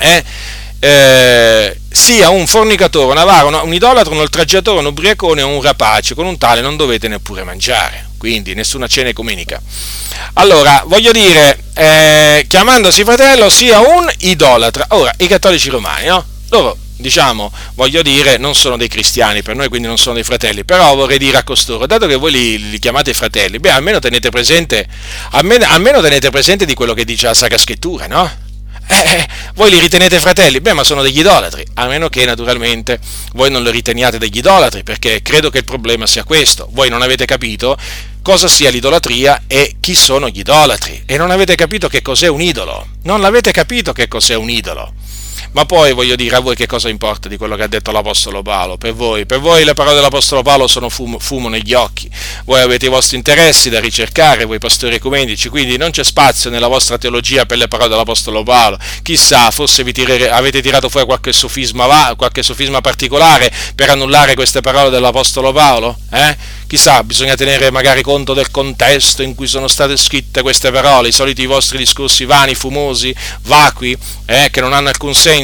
eh, 0.01 0.25
eh, 0.81 1.81
sia 1.89 2.29
un 2.29 2.45
fornicatore, 2.49 3.13
un 3.13 3.19
avaro, 3.19 3.63
un 3.63 3.73
idolatro, 3.73 4.15
un 4.15 4.19
oltraggiatore, 4.19 4.81
un 4.81 4.87
ubriacone 4.87 5.43
o 5.43 5.47
un 5.47 5.63
rapace, 5.63 6.17
con 6.17 6.27
un 6.27 6.37
tale 6.39 6.61
non 6.61 6.77
dovete 6.77 7.07
neppure 7.07 7.45
mangiare. 7.45 8.09
Quindi 8.19 8.55
nessuna 8.55 8.89
cena 8.89 9.11
ecumenica. 9.11 9.63
Allora, 10.33 10.83
voglio 10.87 11.13
dire, 11.13 11.57
eh, 11.75 12.47
chiamandosi 12.49 13.05
fratello 13.05 13.49
sia 13.49 13.79
un 13.79 14.11
idolatra. 14.23 14.87
Ora, 14.89 15.15
i 15.19 15.29
cattolici 15.29 15.69
romani, 15.69 16.07
no? 16.07 16.25
Loro, 16.49 16.77
diciamo, 16.99 17.53
voglio 17.75 18.03
dire, 18.03 18.37
non 18.37 18.55
sono 18.55 18.77
dei 18.77 18.89
cristiani 18.89 19.43
per 19.43 19.57
noi, 19.57 19.69
quindi 19.69 19.87
non 19.87 19.99
sono 19.99 20.17
dei 20.17 20.25
fratelli, 20.25 20.65
però 20.65 20.95
vorrei 20.95 21.19
dire 21.19 21.39
a 21.39 21.45
costoro, 21.45 21.87
dato 21.87 22.07
che 22.07 22.17
voi 22.17 22.33
li, 22.33 22.71
li 22.71 22.79
chiamate 22.79 23.15
fratelli, 23.15 23.59
beh, 23.59 23.71
almeno 23.71 23.99
tenete 23.99 24.31
presente, 24.31 24.87
almeno, 25.31 25.65
almeno 25.69 26.01
tenete 26.01 26.31
presente 26.31 26.67
di 26.67 26.75
quello 26.75 26.95
che 26.95 27.05
dice 27.05 27.27
la 27.27 27.35
Sacra 27.35 27.59
Scrittura, 27.59 28.07
no? 28.07 28.47
Eh, 28.91 28.97
eh, 28.97 29.29
voi 29.55 29.71
li 29.71 29.79
ritenete 29.79 30.19
fratelli? 30.19 30.61
Beh, 30.61 30.73
ma 30.73 30.83
sono 30.83 31.03
degli 31.03 31.19
idolatri, 31.19 31.65
a 31.75 31.87
meno 31.87 32.09
che 32.09 32.25
naturalmente 32.25 32.99
voi 33.35 33.51
non 33.51 33.63
li 33.63 33.71
riteniate 33.71 34.19
degli 34.19 34.39
idolatri, 34.39 34.83
perché 34.83 35.21
credo 35.23 35.51
che 35.51 35.59
il 35.59 35.65
problema 35.65 36.07
sia 36.07 36.25
questo. 36.25 36.69
Voi 36.73 36.89
non 36.89 37.03
avete 37.03 37.27
capito 37.27 37.77
cosa 38.23 38.49
sia 38.49 38.71
l'idolatria 38.71 39.43
e 39.47 39.77
chi 39.79 39.95
sono 39.95 40.29
gli 40.29 40.39
idolatri, 40.39 41.03
e 41.05 41.17
non 41.19 41.31
avete 41.31 41.55
capito 41.55 41.89
che 41.89 42.01
cos'è 42.01 42.29
un 42.29 42.41
idolo. 42.41 42.89
Non 43.03 43.21
l'avete 43.21 43.53
capito 43.53 43.93
che 43.93 44.09
cos'è 44.09 44.35
un 44.35 44.49
idolo. 44.49 44.93
Ma 45.53 45.65
poi 45.65 45.93
voglio 45.93 46.15
dire 46.15 46.37
a 46.37 46.41
voi 46.41 46.55
che 46.55 46.67
cosa 46.67 46.89
importa 46.89 47.29
di 47.29 47.37
quello 47.37 47.57
che 47.57 47.63
ha 47.63 47.67
detto 47.67 47.91
l'Apostolo 47.91 48.43
Paolo? 48.43 48.77
Per 48.77 48.95
voi, 48.95 49.27
per 49.27 49.41
voi 49.41 49.65
le 49.65 49.75
parole 49.75 49.95
dell'Apostolo 49.95 50.43
Paolo 50.43 50.67
sono 50.67 50.89
fumo, 50.89 51.19
fumo, 51.19 51.49
negli 51.49 51.73
occhi. 51.73 52.11
Voi 52.45 52.61
avete 52.61 52.87
i 52.87 52.89
vostri 52.89 53.17
interessi 53.17 53.71
da 53.71 53.81
ricercare, 53.81 54.45
voi 54.45 54.59
pastori 54.59 54.95
ecumenici, 54.95 55.49
quindi 55.49 55.77
non 55.77 55.91
c'è 55.91 56.05
spazio 56.05 56.51
nella 56.51 56.69
vostra 56.69 56.99
teologia 56.99 57.47
per 57.47 57.59
le 57.59 57.67
parole 57.69 57.89
dell'Apostolo 57.89 58.43
Paolo. 58.43 58.79
Chissà, 59.03 59.51
forse 59.51 59.85
tirere, 59.93 60.31
avete 60.31 60.61
tirato 60.61 60.89
fuori 60.89 61.07
qualche 61.07 61.33
sofisma, 61.33 62.15
qualche 62.17 62.43
sofisma 62.43 62.81
particolare 62.81 63.51
per 63.75 63.91
annullare 63.91 64.35
queste 64.35 64.61
parole 64.61 64.91
dell'Apostolo 64.91 65.53
Paolo? 65.53 65.99
Eh? 66.11 66.37
Chissà, 66.69 67.03
bisogna 67.03 67.35
tenere 67.35 67.71
magari 67.71 68.03
conto 68.03 68.35
del 68.35 68.51
contesto 68.51 69.23
in 69.23 69.35
cui 69.35 69.47
sono 69.47 69.69
state 69.69 69.97
scritte 69.97 70.43
queste 70.43 70.71
parole, 70.71 71.09
i 71.09 71.13
soliti 71.13 71.47
vostri 71.47 71.79
discorsi 71.79 72.27
vani, 72.27 72.55
fumosi, 72.55 73.15
vacui, 73.45 73.97
eh, 74.27 74.49
che 74.51 74.61
non 74.61 74.75
hanno 74.75 74.89
alcun 74.89 75.15
senso. 75.15 75.38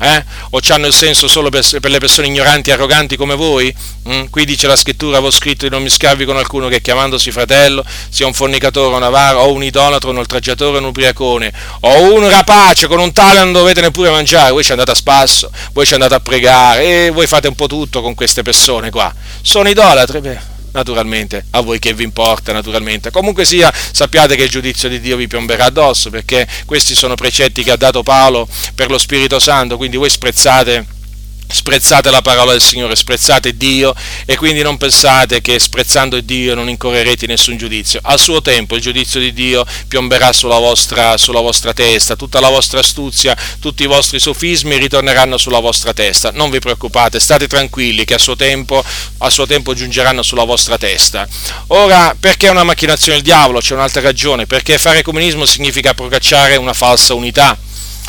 Eh? 0.00 0.24
O 0.50 0.60
hanno 0.68 0.86
il 0.86 0.92
senso 0.92 1.28
solo 1.28 1.50
per, 1.50 1.64
per, 1.80 1.90
le 1.90 1.98
persone 1.98 2.26
ignoranti 2.26 2.70
e 2.70 2.72
arroganti 2.72 3.16
come 3.16 3.34
voi? 3.36 3.74
Mm? 4.08 4.24
Qui 4.26 4.44
dice 4.44 4.66
la 4.66 4.76
scrittura, 4.76 5.16
avevo 5.16 5.30
scritto 5.30 5.64
di 5.64 5.70
non 5.70 5.82
mischiarvi 5.82 6.24
con 6.24 6.36
alcuno 6.36 6.68
che 6.68 6.80
chiamandosi 6.80 7.30
fratello 7.30 7.84
sia 8.08 8.26
un 8.26 8.34
fornicatore, 8.34 8.96
un 8.96 9.02
avaro, 9.02 9.40
o 9.40 9.52
un 9.52 9.62
idolatro, 9.62 10.10
un 10.10 10.18
oltraggiatore, 10.18 10.78
un 10.78 10.84
ubriacone, 10.84 11.52
o 11.80 12.12
un 12.12 12.28
rapace, 12.28 12.86
con 12.88 12.98
un 12.98 13.12
tale 13.12 13.38
non 13.38 13.52
dovete 13.52 13.80
neppure 13.80 14.10
mangiare, 14.10 14.50
voi 14.50 14.64
ci 14.64 14.72
andate 14.72 14.90
a 14.90 14.94
spasso, 14.94 15.50
voi 15.72 15.86
ci 15.86 15.94
andate 15.94 16.14
a 16.14 16.20
pregare 16.20 17.06
e 17.06 17.10
voi 17.10 17.26
fate 17.26 17.48
un 17.48 17.54
po' 17.54 17.68
tutto 17.68 18.02
con 18.02 18.14
queste 18.14 18.42
persone 18.42 18.90
qua. 18.90 19.12
Sono 19.42 19.68
idolatri? 19.68 20.20
Beh, 20.20 20.53
naturalmente, 20.74 21.46
a 21.50 21.60
voi 21.60 21.78
che 21.78 21.94
vi 21.94 22.02
importa, 22.02 22.52
naturalmente. 22.52 23.10
Comunque 23.10 23.44
sia, 23.44 23.72
sappiate 23.72 24.36
che 24.36 24.44
il 24.44 24.50
giudizio 24.50 24.88
di 24.88 25.00
Dio 25.00 25.16
vi 25.16 25.26
piomberà 25.26 25.66
addosso, 25.66 26.10
perché 26.10 26.46
questi 26.66 26.94
sono 26.94 27.14
precetti 27.14 27.62
che 27.62 27.70
ha 27.70 27.76
dato 27.76 28.02
Paolo 28.02 28.46
per 28.74 28.90
lo 28.90 28.98
Spirito 28.98 29.38
Santo, 29.38 29.76
quindi 29.76 29.96
voi 29.96 30.10
sprezzate 30.10 31.02
sprezzate 31.46 32.10
la 32.10 32.22
parola 32.22 32.52
del 32.52 32.60
Signore, 32.60 32.96
sprezzate 32.96 33.56
Dio 33.56 33.94
e 34.24 34.36
quindi 34.36 34.62
non 34.62 34.76
pensate 34.76 35.40
che 35.40 35.58
sprezzando 35.58 36.20
Dio 36.20 36.54
non 36.54 36.68
incorrerete 36.68 37.24
in 37.24 37.30
nessun 37.30 37.56
giudizio. 37.56 38.00
A 38.02 38.16
suo 38.16 38.42
tempo 38.42 38.76
il 38.76 38.82
giudizio 38.82 39.20
di 39.20 39.32
Dio 39.32 39.64
piomberà 39.88 40.32
sulla 40.32 40.58
vostra, 40.58 41.16
sulla 41.16 41.40
vostra 41.40 41.72
testa, 41.72 42.16
tutta 42.16 42.40
la 42.40 42.48
vostra 42.48 42.80
astuzia, 42.80 43.36
tutti 43.60 43.84
i 43.84 43.86
vostri 43.86 44.18
sofismi 44.18 44.76
ritorneranno 44.76 45.38
sulla 45.38 45.60
vostra 45.60 45.92
testa. 45.92 46.30
Non 46.32 46.50
vi 46.50 46.58
preoccupate, 46.58 47.20
state 47.20 47.46
tranquilli 47.46 48.04
che 48.04 48.14
a 48.14 48.18
suo 48.18 48.36
tempo, 48.36 48.82
a 49.18 49.30
suo 49.30 49.46
tempo 49.46 49.74
giungeranno 49.74 50.22
sulla 50.22 50.44
vostra 50.44 50.76
testa. 50.78 51.26
Ora, 51.68 52.16
perché 52.18 52.48
è 52.48 52.50
una 52.50 52.64
macchinazione 52.64 53.18
del 53.18 53.24
diavolo? 53.24 53.60
C'è 53.60 53.74
un'altra 53.74 54.00
ragione, 54.00 54.46
perché 54.46 54.78
fare 54.78 55.02
comunismo 55.02 55.44
significa 55.44 55.94
procacciare 55.94 56.56
una 56.56 56.72
falsa 56.72 57.14
unità, 57.14 57.56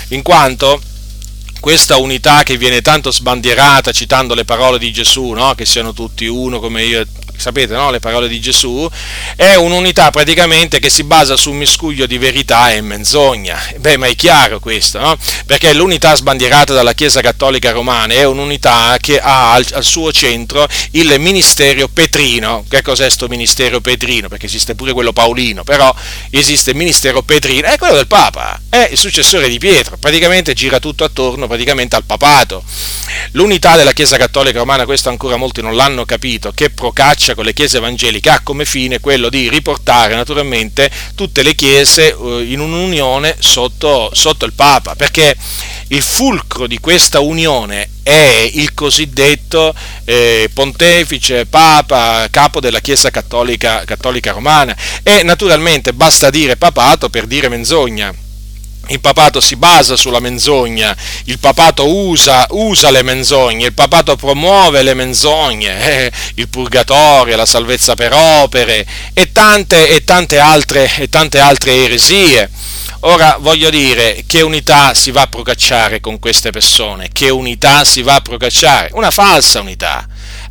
in 0.10 0.22
quanto 0.22 0.82
questa 1.66 1.98
unità 1.98 2.44
che 2.44 2.58
viene 2.58 2.84
tanto 2.84 3.10
sbandierata 3.10 3.92
citando 3.92 4.36
le 4.36 4.46
parole 4.46 4.78
di 4.78 4.94
Gesù, 4.94 5.32
no? 5.32 5.56
che 5.56 5.66
siano 5.66 5.94
tutti 5.94 6.28
uno 6.28 6.60
come 6.60 6.84
io 6.84 7.04
sapete 7.38 7.74
no? 7.74 7.92
le 7.92 8.00
parole 8.00 8.28
di 8.28 8.40
Gesù, 8.40 8.88
è 9.36 9.56
un'unità 9.56 10.12
praticamente 10.12 10.80
che 10.80 10.90
si 10.90 11.04
basa 11.04 11.36
su 11.36 11.52
un 11.52 11.58
miscuglio 11.58 12.06
di 12.06 12.18
verità 12.18 12.72
e 12.72 12.82
menzogna. 12.82 13.60
Beh, 13.78 13.98
ma 13.98 14.08
è 14.08 14.16
chiaro 14.16 14.60
questo, 14.60 15.00
no? 15.00 15.18
Perché 15.46 15.74
l'unità 15.74 16.16
sbandierata 16.16 16.74
dalla 16.74 16.94
Chiesa 16.94 17.22
Cattolica 17.22 17.72
Romana 17.72 18.14
è 18.14 18.26
un'unità 18.26 18.98
che 19.00 19.20
ha 19.20 19.54
al, 19.54 19.66
al 19.72 19.84
suo 19.84 20.12
centro 20.12 20.68
il 20.92 21.16
ministero 21.20 21.88
petrino. 21.88 22.66
Che 22.68 22.82
cos'è 22.82 23.04
questo 23.06 23.28
ministero 23.28 23.80
petrino? 23.82 24.28
Perché 24.28 24.46
esiste 24.48 24.76
pure 24.76 24.94
quello 24.94 25.14
paolino, 25.14 25.64
però 25.64 25.94
esiste 26.30 26.72
il 26.72 26.76
ministero 26.76 27.22
petrino, 27.22 27.68
è 27.68 27.78
quello 27.78 27.96
del 27.96 28.08
Papa, 28.08 28.60
è 28.70 28.90
il 28.92 28.98
successore 28.98 29.48
di 29.48 29.58
Pietro, 29.58 29.98
praticamente 29.98 30.54
gira 30.54 30.80
tutto 30.80 31.04
attorno 31.04 31.48
praticamente 31.48 31.96
al 31.96 32.04
papato. 32.04 32.64
L'unità 33.32 33.76
della 33.76 33.94
Chiesa 33.94 34.18
Cattolica 34.18 34.60
Romana, 34.60 34.86
questo 34.86 35.10
ancora 35.10 35.38
molti 35.38 35.62
non 35.62 35.76
l'hanno 35.76 36.06
capito, 36.06 36.52
che 36.52 36.70
procaccia 36.70 37.25
con 37.34 37.46
le 37.46 37.54
chiese 37.54 37.78
evangeliche 37.78 38.30
ha 38.30 38.42
come 38.42 38.66
fine 38.66 39.00
quello 39.00 39.30
di 39.30 39.50
riportare 39.50 40.14
naturalmente 40.14 40.92
tutte 41.16 41.42
le 41.42 41.56
chiese 41.56 42.10
eh, 42.10 42.44
in 42.44 42.60
un'unione 42.60 43.38
sotto, 43.40 44.12
sotto 44.14 44.46
il 44.46 44.54
Papa, 44.54 44.96
perché 44.96 45.36
il 45.88 46.02
fulcro 46.02 46.68
di 46.68 46.80
questa 46.80 47.20
unione 47.20 47.90
è 48.04 48.50
il 48.54 48.74
cosiddetto 48.74 49.74
eh, 50.04 50.50
pontefice, 50.54 51.46
papa, 51.46 52.28
capo 52.30 52.60
della 52.60 52.80
Chiesa 52.80 53.10
cattolica, 53.12 53.84
cattolica 53.86 54.32
romana. 54.32 54.76
E 55.04 55.24
naturalmente 55.24 55.94
basta 55.94 56.30
dire 56.30 56.58
papato 56.58 57.10
per 57.10 57.26
dire 57.26 57.50
menzogna 57.50 58.14
il 58.88 59.00
papato 59.00 59.42
si 59.42 59.56
basa 59.56 59.96
sulla 59.96 60.20
menzogna, 60.20 60.96
il 61.26 61.40
papato 61.40 61.88
usa, 61.88 62.46
usa 62.52 62.92
le 62.92 63.02
menzogne, 63.02 63.68
il 63.68 63.74
papato 63.74 64.16
promuove 64.16 64.84
le 64.84 64.94
menzogne, 64.94 66.06
eh, 66.06 66.12
il 66.36 66.48
purgatorio, 66.48 67.36
la 67.36 67.46
salvezza 67.46 67.96
per 67.96 68.14
opere 68.14 68.86
e 69.14 69.32
tante, 69.32 69.90
e 69.90 70.04
tante, 70.04 70.40
altre, 70.40 70.92
e 70.98 71.10
tante 71.10 71.40
altre 71.40 71.84
eresie. 71.84 72.50
Ora 73.02 73.38
voglio 73.40 73.70
dire 73.70 74.24
che 74.26 74.42
unità 74.42 74.94
si 74.96 75.12
va 75.12 75.22
a 75.22 75.28
procacciare 75.28 76.00
con 76.00 76.18
queste 76.18 76.50
persone, 76.50 77.10
che 77.12 77.30
unità 77.30 77.84
si 77.84 78.02
va 78.02 78.16
a 78.16 78.22
procacciare, 78.22 78.90
una 78.94 79.12
falsa 79.12 79.60
unità 79.60 80.08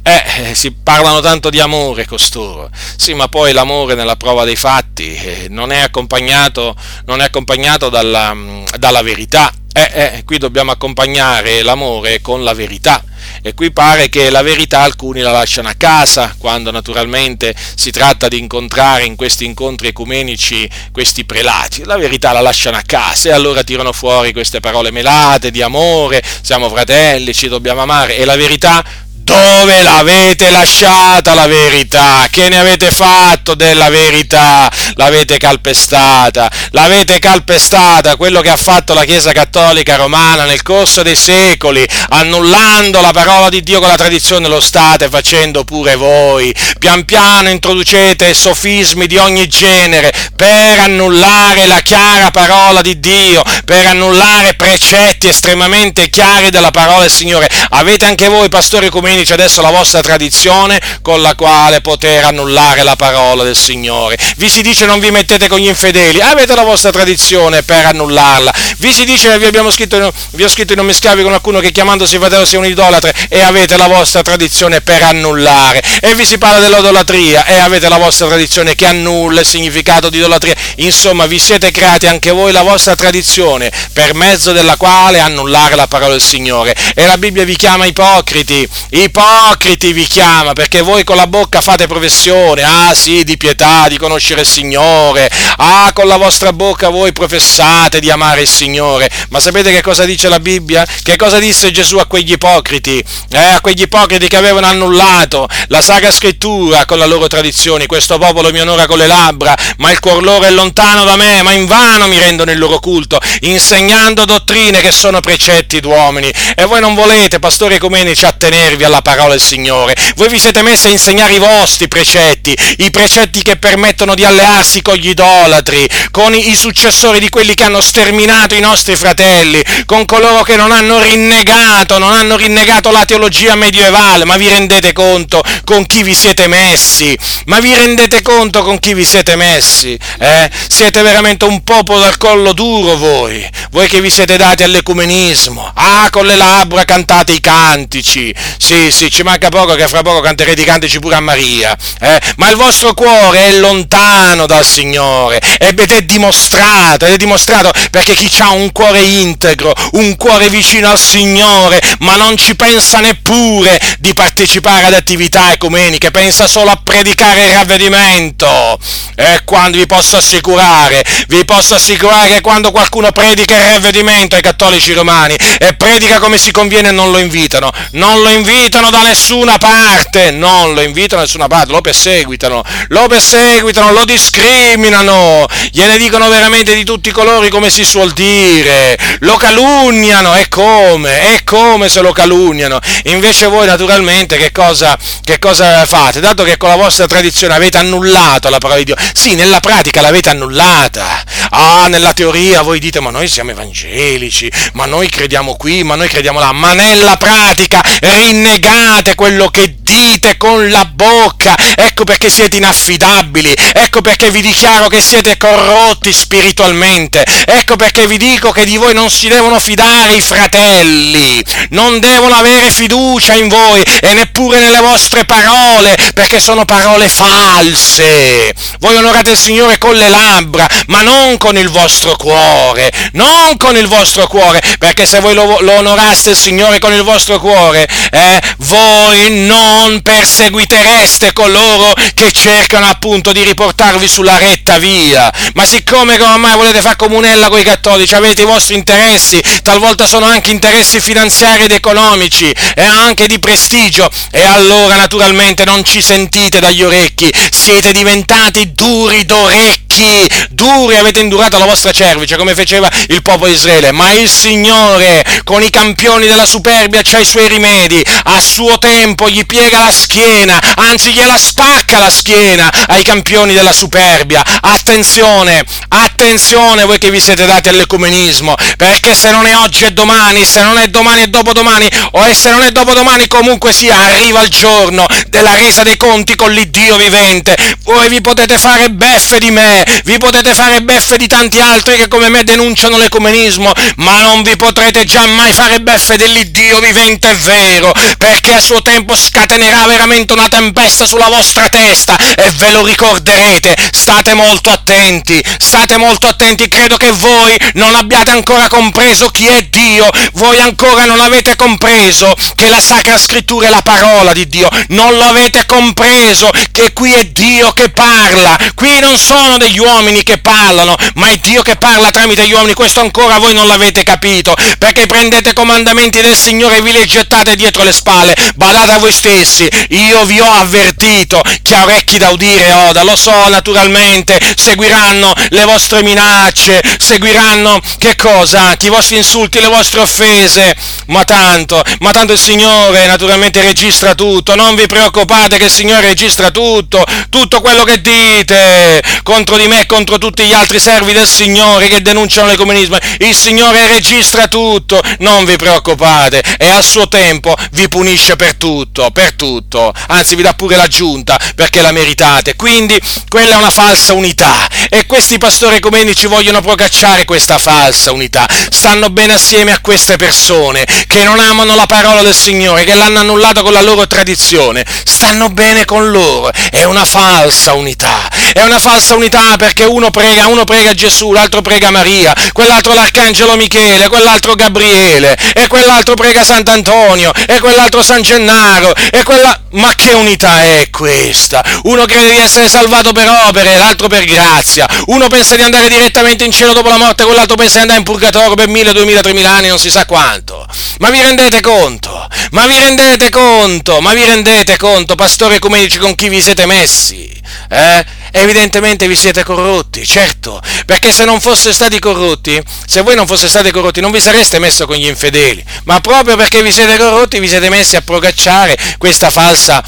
eh, 0.06 0.54
si 0.54 0.70
parlano 0.70 1.20
tanto 1.20 1.48
di 1.48 1.60
amore 1.60 2.04
costoro. 2.04 2.68
Sì, 2.96 3.14
ma 3.14 3.28
poi 3.28 3.52
l'amore 3.52 3.94
nella 3.94 4.16
prova 4.16 4.44
dei 4.44 4.56
fatti 4.56 5.14
eh, 5.14 5.46
non 5.48 5.72
è 5.72 5.80
accompagnato, 5.80 6.76
non 7.06 7.22
è 7.22 7.24
accompagnato 7.24 7.88
dalla, 7.88 8.36
dalla 8.76 9.00
verità. 9.00 9.50
Eh, 9.76 9.90
eh, 9.92 10.22
qui 10.24 10.38
dobbiamo 10.38 10.70
accompagnare 10.70 11.62
l'amore 11.62 12.20
con 12.20 12.44
la 12.44 12.52
verità. 12.52 13.02
E 13.42 13.54
qui 13.54 13.72
pare 13.72 14.08
che 14.08 14.30
la 14.30 14.42
verità 14.42 14.80
alcuni 14.80 15.20
la 15.20 15.32
lasciano 15.32 15.68
a 15.68 15.74
casa, 15.74 16.34
quando 16.38 16.70
naturalmente 16.70 17.54
si 17.74 17.90
tratta 17.90 18.28
di 18.28 18.38
incontrare 18.38 19.04
in 19.04 19.16
questi 19.16 19.44
incontri 19.44 19.88
ecumenici 19.88 20.68
questi 20.92 21.24
prelati. 21.24 21.84
La 21.84 21.96
verità 21.96 22.32
la 22.32 22.40
lasciano 22.40 22.76
a 22.76 22.82
casa 22.84 23.30
e 23.30 23.32
allora 23.32 23.64
tirano 23.64 23.92
fuori 23.92 24.32
queste 24.32 24.60
parole 24.60 24.90
melate 24.90 25.50
di 25.50 25.62
amore, 25.62 26.22
siamo 26.42 26.68
fratelli, 26.68 27.34
ci 27.34 27.48
dobbiamo 27.48 27.80
amare. 27.80 28.16
E 28.16 28.24
la 28.24 28.36
verità 28.36 28.84
dove 29.24 29.82
l'avete 29.82 30.50
lasciata 30.50 31.34
la 31.34 31.46
verità? 31.46 32.26
Che 32.30 32.48
ne 32.48 32.58
avete 32.58 32.90
fatto 32.92 33.54
della 33.54 33.88
verità? 33.88 34.70
L'avete 34.94 35.38
calpestata, 35.38 36.50
l'avete 36.70 37.18
calpestata, 37.18 38.16
quello 38.16 38.42
che 38.42 38.50
ha 38.50 38.56
fatto 38.56 38.92
la 38.92 39.04
Chiesa 39.04 39.32
Cattolica 39.32 39.96
Romana 39.96 40.44
nel 40.44 40.62
corso 40.62 41.02
dei 41.02 41.16
secoli, 41.16 41.86
annullando 42.10 43.00
la 43.00 43.12
parola 43.12 43.48
di 43.48 43.62
Dio 43.62 43.80
con 43.80 43.88
la 43.88 43.96
tradizione, 43.96 44.46
lo 44.46 44.60
state 44.60 45.08
facendo 45.08 45.64
pure 45.64 45.96
voi. 45.96 46.54
Pian 46.78 47.04
piano 47.04 47.48
introducete 47.48 48.34
sofismi 48.34 49.06
di 49.06 49.16
ogni 49.16 49.48
genere 49.48 50.12
per 50.36 50.80
annullare 50.80 51.66
la 51.66 51.80
chiara 51.80 52.30
parola 52.30 52.82
di 52.82 53.00
Dio, 53.00 53.42
per 53.64 53.86
annullare 53.86 54.54
precetti 54.54 55.28
estremamente 55.28 56.10
chiari 56.10 56.50
della 56.50 56.70
parola 56.70 57.00
del 57.00 57.10
Signore. 57.10 57.48
Avete 57.70 58.04
anche 58.04 58.28
voi, 58.28 58.50
pastori 58.50 58.90
comuni, 58.90 59.13
ecumenici 59.14 59.32
adesso 59.32 59.62
la 59.62 59.70
vostra 59.70 60.00
tradizione 60.00 60.80
con 61.00 61.22
la 61.22 61.36
quale 61.36 61.80
poter 61.80 62.24
annullare 62.24 62.82
la 62.82 62.96
parola 62.96 63.44
del 63.44 63.54
Signore. 63.54 64.18
Vi 64.36 64.48
si 64.48 64.60
dice 64.60 64.86
non 64.86 64.98
vi 64.98 65.10
mettete 65.10 65.48
con 65.48 65.58
gli 65.58 65.68
infedeli, 65.68 66.20
avete 66.20 66.54
la 66.54 66.64
vostra 66.64 66.90
tradizione 66.90 67.62
per 67.62 67.86
annullarla. 67.86 68.52
Vi 68.78 68.92
si 68.92 69.04
dice 69.04 69.36
vi, 69.38 69.46
abbiamo 69.46 69.70
scritto, 69.70 70.12
vi 70.30 70.42
ho 70.42 70.48
scritto 70.48 70.72
in 70.72 70.78
non 70.78 70.86
mi 70.86 70.94
schiavi 70.94 71.20
con 71.20 71.30
qualcuno 71.30 71.60
che 71.60 71.70
chiamandosi 71.70 72.18
fratello 72.18 72.44
sia 72.44 72.58
un 72.58 72.66
idolatre 72.66 73.14
e 73.28 73.40
avete 73.40 73.76
la 73.76 73.86
vostra 73.86 74.22
tradizione 74.22 74.80
per 74.80 75.02
annullare. 75.02 75.82
E 76.00 76.14
vi 76.14 76.26
si 76.26 76.38
parla 76.38 76.58
dell'idolatria 76.58 77.44
e 77.46 77.58
avete 77.58 77.88
la 77.88 77.98
vostra 77.98 78.26
tradizione 78.26 78.74
che 78.74 78.86
annulla 78.86 79.40
il 79.40 79.46
significato 79.46 80.10
di 80.10 80.18
idolatria. 80.18 80.54
Insomma, 80.76 81.26
vi 81.26 81.38
siete 81.38 81.70
creati 81.70 82.08
anche 82.08 82.32
voi 82.32 82.50
la 82.50 82.62
vostra 82.62 82.96
tradizione 82.96 83.70
per 83.92 84.14
mezzo 84.14 84.52
della 84.52 84.76
quale 84.76 85.20
annullare 85.20 85.76
la 85.76 85.86
parola 85.86 86.12
del 86.12 86.22
Signore. 86.22 86.74
E 86.94 87.06
la 87.06 87.16
Bibbia 87.16 87.44
vi 87.44 87.56
chiama 87.56 87.86
ipocriti, 87.86 88.68
ipocriti 89.04 89.92
vi 89.92 90.06
chiama, 90.06 90.52
perché 90.54 90.80
voi 90.80 91.04
con 91.04 91.16
la 91.16 91.26
bocca 91.26 91.60
fate 91.60 91.86
professione, 91.86 92.62
ah 92.62 92.94
sì, 92.94 93.22
di 93.22 93.36
pietà, 93.36 93.86
di 93.88 93.98
conoscere 93.98 94.40
il 94.40 94.46
Signore, 94.46 95.30
ah 95.58 95.90
con 95.92 96.06
la 96.06 96.16
vostra 96.16 96.52
bocca 96.52 96.88
voi 96.88 97.12
professate 97.12 98.00
di 98.00 98.10
amare 98.10 98.42
il 98.42 98.48
Signore, 98.48 99.10
ma 99.28 99.40
sapete 99.40 99.70
che 99.72 99.82
cosa 99.82 100.04
dice 100.04 100.28
la 100.28 100.40
Bibbia? 100.40 100.86
Che 101.02 101.16
cosa 101.16 101.38
disse 101.38 101.70
Gesù 101.70 101.98
a 101.98 102.06
quegli 102.06 102.32
ipocriti? 102.32 103.04
Eh, 103.30 103.38
a 103.38 103.60
quegli 103.60 103.82
ipocriti 103.82 104.26
che 104.26 104.36
avevano 104.36 104.66
annullato 104.66 105.48
la 105.68 105.82
Sacra 105.82 106.10
Scrittura 106.10 106.86
con 106.86 106.98
la 106.98 107.06
loro 107.06 107.26
tradizione, 107.26 107.86
questo 107.86 108.18
popolo 108.18 108.50
mi 108.52 108.60
onora 108.60 108.86
con 108.86 108.98
le 108.98 109.06
labbra, 109.06 109.54
ma 109.78 109.90
il 109.90 110.00
cuor 110.00 110.22
loro 110.22 110.44
è 110.44 110.50
lontano 110.50 111.04
da 111.04 111.16
me, 111.16 111.42
ma 111.42 111.52
invano 111.52 112.08
mi 112.08 112.18
rendono 112.18 112.50
il 112.50 112.58
loro 112.58 112.78
culto, 112.78 113.20
insegnando 113.40 114.24
dottrine 114.24 114.80
che 114.80 114.92
sono 114.92 115.20
precetti 115.20 115.80
d'uomini, 115.80 116.32
e 116.56 116.64
voi 116.64 116.80
non 116.80 116.94
volete, 116.94 117.38
pastori 117.38 117.74
ecumenici, 117.74 118.24
attenervi 118.24 118.84
alla 118.84 118.93
alla 118.94 119.02
parola 119.02 119.30
del 119.30 119.40
Signore. 119.40 119.96
Voi 120.14 120.28
vi 120.28 120.38
siete 120.38 120.62
messi 120.62 120.86
a 120.86 120.90
insegnare 120.90 121.34
i 121.34 121.38
vostri 121.38 121.88
precetti, 121.88 122.56
i 122.78 122.90
precetti 122.90 123.42
che 123.42 123.56
permettono 123.56 124.14
di 124.14 124.24
allearsi 124.24 124.82
con 124.82 124.94
gli 124.94 125.08
idolatri, 125.08 125.86
con 126.12 126.34
i 126.34 126.54
successori 126.54 127.18
di 127.18 127.28
quelli 127.28 127.54
che 127.54 127.64
hanno 127.64 127.80
sterminato 127.80 128.54
i 128.54 128.60
nostri 128.60 128.94
fratelli, 128.94 129.62
con 129.84 130.04
coloro 130.04 130.42
che 130.44 130.56
non 130.56 130.70
hanno 130.70 131.00
rinnegato, 131.00 131.98
non 131.98 132.12
hanno 132.12 132.36
rinnegato 132.36 132.90
la 132.90 133.04
teologia 133.04 133.56
medievale. 133.56 134.24
Ma 134.24 134.36
vi 134.36 134.48
rendete 134.48 134.92
conto 134.92 135.42
con 135.64 135.86
chi 135.86 136.02
vi 136.02 136.14
siete 136.14 136.46
messi? 136.46 137.18
Ma 137.46 137.58
vi 137.58 137.74
rendete 137.74 138.22
conto 138.22 138.62
con 138.62 138.78
chi 138.78 138.94
vi 138.94 139.04
siete 139.04 139.34
messi? 139.34 139.98
Eh? 140.18 140.50
Siete 140.68 141.02
veramente 141.02 141.44
un 141.44 141.62
popolo 141.64 141.98
dal 141.98 142.16
collo 142.16 142.52
duro 142.52 142.96
voi, 142.96 143.48
voi 143.70 143.88
che 143.88 144.00
vi 144.00 144.10
siete 144.10 144.36
dati 144.36 144.62
all'ecumenismo. 144.62 145.72
Ah, 145.74 146.08
con 146.10 146.26
le 146.26 146.36
labbra 146.36 146.84
cantate 146.84 147.32
i 147.32 147.40
cantici. 147.40 148.34
Sì, 148.58 148.83
sì, 148.90 149.10
ci 149.10 149.22
manca 149.22 149.48
poco 149.48 149.74
che 149.74 149.88
fra 149.88 150.02
poco 150.02 150.20
canterete 150.20 150.60
i 150.60 150.64
cantici 150.64 150.98
pure 150.98 151.16
a 151.16 151.20
Maria, 151.20 151.76
eh? 152.00 152.20
ma 152.36 152.50
il 152.50 152.56
vostro 152.56 152.92
cuore 152.92 153.48
è 153.48 153.52
lontano 153.52 154.46
dal 154.46 154.64
Signore 154.64 155.40
ed 155.58 155.78
è 155.80 156.02
dimostrato, 156.02 157.06
ed 157.06 157.12
è 157.12 157.16
dimostrato 157.16 157.72
perché 157.90 158.14
chi 158.14 158.30
ha 158.40 158.50
un 158.50 158.72
cuore 158.72 159.00
integro, 159.00 159.72
un 159.92 160.16
cuore 160.16 160.48
vicino 160.48 160.90
al 160.90 160.98
Signore, 160.98 161.80
ma 162.00 162.16
non 162.16 162.36
ci 162.36 162.54
pensa 162.56 163.00
neppure 163.00 163.80
di 163.98 164.12
partecipare 164.12 164.86
ad 164.86 164.94
attività 164.94 165.52
ecumeniche, 165.52 166.10
pensa 166.10 166.46
solo 166.46 166.70
a 166.70 166.80
predicare 166.82 167.46
il 167.46 167.52
ravvedimento. 167.52 168.78
E 169.16 169.42
quando 169.44 169.78
vi 169.78 169.86
posso 169.86 170.16
assicurare, 170.16 171.04
vi 171.28 171.44
posso 171.44 171.74
assicurare 171.74 172.28
che 172.28 172.40
quando 172.40 172.70
qualcuno 172.70 173.12
predica 173.12 173.54
il 173.54 173.72
ravvedimento 173.72 174.36
ai 174.36 174.42
cattolici 174.42 174.92
romani 174.92 175.34
e 175.34 175.74
predica 175.74 176.18
come 176.18 176.38
si 176.38 176.50
conviene 176.50 176.90
non 176.90 177.10
lo 177.10 177.18
invitano, 177.18 177.70
non 177.92 178.20
lo 178.20 178.28
invitano 178.30 178.73
invitano 178.74 178.90
da 178.90 179.08
nessuna 179.08 179.56
parte, 179.56 180.32
non 180.32 180.74
lo 180.74 180.80
invitano 180.80 181.20
da 181.20 181.26
nessuna 181.26 181.46
parte, 181.46 181.70
lo 181.70 181.80
perseguitano, 181.80 182.60
lo 182.88 183.06
perseguitano, 183.06 183.92
lo 183.92 184.04
discriminano, 184.04 185.46
gliene 185.70 185.96
dicono 185.96 186.28
veramente 186.28 186.74
di 186.74 186.82
tutti 186.82 187.10
i 187.10 187.12
colori 187.12 187.50
come 187.50 187.70
si 187.70 187.84
suol 187.84 188.10
dire, 188.12 188.98
lo 189.20 189.36
calunniano, 189.36 190.34
e 190.34 190.48
come, 190.48 191.34
e 191.36 191.44
come 191.44 191.88
se 191.88 192.00
lo 192.00 192.10
calunniano. 192.10 192.80
Invece 193.04 193.46
voi 193.46 193.66
naturalmente 193.66 194.36
che 194.38 194.50
cosa, 194.50 194.98
che 195.22 195.38
cosa 195.38 195.86
fate? 195.86 196.18
Dato 196.18 196.42
che 196.42 196.56
con 196.56 196.68
la 196.68 196.76
vostra 196.76 197.06
tradizione 197.06 197.54
avete 197.54 197.78
annullato 197.78 198.48
la 198.48 198.58
parola 198.58 198.78
di 198.78 198.86
Dio, 198.86 198.96
sì, 199.14 199.36
nella 199.36 199.60
pratica 199.60 200.00
l'avete 200.00 200.30
annullata. 200.30 201.22
Ah, 201.50 201.86
nella 201.86 202.12
teoria 202.12 202.62
voi 202.62 202.80
dite 202.80 202.98
ma 202.98 203.10
noi 203.10 203.28
siamo 203.28 203.52
evangelici, 203.52 204.50
ma 204.72 204.86
noi 204.86 205.08
crediamo 205.08 205.54
qui, 205.54 205.84
ma 205.84 205.94
noi 205.94 206.08
crediamo 206.08 206.40
là, 206.40 206.50
ma 206.50 206.72
nella 206.72 207.16
pratica 207.16 207.80
rinnegate 208.00 208.63
negate 208.64 209.14
quello 209.14 209.48
che 209.48 209.76
dite 209.80 210.36
con 210.36 210.70
la 210.70 210.84
bocca, 210.86 211.54
ecco 211.76 212.04
perché 212.04 212.30
siete 212.30 212.56
inaffidabili, 212.56 213.52
ecco 213.74 214.00
perché 214.00 214.30
vi 214.30 214.40
dichiaro 214.40 214.88
che 214.88 215.02
siete 215.02 215.36
corrotti 215.36 216.12
spiritualmente, 216.12 217.22
ecco 217.44 217.76
perché 217.76 218.06
vi 218.06 218.16
dico 218.16 218.50
che 218.50 218.64
di 218.64 218.76
voi 218.76 218.94
non 218.94 219.10
si 219.10 219.28
devono 219.28 219.60
fidare 219.60 220.14
i 220.14 220.20
fratelli, 220.20 221.44
non 221.70 222.00
devono 222.00 222.34
avere 222.34 222.70
fiducia 222.70 223.34
in 223.34 223.48
voi 223.48 223.82
e 223.82 224.12
neppure 224.14 224.58
nelle 224.58 224.80
vostre 224.80 225.24
parole, 225.24 225.96
perché 226.14 226.40
sono 226.40 226.64
parole 226.64 227.08
false. 227.08 228.54
Voi 228.78 228.96
onorate 228.96 229.32
il 229.32 229.38
Signore 229.38 229.78
con 229.78 229.94
le 229.94 230.08
labbra, 230.08 230.66
ma 230.86 231.02
non 231.02 231.36
con 231.36 231.56
il 231.56 231.68
vostro 231.68 232.16
cuore, 232.16 232.90
non 233.12 233.56
con 233.56 233.76
il 233.76 233.86
vostro 233.86 234.26
cuore, 234.26 234.62
perché 234.78 235.04
se 235.04 235.20
voi 235.20 235.34
lo, 235.34 235.60
lo 235.60 235.72
onoraste 235.72 236.30
il 236.30 236.36
Signore 236.36 236.78
con 236.78 236.92
il 236.92 237.02
vostro 237.02 237.38
cuore, 237.38 237.86
eh, 238.10 238.40
voi 238.58 239.46
non 239.46 240.00
perseguitereste 240.02 241.32
coloro 241.32 241.92
che 242.14 242.32
cercano 242.32 242.86
appunto 242.86 243.32
di 243.32 243.42
riportarvi 243.42 244.08
sulla 244.08 244.38
retta 244.38 244.78
via. 244.78 245.32
Ma 245.54 245.64
siccome 245.66 246.20
ormai 246.20 246.56
volete 246.56 246.80
fare 246.80 246.96
comunella 246.96 247.48
con 247.48 247.58
i 247.58 247.64
cattolici, 247.64 248.14
avete 248.14 248.42
i 248.42 248.46
vostri 248.46 248.74
interessi, 248.74 249.42
talvolta 249.62 250.06
sono 250.06 250.26
anche 250.26 250.50
interessi 250.50 251.00
finanziari 251.00 251.64
ed 251.64 251.72
economici 251.72 252.50
e 252.50 252.82
anche 252.82 253.26
di 253.26 253.38
prestigio, 253.38 254.10
e 254.30 254.42
allora 254.42 254.96
naturalmente 254.96 255.64
non 255.64 255.84
ci 255.84 256.02
sentite 256.02 256.60
dagli 256.60 256.82
orecchi, 256.82 257.32
siete 257.50 257.92
diventati 257.92 258.72
duri 258.72 259.24
d'orecchi 259.24 259.83
vecchi, 259.94 260.28
duri, 260.50 260.96
avete 260.96 261.20
indurato 261.20 261.58
la 261.58 261.64
vostra 261.64 261.92
cervice 261.92 262.36
come 262.36 262.54
faceva 262.54 262.90
il 263.08 263.22
popolo 263.22 263.50
Israele, 263.50 263.92
ma 263.92 264.10
il 264.12 264.28
Signore 264.28 265.24
con 265.44 265.62
i 265.62 265.70
campioni 265.70 266.26
della 266.26 266.46
superbia 266.46 267.02
c'ha 267.02 267.18
i 267.18 267.24
suoi 267.24 267.48
rimedi, 267.48 268.02
a 268.24 268.40
suo 268.40 268.78
tempo 268.78 269.28
gli 269.28 269.44
piega 269.46 269.78
la 269.78 269.92
schiena, 269.92 270.60
anzi 270.76 271.12
gliela 271.12 271.38
spacca 271.38 271.98
la 271.98 272.10
schiena 272.10 272.70
ai 272.86 273.02
campioni 273.02 273.54
della 273.54 273.72
superbia. 273.72 274.42
Attenzione, 274.60 275.64
attenzione 275.88 276.84
voi 276.84 276.98
che 276.98 277.10
vi 277.10 277.20
siete 277.20 277.46
dati 277.46 277.68
all'ecumenismo, 277.68 278.54
perché 278.76 279.14
se 279.14 279.30
non 279.30 279.46
è 279.46 279.56
oggi 279.56 279.84
è 279.84 279.92
domani, 279.92 280.44
se 280.44 280.62
non 280.62 280.78
è 280.78 280.88
domani 280.88 281.22
è 281.22 281.26
dopodomani, 281.28 281.88
o 282.12 282.34
se 282.34 282.50
non 282.50 282.62
è 282.62 282.70
dopodomani 282.70 283.28
comunque 283.28 283.72
sia, 283.72 283.96
arriva 283.96 284.42
il 284.42 284.50
giorno 284.50 285.06
della 285.28 285.54
resa 285.54 285.82
dei 285.82 285.96
conti 285.96 286.34
con 286.34 286.50
l'Iddio 286.50 286.96
vivente. 286.96 287.56
Voi 287.84 288.08
vi 288.08 288.20
potete 288.20 288.58
fare 288.58 288.90
beffe 288.90 289.38
di 289.38 289.50
me, 289.50 289.83
vi 290.04 290.18
potete 290.18 290.54
fare 290.54 290.82
beffe 290.82 291.16
di 291.16 291.26
tanti 291.26 291.60
altri 291.60 291.96
che 291.96 292.08
come 292.08 292.28
me 292.28 292.44
denunciano 292.44 292.98
l'ecumenismo, 292.98 293.72
ma 293.96 294.20
non 294.20 294.42
vi 294.42 294.56
potrete 294.56 295.04
mai 295.26 295.52
fare 295.52 295.80
beffe 295.80 296.16
dell'Iddio 296.16 296.80
vivente, 296.80 297.30
è 297.30 297.36
vero, 297.36 297.92
perché 298.18 298.52
a 298.54 298.60
suo 298.60 298.82
tempo 298.82 299.16
scatenerà 299.16 299.86
veramente 299.86 300.32
una 300.32 300.48
tempesta 300.48 301.06
sulla 301.06 301.28
vostra 301.28 301.68
testa 301.68 302.16
e 302.16 302.50
ve 302.56 302.72
lo 302.72 302.84
ricorderete. 302.84 303.74
State 303.92 304.34
molto 304.34 304.70
attenti, 304.70 305.42
state 305.58 305.96
molto 305.96 306.26
attenti, 306.26 306.68
credo 306.68 306.96
che 306.96 307.10
voi 307.10 307.56
non 307.74 307.94
abbiate 307.94 308.30
ancora 308.30 308.68
compreso 308.68 309.28
chi 309.28 309.46
è 309.46 309.62
Dio, 309.62 310.08
voi 310.34 310.58
ancora 310.58 311.04
non 311.04 311.20
avete 311.20 311.56
compreso 311.56 312.34
che 312.54 312.68
la 312.68 312.80
Sacra 312.80 313.18
Scrittura 313.18 313.66
è 313.66 313.70
la 313.70 313.82
parola 313.82 314.32
di 314.32 314.46
Dio, 314.48 314.68
non 314.88 315.16
lo 315.16 315.24
avete 315.24 315.64
compreso 315.66 316.50
che 316.70 316.92
qui 316.92 317.12
è 317.12 317.24
Dio 317.26 317.72
che 317.72 317.90
parla, 317.90 318.56
qui 318.74 318.98
non 319.00 319.18
sono 319.18 319.56
degli 319.58 319.73
uomini 319.78 320.22
che 320.22 320.38
parlano, 320.38 320.94
ma 321.14 321.28
è 321.28 321.36
Dio 321.36 321.62
che 321.62 321.76
parla 321.76 322.10
tramite 322.10 322.46
gli 322.46 322.52
uomini, 322.52 322.74
questo 322.74 323.00
ancora 323.00 323.38
voi 323.38 323.54
non 323.54 323.66
l'avete 323.66 324.02
capito, 324.02 324.54
perché 324.78 325.06
prendete 325.06 325.52
comandamenti 325.52 326.20
del 326.20 326.36
Signore 326.36 326.76
e 326.76 326.82
vi 326.82 326.92
li 326.92 327.06
gettate 327.06 327.56
dietro 327.56 327.82
le 327.82 327.92
spalle, 327.92 328.34
badate 328.54 328.92
a 328.92 328.98
voi 328.98 329.12
stessi, 329.12 329.68
io 329.90 330.24
vi 330.24 330.40
ho 330.40 330.52
avvertito, 330.52 331.42
chi 331.62 331.74
ha 331.74 331.84
orecchi 331.84 332.18
da 332.18 332.30
udire 332.30 332.72
oda, 332.72 333.02
lo 333.02 333.16
so 333.16 333.48
naturalmente, 333.48 334.38
seguiranno 334.56 335.32
le 335.50 335.64
vostre 335.64 336.02
minacce, 336.02 336.82
seguiranno 336.98 337.80
che 337.98 338.16
cosa? 338.16 338.76
Che 338.76 338.86
i 338.86 338.90
vostri 338.90 339.16
insulti, 339.16 339.60
le 339.60 339.68
vostre 339.68 340.00
offese, 340.00 340.74
ma 341.06 341.24
tanto, 341.24 341.82
ma 342.00 342.10
tanto 342.10 342.32
il 342.32 342.38
Signore 342.38 343.06
naturalmente 343.06 343.60
registra 343.60 344.14
tutto, 344.14 344.54
non 344.54 344.74
vi 344.74 344.86
preoccupate 344.86 345.58
che 345.58 345.64
il 345.64 345.70
Signore 345.70 346.08
registra 346.08 346.50
tutto, 346.50 347.04
tutto 347.28 347.60
quello 347.60 347.84
che 347.84 348.00
dite 348.00 349.02
contro 349.22 349.56
di 349.56 349.63
me 349.66 349.80
e 349.80 349.86
contro 349.86 350.18
tutti 350.18 350.44
gli 350.44 350.52
altri 350.52 350.80
servi 350.80 351.12
del 351.12 351.26
Signore 351.26 351.88
che 351.88 352.02
denunciano 352.02 352.48
l'ecumenismo, 352.48 352.96
il 353.18 353.34
Signore 353.34 353.86
registra 353.86 354.48
tutto, 354.48 355.00
non 355.18 355.44
vi 355.44 355.56
preoccupate 355.56 356.42
e 356.58 356.68
al 356.68 356.84
suo 356.84 357.08
tempo 357.08 357.54
vi 357.72 357.88
punisce 357.88 358.36
per 358.36 358.54
tutto, 358.54 359.10
per 359.10 359.32
tutto, 359.32 359.92
anzi 360.08 360.34
vi 360.34 360.42
dà 360.42 360.54
pure 360.54 360.76
l'aggiunta 360.76 361.38
perché 361.54 361.80
la 361.80 361.92
meritate, 361.92 362.56
quindi 362.56 363.00
quella 363.28 363.54
è 363.54 363.58
una 363.58 363.70
falsa 363.70 364.12
unità. 364.12 364.68
E 364.88 365.06
questi 365.06 365.38
pastori 365.38 365.76
ecumenici 365.76 366.26
vogliono 366.26 366.60
procacciare 366.60 367.24
questa 367.24 367.58
falsa 367.58 368.12
unità, 368.12 368.46
stanno 368.70 369.10
bene 369.10 369.34
assieme 369.34 369.72
a 369.72 369.80
queste 369.80 370.16
persone 370.16 370.86
che 371.06 371.24
non 371.24 371.38
amano 371.38 371.74
la 371.74 371.86
parola 371.86 372.22
del 372.22 372.34
Signore, 372.34 372.84
che 372.84 372.94
l'hanno 372.94 373.20
annullato 373.20 373.62
con 373.62 373.72
la 373.72 373.82
loro 373.82 374.06
tradizione, 374.06 374.84
stanno 375.04 375.48
bene 375.50 375.84
con 375.84 376.10
loro, 376.10 376.52
è 376.70 376.84
una 376.84 377.04
falsa 377.04 377.74
unità, 377.74 378.30
è 378.54 378.62
una 378.62 378.78
falsa 378.78 379.16
unità 379.16 379.56
perché 379.56 379.84
uno 379.84 380.10
prega, 380.10 380.46
uno 380.46 380.62
prega 380.62 380.94
Gesù, 380.94 381.32
l'altro 381.32 381.60
prega 381.60 381.90
Maria, 381.90 382.32
quell'altro 382.52 382.94
l'arcangelo 382.94 383.56
Michele, 383.56 384.06
quell'altro 384.08 384.54
Gabriele, 384.54 385.36
e 385.54 385.66
quell'altro 385.66 386.14
prega 386.14 386.44
Sant'Antonio, 386.44 387.32
e 387.48 387.58
quell'altro 387.58 388.02
San 388.02 388.22
Gennaro, 388.22 388.94
e 389.10 389.24
quella... 389.24 389.58
Ma 389.74 389.92
che 389.96 390.12
unità 390.12 390.62
è 390.62 390.88
questa? 390.88 391.64
Uno 391.82 392.04
crede 392.04 392.30
di 392.30 392.38
essere 392.38 392.68
salvato 392.68 393.10
per 393.10 393.28
opere, 393.48 393.76
l'altro 393.76 394.06
per 394.06 394.24
grazia. 394.24 394.86
Uno 395.06 395.26
pensa 395.26 395.56
di 395.56 395.62
andare 395.62 395.88
direttamente 395.88 396.44
in 396.44 396.52
cielo 396.52 396.72
dopo 396.72 396.88
la 396.88 396.96
morte, 396.96 397.24
quell'altro 397.24 397.56
pensa 397.56 397.74
di 397.74 397.80
andare 397.80 397.98
in 397.98 398.04
purgatorio 398.04 398.54
per 398.54 398.68
mille, 398.68 398.92
duemila, 398.92 399.20
tremila 399.20 399.50
anni, 399.50 399.66
non 399.66 399.80
si 399.80 399.90
sa 399.90 400.06
quanto. 400.06 400.64
Ma 401.00 401.10
vi 401.10 401.20
rendete 401.20 401.60
conto? 401.60 402.28
Ma 402.52 402.66
vi 402.66 402.78
rendete 402.78 403.30
conto? 403.30 404.00
Ma 404.00 404.14
vi 404.14 404.24
rendete 404.24 404.76
conto, 404.76 405.16
pastore 405.16 405.56
ecumenici, 405.56 405.98
con 405.98 406.14
chi 406.14 406.28
vi 406.28 406.40
siete 406.40 406.66
messi? 406.66 407.32
Eh? 407.68 408.04
Evidentemente 408.36 409.06
vi 409.06 409.14
siete 409.14 409.44
corrotti, 409.44 410.04
certo, 410.04 410.60
perché 410.86 411.12
se 411.12 411.24
non 411.24 411.40
foste 411.40 411.72
stati 411.72 412.00
corrotti, 412.00 412.60
se 412.84 413.00
voi 413.02 413.14
non 413.14 413.28
foste 413.28 413.46
stati 413.46 413.70
corrotti, 413.70 414.00
non 414.00 414.10
vi 414.10 414.20
sareste 414.20 414.58
messo 414.58 414.86
con 414.86 414.96
gli 414.96 415.06
infedeli, 415.06 415.64
ma 415.84 416.00
proprio 416.00 416.34
perché 416.34 416.60
vi 416.60 416.72
siete 416.72 416.96
corrotti 416.96 417.38
vi 417.38 417.46
siete 417.46 417.68
messi 417.68 417.94
a 417.94 418.02
procacciare 418.02 418.76
questa 418.98 419.30
falsa 419.30 419.84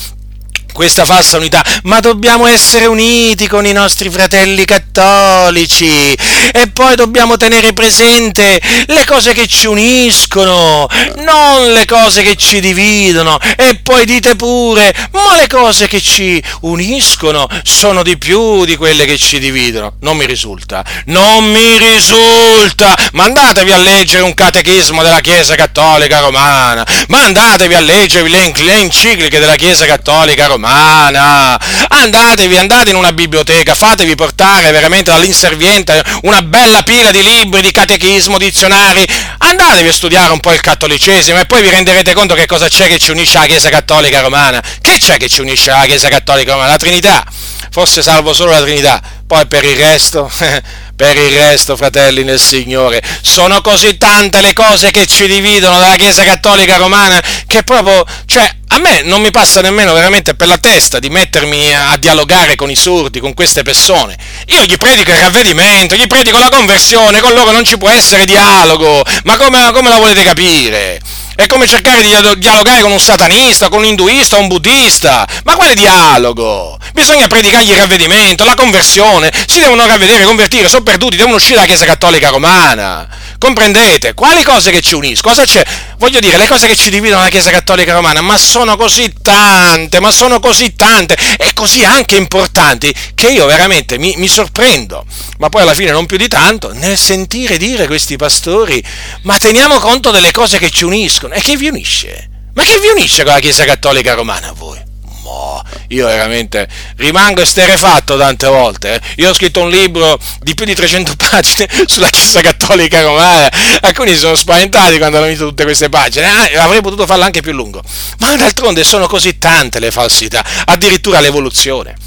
questa 0.77 1.07
falsa 1.07 1.39
unità, 1.39 1.65
ma 1.85 2.01
dobbiamo 2.01 2.47
essere 2.47 2.85
uniti 2.85 3.49
con 3.49 3.65
i 3.65 3.73
nostri 3.73 4.11
fratelli 4.11 4.67
cattolici 4.67 6.13
e 6.13 6.69
poi 6.71 6.95
dobbiamo 6.97 7.39
tenere 7.39 7.73
presente 7.73 8.61
le 8.85 9.03
cose 9.07 9.33
che 9.33 9.47
ci 9.47 9.69
uniscono, 9.69 10.87
non 11.17 11.73
le 11.73 11.87
cose 11.87 12.23
che 12.23 12.37
ci 12.37 12.61
dividono. 12.61 13.39
E 13.57 13.81
poi 13.83 14.05
dite 14.05 14.37
pure, 14.37 14.95
ma 15.13 15.37
le 15.37 15.47
cose 15.47 15.89
che 15.89 16.03
ci 16.03 16.43
uniscono 16.61 17.49
sono 17.63 18.03
di 18.03 18.19
più 18.19 18.67
di 18.67 18.77
quelle 18.77 19.07
che 19.07 19.17
ci 19.17 19.39
dividono. 19.39 19.95
Non 20.01 20.19
mi 20.19 20.27
risulta, 20.27 20.85
non 21.07 21.43
mi 21.51 21.79
risulta. 21.79 22.95
Ma 23.13 23.25
andatevi 23.25 23.73
a 23.73 23.79
leggere 23.79 24.25
un 24.25 24.35
catechismo 24.35 25.03
della 25.03 25.21
Chiesa 25.21 25.55
Cattolica 25.55 26.21
Romana, 26.21 26.87
ma 27.09 27.23
andatevi 27.23 27.73
a 27.73 27.81
leggervi 27.81 28.29
le, 28.29 28.75
encicliche 28.75 29.39
della 29.39 29.57
Chiesa 29.57 29.87
Cattolica 29.87 30.45
Romana 30.45 30.65
umana. 30.67 31.59
Andatevi, 31.89 32.57
andate 32.57 32.91
in 32.91 32.97
una 32.97 33.13
biblioteca, 33.13 33.75
fatevi 33.75 34.15
portare 34.17 34.71
veramente 34.73 35.11
dall'inserviente 35.11 36.03
una 36.23 36.43
bella 36.43 36.83
pila 36.83 37.11
di 37.11 37.23
libri, 37.23 37.63
di 37.63 37.71
catechismo, 37.71 38.37
dizionari. 38.39 39.07
Andatevi 39.39 39.89
a 39.89 39.93
studiare 39.93 40.33
un 40.33 40.41
po' 40.41 40.53
il 40.53 40.61
cattolicesimo 40.61 41.39
e 41.39 41.47
poi 41.47 41.63
vi 41.63 41.71
renderete 41.71 42.13
conto 42.13 42.35
che 42.35 42.47
cosa 42.47 42.69
c'è 42.69 42.89
che 42.89 42.99
ci 42.99 43.13
unisce 43.13 43.39
alla 43.39 43.47
Chiesa 43.47 43.69
Cattolica 43.69 44.21
Romana. 44.21 44.63
Che 44.81 44.99
c'è 44.99 45.17
che 45.17 45.29
ci 45.29 45.41
unisce 45.41 45.71
alla 45.71 45.87
Chiesa 45.87 46.09
Cattolica 46.09 46.53
Romana? 46.53 46.73
La 46.73 46.77
Trinità. 46.77 47.25
Forse 47.71 48.03
salvo 48.03 48.33
solo 48.33 48.51
la 48.51 48.61
Trinità. 48.61 49.01
Poi 49.27 49.47
per 49.47 49.65
il 49.65 49.77
resto... 49.77 50.31
Per 50.97 51.15
il 51.15 51.31
resto, 51.31 51.77
fratelli 51.77 52.25
nel 52.25 52.41
Signore, 52.41 53.03
sono 53.21 53.61
così 53.61 53.99
tante 53.99 54.41
le 54.41 54.55
cose 54.55 54.91
che 54.91 55.07
ci 55.07 55.27
dividono 55.27 55.79
dalla 55.79 55.97
Chiesa 55.97 56.25
Cattolica 56.25 56.79
Romana 56.79 57.23
che 57.47 57.63
proprio, 57.65 58.03
cioè, 58.25 58.51
a 58.77 58.79
me 58.79 59.01
non 59.03 59.23
mi 59.23 59.31
passa 59.31 59.63
nemmeno 59.63 59.95
veramente 59.95 60.35
per 60.35 60.49
la 60.49 60.59
testa 60.59 60.99
di 60.99 61.09
mettermi 61.09 61.75
a 61.75 61.97
dialogare 61.97 62.57
con 62.57 62.71
i 62.71 62.77
sordi, 62.77 63.21
con 63.21 63.33
queste 63.33 63.63
persone. 63.63 64.17
Io 64.49 64.63
gli 64.65 64.77
predico 64.77 65.11
il 65.13 65.17
ravvedimento, 65.17 65.95
gli 65.95 66.07
predico 66.07 66.37
la 66.37 66.51
conversione, 66.51 67.21
con 67.21 67.33
loro 67.33 67.53
non 67.53 67.65
ci 67.65 67.79
può 67.79 67.89
essere 67.89 68.27
dialogo. 68.27 69.03
Ma 69.25 69.39
come, 69.39 69.71
come 69.73 69.89
la 69.89 69.97
volete 69.97 70.23
capire? 70.23 71.01
È 71.37 71.47
come 71.47 71.67
cercare 71.67 72.03
di 72.03 72.15
dialogare 72.39 72.81
con 72.81 72.91
un 72.93 73.01
satanista, 73.01 73.69
con 73.69 73.81
un 73.81 73.85
induista, 73.85 74.39
un 74.39 74.49
buddista. 74.49 75.27
Ma 75.45 75.55
quale 75.55 75.75
dialogo? 75.75 76.79
Bisogna 76.93 77.27
predicargli 77.27 77.71
il 77.71 77.77
ravvedimento, 77.77 78.45
la 78.45 78.55
conversione. 78.55 79.31
Si 79.47 79.61
devono 79.61 79.87
ravvedere, 79.87 80.25
convertire, 80.25 80.69
sono 80.69 80.83
perduti, 80.83 81.17
devono 81.17 81.37
uscire 81.37 81.57
dalla 81.57 81.67
Chiesa 81.67 81.85
Cattolica 81.85 82.31
Romana. 82.31 83.07
Comprendete? 83.39 84.15
Quali 84.15 84.43
cose 84.43 84.71
che 84.71 84.81
ci 84.81 84.95
uniscono? 84.95 85.35
Cosa 85.35 85.47
c'è? 85.47 85.63
Voglio 85.99 86.21
dire, 86.21 86.39
le 86.39 86.47
cose 86.47 86.67
che 86.67 86.77
ci 86.77 86.89
dividono 86.89 87.23
la 87.23 87.29
Chiesa 87.29 87.51
Cattolica 87.51 87.93
Romana, 87.93 88.23
ma 88.23 88.39
sono 88.39 88.66
così 88.75 89.13
tante, 89.23 90.01
ma 90.01 90.11
sono 90.11 90.41
così 90.41 90.75
tante 90.75 91.17
e 91.37 91.53
così 91.55 91.85
anche 91.85 92.17
importanti 92.17 92.93
che 93.15 93.29
io 93.29 93.47
veramente 93.47 93.99
mi, 93.99 94.15
mi 94.17 94.27
sorprendo. 94.27 95.05
Ma 95.39 95.49
poi 95.49 95.63
alla 95.63 95.75
fine 95.75 95.93
non 95.93 96.07
più 96.07 96.17
di 96.17 96.27
tanto 96.27 96.73
nel 96.73 96.99
sentire 96.99 97.59
dire 97.59 97.87
questi 97.87 98.17
pastori, 98.17 98.83
ma 99.23 99.37
teniamo 99.37 99.79
conto 99.79 100.11
delle 100.11 100.33
cose 100.33 100.59
che 100.59 100.71
ci 100.71 100.85
uniscono. 100.85 101.35
E 101.35 101.41
che 101.41 101.57
vi 101.57 101.69
unisce? 101.69 102.31
Ma 102.55 102.65
che 102.65 102.81
vi 102.81 102.89
unisce 102.89 103.23
con 103.23 103.35
la 103.35 103.41
Chiesa 103.41 103.65
Cattolica 103.65 104.15
Romana 104.15 104.49
a 104.49 104.53
voi? 104.53 104.86
Mo, 105.27 105.61
io 105.89 106.07
veramente 106.07 106.69
rimango 106.99 107.41
esterefatto 107.41 108.17
tante 108.17 108.47
volte. 108.47 108.95
Eh. 108.95 109.01
Io 109.17 109.31
ho 109.31 109.35
scritto 109.35 109.61
un 109.61 109.71
libro 109.71 110.17
di 110.41 110.55
più 110.55 110.65
di 110.65 110.75
300 110.75 111.15
pagine 111.31 111.69
sulla 111.87 112.09
Chiesa 112.09 112.41
Cattolica 112.41 113.03
Romana. 113.03 113.51
Alcuni 113.81 114.13
si 114.13 114.19
sono 114.19 114.37
spaventati 114.37 114.99
quando 114.99 115.17
hanno 115.17 115.27
visto 115.27 115.49
tutte 115.49 115.65
queste 115.65 115.89
pagine. 115.89 116.27
Ah, 116.27 116.63
avrei 116.63 116.81
potuto 116.81 117.07
farlo 117.07 117.25
anche 117.25 117.43
più 117.43 117.53
lungo. 117.53 117.83
Ma 118.19 118.37
d'altronde 118.37 118.85
sono 118.85 119.09
così 119.09 119.37
tante 119.39 119.81
le 119.81 119.91
falsità, 119.91 120.45
addirittura 120.67 121.19
l'evoluzione 121.19 122.06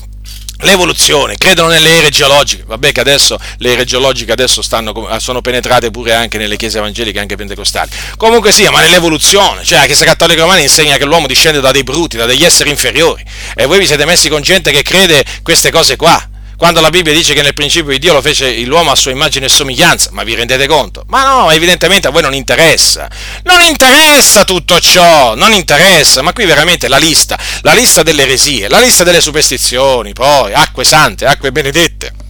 l'evoluzione, 0.61 1.37
credono 1.37 1.69
nelle 1.69 1.97
ere 1.97 2.09
geologiche, 2.09 2.63
vabbè 2.65 2.91
che 2.91 2.99
adesso 2.99 3.37
le 3.57 3.73
ere 3.73 3.85
geologiche 3.85 4.31
adesso 4.31 4.61
stanno, 4.61 5.07
sono 5.19 5.41
penetrate 5.41 5.91
pure 5.91 6.13
anche 6.13 6.37
nelle 6.37 6.57
chiese 6.57 6.79
evangeliche, 6.79 7.19
anche 7.19 7.35
pentecostali, 7.35 7.89
comunque 8.17 8.51
sia, 8.51 8.71
ma 8.71 8.81
nell'evoluzione, 8.81 9.63
cioè 9.63 9.79
la 9.79 9.85
Chiesa 9.85 10.05
Cattolica 10.05 10.41
Romana 10.41 10.59
insegna 10.59 10.97
che 10.97 11.05
l'uomo 11.05 11.27
discende 11.27 11.61
da 11.61 11.71
dei 11.71 11.83
bruti, 11.83 12.17
da 12.17 12.25
degli 12.25 12.43
esseri 12.43 12.69
inferiori, 12.69 13.23
e 13.55 13.65
voi 13.65 13.79
vi 13.79 13.85
siete 13.85 14.05
messi 14.05 14.29
con 14.29 14.41
gente 14.41 14.71
che 14.71 14.81
crede 14.81 15.23
queste 15.43 15.71
cose 15.71 15.95
qua, 15.95 16.29
quando 16.59 16.81
la 16.81 16.89
Bibbia 16.89 17.13
dice 17.13 17.33
che 17.33 17.41
nel 17.41 17.53
principio 17.53 17.91
di 17.91 17.99
Dio 17.99 18.11
lo 18.11 18.21
fece 18.21 18.53
l'uomo 18.65 18.91
a 18.91 18.95
sua 18.95 19.11
immagine 19.11 19.45
e 19.45 19.49
somiglianza, 19.49 20.09
ma 20.11 20.23
vi 20.23 20.35
rendete 20.35 20.67
conto? 20.67 21.05
Ma 21.07 21.23
no, 21.23 21.51
evidentemente 21.51 22.09
a 22.09 22.11
voi 22.11 22.21
non 22.21 22.33
interessa. 22.33 23.09
Non 23.43 23.61
interessa 23.61 24.43
tutto 24.43 24.77
ciò, 24.81 25.35
non 25.35 25.53
interessa, 25.53 26.21
ma 26.21 26.33
qui 26.33 26.43
veramente 26.43 26.89
la 26.89 26.97
lista, 26.97 27.39
la 27.61 27.71
lista 27.71 28.03
delle 28.03 28.23
eresie, 28.23 28.67
la 28.67 28.81
lista 28.81 29.05
delle 29.05 29.21
superstizioni, 29.21 30.11
poi 30.11 30.51
acque 30.51 30.83
sante, 30.83 31.25
acque 31.25 31.53
benedette 31.53 32.27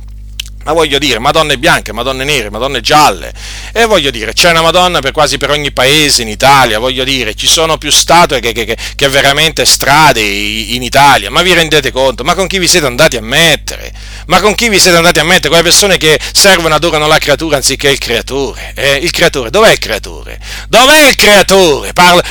ma 0.70 0.74
voglio 0.74 1.00
dire, 1.00 1.18
Madonne 1.18 1.58
bianche, 1.58 1.94
Madonne 1.94 2.24
nere, 2.24 2.52
Madonne 2.52 2.82
gialle, 2.82 3.34
e 3.74 3.86
voglio 3.86 4.12
dire, 4.12 4.34
c'è 4.34 4.52
una 4.52 4.62
Madonna 4.62 5.00
per 5.00 5.12
quasi 5.12 5.40
per 5.40 5.50
ogni 5.50 5.72
paese 5.72 6.22
in 6.22 6.28
Italia, 6.28 6.78
voglio 6.78 7.04
dire, 7.04 7.34
ci 7.34 7.48
sono 7.48 7.80
più 7.80 7.90
statue 7.90 8.40
che, 8.40 8.52
che, 8.52 8.78
che 8.96 9.08
veramente 9.08 9.66
strade 9.66 10.22
in 10.22 10.84
Italia, 10.84 11.32
ma 11.32 11.42
vi 11.42 11.54
rendete 11.54 11.92
conto? 11.92 12.24
Ma 12.24 12.36
con 12.36 12.46
chi 12.46 12.60
vi 12.60 12.68
siete 12.68 12.86
andati 12.86 13.18
a 13.18 13.22
mettere? 13.22 13.92
Ma 14.30 14.42
con 14.42 14.54
chi 14.54 14.70
vi 14.70 14.80
siete 14.80 14.96
andati 14.96 15.18
a 15.18 15.24
mettere? 15.24 15.48
Quelle 15.48 15.64
persone 15.64 15.98
che 15.98 16.20
servono, 16.34 16.76
adorano 16.76 17.08
la 17.08 17.18
creatura 17.18 17.56
anziché 17.56 17.90
il 17.90 17.98
creatore. 17.98 18.74
Eh, 18.76 18.94
il 18.98 19.10
creatore, 19.10 19.50
dov'è 19.50 19.72
il 19.72 19.80
creatore? 19.80 20.40
Dov'è 20.68 21.08
il 21.08 21.16
creatore? 21.16 21.94
Parla, 21.94 22.24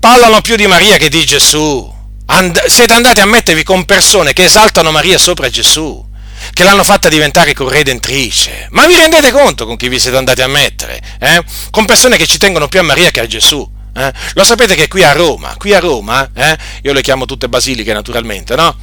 parlano 0.00 0.40
più 0.40 0.56
di 0.56 0.66
Maria 0.66 0.96
che 0.96 1.08
di 1.08 1.24
Gesù. 1.24 1.98
And- 2.26 2.64
siete 2.66 2.94
andati 2.94 3.20
a 3.20 3.26
mettervi 3.26 3.62
con 3.62 3.84
persone 3.84 4.32
che 4.32 4.44
esaltano 4.44 4.90
Maria 4.90 5.18
sopra 5.18 5.48
Gesù 5.48 6.08
che 6.52 6.64
l'hanno 6.64 6.82
fatta 6.82 7.08
diventare 7.08 7.54
corredentrice. 7.54 8.66
Ma 8.70 8.86
vi 8.88 8.96
rendete 8.96 9.30
conto 9.30 9.66
con 9.66 9.76
chi 9.76 9.88
vi 9.88 10.00
siete 10.00 10.16
andati 10.16 10.42
a 10.42 10.48
mettere? 10.48 11.00
Eh? 11.20 11.44
Con 11.70 11.84
persone 11.84 12.16
che 12.16 12.26
ci 12.26 12.38
tengono 12.38 12.66
più 12.66 12.80
a 12.80 12.82
Maria 12.82 13.12
che 13.12 13.20
a 13.20 13.26
Gesù. 13.26 13.78
Eh? 13.94 14.12
Lo 14.34 14.44
sapete 14.44 14.74
che 14.74 14.88
qui 14.88 15.02
a 15.02 15.12
Roma, 15.12 15.54
qui 15.56 15.74
a 15.74 15.80
Roma, 15.80 16.28
eh? 16.34 16.56
io 16.82 16.92
le 16.92 17.02
chiamo 17.02 17.24
tutte 17.24 17.48
basiliche 17.48 17.92
naturalmente, 17.92 18.54
no? 18.54 18.76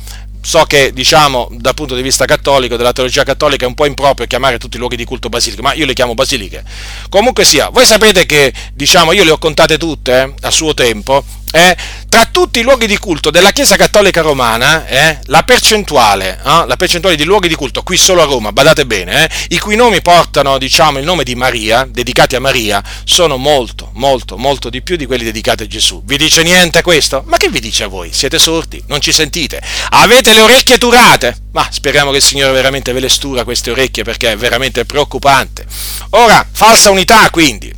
So 0.48 0.64
che 0.64 0.94
diciamo 0.94 1.50
dal 1.52 1.74
punto 1.74 1.94
di 1.94 2.02
vista 2.02 2.24
cattolico, 2.24 2.78
della 2.78 2.94
teologia 2.94 3.26
cattolica 3.26 3.66
è 3.66 3.68
un 3.68 3.74
po' 3.74 3.86
improprio 3.86 4.26
chiamare 4.28 4.58
tutti 4.58 4.78
i 4.78 4.80
luoghi 4.80 4.96
di 4.96 5.04
culto 5.04 5.28
basiliche, 5.28 5.62
ma 5.62 5.74
io 5.74 5.86
le 5.86 5.92
chiamo 5.92 6.14
basiliche. 6.14 6.64
Comunque 7.10 7.44
sia, 7.44 7.68
voi 7.68 7.86
sapete 7.86 8.26
che 8.26 8.54
diciamo 8.74 9.12
io 9.12 9.26
le 9.26 9.32
ho 9.32 9.38
contate 9.40 9.78
tutte 9.78 10.22
eh, 10.22 10.34
a 10.40 10.50
suo 10.50 10.74
tempo 10.74 11.22
eh, 11.52 11.76
tra 12.10 12.28
tutti 12.30 12.60
i 12.60 12.62
luoghi 12.62 12.88
di 12.88 12.98
culto 12.98 13.30
della 13.30 13.52
Chiesa 13.52 13.76
Cattolica 13.76 14.22
Romana, 14.22 14.86
eh, 14.88 15.20
la, 15.26 15.44
percentuale, 15.44 16.40
eh, 16.44 16.66
la, 16.66 16.76
percentuale, 16.78 17.16
di 17.16 17.24
luoghi 17.24 17.48
di 17.48 17.56
culto 17.56 17.84
qui 17.84 17.98
solo 17.98 18.22
a 18.22 18.26
Roma, 18.26 18.52
badate 18.52 18.86
bene, 18.86 19.26
eh, 19.26 19.30
i 19.50 19.60
cui 19.60 19.76
nomi 19.76 20.02
portano 20.02 20.58
diciamo, 20.58 21.00
il 21.00 21.06
nome 21.06 21.24
di 21.24 21.36
Maria, 21.36 21.88
dedicati 21.90 22.36
a 22.36 22.40
Maria, 22.40 22.84
sono 23.04 23.38
molto, 23.38 23.92
molto, 23.94 24.38
molto 24.38 24.70
di 24.70 24.82
più 24.82 24.96
di 24.96 25.06
quelli 25.06 25.24
dedicati 25.24 25.64
a 25.64 25.68
Gesù. 25.68 26.02
Vi 26.06 26.18
dice 26.18 26.44
niente 26.44 26.82
questo? 26.82 27.24
Ma 27.26 27.38
che 27.38 27.50
vi 27.50 27.60
dice 27.60 27.86
a 27.86 27.88
voi? 27.88 28.12
Siete 28.12 28.40
sordi? 28.40 28.84
Non 28.88 29.00
ci 29.00 29.12
sentite? 29.12 29.62
Avete 29.92 30.34
le 30.34 30.42
orecchie 30.42 30.78
turate? 30.78 31.36
Ma 31.52 31.68
speriamo 31.70 32.12
che 32.12 32.18
il 32.18 32.24
Signore 32.24 32.52
veramente 32.52 32.92
ve 32.92 33.00
le 33.00 33.10
stura 33.10 33.44
queste 33.44 33.72
orecchie 33.72 34.04
perché 34.04 34.32
è 34.32 34.38
veramente 34.38 34.86
preoccupante. 34.86 35.66
Ora, 36.12 36.46
falsa 36.52 36.90
unità 36.90 37.30
quindi. 37.30 37.74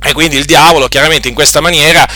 E 0.00 0.12
quindi 0.12 0.36
il 0.36 0.44
diavolo 0.44 0.86
chiaramente 0.86 1.26
in 1.28 1.34
questa 1.34 1.60
maniera 1.60 2.06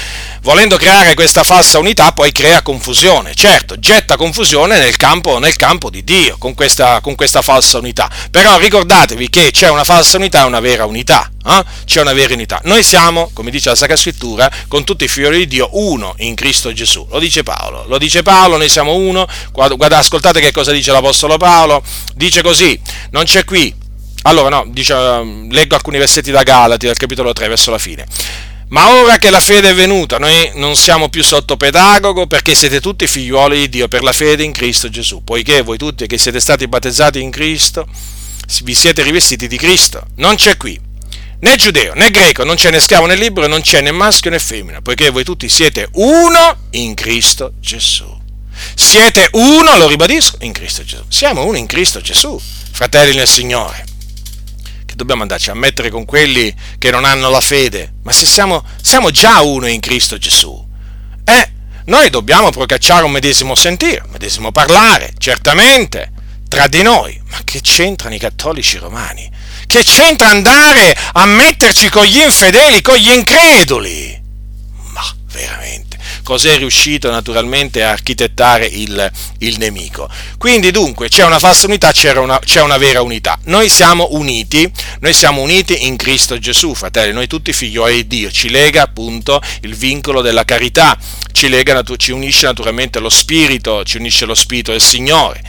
volendo 0.42 0.76
creare 0.76 1.14
questa 1.14 1.44
falsa 1.44 1.78
unità, 1.78 2.12
poi 2.12 2.32
crea 2.32 2.62
confusione. 2.62 3.34
Certo, 3.34 3.78
getta 3.78 4.16
confusione 4.16 4.78
nel 4.78 4.96
campo, 4.96 5.38
nel 5.38 5.56
campo 5.56 5.90
di 5.90 6.04
Dio 6.04 6.36
con 6.38 6.54
questa, 6.54 7.00
con 7.00 7.14
questa, 7.14 7.42
falsa 7.42 7.78
unità. 7.78 8.10
Però 8.30 8.58
ricordatevi 8.58 9.28
che 9.28 9.50
c'è 9.50 9.68
una 9.68 9.84
falsa 9.84 10.16
unità 10.16 10.42
e 10.42 10.46
una 10.46 10.60
vera 10.60 10.84
unità. 10.84 11.30
Eh? 11.44 11.64
C'è 11.84 12.00
una 12.00 12.12
vera 12.12 12.34
unità. 12.34 12.60
Noi 12.64 12.82
siamo, 12.82 13.30
come 13.32 13.50
dice 13.50 13.70
la 13.70 13.74
Sacra 13.74 13.96
Scrittura, 13.96 14.50
con 14.68 14.84
tutti 14.84 15.04
i 15.04 15.08
figli 15.08 15.28
di 15.30 15.46
Dio, 15.46 15.70
uno 15.72 16.14
in 16.18 16.34
Cristo 16.34 16.72
Gesù. 16.72 17.06
Lo 17.10 17.18
dice 17.18 17.42
Paolo. 17.42 17.84
Lo 17.86 17.98
dice 17.98 18.22
Paolo, 18.22 18.56
noi 18.56 18.68
siamo 18.68 18.94
uno. 18.94 19.26
Guarda, 19.52 19.98
ascoltate 19.98 20.40
che 20.40 20.52
cosa 20.52 20.72
dice 20.72 20.92
l'Apostolo 20.92 21.36
Paolo. 21.36 21.82
Dice 22.14 22.42
così, 22.42 22.78
non 23.10 23.24
c'è 23.24 23.44
qui. 23.44 23.74
Allora, 24.24 24.48
no, 24.48 24.64
dice, 24.68 24.94
leggo 25.50 25.74
alcuni 25.74 25.98
versetti 25.98 26.30
da 26.30 26.44
Galati, 26.44 26.86
dal 26.86 26.96
capitolo 26.96 27.32
3, 27.32 27.48
verso 27.48 27.72
la 27.72 27.78
fine 27.78 28.06
ma 28.72 28.90
ora 28.94 29.18
che 29.18 29.28
la 29.28 29.40
fede 29.40 29.70
è 29.70 29.74
venuta, 29.74 30.18
noi 30.18 30.50
non 30.54 30.76
siamo 30.76 31.10
più 31.10 31.22
sotto 31.22 31.58
pedagogo 31.58 32.26
perché 32.26 32.54
siete 32.54 32.80
tutti 32.80 33.06
figliuoli 33.06 33.58
di 33.58 33.68
Dio 33.68 33.88
per 33.88 34.02
la 34.02 34.12
fede 34.12 34.44
in 34.44 34.52
Cristo 34.52 34.88
Gesù, 34.88 35.22
poiché 35.22 35.60
voi 35.60 35.76
tutti 35.76 36.06
che 36.06 36.16
siete 36.16 36.40
stati 36.40 36.66
battezzati 36.66 37.20
in 37.20 37.30
Cristo, 37.30 37.86
vi 38.62 38.74
siete 38.74 39.02
rivestiti 39.02 39.46
di 39.46 39.58
Cristo. 39.58 40.06
Non 40.16 40.36
c'è 40.36 40.56
qui 40.56 40.80
né 41.40 41.56
giudeo 41.56 41.92
né 41.94 42.10
greco, 42.10 42.44
non 42.44 42.56
c'è 42.56 42.70
né 42.70 42.80
schiavo 42.80 43.04
né 43.04 43.14
libero, 43.14 43.46
non 43.46 43.60
c'è 43.60 43.82
né 43.82 43.90
maschio 43.90 44.30
né 44.30 44.38
femmina, 44.38 44.80
poiché 44.80 45.10
voi 45.10 45.24
tutti 45.24 45.50
siete 45.50 45.88
uno 45.92 46.56
in 46.70 46.94
Cristo 46.94 47.52
Gesù. 47.60 48.20
Siete 48.74 49.28
uno, 49.32 49.76
lo 49.76 49.86
ribadisco, 49.86 50.38
in 50.40 50.52
Cristo 50.52 50.82
Gesù. 50.82 51.02
Siamo 51.08 51.44
uno 51.44 51.58
in 51.58 51.66
Cristo 51.66 52.00
Gesù, 52.00 52.40
fratelli 52.70 53.14
nel 53.16 53.28
Signore 53.28 53.90
che 54.92 54.98
dobbiamo 54.98 55.22
andarci 55.22 55.50
a 55.50 55.54
mettere 55.54 55.90
con 55.90 56.04
quelli 56.04 56.54
che 56.78 56.90
non 56.90 57.04
hanno 57.04 57.30
la 57.30 57.40
fede, 57.40 57.94
ma 58.02 58.12
se 58.12 58.26
siamo, 58.26 58.62
siamo 58.80 59.10
già 59.10 59.40
uno 59.40 59.66
in 59.66 59.80
Cristo 59.80 60.18
Gesù, 60.18 60.64
eh, 61.24 61.50
noi 61.86 62.10
dobbiamo 62.10 62.50
procacciare 62.50 63.04
un 63.04 63.10
medesimo 63.10 63.54
sentire, 63.54 64.02
un 64.04 64.10
medesimo 64.10 64.52
parlare, 64.52 65.14
certamente, 65.16 66.12
tra 66.46 66.66
di 66.66 66.82
noi, 66.82 67.18
ma 67.30 67.38
che 67.42 67.60
c'entrano 67.62 68.14
i 68.14 68.18
cattolici 68.18 68.76
romani? 68.76 69.30
Che 69.66 69.82
c'entra 69.82 70.28
andare 70.28 70.94
a 71.12 71.24
metterci 71.24 71.88
con 71.88 72.04
gli 72.04 72.18
infedeli, 72.18 72.82
con 72.82 72.96
gli 72.96 73.10
increduli? 73.10 74.20
Ma 74.92 75.02
veramente 75.32 75.91
cos'è 76.22 76.56
riuscito 76.58 77.10
naturalmente 77.10 77.82
a 77.82 77.90
architettare 77.90 78.66
il, 78.66 79.10
il 79.38 79.58
nemico. 79.58 80.08
Quindi 80.38 80.70
dunque 80.70 81.08
c'è 81.08 81.24
una 81.24 81.38
falsa 81.38 81.66
unità, 81.66 81.92
una, 82.16 82.38
c'è 82.38 82.60
una 82.60 82.78
vera 82.78 83.02
unità. 83.02 83.38
Noi 83.44 83.68
siamo 83.68 84.08
uniti, 84.12 84.70
noi 85.00 85.12
siamo 85.12 85.40
uniti 85.40 85.86
in 85.86 85.96
Cristo 85.96 86.38
Gesù, 86.38 86.74
fratelli, 86.74 87.12
noi 87.12 87.26
tutti 87.26 87.52
figlioli 87.52 87.94
di 87.94 88.06
Dio, 88.06 88.30
ci 88.30 88.50
lega 88.50 88.82
appunto 88.82 89.40
il 89.62 89.74
vincolo 89.74 90.20
della 90.20 90.44
carità, 90.44 90.96
ci, 91.32 91.48
lega, 91.48 91.82
ci 91.96 92.12
unisce 92.12 92.46
naturalmente 92.46 92.98
lo 92.98 93.08
Spirito, 93.08 93.84
ci 93.84 93.96
unisce 93.96 94.24
lo 94.24 94.34
Spirito 94.34 94.70
del 94.72 94.82
Signore 94.82 95.42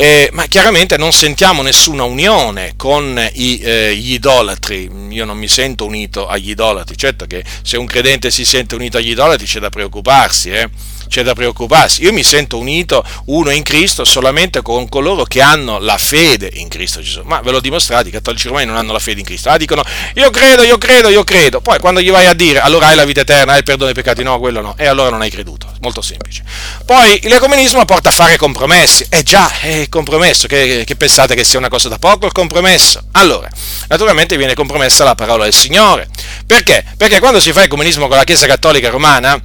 eh, 0.00 0.30
ma 0.32 0.46
chiaramente 0.46 0.96
non 0.96 1.12
sentiamo 1.12 1.60
nessuna 1.60 2.04
unione 2.04 2.72
con 2.76 3.22
i, 3.34 3.58
eh, 3.58 3.94
gli 3.94 4.14
idolatri. 4.14 4.90
Io 5.10 5.26
non 5.26 5.36
mi 5.36 5.46
sento 5.46 5.84
unito 5.84 6.26
agli 6.26 6.50
idolatri. 6.50 6.96
Certo 6.96 7.26
che 7.26 7.44
se 7.60 7.76
un 7.76 7.84
credente 7.84 8.30
si 8.30 8.46
sente 8.46 8.74
unito 8.74 8.96
agli 8.96 9.10
idolatri 9.10 9.44
c'è 9.44 9.60
da 9.60 9.68
preoccuparsi, 9.68 10.52
eh? 10.52 10.70
C'è 11.10 11.22
da 11.24 11.34
preoccuparsi. 11.34 12.02
Io 12.02 12.12
mi 12.12 12.22
sento 12.22 12.56
unito 12.56 13.04
uno 13.26 13.50
in 13.50 13.64
Cristo 13.64 14.04
solamente 14.04 14.62
con 14.62 14.88
coloro 14.88 15.24
che 15.24 15.42
hanno 15.42 15.80
la 15.80 15.98
fede 15.98 16.48
in 16.54 16.68
Cristo 16.68 17.02
Gesù. 17.02 17.22
Ma 17.24 17.40
ve 17.40 17.50
l'ho 17.50 17.60
dimostrato, 17.60 18.06
i 18.08 18.12
cattolici 18.12 18.46
romani 18.46 18.66
non 18.66 18.76
hanno 18.76 18.92
la 18.92 19.00
fede 19.00 19.18
in 19.18 19.26
Cristo. 19.26 19.50
Ah, 19.50 19.56
dicono 19.56 19.82
io 20.14 20.30
credo, 20.30 20.62
io 20.62 20.78
credo, 20.78 21.08
io 21.08 21.24
credo. 21.24 21.60
Poi 21.60 21.80
quando 21.80 22.00
gli 22.00 22.10
vai 22.10 22.26
a 22.26 22.32
dire 22.32 22.60
allora 22.60 22.86
hai 22.86 22.94
la 22.94 23.04
vita 23.04 23.22
eterna, 23.22 23.52
hai 23.52 23.58
il 23.58 23.64
perdono 23.64 23.92
dei 23.92 24.00
peccati, 24.00 24.22
no, 24.22 24.38
quello 24.38 24.60
no. 24.60 24.74
E 24.78 24.86
allora 24.86 25.10
non 25.10 25.20
hai 25.20 25.30
creduto. 25.30 25.68
Molto 25.80 26.00
semplice. 26.00 26.44
Poi 26.84 27.18
l'ecumenismo 27.24 27.84
porta 27.84 28.10
a 28.10 28.12
fare 28.12 28.36
compromessi. 28.36 29.06
Eh 29.08 29.24
già, 29.24 29.50
è 29.60 29.68
il 29.68 29.88
compromesso. 29.88 30.46
Che, 30.46 30.84
che 30.86 30.96
pensate 30.96 31.34
che 31.34 31.42
sia 31.42 31.58
una 31.58 31.68
cosa 31.68 31.88
da 31.88 31.98
poco 31.98 32.26
il 32.26 32.32
compromesso? 32.32 33.02
Allora, 33.12 33.48
naturalmente 33.88 34.36
viene 34.36 34.54
compromessa 34.54 35.02
la 35.02 35.16
parola 35.16 35.44
del 35.44 35.54
Signore. 35.54 36.08
Perché? 36.46 36.84
Perché 36.96 37.18
quando 37.18 37.40
si 37.40 37.52
fa 37.52 37.64
ecumenismo 37.64 38.06
con 38.06 38.16
la 38.16 38.24
Chiesa 38.24 38.46
Cattolica 38.46 38.90
Romana, 38.90 39.40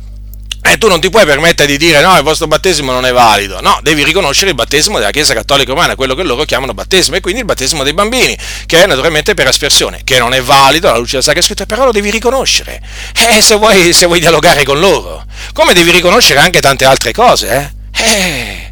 eh, 0.68 0.78
tu 0.80 0.88
non 0.88 1.00
ti 1.00 1.12
puoi 1.12 1.26
permettere 1.26 1.70
di 1.70 1.78
dire 1.78 2.02
no, 2.02 2.18
il 2.18 2.24
vostro 2.24 2.48
battesimo 2.48 2.92
non 2.92 3.06
è 3.06 3.12
valido. 3.12 3.62
No, 3.62 3.80
devi 3.84 4.04
riconoscere 4.04 4.50
il 4.50 4.56
battesimo 4.56 4.98
della 4.98 5.12
Chiesa 5.12 5.36
Cattolica 5.36 5.72
Romana, 5.72 5.96
quello 5.96 6.16
che 6.16 6.24
loro 6.24 6.44
chiamano 6.44 6.74
battesimo, 6.74 7.16
e 7.16 7.20
quindi 7.22 7.42
il 7.42 7.46
battesimo 7.46 7.84
dei 7.84 7.94
bambini, 7.94 8.36
che 8.66 8.84
è 8.84 8.88
naturalmente 8.88 9.36
per 9.36 9.46
aspersione, 9.46 10.02
che 10.04 10.18
non 10.18 10.34
è 10.34 10.42
valido 10.42 10.88
alla 10.88 10.98
luce 10.98 11.12
della 11.12 11.24
Sacra 11.24 11.42
Scrittura, 11.42 11.68
però 11.68 11.86
lo 11.86 11.92
devi 11.92 12.10
riconoscere. 12.10 12.82
Eh, 13.16 13.42
se 13.42 13.56
vuoi, 13.56 13.94
se 13.94 14.08
vuoi 14.08 14.20
dialogare 14.20 14.64
con 14.64 14.80
loro. 14.80 15.24
Come 15.54 15.74
devi 15.74 15.92
riconoscere 15.92 16.40
anche 16.40 16.62
tante 16.62 16.86
altre 16.86 17.12
cose, 17.14 17.74
eh? 17.94 18.04
Eh, 18.04 18.70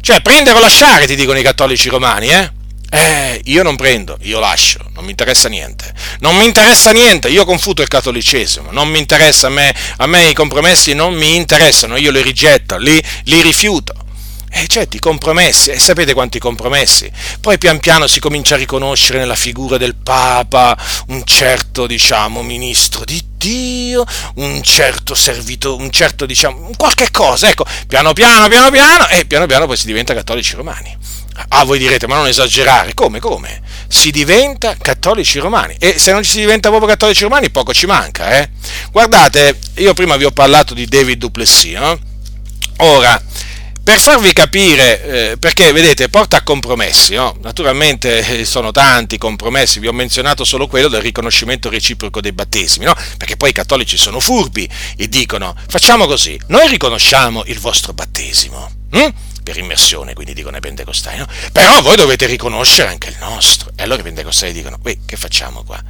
cioè, 0.00 0.20
prendere 0.20 0.56
o 0.56 0.60
lasciare, 0.60 1.06
ti 1.06 1.16
dicono 1.16 1.38
i 1.38 1.42
cattolici 1.42 1.88
romani, 1.88 2.28
eh? 2.28 2.52
Eh, 2.88 3.40
io 3.44 3.62
non 3.62 3.76
prendo, 3.76 4.16
io 4.22 4.38
lascio, 4.38 4.78
non 4.94 5.04
mi 5.04 5.10
interessa 5.10 5.48
niente. 5.48 5.92
Non 6.20 6.36
mi 6.36 6.44
interessa 6.44 6.92
niente, 6.92 7.28
io 7.28 7.44
confuto 7.44 7.82
il 7.82 7.88
cattolicesimo, 7.88 8.70
non 8.70 8.88
mi 8.88 8.98
interessa, 8.98 9.48
a 9.48 9.50
me, 9.50 9.74
a 9.96 10.06
me 10.06 10.28
i 10.28 10.34
compromessi 10.34 10.94
non 10.94 11.14
mi 11.14 11.34
interessano, 11.34 11.96
io 11.96 12.10
li 12.10 12.22
rigetto, 12.22 12.76
li, 12.76 13.02
li 13.24 13.42
rifiuto. 13.42 13.94
E 14.48 14.62
eh, 14.62 14.66
certo, 14.68 14.96
i 14.96 15.00
compromessi, 15.00 15.70
e 15.70 15.78
sapete 15.78 16.14
quanti 16.14 16.38
compromessi? 16.38 17.10
Poi 17.40 17.58
pian 17.58 17.78
piano 17.78 18.06
si 18.06 18.20
comincia 18.20 18.54
a 18.54 18.58
riconoscere 18.58 19.18
nella 19.18 19.34
figura 19.34 19.76
del 19.76 19.96
Papa 19.96 20.78
un 21.08 21.24
certo, 21.24 21.86
diciamo, 21.86 22.42
ministro 22.42 23.04
di 23.04 23.22
Dio, 23.36 24.04
un 24.36 24.62
certo 24.62 25.14
servitore, 25.14 25.82
un 25.82 25.90
certo, 25.90 26.24
diciamo, 26.24 26.70
qualche 26.76 27.10
cosa, 27.10 27.50
ecco, 27.50 27.66
piano 27.86 28.12
piano, 28.14 28.48
piano 28.48 28.70
piano, 28.70 29.08
e 29.08 29.26
piano 29.26 29.46
piano 29.46 29.66
poi 29.66 29.76
si 29.76 29.86
diventa 29.86 30.14
cattolici 30.14 30.54
romani. 30.54 30.96
Ah, 31.48 31.64
voi 31.64 31.78
direte, 31.78 32.06
ma 32.06 32.16
non 32.16 32.26
esagerare. 32.26 32.94
Come, 32.94 33.20
come? 33.20 33.62
Si 33.88 34.10
diventa 34.10 34.76
cattolici 34.76 35.38
romani. 35.38 35.76
E 35.78 35.98
se 35.98 36.12
non 36.12 36.24
si 36.24 36.38
diventa 36.38 36.68
proprio 36.68 36.88
cattolici 36.88 37.22
romani, 37.22 37.50
poco 37.50 37.72
ci 37.72 37.86
manca, 37.86 38.38
eh? 38.38 38.50
Guardate, 38.90 39.58
io 39.76 39.94
prima 39.94 40.16
vi 40.16 40.24
ho 40.24 40.30
parlato 40.30 40.74
di 40.74 40.86
David 40.86 41.18
Duplessis, 41.18 41.74
no? 41.74 41.98
Ora, 42.78 43.20
per 43.86 44.00
farvi 44.00 44.32
capire, 44.32 45.30
eh, 45.30 45.36
perché 45.38 45.70
vedete, 45.70 46.08
porta 46.08 46.38
a 46.38 46.42
compromessi, 46.42 47.14
no? 47.14 47.36
naturalmente 47.40 48.40
eh, 48.40 48.44
sono 48.44 48.72
tanti 48.72 49.16
compromessi, 49.16 49.78
vi 49.78 49.86
ho 49.86 49.92
menzionato 49.92 50.42
solo 50.42 50.66
quello 50.66 50.88
del 50.88 51.00
riconoscimento 51.00 51.70
reciproco 51.70 52.20
dei 52.20 52.32
battesimi, 52.32 52.84
no? 52.84 52.96
perché 53.16 53.36
poi 53.36 53.50
i 53.50 53.52
cattolici 53.52 53.96
sono 53.96 54.18
furbi 54.18 54.68
e 54.96 55.08
dicono 55.08 55.54
facciamo 55.68 56.06
così, 56.06 56.36
noi 56.48 56.66
riconosciamo 56.66 57.44
il 57.46 57.60
vostro 57.60 57.92
battesimo. 57.92 58.68
Hm? 58.90 59.08
Per 59.46 59.58
immersione, 59.58 60.12
quindi 60.12 60.34
dicono 60.34 60.56
i 60.56 60.60
pentecostali, 60.60 61.18
no? 61.18 61.26
Però 61.52 61.80
voi 61.80 61.94
dovete 61.94 62.26
riconoscere 62.26 62.88
anche 62.88 63.10
il 63.10 63.16
nostro. 63.20 63.70
E 63.76 63.84
allora 63.84 64.00
i 64.00 64.02
pentecostali 64.02 64.52
dicono, 64.52 64.76
che 64.82 65.16
facciamo 65.16 65.62
qua? 65.62 65.80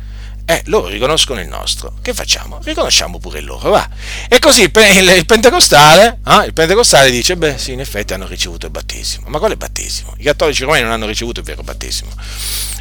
Eh, 0.49 0.63
loro 0.67 0.87
riconoscono 0.87 1.41
il 1.41 1.49
nostro. 1.49 1.95
Che 2.01 2.15
facciamo? 2.15 2.61
Riconosciamo 2.63 3.19
pure 3.19 3.41
il 3.41 3.45
loro, 3.45 3.71
va. 3.71 3.89
E 4.29 4.39
così 4.39 4.63
il, 4.63 4.71
il, 4.73 5.09
il 5.17 5.27
pentecostale, 5.27 6.21
eh, 6.25 6.47
il 6.47 6.53
pentecostale 6.53 7.11
dice, 7.11 7.37
beh 7.37 7.59
sì, 7.59 7.73
in 7.73 7.81
effetti 7.81 8.13
hanno 8.13 8.29
ricevuto 8.29 8.67
il 8.67 8.73
battesimo. 8.73 9.27
Ma 9.29 9.41
quale 9.41 9.57
battesimo? 9.57 10.15
I 10.19 10.23
cattolici 10.23 10.63
romani 10.63 10.83
non 10.83 10.93
hanno 10.93 11.07
ricevuto 11.07 11.41
il 11.41 11.47
vero 11.47 11.65
battesimo. 11.65 12.11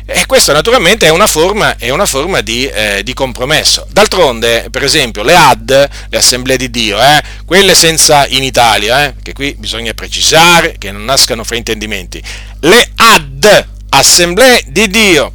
E 0.06 0.28
questa 0.28 0.54
naturalmente 0.54 1.08
è 1.08 1.10
una 1.10 1.26
forma, 1.26 1.78
è 1.78 1.90
una 1.90 2.06
forma 2.06 2.42
di, 2.42 2.68
eh, 2.68 3.02
di, 3.04 3.16
compromesso. 3.16 3.88
D'altronde, 3.90 4.68
per 4.70 4.84
esempio, 4.84 5.24
le 5.24 5.36
AD, 5.36 5.90
le 6.10 6.18
Assemblee 6.18 6.58
di 6.58 6.70
Dio, 6.70 7.02
eh, 7.02 7.24
quelle 7.46 7.74
senza 7.74 8.28
in 8.28 8.44
Italia, 8.44 9.06
eh, 9.06 9.16
che 9.24 9.34
qui 9.34 9.56
bisogna 9.58 9.96
precisare 9.96 10.76
che 10.78 10.92
non 10.92 11.04
nascano 11.04 11.44
fraintendimenti, 11.44 12.22
le 12.60 12.92
AD, 12.96 13.68
Assemblee 13.90 14.62
di 14.68 14.88
Dio, 14.88 15.34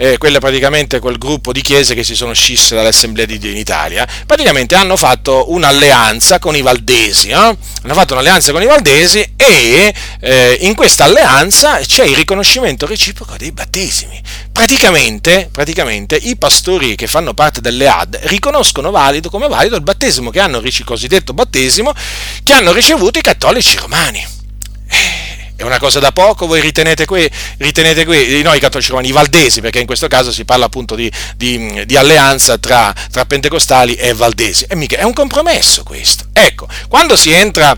eh, 0.00 0.16
quelle 0.16 0.38
praticamente 0.38 1.00
quel 1.00 1.18
gruppo 1.18 1.52
di 1.52 1.60
chiese 1.60 1.94
che 1.94 2.04
si 2.04 2.14
sono 2.14 2.32
scisse 2.32 2.76
dall'Assemblea 2.76 3.26
di 3.26 3.36
Dio 3.38 3.50
in 3.50 3.56
Italia, 3.56 4.06
praticamente 4.26 4.76
hanno 4.76 4.96
fatto 4.96 5.50
un'alleanza 5.52 6.38
con 6.38 6.54
i 6.54 6.62
Valdesi, 6.62 7.30
eh? 7.30 7.34
hanno 7.34 7.56
fatto 7.94 8.12
un'alleanza 8.12 8.52
con 8.52 8.62
i 8.62 8.66
Valdesi 8.66 9.32
e 9.36 9.92
eh, 10.20 10.58
in 10.60 10.74
questa 10.76 11.04
alleanza 11.04 11.80
c'è 11.80 12.04
il 12.04 12.14
riconoscimento 12.14 12.86
reciproco 12.86 13.34
dei 13.36 13.50
battesimi. 13.50 14.22
Praticamente, 14.52 15.48
praticamente 15.50 16.14
i 16.14 16.36
pastori 16.36 16.94
che 16.94 17.08
fanno 17.08 17.34
parte 17.34 17.60
delle 17.60 17.88
AD 17.88 18.20
riconoscono 18.22 18.92
valido 18.92 19.30
come 19.30 19.48
valido 19.48 19.74
il 19.74 19.82
battesimo 19.82 20.30
che 20.30 20.38
hanno, 20.38 20.58
il 20.58 20.84
cosiddetto 20.84 21.32
battesimo 21.32 21.92
che 22.44 22.52
hanno 22.52 22.72
ricevuto 22.72 23.18
i 23.18 23.22
cattolici 23.22 23.76
romani. 23.76 24.24
Eh, 24.88 25.27
è 25.58 25.64
una 25.64 25.80
cosa 25.80 25.98
da 25.98 26.12
poco, 26.12 26.46
voi 26.46 26.60
ritenete 26.60 27.04
qui, 27.04 27.28
ritenete 27.56 28.04
qui 28.04 28.40
noi 28.42 28.60
cattolici 28.60 28.90
romani, 28.90 29.08
i 29.08 29.12
valdesi, 29.12 29.60
perché 29.60 29.80
in 29.80 29.86
questo 29.86 30.06
caso 30.06 30.30
si 30.30 30.44
parla 30.44 30.66
appunto 30.66 30.94
di, 30.94 31.10
di, 31.34 31.82
di 31.84 31.96
alleanza 31.96 32.58
tra, 32.58 32.94
tra, 33.10 33.24
pentecostali 33.24 33.94
e 33.94 34.14
valdesi, 34.14 34.66
e 34.68 34.76
mica, 34.76 34.98
è 34.98 35.02
un 35.02 35.12
compromesso 35.12 35.82
questo. 35.82 36.26
Ecco, 36.32 36.68
quando 36.86 37.16
si 37.16 37.32
entra 37.32 37.76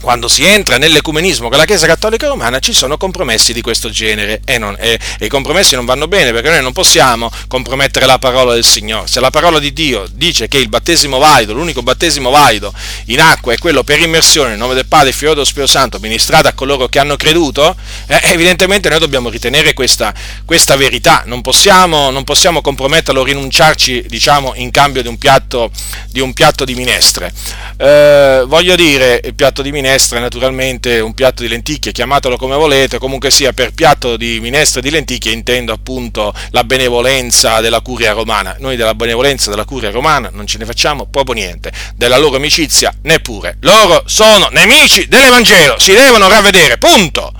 quando 0.00 0.28
si 0.28 0.44
entra 0.44 0.78
nell'ecumenismo 0.78 1.48
con 1.48 1.58
la 1.58 1.64
Chiesa 1.64 1.86
Cattolica 1.86 2.28
Romana 2.28 2.60
ci 2.60 2.72
sono 2.72 2.96
compromessi 2.96 3.52
di 3.52 3.60
questo 3.60 3.90
genere 3.90 4.40
e, 4.44 4.58
non, 4.58 4.76
e, 4.78 4.98
e, 5.18 5.26
i 5.26 5.28
compromessi 5.28 5.74
non 5.74 5.84
vanno 5.84 6.06
bene 6.06 6.32
perché 6.32 6.50
noi 6.50 6.62
non 6.62 6.72
possiamo 6.72 7.30
compromettere 7.48 8.06
la 8.06 8.18
parola 8.18 8.54
del 8.54 8.64
Signore. 8.64 9.08
Se 9.08 9.20
la 9.20 9.30
parola 9.30 9.58
di 9.58 9.72
Dio 9.72 10.06
dice 10.12 10.46
che 10.48 10.58
il 10.58 10.68
battesimo 10.68 11.18
valido, 11.18 11.52
l'unico 11.52 11.82
battesimo 11.82 12.30
valido 12.30 12.72
in 13.06 13.20
acqua 13.20 13.52
è 13.52 13.58
quello 13.58 13.82
per 13.82 14.00
immersione 14.00 14.50
nel 14.50 14.58
nome 14.58 14.74
del 14.74 14.86
Padre, 14.86 15.12
Figlio 15.12 15.32
e 15.32 15.34
dello 15.34 15.44
Spirito 15.44 15.70
Santo, 15.70 15.98
ministrato 15.98 16.46
a 16.48 16.52
coloro 16.52 16.88
che 16.88 16.98
hanno 16.98 17.16
creduto, 17.16 17.74
eh, 18.06 18.20
evidentemente 18.24 18.88
noi 18.88 19.00
dobbiamo 19.00 19.28
ritenere 19.28 19.74
questa, 19.74 20.14
questa 20.44 20.76
verità, 20.76 21.22
non 21.26 21.42
possiamo, 21.42 22.10
non 22.10 22.24
possiamo 22.24 22.60
comprometterlo, 22.60 23.24
rinunciarci 23.24 24.04
diciamo, 24.06 24.52
in 24.56 24.70
cambio 24.70 25.02
di 25.02 25.08
un 25.08 25.18
piatto 25.18 25.70
di, 26.08 26.20
un 26.20 26.32
piatto 26.32 26.64
di 26.64 26.74
minestre. 26.74 27.32
Eh, 27.76 28.44
voglio 28.46 28.76
dire, 28.76 29.20
il 29.24 29.34
piatto 29.34 29.62
di 29.62 29.72
minestre 29.72 29.87
minestra 29.88 30.20
naturalmente 30.20 31.00
un 31.00 31.14
piatto 31.14 31.40
di 31.40 31.48
lenticchie, 31.48 31.92
chiamatelo 31.92 32.36
come 32.36 32.56
volete, 32.56 32.98
comunque 32.98 33.30
sia 33.30 33.54
per 33.54 33.72
piatto 33.72 34.18
di 34.18 34.38
minestra 34.38 34.82
di 34.82 34.90
lenticchie 34.90 35.32
intendo 35.32 35.72
appunto 35.72 36.34
la 36.50 36.62
benevolenza 36.62 37.60
della 37.60 37.80
curia 37.80 38.12
romana. 38.12 38.54
Noi 38.58 38.76
della 38.76 38.94
benevolenza 38.94 39.48
della 39.48 39.64
curia 39.64 39.90
romana 39.90 40.28
non 40.30 40.46
ce 40.46 40.58
ne 40.58 40.66
facciamo 40.66 41.06
proprio 41.06 41.34
niente, 41.36 41.72
della 41.96 42.18
loro 42.18 42.36
amicizia 42.36 42.92
neppure. 43.04 43.56
Loro 43.60 44.02
sono 44.04 44.48
nemici 44.50 45.08
dell'Evangelo, 45.08 45.78
si 45.78 45.94
devono 45.94 46.28
ravvedere, 46.28 46.76
punto. 46.76 47.32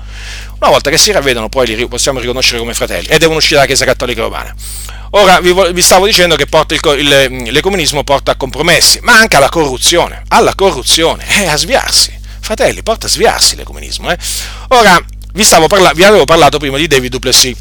Una 0.59 0.71
volta 0.71 0.89
che 0.89 0.97
si 0.97 1.11
ravvedono 1.11 1.49
poi 1.49 1.67
li 1.67 1.87
possiamo 1.87 2.19
riconoscere 2.19 2.57
come 2.57 2.73
fratelli 2.73 3.07
e 3.09 3.19
devono 3.19 3.37
uscire 3.37 3.55
dalla 3.57 3.67
Chiesa 3.67 3.85
Cattolica 3.85 4.21
Romana. 4.21 4.53
Ora 5.11 5.39
vi, 5.39 5.53
vi 5.71 5.81
stavo 5.83 6.07
dicendo 6.07 6.35
che 6.35 6.47
il, 6.49 6.97
il, 6.97 7.51
l'ecumenismo 7.51 8.03
porta 8.03 8.31
a 8.31 8.35
compromessi, 8.35 8.99
ma 9.03 9.19
anche 9.19 9.35
alla 9.35 9.49
corruzione, 9.49 10.23
alla 10.29 10.55
corruzione, 10.55 11.25
e 11.27 11.43
eh, 11.43 11.47
a 11.47 11.55
sviarsi 11.55 12.18
fratelli, 12.49 12.81
porta 12.81 13.05
a 13.05 13.09
sviarsi 13.09 13.55
l'ecumenismo. 13.55 14.09
Eh? 14.09 14.17
Ora, 14.69 14.99
vi, 15.33 15.45
parla- 15.67 15.93
vi, 15.93 16.03
avevo 16.03 16.25
parlato 16.25 16.57
prima 16.57 16.77
di 16.77 16.87
David 16.87 17.11
Duplessis, 17.11 17.55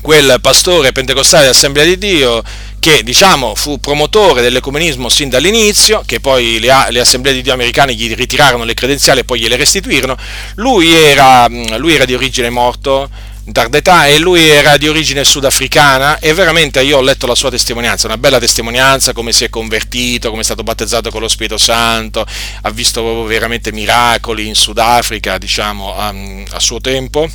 quel 0.00 0.36
pastore 0.40 0.92
pentecostale 0.92 1.42
dell'Assemblea 1.42 1.84
di 1.84 1.98
Dio 1.98 2.42
che 2.78 3.02
diciamo 3.02 3.54
fu 3.56 3.80
promotore 3.80 4.40
dell'ecumenismo 4.40 5.08
sin 5.08 5.30
dall'inizio, 5.30 6.04
che 6.06 6.20
poi 6.20 6.60
le, 6.60 6.72
le, 6.90 7.00
assemblee 7.00 7.32
di 7.32 7.42
Dio 7.42 7.54
americane 7.54 7.92
gli 7.94 8.14
ritirarono 8.14 8.62
le 8.62 8.74
credenziali 8.74 9.20
e 9.20 9.24
poi 9.24 9.40
gliele 9.40 9.56
restituirono. 9.56 10.16
Lui 10.56 10.92
era, 10.92 11.48
lui 11.48 11.94
era 11.94 12.04
di 12.04 12.14
origine 12.14 12.50
morto, 12.50 13.10
in 13.46 13.52
tarda 13.52 13.76
età 13.76 14.06
e 14.06 14.18
lui 14.18 14.48
era 14.48 14.78
di 14.78 14.88
origine 14.88 15.22
sudafricana 15.22 16.18
e 16.18 16.32
veramente 16.32 16.82
io 16.82 16.98
ho 16.98 17.02
letto 17.02 17.26
la 17.26 17.34
sua 17.34 17.50
testimonianza, 17.50 18.06
una 18.06 18.16
bella 18.16 18.38
testimonianza, 18.38 19.12
come 19.12 19.32
si 19.32 19.44
è 19.44 19.50
convertito, 19.50 20.30
come 20.30 20.40
è 20.40 20.44
stato 20.44 20.62
battezzato 20.62 21.10
con 21.10 21.20
lo 21.20 21.28
Spirito 21.28 21.58
Santo, 21.58 22.24
ha 22.62 22.70
visto 22.70 23.24
veramente 23.24 23.70
miracoli 23.70 24.46
in 24.46 24.54
Sudafrica, 24.54 25.36
diciamo, 25.36 25.94
a, 25.94 26.14
a 26.50 26.60
suo 26.60 26.80
tempo. 26.80 27.28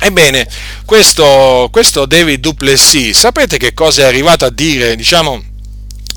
Ebbene, 0.00 0.48
questo, 0.84 1.68
questo 1.70 2.06
David 2.06 2.40
Duplessis, 2.40 3.16
sapete 3.16 3.56
che 3.56 3.72
cosa 3.72 4.02
è 4.02 4.04
arrivato 4.06 4.44
a 4.44 4.50
dire, 4.50 4.96
diciamo, 4.96 5.42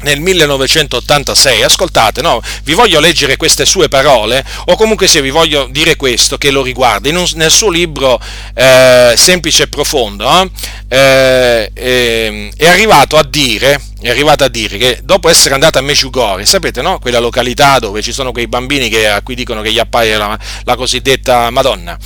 nel 0.03 0.19
1986, 0.19 1.63
ascoltate, 1.63 2.21
no, 2.21 2.41
vi 2.63 2.73
voglio 2.73 2.99
leggere 2.99 3.37
queste 3.37 3.65
sue 3.65 3.89
parole, 3.89 4.43
o 4.65 4.75
comunque 4.75 5.07
se 5.07 5.21
vi 5.21 5.29
voglio 5.29 5.67
dire 5.69 5.95
questo 5.95 6.37
che 6.37 6.51
lo 6.51 6.61
riguarda, 6.61 7.09
un, 7.09 7.25
nel 7.35 7.51
suo 7.51 7.69
libro 7.69 8.19
eh, 8.53 9.13
Semplice 9.17 9.63
e 9.63 9.67
Profondo, 9.67 10.49
eh, 10.87 11.71
eh, 11.73 12.51
è 12.55 12.67
arrivato 12.67 13.17
a 13.17 13.23
dire, 13.23 13.81
è 14.01 14.09
arrivato 14.09 14.43
a 14.43 14.47
dire 14.47 14.77
che 14.77 14.99
dopo 15.03 15.29
essere 15.29 15.53
andato 15.53 15.79
a 15.79 15.81
Mesciugori, 15.81 16.45
sapete, 16.45 16.81
no? 16.81 16.99
quella 16.99 17.19
località 17.19 17.79
dove 17.79 18.01
ci 18.01 18.11
sono 18.11 18.31
quei 18.31 18.47
bambini 18.47 18.89
che, 18.89 19.07
a 19.07 19.21
cui 19.21 19.35
dicono 19.35 19.61
che 19.61 19.71
gli 19.71 19.79
appaia 19.79 20.17
la, 20.17 20.39
la 20.63 20.75
cosiddetta 20.75 21.49
Madonna, 21.49 21.97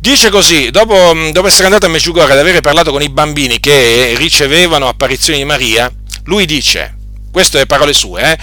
Dice 0.00 0.30
così, 0.30 0.70
dopo, 0.70 1.12
dopo 1.32 1.48
essere 1.48 1.64
andato 1.64 1.86
a 1.86 1.88
Mesciugorje 1.88 2.32
ad 2.32 2.38
avere 2.38 2.60
parlato 2.60 2.92
con 2.92 3.02
i 3.02 3.08
bambini 3.08 3.58
che 3.58 4.14
ricevevano 4.16 4.86
apparizioni 4.86 5.40
di 5.40 5.44
Maria, 5.44 5.92
lui 6.28 6.44
dice, 6.44 6.94
queste 7.32 7.64
parole 7.64 7.94
sue, 7.94 8.32
eh, 8.32 8.38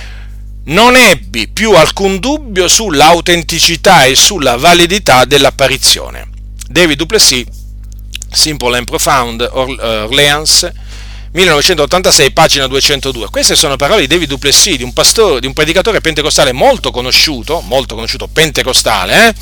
non 0.66 0.96
ebbi 0.96 1.48
più 1.48 1.74
alcun 1.74 2.18
dubbio 2.18 2.68
sull'autenticità 2.68 4.06
e 4.06 4.16
sulla 4.16 4.58
validità 4.58 5.24
dell'apparizione. 5.26 6.28
David 6.68 6.98
Duplessis, 6.98 7.46
Simple 8.32 8.78
and 8.78 8.86
Profound, 8.88 9.42
eh, 9.42 9.46
Orleans, 10.02 10.72
1986, 11.34 12.32
pagina 12.32 12.66
202. 12.66 13.30
Queste 13.30 13.56
sono 13.56 13.76
parole 13.76 14.02
di 14.02 14.08
David 14.08 14.30
Duplessis, 14.30 14.78
di 14.78 14.84
un 14.84 14.92
pastore, 14.92 15.40
di 15.40 15.46
un 15.46 15.54
predicatore 15.54 16.02
pentecostale 16.02 16.54
molto 16.54 16.90
conosciuto, 16.90 17.62
molto 17.62 17.94
conosciuto 17.94 18.28
pentecostale, 18.28 19.28
eh, 19.28 19.36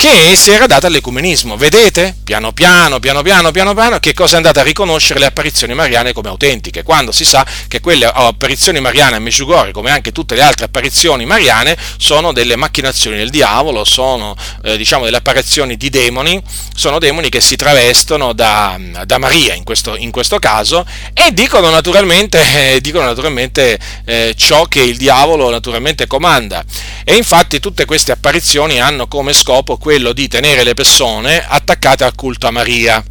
che 0.00 0.34
si 0.34 0.50
era 0.50 0.66
data 0.66 0.86
all'ecumenismo. 0.86 1.58
Vedete? 1.58 2.16
Piano 2.24 2.52
piano, 2.52 2.98
piano 3.00 3.20
piano, 3.20 3.50
piano 3.50 3.74
piano, 3.74 3.98
che 3.98 4.14
cosa 4.14 4.32
è 4.32 4.36
andata 4.38 4.60
a 4.60 4.62
riconoscere 4.62 5.18
le 5.18 5.26
apparizioni 5.26 5.74
mariane 5.74 6.14
come 6.14 6.30
autentiche, 6.30 6.82
quando 6.82 7.12
si 7.12 7.26
sa 7.26 7.44
che 7.68 7.80
quelle 7.80 8.06
apparizioni 8.06 8.80
mariane 8.80 9.16
a 9.16 9.18
Mesciugori, 9.18 9.72
come 9.72 9.90
anche 9.90 10.10
tutte 10.10 10.34
le 10.36 10.40
altre 10.40 10.64
apparizioni 10.64 11.26
mariane, 11.26 11.76
sono 11.98 12.32
delle 12.32 12.56
macchinazioni 12.56 13.18
del 13.18 13.28
diavolo, 13.28 13.84
sono 13.84 14.34
eh, 14.62 14.78
diciamo 14.78 15.04
delle 15.04 15.18
apparizioni 15.18 15.76
di 15.76 15.90
demoni, 15.90 16.42
sono 16.74 16.98
demoni 16.98 17.28
che 17.28 17.42
si 17.42 17.56
travestono 17.56 18.32
da, 18.32 18.80
da 19.04 19.18
Maria 19.18 19.52
in 19.52 19.64
questo, 19.64 19.96
in 19.96 20.10
questo, 20.10 20.38
caso 20.38 20.86
e 21.12 21.34
dicono 21.34 21.68
naturalmente, 21.68 22.74
eh, 22.74 22.80
dicono 22.80 23.04
naturalmente 23.04 23.78
eh, 24.06 24.32
ciò 24.34 24.64
che 24.64 24.80
il 24.80 24.96
diavolo 24.96 25.50
naturalmente 25.50 26.06
comanda. 26.06 26.64
E 27.04 27.16
infatti 27.16 27.60
tutte 27.60 27.84
queste 27.84 28.12
apparizioni 28.12 28.80
hanno 28.80 29.06
come 29.06 29.34
scopo 29.34 29.76
quello 29.90 30.12
di 30.12 30.28
tenere 30.28 30.62
le 30.62 30.74
persone 30.74 31.44
attaccate 31.44 32.04
al 32.04 32.14
culto 32.14 32.46
a 32.46 32.52
Maria. 32.52 33.04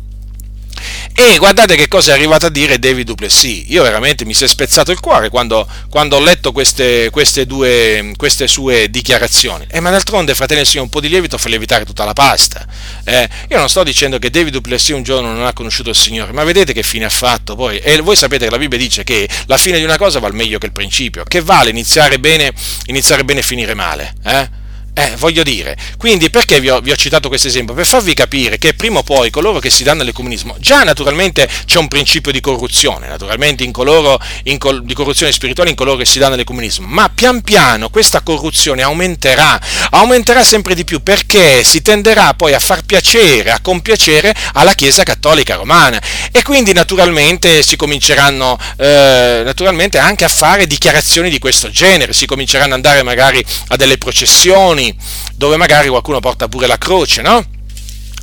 E 1.14 1.38
guardate 1.38 1.76
che 1.76 1.90
cosa 1.90 2.12
è 2.12 2.14
arrivato 2.14 2.46
a 2.46 2.50
dire 2.50 2.80
David 2.80 3.06
Duplessis. 3.06 3.66
Io 3.68 3.84
veramente 3.84 4.24
mi 4.24 4.34
si 4.34 4.46
è 4.46 4.48
spezzato 4.48 4.90
il 4.94 5.02
cuore 5.02 5.28
quando, 5.28 5.68
quando 5.90 6.16
ho 6.16 6.22
letto 6.22 6.54
queste, 6.54 7.10
queste, 7.10 7.46
due, 7.46 8.14
queste 8.16 8.48
sue 8.48 8.90
dichiarazioni. 8.90 9.66
Eh, 9.70 9.82
ma 9.82 9.90
d'altronde, 9.90 10.34
fratelli 10.34 10.64
sì, 10.64 10.78
un 10.78 10.88
po' 10.88 11.02
di 11.02 11.10
lievito 11.10 11.38
fa 11.38 11.50
lievitare 11.50 11.84
tutta 11.84 12.06
la 12.06 12.14
pasta. 12.14 12.66
Eh, 13.04 13.28
io 13.50 13.58
non 13.58 13.68
sto 13.68 13.84
dicendo 13.84 14.18
che 14.18 14.30
David 14.30 14.54
Duplessis 14.54 14.96
un 14.96 15.04
giorno 15.04 15.34
non 15.34 15.46
ha 15.46 15.52
conosciuto 15.52 15.90
il 15.90 15.98
Signore, 15.98 16.32
ma 16.32 16.46
vedete 16.46 16.72
che 16.72 16.84
fine 16.84 17.04
ha 17.04 17.10
fatto 17.10 17.58
poi. 17.58 17.80
E 17.80 18.00
voi 18.00 18.16
sapete 18.16 18.46
che 18.46 18.52
la 18.52 18.58
Bibbia 18.58 18.78
dice 18.78 19.04
che 19.04 19.28
la 19.48 19.58
fine 19.58 19.80
di 19.80 19.84
una 19.84 19.98
cosa 19.98 20.20
vale 20.20 20.34
meglio 20.34 20.60
che 20.60 20.68
il 20.68 20.72
principio. 20.72 21.26
Che 21.26 21.42
vale 21.42 21.72
iniziare 21.72 22.20
bene, 22.20 22.54
iniziare 22.86 23.26
bene 23.26 23.42
e 23.42 23.44
finire 23.44 23.74
male? 23.74 24.14
Eh? 24.24 24.68
Eh, 25.00 25.16
voglio 25.16 25.44
dire, 25.44 25.78
quindi 25.98 26.30
perché 26.30 26.60
vi 26.60 26.70
ho, 26.70 26.82
vi 26.82 26.92
ho 26.92 26.96
citato 26.98 27.30
questo 27.30 27.48
esempio? 27.48 27.74
Per 27.74 27.86
farvi 27.86 28.14
capire 28.14 28.58
che 28.58 28.74
prima 28.74 29.00
o 29.00 29.04
poi 29.04 29.30
coloro 29.30 29.60
che 29.60 29.70
si 29.70 29.84
danno 29.84 30.02
all'ecumenismo, 30.02 30.58
già 30.60 30.84
naturalmente 30.84 31.48
c'è 31.64 31.78
un 31.78 31.88
principio 31.88 32.34
di 32.34 32.42
corruzione, 32.42 33.08
naturalmente 33.08 33.64
in 33.64 33.72
coloro, 33.72 34.20
in 34.44 34.58
col, 34.58 34.84
di 34.84 34.94
corruzione 34.94 35.32
spirituale 35.32 35.70
in 35.70 35.78
coloro 35.78 35.96
che 35.96 36.04
si 36.04 36.20
danno 36.20 36.34
all'ecumenismo, 36.34 36.86
ma 36.86 37.08
pian 37.08 37.42
piano 37.44 37.88
questa 37.88 38.20
corruzione 38.20 38.82
aumenterà, 38.82 39.58
aumenterà 39.92 40.44
sempre 40.44 40.76
di 40.76 40.84
più 40.84 41.02
perché 41.02 41.64
si 41.64 41.82
tenderà 41.82 42.34
poi 42.34 42.54
a 42.54 42.60
far 42.60 42.84
piacere, 42.84 43.52
a 43.52 43.62
compiacere 43.62 44.36
alla 44.52 44.74
Chiesa 44.74 45.04
Cattolica 45.04 45.56
Romana 45.56 46.02
e 46.30 46.44
quindi 46.44 46.74
naturalmente 46.74 47.64
si 47.64 47.78
cominceranno 47.78 48.60
eh, 48.76 49.44
naturalmente 49.46 49.98
anche 49.98 50.26
a 50.26 50.30
fare 50.30 50.68
dichiarazioni 50.68 51.30
di 51.30 51.40
questo 51.40 51.70
genere, 51.70 52.12
si 52.12 52.26
cominceranno 52.26 52.74
ad 52.74 52.84
andare 52.86 53.02
magari 53.02 53.42
a 53.70 53.78
delle 53.78 53.98
processioni, 53.98 54.88
dove 55.36 55.58
magari 55.58 55.90
qualcuno 55.90 56.20
porta 56.20 56.48
pure 56.48 56.68
la 56.68 56.78
croce, 56.78 57.22
no? 57.22 57.58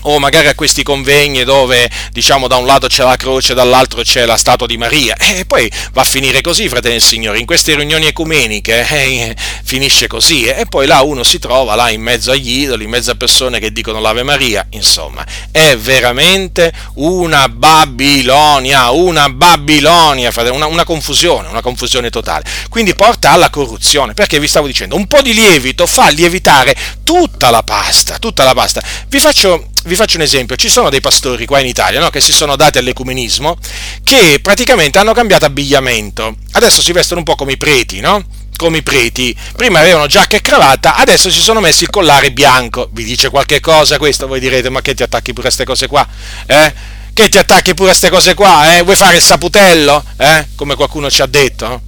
O 0.08 0.18
magari 0.18 0.48
a 0.48 0.54
questi 0.54 0.82
convegni 0.82 1.44
dove 1.44 1.88
diciamo 2.12 2.46
da 2.46 2.56
un 2.56 2.66
lato 2.66 2.86
c'è 2.86 3.02
la 3.04 3.16
croce, 3.16 3.54
dall'altro 3.54 4.02
c'è 4.02 4.24
la 4.24 4.36
statua 4.36 4.66
di 4.66 4.76
Maria 4.76 5.16
e 5.16 5.44
poi 5.44 5.70
va 5.92 6.02
a 6.02 6.04
finire 6.04 6.40
così, 6.40 6.68
fratelli 6.68 6.96
e 6.96 7.00
signori, 7.00 7.40
in 7.40 7.46
queste 7.46 7.74
riunioni 7.74 8.06
ecumeniche 8.06 8.86
eh, 8.88 9.36
finisce 9.64 10.06
così 10.06 10.44
e 10.44 10.66
poi 10.66 10.86
là 10.86 11.02
uno 11.02 11.22
si 11.22 11.38
trova 11.38 11.74
là 11.74 11.90
in 11.90 12.02
mezzo 12.02 12.30
agli 12.30 12.62
idoli, 12.62 12.84
in 12.84 12.90
mezzo 12.90 13.10
a 13.10 13.14
persone 13.14 13.58
che 13.58 13.72
dicono 13.72 14.00
l'Ave 14.00 14.22
Maria, 14.22 14.66
insomma, 14.70 15.24
è 15.50 15.76
veramente 15.76 16.72
una 16.94 17.48
Babilonia, 17.48 18.90
una 18.90 19.28
Babilonia, 19.28 20.30
una, 20.50 20.66
una 20.66 20.84
confusione, 20.84 21.48
una 21.48 21.62
confusione 21.62 22.10
totale. 22.10 22.44
Quindi 22.68 22.94
porta 22.94 23.30
alla 23.30 23.50
corruzione, 23.50 24.14
perché 24.14 24.38
vi 24.38 24.46
stavo 24.48 24.66
dicendo, 24.66 24.96
un 24.96 25.06
po' 25.06 25.22
di 25.22 25.34
lievito 25.34 25.86
fa 25.86 26.08
lievitare 26.08 26.76
tutta 27.02 27.50
la 27.50 27.62
pasta, 27.62 28.18
tutta 28.18 28.44
la 28.44 28.54
pasta. 28.54 28.82
Vi 29.08 29.18
faccio 29.18 29.68
vi 29.86 29.94
faccio 29.94 30.16
un 30.16 30.22
esempio, 30.22 30.56
ci 30.56 30.68
sono 30.68 30.90
dei 30.90 31.00
pastori 31.00 31.46
qua 31.46 31.60
in 31.60 31.66
Italia 31.66 32.00
no, 32.00 32.10
che 32.10 32.20
si 32.20 32.32
sono 32.32 32.56
dati 32.56 32.78
all'ecumenismo 32.78 33.56
che 34.02 34.40
praticamente 34.42 34.98
hanno 34.98 35.12
cambiato 35.12 35.44
abbigliamento, 35.44 36.36
adesso 36.52 36.82
si 36.82 36.92
vestono 36.92 37.20
un 37.20 37.24
po' 37.24 37.36
come 37.36 37.52
i 37.52 37.56
preti, 37.56 38.00
no? 38.00 38.24
come 38.56 38.78
i 38.78 38.82
preti, 38.82 39.36
prima 39.54 39.80
avevano 39.80 40.06
giacca 40.06 40.36
e 40.36 40.40
cravatta, 40.40 40.96
adesso 40.96 41.30
si 41.30 41.40
sono 41.40 41.60
messi 41.60 41.84
il 41.84 41.90
collare 41.90 42.32
bianco, 42.32 42.88
vi 42.92 43.04
dice 43.04 43.30
qualche 43.30 43.60
cosa 43.60 43.98
questo? 43.98 44.26
Voi 44.26 44.40
direte 44.40 44.70
ma 44.70 44.80
che 44.80 44.94
ti 44.94 45.02
attacchi 45.02 45.32
pure 45.32 45.48
a 45.48 45.50
queste 45.50 45.64
cose 45.64 45.86
qua? 45.86 46.06
Eh? 46.46 46.74
Che 47.12 47.28
ti 47.28 47.38
attacchi 47.38 47.74
pure 47.74 47.90
a 47.90 47.92
queste 47.92 48.10
cose 48.10 48.34
qua? 48.34 48.76
Eh? 48.76 48.82
Vuoi 48.82 48.96
fare 48.96 49.16
il 49.16 49.22
saputello? 49.22 50.02
Eh? 50.16 50.48
Come 50.54 50.74
qualcuno 50.74 51.10
ci 51.10 51.22
ha 51.22 51.26
detto? 51.26 51.82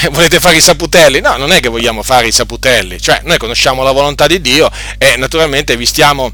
Eh, 0.00 0.08
volete 0.08 0.40
fare 0.40 0.56
i 0.56 0.60
saputelli? 0.60 1.20
No, 1.20 1.36
non 1.36 1.52
è 1.52 1.60
che 1.60 1.68
vogliamo 1.68 2.02
fare 2.02 2.26
i 2.26 2.32
saputelli, 2.32 3.00
cioè 3.00 3.20
noi 3.24 3.36
conosciamo 3.36 3.82
la 3.82 3.92
volontà 3.92 4.26
di 4.26 4.40
Dio 4.40 4.70
e 4.96 5.16
naturalmente 5.16 5.76
vi 5.76 5.84
stiamo 5.84 6.32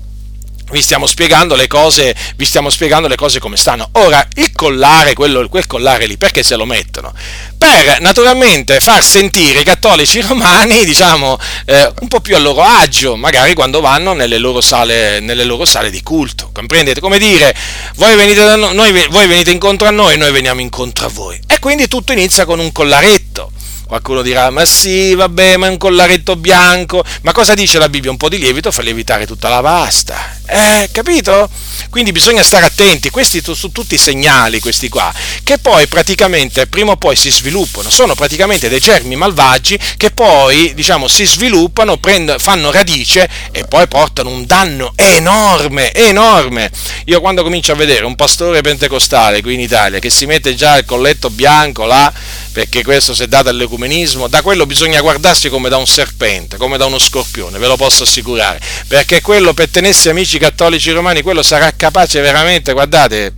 vi 0.70 0.82
stiamo 0.82 1.06
spiegando 1.06 1.54
le 1.54 1.66
cose, 1.66 2.14
vi 2.36 2.44
stiamo 2.44 2.70
spiegando 2.70 3.08
le 3.08 3.16
cose 3.16 3.38
come 3.38 3.56
stanno. 3.56 3.88
Ora, 3.92 4.26
il 4.34 4.52
collare, 4.52 5.14
quello, 5.14 5.48
quel 5.48 5.66
collare 5.66 6.06
lì, 6.06 6.16
perché 6.16 6.42
se 6.42 6.56
lo 6.56 6.64
mettono? 6.64 7.12
Per 7.56 8.00
naturalmente 8.00 8.80
far 8.80 9.02
sentire 9.02 9.60
i 9.60 9.64
cattolici 9.64 10.20
romani, 10.20 10.84
diciamo, 10.86 11.38
eh, 11.66 11.92
un 12.00 12.08
po' 12.08 12.20
più 12.20 12.36
a 12.36 12.38
loro 12.38 12.62
agio, 12.62 13.16
magari 13.16 13.54
quando 13.54 13.80
vanno 13.80 14.12
nelle 14.12 14.38
loro 14.38 14.60
sale, 14.60 15.20
nelle 15.20 15.44
loro 15.44 15.64
sale 15.64 15.90
di 15.90 16.02
culto. 16.02 16.50
Comprendete? 16.52 17.00
Come 17.00 17.18
dire, 17.18 17.54
voi 17.96 18.16
venite, 18.16 18.56
noi, 18.56 19.06
voi 19.08 19.26
venite 19.26 19.50
incontro 19.50 19.88
a 19.88 19.90
noi, 19.90 20.16
noi 20.16 20.32
veniamo 20.32 20.60
incontro 20.60 21.06
a 21.06 21.08
voi. 21.08 21.40
E 21.46 21.58
quindi 21.58 21.88
tutto 21.88 22.12
inizia 22.12 22.44
con 22.44 22.58
un 22.58 22.72
collaretto 22.72 23.52
Qualcuno 23.88 24.20
dirà, 24.20 24.50
ma 24.50 24.66
sì, 24.66 25.14
vabbè, 25.14 25.56
ma 25.56 25.66
è 25.66 25.70
un 25.70 25.78
collaretto 25.78 26.36
bianco. 26.36 27.02
Ma 27.22 27.32
cosa 27.32 27.54
dice 27.54 27.78
la 27.78 27.88
Bibbia? 27.88 28.10
Un 28.10 28.18
po' 28.18 28.28
di 28.28 28.38
lievito 28.38 28.70
fa 28.70 28.82
lievitare 28.82 29.26
tutta 29.26 29.48
la 29.48 29.62
pasta. 29.62 30.36
Eh, 30.46 30.90
capito? 30.92 31.48
Quindi 31.88 32.12
bisogna 32.12 32.42
stare 32.42 32.66
attenti, 32.66 33.08
questi 33.08 33.42
sono 33.42 33.72
tutti 33.72 33.96
segnali, 33.96 34.60
questi 34.60 34.88
qua, 34.90 35.12
che 35.42 35.58
poi 35.58 35.86
praticamente 35.86 36.66
prima 36.66 36.92
o 36.92 36.96
poi 36.96 37.16
si 37.16 37.30
sviluppano, 37.30 37.88
sono 37.88 38.14
praticamente 38.14 38.68
dei 38.68 38.78
germi 38.78 39.16
malvagi 39.16 39.78
che 39.96 40.10
poi, 40.10 40.74
diciamo, 40.74 41.08
si 41.08 41.24
sviluppano, 41.24 41.96
prend- 41.96 42.38
fanno 42.38 42.70
radice 42.70 43.28
e 43.52 43.64
poi 43.64 43.88
portano 43.88 44.28
un 44.28 44.44
danno 44.44 44.92
enorme, 44.96 45.92
enorme. 45.94 46.70
Io 47.06 47.20
quando 47.20 47.42
comincio 47.42 47.72
a 47.72 47.76
vedere 47.76 48.04
un 48.04 48.16
pastore 48.16 48.60
pentecostale 48.60 49.40
qui 49.40 49.54
in 49.54 49.60
Italia 49.60 49.98
che 49.98 50.10
si 50.10 50.26
mette 50.26 50.54
già 50.54 50.76
il 50.76 50.84
colletto 50.84 51.30
bianco 51.30 51.84
là, 51.84 52.12
perché 52.52 52.82
questo 52.82 53.14
si 53.14 53.22
è 53.22 53.28
dato 53.28 53.48
all'ecumenismo, 53.78 54.26
da 54.26 54.42
quello 54.42 54.66
bisogna 54.66 55.00
guardarsi 55.00 55.48
come 55.48 55.68
da 55.68 55.76
un 55.76 55.86
serpente, 55.86 56.56
come 56.56 56.76
da 56.76 56.86
uno 56.86 56.98
scorpione, 56.98 57.58
ve 57.58 57.66
lo 57.68 57.76
posso 57.76 58.02
assicurare, 58.02 58.60
perché 58.88 59.20
quello 59.20 59.54
per 59.54 59.68
tenersi 59.70 60.08
amici 60.08 60.38
cattolici 60.38 60.90
romani, 60.90 61.22
quello 61.22 61.42
sarà 61.42 61.72
capace 61.74 62.20
veramente, 62.20 62.72
guardate, 62.72 63.32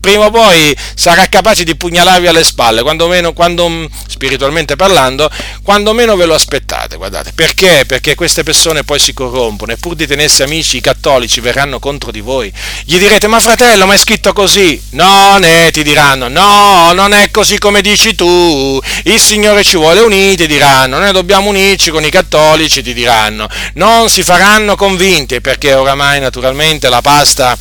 prima 0.00 0.26
o 0.26 0.30
poi 0.30 0.74
sarà 0.94 1.26
capace 1.26 1.64
di 1.64 1.76
pugnalarvi 1.76 2.26
alle 2.26 2.42
spalle, 2.42 2.82
quando 2.82 3.06
meno, 3.06 3.32
quando, 3.32 3.88
spiritualmente 4.08 4.76
parlando, 4.76 5.30
quando 5.62 5.92
meno 5.92 6.16
ve 6.16 6.24
lo 6.24 6.34
aspettate, 6.34 6.96
guardate. 6.96 7.32
Perché? 7.34 7.84
Perché 7.86 8.14
queste 8.14 8.42
persone 8.42 8.82
poi 8.82 8.98
si 8.98 9.12
corrompono 9.12 9.72
e 9.72 9.76
pur 9.76 9.94
di 9.94 10.06
tenersi 10.06 10.42
amici 10.42 10.78
i 10.78 10.80
cattolici 10.80 11.40
verranno 11.40 11.78
contro 11.78 12.10
di 12.10 12.20
voi. 12.20 12.52
Gli 12.84 12.98
direte, 12.98 13.26
ma 13.26 13.40
fratello, 13.40 13.86
ma 13.86 13.94
è 13.94 13.98
scritto 13.98 14.32
così? 14.32 14.80
Non 14.90 15.44
è, 15.44 15.70
ti 15.70 15.82
diranno, 15.82 16.28
no, 16.28 16.92
non 16.92 17.12
è 17.12 17.30
così 17.30 17.58
come 17.58 17.82
dici 17.82 18.14
tu, 18.14 18.80
il 19.04 19.20
Signore 19.20 19.62
ci 19.62 19.76
vuole 19.76 20.00
uniti, 20.00 20.46
diranno, 20.46 20.98
noi 20.98 21.12
dobbiamo 21.12 21.48
unirci 21.50 21.90
con 21.90 22.04
i 22.04 22.10
cattolici, 22.10 22.82
ti 22.82 22.94
diranno. 22.94 23.48
Non 23.74 24.08
si 24.08 24.22
faranno 24.22 24.76
convinti 24.76 25.40
perché 25.40 25.74
oramai 25.74 26.20
naturalmente 26.20 26.88
la 26.88 27.00
pasta 27.00 27.56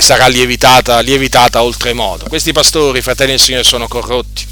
sarà 0.00 0.26
lievitata, 0.26 1.00
lievitata 1.00 1.62
oltremodo. 1.62 2.26
Questi 2.28 2.52
pastori, 2.52 3.02
fratelli 3.02 3.30
del 3.32 3.40
Signore, 3.40 3.64
sono 3.64 3.88
corrotti. 3.88 4.51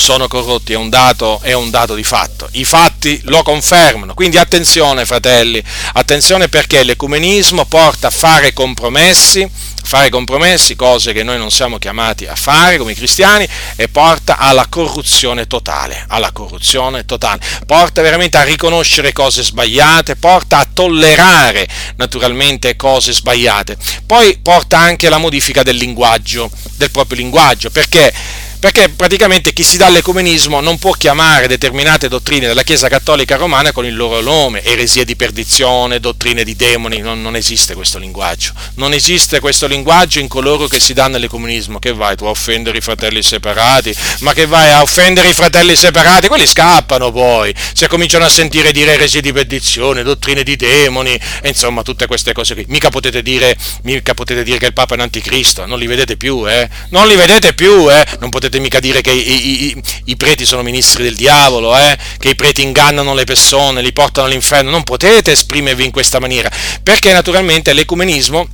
Sono 0.00 0.28
corrotti, 0.28 0.72
è 0.72 0.76
un, 0.76 0.88
dato, 0.88 1.40
è 1.42 1.52
un 1.52 1.68
dato 1.68 1.94
di 1.94 2.02
fatto. 2.02 2.48
I 2.52 2.64
fatti 2.64 3.20
lo 3.24 3.42
confermano. 3.42 4.14
Quindi 4.14 4.38
attenzione, 4.38 5.04
fratelli, 5.04 5.62
attenzione 5.92 6.48
perché 6.48 6.82
l'ecumenismo 6.82 7.66
porta 7.66 8.06
a 8.06 8.10
fare 8.10 8.54
compromessi, 8.54 9.46
fare 9.84 10.08
compromessi, 10.08 10.74
cose 10.74 11.12
che 11.12 11.22
noi 11.22 11.36
non 11.36 11.50
siamo 11.50 11.76
chiamati 11.76 12.24
a 12.24 12.34
fare 12.34 12.78
come 12.78 12.94
cristiani, 12.94 13.46
e 13.76 13.88
porta 13.88 14.38
alla 14.38 14.68
corruzione 14.70 15.46
totale, 15.46 16.06
alla 16.08 16.32
corruzione 16.32 17.04
totale, 17.04 17.40
porta 17.66 18.00
veramente 18.00 18.38
a 18.38 18.42
riconoscere 18.42 19.12
cose 19.12 19.42
sbagliate, 19.42 20.16
porta 20.16 20.58
a 20.58 20.66
tollerare 20.72 21.68
naturalmente 21.96 22.74
cose 22.74 23.12
sbagliate, 23.12 23.76
poi 24.06 24.38
porta 24.38 24.78
anche 24.78 25.08
alla 25.08 25.18
modifica 25.18 25.62
del 25.62 25.76
linguaggio, 25.76 26.50
del 26.76 26.90
proprio 26.90 27.18
linguaggio, 27.18 27.68
perché 27.68 28.12
perché 28.60 28.90
praticamente 28.90 29.54
chi 29.54 29.64
si 29.64 29.78
dà 29.78 29.86
all'ecumenismo 29.86 30.60
non 30.60 30.78
può 30.78 30.92
chiamare 30.92 31.48
determinate 31.48 32.08
dottrine 32.08 32.46
della 32.46 32.62
Chiesa 32.62 32.88
Cattolica 32.88 33.36
Romana 33.36 33.72
con 33.72 33.86
il 33.86 33.96
loro 33.96 34.20
nome, 34.20 34.62
eresie 34.62 35.06
di 35.06 35.16
perdizione, 35.16 35.98
dottrine 35.98 36.44
di 36.44 36.54
demoni, 36.54 36.98
non, 36.98 37.22
non 37.22 37.36
esiste 37.36 37.74
questo 37.74 37.98
linguaggio, 37.98 38.52
non 38.74 38.92
esiste 38.92 39.40
questo 39.40 39.66
linguaggio 39.66 40.18
in 40.18 40.28
coloro 40.28 40.66
che 40.66 40.78
si 40.78 40.92
danno 40.92 41.16
all'ecumenismo, 41.16 41.78
che 41.78 41.94
vai 41.94 42.16
tu 42.16 42.26
a 42.26 42.28
offendere 42.28 42.76
i 42.76 42.80
fratelli 42.82 43.22
separati, 43.22 43.96
ma 44.20 44.34
che 44.34 44.44
vai 44.44 44.70
a 44.70 44.82
offendere 44.82 45.30
i 45.30 45.34
fratelli 45.34 45.74
separati, 45.74 46.28
quelli 46.28 46.46
scappano 46.46 47.10
poi, 47.10 47.54
se 47.72 47.88
cominciano 47.88 48.26
a 48.26 48.28
sentire 48.28 48.72
dire 48.72 48.92
eresie 48.92 49.22
di 49.22 49.32
perdizione, 49.32 50.02
dottrine 50.02 50.42
di 50.42 50.56
demoni, 50.56 51.18
insomma 51.44 51.82
tutte 51.82 52.06
queste 52.06 52.34
cose 52.34 52.52
qui, 52.52 52.66
mica 52.68 52.90
potete 52.90 53.22
dire, 53.22 53.56
mica 53.84 54.12
potete 54.12 54.42
dire 54.42 54.58
che 54.58 54.66
il 54.66 54.74
Papa 54.74 54.92
è 54.92 54.96
un 54.98 55.04
anticristo, 55.04 55.64
non 55.64 55.78
li 55.78 55.86
vedete 55.86 56.18
più, 56.18 56.46
eh? 56.46 56.68
non 56.90 57.08
li 57.08 57.16
vedete 57.16 57.54
più, 57.54 57.90
eh? 57.90 58.04
non 58.18 58.28
potete 58.28 58.49
potete 58.50 58.58
mica 58.58 58.80
dire 58.80 59.00
che 59.00 59.12
i, 59.12 59.66
i, 59.66 59.82
i 60.06 60.16
preti 60.16 60.44
sono 60.44 60.62
ministri 60.62 61.04
del 61.04 61.14
diavolo, 61.14 61.76
eh? 61.76 61.96
che 62.18 62.30
i 62.30 62.34
preti 62.34 62.62
ingannano 62.62 63.14
le 63.14 63.24
persone, 63.24 63.80
li 63.80 63.92
portano 63.92 64.26
all'inferno, 64.26 64.70
non 64.70 64.82
potete 64.82 65.30
esprimervi 65.30 65.84
in 65.84 65.92
questa 65.92 66.18
maniera, 66.18 66.50
perché 66.82 67.12
naturalmente 67.12 67.72
l'ecumenismo 67.72 68.48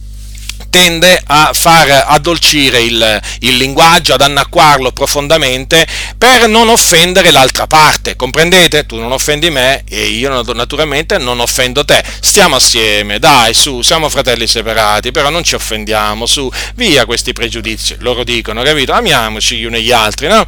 tende 0.77 1.19
a 1.25 1.53
far 1.55 2.05
addolcire 2.07 2.83
il, 2.83 3.21
il, 3.41 3.57
linguaggio, 3.57 4.13
ad 4.13 4.21
annacquarlo 4.21 4.93
profondamente 4.93 5.87
per 6.19 6.49
non 6.49 6.69
offendere 6.69 7.31
l'altra 7.31 7.67
parte. 7.67 8.15
Comprendete? 8.15 8.85
Tu 8.85 8.99
non 8.99 9.11
offendi 9.11 9.49
me 9.49 9.85
e 9.89 10.05
io 10.05 10.43
naturalmente 10.53 11.17
non 11.17 11.41
offendo 11.41 11.83
te. 11.83 12.05
Stiamo 12.21 12.57
assieme, 12.57 13.19
dai, 13.19 13.55
su, 13.55 13.81
siamo 13.81 14.11
fratelli 14.11 14.47
separati, 14.47 15.13
però 15.13 15.31
non 15.31 15.45
ci 15.45 15.55
offendiamo, 15.55 16.27
su, 16.27 16.51
via 16.75 17.07
questi 17.07 17.33
pregiudizi. 17.33 17.97
Loro 18.01 18.23
dicono, 18.23 18.63
capito? 18.63 18.93
Amiamoci 18.93 19.57
gli 19.57 19.65
uni 19.65 19.77
e 19.77 19.81
gli 19.81 19.93
altri, 19.93 20.29
no? 20.29 20.45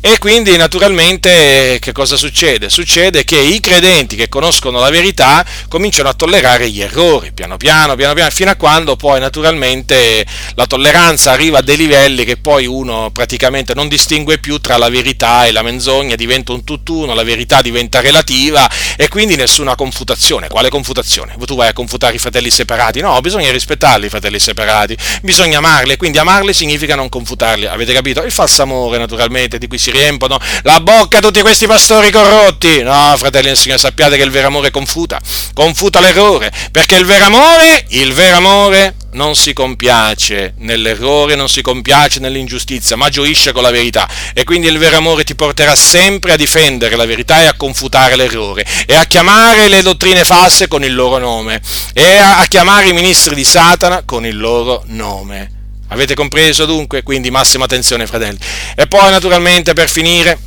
E 0.00 0.18
quindi 0.18 0.56
naturalmente 0.56 1.78
che 1.80 1.90
cosa 1.90 2.16
succede? 2.16 2.68
Succede 2.68 3.24
che 3.24 3.38
i 3.38 3.58
credenti 3.58 4.14
che 4.14 4.28
conoscono 4.28 4.78
la 4.78 4.90
verità 4.90 5.44
cominciano 5.68 6.08
a 6.08 6.14
tollerare 6.14 6.70
gli 6.70 6.80
errori, 6.80 7.32
piano 7.32 7.56
piano, 7.56 7.96
piano 7.96 8.14
piano, 8.14 8.30
fino 8.30 8.50
a 8.50 8.54
quando 8.54 8.94
poi 8.94 9.18
naturalmente 9.18 9.54
naturalmente 9.56 10.26
la 10.54 10.66
tolleranza 10.66 11.32
arriva 11.32 11.58
a 11.58 11.62
dei 11.62 11.76
livelli 11.76 12.24
che 12.24 12.36
poi 12.36 12.66
uno 12.66 13.10
praticamente 13.10 13.74
non 13.74 13.88
distingue 13.88 14.38
più 14.38 14.58
tra 14.58 14.76
la, 14.76 14.88
verità 14.88 15.46
e 15.46 15.52
la 15.52 15.62
menzogna 15.62 16.14
diventa 16.14 16.52
un 16.52 16.62
tutt'uno, 16.62 17.14
la 17.14 17.22
verità 17.22 17.62
diventa 17.62 18.00
relativa 18.00 18.70
e 18.96 19.08
quindi 19.08 19.36
nessuna 19.36 19.74
confutazione. 19.74 20.48
Quale 20.48 20.68
confutazione? 20.68 21.34
Tu 21.46 21.54
vai 21.54 21.68
a 21.68 21.72
confutare 21.72 22.16
i 22.16 22.18
fratelli 22.18 22.50
separati? 22.50 23.00
No, 23.00 23.18
bisogna 23.20 23.50
rispettarli 23.50 24.06
i 24.06 24.08
fratelli 24.08 24.38
separati, 24.38 24.96
bisogna 25.22 25.58
amarli 25.58 25.92
e 25.92 25.96
quindi 25.96 26.18
amarli 26.18 26.52
significa 26.52 26.94
non 26.94 27.08
confutarli. 27.08 27.66
Avete 27.66 27.92
capito? 27.92 28.22
Il 28.22 28.32
falso 28.32 28.62
amore, 28.62 28.98
naturalmente, 28.98 29.58
di 29.58 29.66
cui 29.66 29.78
si 29.78 29.90
riempono 29.90 30.38
la 30.62 30.80
bocca 30.80 31.20
tutti 31.20 31.40
questi 31.40 31.66
pastori 31.66 32.10
corrotti. 32.10 32.82
No, 32.82 33.14
fratelli 33.16 33.46
del 33.46 33.56
Signore, 33.56 33.80
sappiate 33.80 34.16
che 34.16 34.22
il 34.22 34.30
vero 34.30 34.48
amore 34.48 34.70
confuta, 34.70 35.20
confuta 35.54 36.00
l'errore, 36.00 36.52
perché 36.70 36.96
il 36.96 37.04
vero 37.04 37.26
amore, 37.26 37.84
il 37.90 38.12
vero 38.12 38.36
amore 38.36 38.94
non 39.16 39.34
si 39.34 39.54
compiace 39.54 40.54
nell'errore, 40.58 41.34
non 41.34 41.48
si 41.48 41.62
compiace 41.62 42.20
nell'ingiustizia, 42.20 42.96
ma 42.96 43.08
gioisce 43.08 43.52
con 43.52 43.62
la 43.62 43.70
verità. 43.70 44.08
E 44.34 44.44
quindi 44.44 44.68
il 44.68 44.78
vero 44.78 44.98
amore 44.98 45.24
ti 45.24 45.34
porterà 45.34 45.74
sempre 45.74 46.32
a 46.32 46.36
difendere 46.36 46.96
la 46.96 47.06
verità 47.06 47.40
e 47.40 47.46
a 47.46 47.54
confutare 47.54 48.14
l'errore 48.14 48.64
e 48.86 48.94
a 48.94 49.04
chiamare 49.04 49.68
le 49.68 49.82
dottrine 49.82 50.24
false 50.24 50.68
con 50.68 50.84
il 50.84 50.94
loro 50.94 51.16
nome 51.18 51.60
e 51.94 52.16
a, 52.16 52.44
chiamare 52.46 52.88
i 52.88 52.92
ministri 52.92 53.34
di 53.34 53.44
Satana 53.44 54.02
con 54.04 54.26
il 54.26 54.36
loro 54.36 54.84
nome. 54.88 55.52
Avete 55.88 56.14
compreso 56.14 56.66
dunque? 56.66 57.02
Quindi 57.02 57.30
massima 57.30 57.64
attenzione, 57.64 58.06
fratelli. 58.06 58.38
E 58.74 58.86
poi 58.86 59.10
naturalmente 59.10 59.72
per 59.72 59.88
finire 59.88 60.38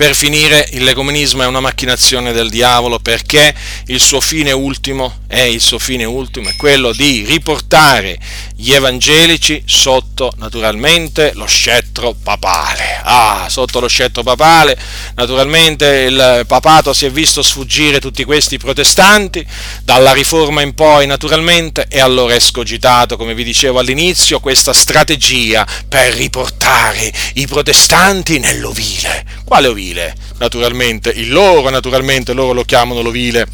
per 0.00 0.14
finire, 0.14 0.66
il 0.72 0.82
legomenismo 0.82 1.42
è 1.42 1.46
una 1.46 1.60
macchinazione 1.60 2.32
del 2.32 2.48
diavolo 2.48 3.00
perché 3.00 3.54
il 3.88 4.00
suo 4.00 4.22
fine 4.22 4.50
ultimo 4.50 5.20
il 5.32 5.60
suo 5.60 5.78
fine 5.78 6.04
ultimo 6.04 6.48
è 6.48 6.56
quello 6.56 6.92
di 6.92 7.24
riportare 7.24 8.18
gli 8.56 8.72
evangelici 8.72 9.62
sotto 9.64 10.32
naturalmente 10.36 11.32
lo 11.34 11.46
scettro 11.46 12.14
papale. 12.20 13.00
Ah, 13.02 13.46
sotto 13.48 13.80
lo 13.80 13.88
scettro 13.88 14.22
papale, 14.22 14.76
naturalmente 15.14 15.86
il 16.08 16.44
papato 16.46 16.92
si 16.92 17.06
è 17.06 17.10
visto 17.10 17.42
sfuggire 17.42 18.00
tutti 18.00 18.24
questi 18.24 18.58
protestanti 18.58 19.46
dalla 19.82 20.12
riforma 20.12 20.62
in 20.62 20.74
poi 20.74 21.06
naturalmente 21.06 21.86
e 21.88 22.00
allora 22.00 22.34
è 22.34 22.40
scogitato, 22.40 23.16
come 23.16 23.34
vi 23.34 23.44
dicevo 23.44 23.78
all'inizio, 23.78 24.40
questa 24.40 24.72
strategia 24.72 25.66
per 25.88 26.12
riportare 26.14 27.12
i 27.34 27.46
protestanti 27.46 28.38
nell'ovile. 28.38 29.24
Quale 29.44 29.68
ovile? 29.68 29.89
L'ovile, 29.90 30.14
naturalmente, 30.38 31.10
il 31.10 31.30
loro 31.30 31.68
naturalmente, 31.70 32.32
loro 32.32 32.52
lo 32.52 32.64
chiamano 32.64 33.02
l'ovile, 33.02 33.46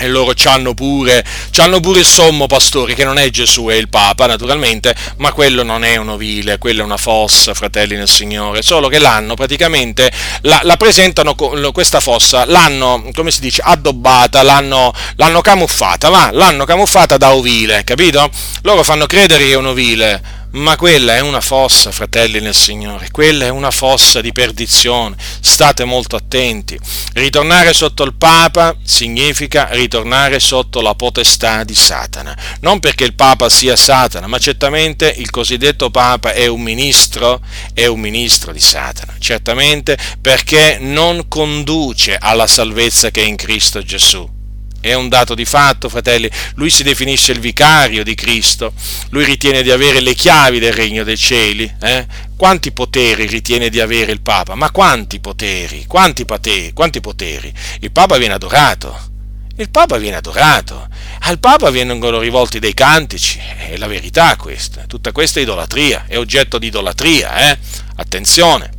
e 0.00 0.06
loro 0.06 0.32
c'hanno 0.32 0.74
pure, 0.74 1.24
c'hanno 1.50 1.80
pure 1.80 2.00
il 2.00 2.06
sommo 2.06 2.46
pastore, 2.46 2.94
che 2.94 3.04
non 3.04 3.18
è 3.18 3.28
Gesù, 3.30 3.66
è 3.66 3.74
il 3.74 3.88
Papa, 3.88 4.26
naturalmente, 4.26 4.94
ma 5.16 5.32
quello 5.32 5.64
non 5.64 5.82
è 5.82 5.96
un 5.96 6.10
ovile, 6.10 6.58
quello 6.58 6.82
è 6.82 6.84
una 6.84 6.96
fossa, 6.96 7.52
fratelli 7.52 7.96
nel 7.96 8.08
Signore, 8.08 8.62
solo 8.62 8.86
che 8.86 9.00
l'hanno 9.00 9.34
praticamente, 9.34 10.10
la, 10.42 10.60
la 10.62 10.76
presentano, 10.76 11.34
questa 11.34 11.98
fossa, 11.98 12.44
l'hanno, 12.44 13.10
come 13.12 13.32
si 13.32 13.40
dice, 13.40 13.60
addobbata, 13.64 14.42
l'hanno, 14.42 14.92
l'hanno 15.16 15.40
camuffata, 15.40 16.08
va, 16.10 16.30
l'hanno 16.32 16.64
camuffata 16.64 17.16
da 17.16 17.34
ovile, 17.34 17.82
capito? 17.82 18.30
Loro 18.62 18.84
fanno 18.84 19.06
credere 19.06 19.46
che 19.46 19.50
è 19.50 19.56
un 19.56 19.66
ovile, 19.66 20.37
ma 20.52 20.76
quella 20.76 21.16
è 21.16 21.20
una 21.20 21.40
fossa, 21.40 21.92
fratelli 21.92 22.40
nel 22.40 22.54
Signore, 22.54 23.10
quella 23.10 23.46
è 23.46 23.48
una 23.48 23.70
fossa 23.70 24.20
di 24.20 24.32
perdizione. 24.32 25.16
State 25.40 25.84
molto 25.84 26.16
attenti. 26.16 26.78
Ritornare 27.14 27.72
sotto 27.72 28.02
il 28.04 28.14
Papa 28.14 28.76
significa 28.82 29.68
ritornare 29.72 30.40
sotto 30.40 30.80
la 30.80 30.94
potestà 30.94 31.64
di 31.64 31.74
Satana. 31.74 32.36
Non 32.60 32.80
perché 32.80 33.04
il 33.04 33.14
Papa 33.14 33.48
sia 33.48 33.76
Satana, 33.76 34.26
ma 34.26 34.38
certamente 34.38 35.12
il 35.16 35.30
cosiddetto 35.30 35.90
Papa 35.90 36.32
è 36.32 36.46
un 36.46 36.62
ministro, 36.62 37.40
è 37.74 37.86
un 37.86 38.00
ministro 38.00 38.52
di 38.52 38.60
Satana. 38.60 39.14
Certamente 39.18 39.98
perché 40.20 40.78
non 40.80 41.26
conduce 41.28 42.16
alla 42.18 42.46
salvezza 42.46 43.10
che 43.10 43.22
è 43.22 43.26
in 43.26 43.36
Cristo 43.36 43.82
Gesù 43.82 44.36
è 44.80 44.94
un 44.94 45.08
dato 45.08 45.34
di 45.34 45.44
fatto, 45.44 45.88
fratelli. 45.88 46.30
Lui 46.54 46.70
si 46.70 46.82
definisce 46.82 47.32
il 47.32 47.40
vicario 47.40 48.04
di 48.04 48.14
Cristo, 48.14 48.72
lui 49.10 49.24
ritiene 49.24 49.62
di 49.62 49.70
avere 49.70 50.00
le 50.00 50.14
chiavi 50.14 50.58
del 50.58 50.72
regno 50.72 51.04
dei 51.04 51.16
cieli. 51.16 51.72
Eh? 51.80 52.06
Quanti 52.36 52.70
poteri 52.70 53.26
ritiene 53.26 53.68
di 53.68 53.80
avere 53.80 54.12
il 54.12 54.20
Papa? 54.20 54.54
Ma 54.54 54.70
quanti 54.70 55.18
poteri? 55.20 55.84
Quanti, 55.86 56.24
poteri? 56.24 56.72
quanti 56.72 57.00
poteri? 57.00 57.52
Il 57.80 57.90
Papa 57.90 58.16
viene 58.16 58.34
adorato. 58.34 59.16
Il 59.56 59.70
Papa 59.70 59.96
viene 59.96 60.16
adorato. 60.16 60.86
Al 61.20 61.40
Papa 61.40 61.70
vengono 61.70 62.20
rivolti 62.20 62.60
dei 62.60 62.74
cantici. 62.74 63.40
È 63.40 63.76
la 63.76 63.88
verità 63.88 64.36
questa. 64.36 64.84
Tutta 64.86 65.10
questa 65.10 65.40
è 65.40 65.42
idolatria, 65.42 66.04
è 66.06 66.16
oggetto 66.16 66.58
di 66.58 66.68
idolatria. 66.68 67.50
Eh? 67.50 67.58
Attenzione. 67.96 68.70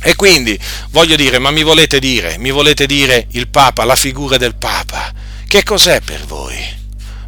E 0.00 0.14
quindi 0.14 0.56
voglio 0.90 1.16
dire, 1.16 1.38
ma 1.38 1.50
mi 1.50 1.62
volete 1.62 1.98
dire, 1.98 2.36
mi 2.38 2.50
volete 2.50 2.86
dire 2.86 3.26
il 3.30 3.48
Papa, 3.48 3.84
la 3.84 3.96
figura 3.96 4.36
del 4.36 4.54
Papa? 4.54 5.23
Che 5.54 5.62
cos'è 5.62 6.00
per 6.00 6.24
voi? 6.26 6.83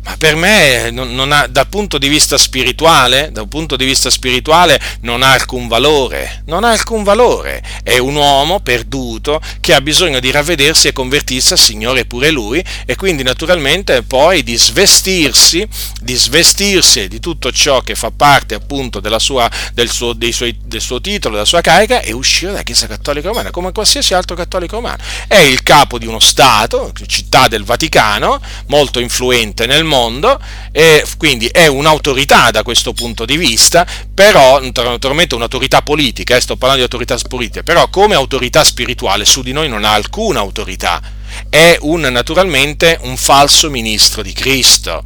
Ma 0.07 0.17
per 0.17 0.37
me 0.37 0.91
non, 0.91 1.15
non 1.15 1.33
ha, 1.33 1.49
dal 1.49 1.67
punto 1.69 1.99
di 1.99 2.09
vista 2.09 2.39
spirituale, 2.39 3.31
dal 3.33 3.49
punto 3.49 3.75
di 3.75 3.85
vista 3.85 4.09
spirituale 4.09 4.81
non 5.01 5.23
ha 5.23 5.33
alcun 5.33 5.67
valore, 5.67 6.43
non 6.47 6.63
ha 6.63 6.71
alcun 6.71 7.03
valore, 7.03 7.63
è 7.83 7.99
un 7.99 8.15
uomo 8.15 8.61
perduto 8.61 9.41
che 9.61 9.75
ha 9.75 9.81
bisogno 9.81 10.21
di 10.21 10.31
ravvedersi 10.31 10.87
e 10.89 10.93
convertirsi 10.93 11.53
al 11.53 11.59
Signore 11.59 12.05
pure 12.05 12.31
lui 12.31 12.65
e 12.87 12.95
quindi 12.95 13.25
naturalmente 13.25 14.03
poi 14.03 14.45
di 14.45 14.57
svestirsi, 14.57 15.67
di 16.01 16.15
svestirsi 16.15 17.09
di 17.09 17.19
tutto 17.19 17.51
ciò 17.51 17.81
che 17.81 17.97
fa 17.97 18.13
parte 18.13 18.55
appunto 18.55 19.01
sua, 19.19 19.51
del, 19.73 19.91
suo, 19.91 20.17
suoi, 20.31 20.57
del 20.65 20.81
suo 20.81 21.01
titolo, 21.01 21.35
della 21.35 21.47
sua 21.47 21.61
carica 21.61 22.01
e 22.01 22.13
uscire 22.13 22.53
dalla 22.53 22.63
Chiesa 22.63 22.87
Cattolica 22.87 23.29
Romana 23.29 23.51
come 23.51 23.73
qualsiasi 23.73 24.15
altro 24.15 24.37
cattolico 24.37 24.77
romano. 24.77 25.03
È 25.27 25.37
il 25.37 25.65
capo 25.65 25.99
di 25.99 26.07
uno 26.07 26.21
Stato, 26.21 26.93
città 27.07 27.49
del 27.49 27.65
Vaticano, 27.65 28.41
molto 28.67 29.01
influente 29.01 29.67
nel 29.67 29.83
mondo, 29.83 29.96
mondo 29.97 30.39
e 30.73 31.05
quindi 31.17 31.47
è 31.47 31.67
un'autorità 31.67 32.51
da 32.51 32.63
questo 32.63 32.93
punto 32.93 33.25
di 33.25 33.37
vista, 33.39 33.87
però 34.13 34.61
naturalmente 34.61 35.35
un'autorità 35.35 35.81
politica, 35.81 36.37
eh, 36.37 36.41
sto 36.41 36.57
parlando 36.57 36.87
di 36.87 36.93
autorità 36.93 37.17
politica, 37.27 37.63
però 37.63 37.89
come 37.89 38.15
autorità 38.15 38.63
spirituale 38.63 39.25
su 39.25 39.43
di 39.43 39.53
noi 39.53 39.69
non 39.69 39.85
ha 39.85 39.93
alcuna 39.93 40.41
autorità, 40.41 41.01
è 41.49 41.77
un, 41.81 42.01
naturalmente 42.03 42.99
un 43.03 43.17
falso 43.17 43.71
ministro 43.71 44.23
di 44.23 44.33
Cristo. 44.33 45.05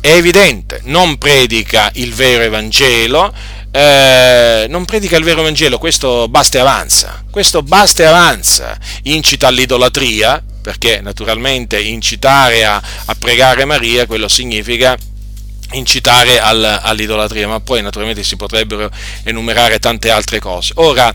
È 0.00 0.10
evidente, 0.10 0.80
non 0.84 1.16
predica 1.16 1.90
il 1.94 2.12
vero 2.12 2.42
Evangelo, 2.42 3.32
eh, 3.70 4.66
non 4.68 4.84
predica 4.84 5.16
il 5.16 5.24
vero 5.24 5.42
Vangelo, 5.42 5.78
questo 5.78 6.26
basta 6.28 6.58
e 6.58 6.60
avanza, 6.60 7.24
questo 7.30 7.62
basta 7.62 8.02
e 8.02 8.06
avanza, 8.06 8.76
incita 9.04 9.46
all'idolatria, 9.46 10.42
perché 10.62 11.00
naturalmente 11.00 11.78
incitare 11.80 12.64
a, 12.64 12.80
a 13.04 13.14
pregare 13.18 13.64
Maria, 13.64 14.06
quello 14.06 14.28
significa 14.28 14.96
incitare 15.72 16.38
al, 16.38 16.62
all'idolatria, 16.82 17.48
ma 17.48 17.60
poi 17.60 17.82
naturalmente 17.82 18.22
si 18.22 18.36
potrebbero 18.36 18.90
enumerare 19.24 19.78
tante 19.78 20.10
altre 20.10 20.38
cose. 20.38 20.72
Ora, 20.76 21.14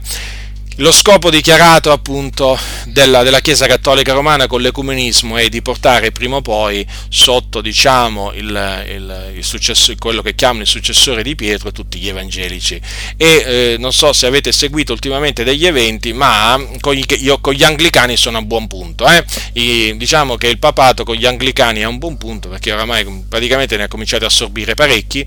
lo 0.78 0.92
scopo 0.92 1.32
dichiarato 1.32 1.92
appunto 1.92 2.58
della, 2.86 3.24
della, 3.24 3.40
Chiesa 3.40 3.66
Cattolica 3.66 4.14
Romana 4.14 4.48
con 4.48 4.62
l'ecumenismo 4.62 5.38
è 5.38 5.50
di 5.50 5.62
portare 5.62 6.12
prima 6.12 6.36
o 6.36 6.42
poi 6.42 6.86
sotto 7.10 7.62
diciamo, 7.62 8.32
il, 8.34 8.84
il, 8.90 9.34
il 9.36 9.98
quello 9.98 10.22
che 10.22 10.36
chiamano 10.36 10.62
il 10.62 10.68
successore 10.68 11.24
di 11.24 11.36
Pietro 11.36 11.72
tutti 11.72 11.98
gli 11.98 12.08
evangelici. 12.08 12.80
E 13.16 13.26
eh, 13.28 13.76
non 13.80 13.92
so 13.92 14.14
se 14.14 14.28
avete 14.28 14.52
seguito 14.52 14.94
ultimamente 14.94 15.44
degli 15.44 15.66
eventi, 15.66 16.14
ma 16.14 16.64
con 16.80 16.94
gli, 16.94 17.04
io 17.20 17.40
con 17.40 17.54
gli 17.54 17.64
anglicani 17.64 18.16
sono 18.16 18.38
a 18.38 18.42
buon 18.42 18.68
punto. 18.68 19.08
Eh? 19.08 19.24
I, 19.54 19.98
diciamo 19.98 20.36
che 20.36 20.48
il 20.48 20.60
papato 20.60 21.04
con 21.04 21.16
gli 21.16 21.26
anglicani 21.26 21.80
è 21.80 21.84
a 21.84 21.88
un 21.88 21.98
buon 21.98 22.18
punto 22.18 22.50
perché 22.50 22.72
oramai 22.72 23.26
praticamente 23.28 23.78
ne 23.78 23.84
ha 23.84 23.88
cominciato 23.88 24.26
a 24.26 24.28
assorbire 24.28 24.76
parecchi 24.76 25.26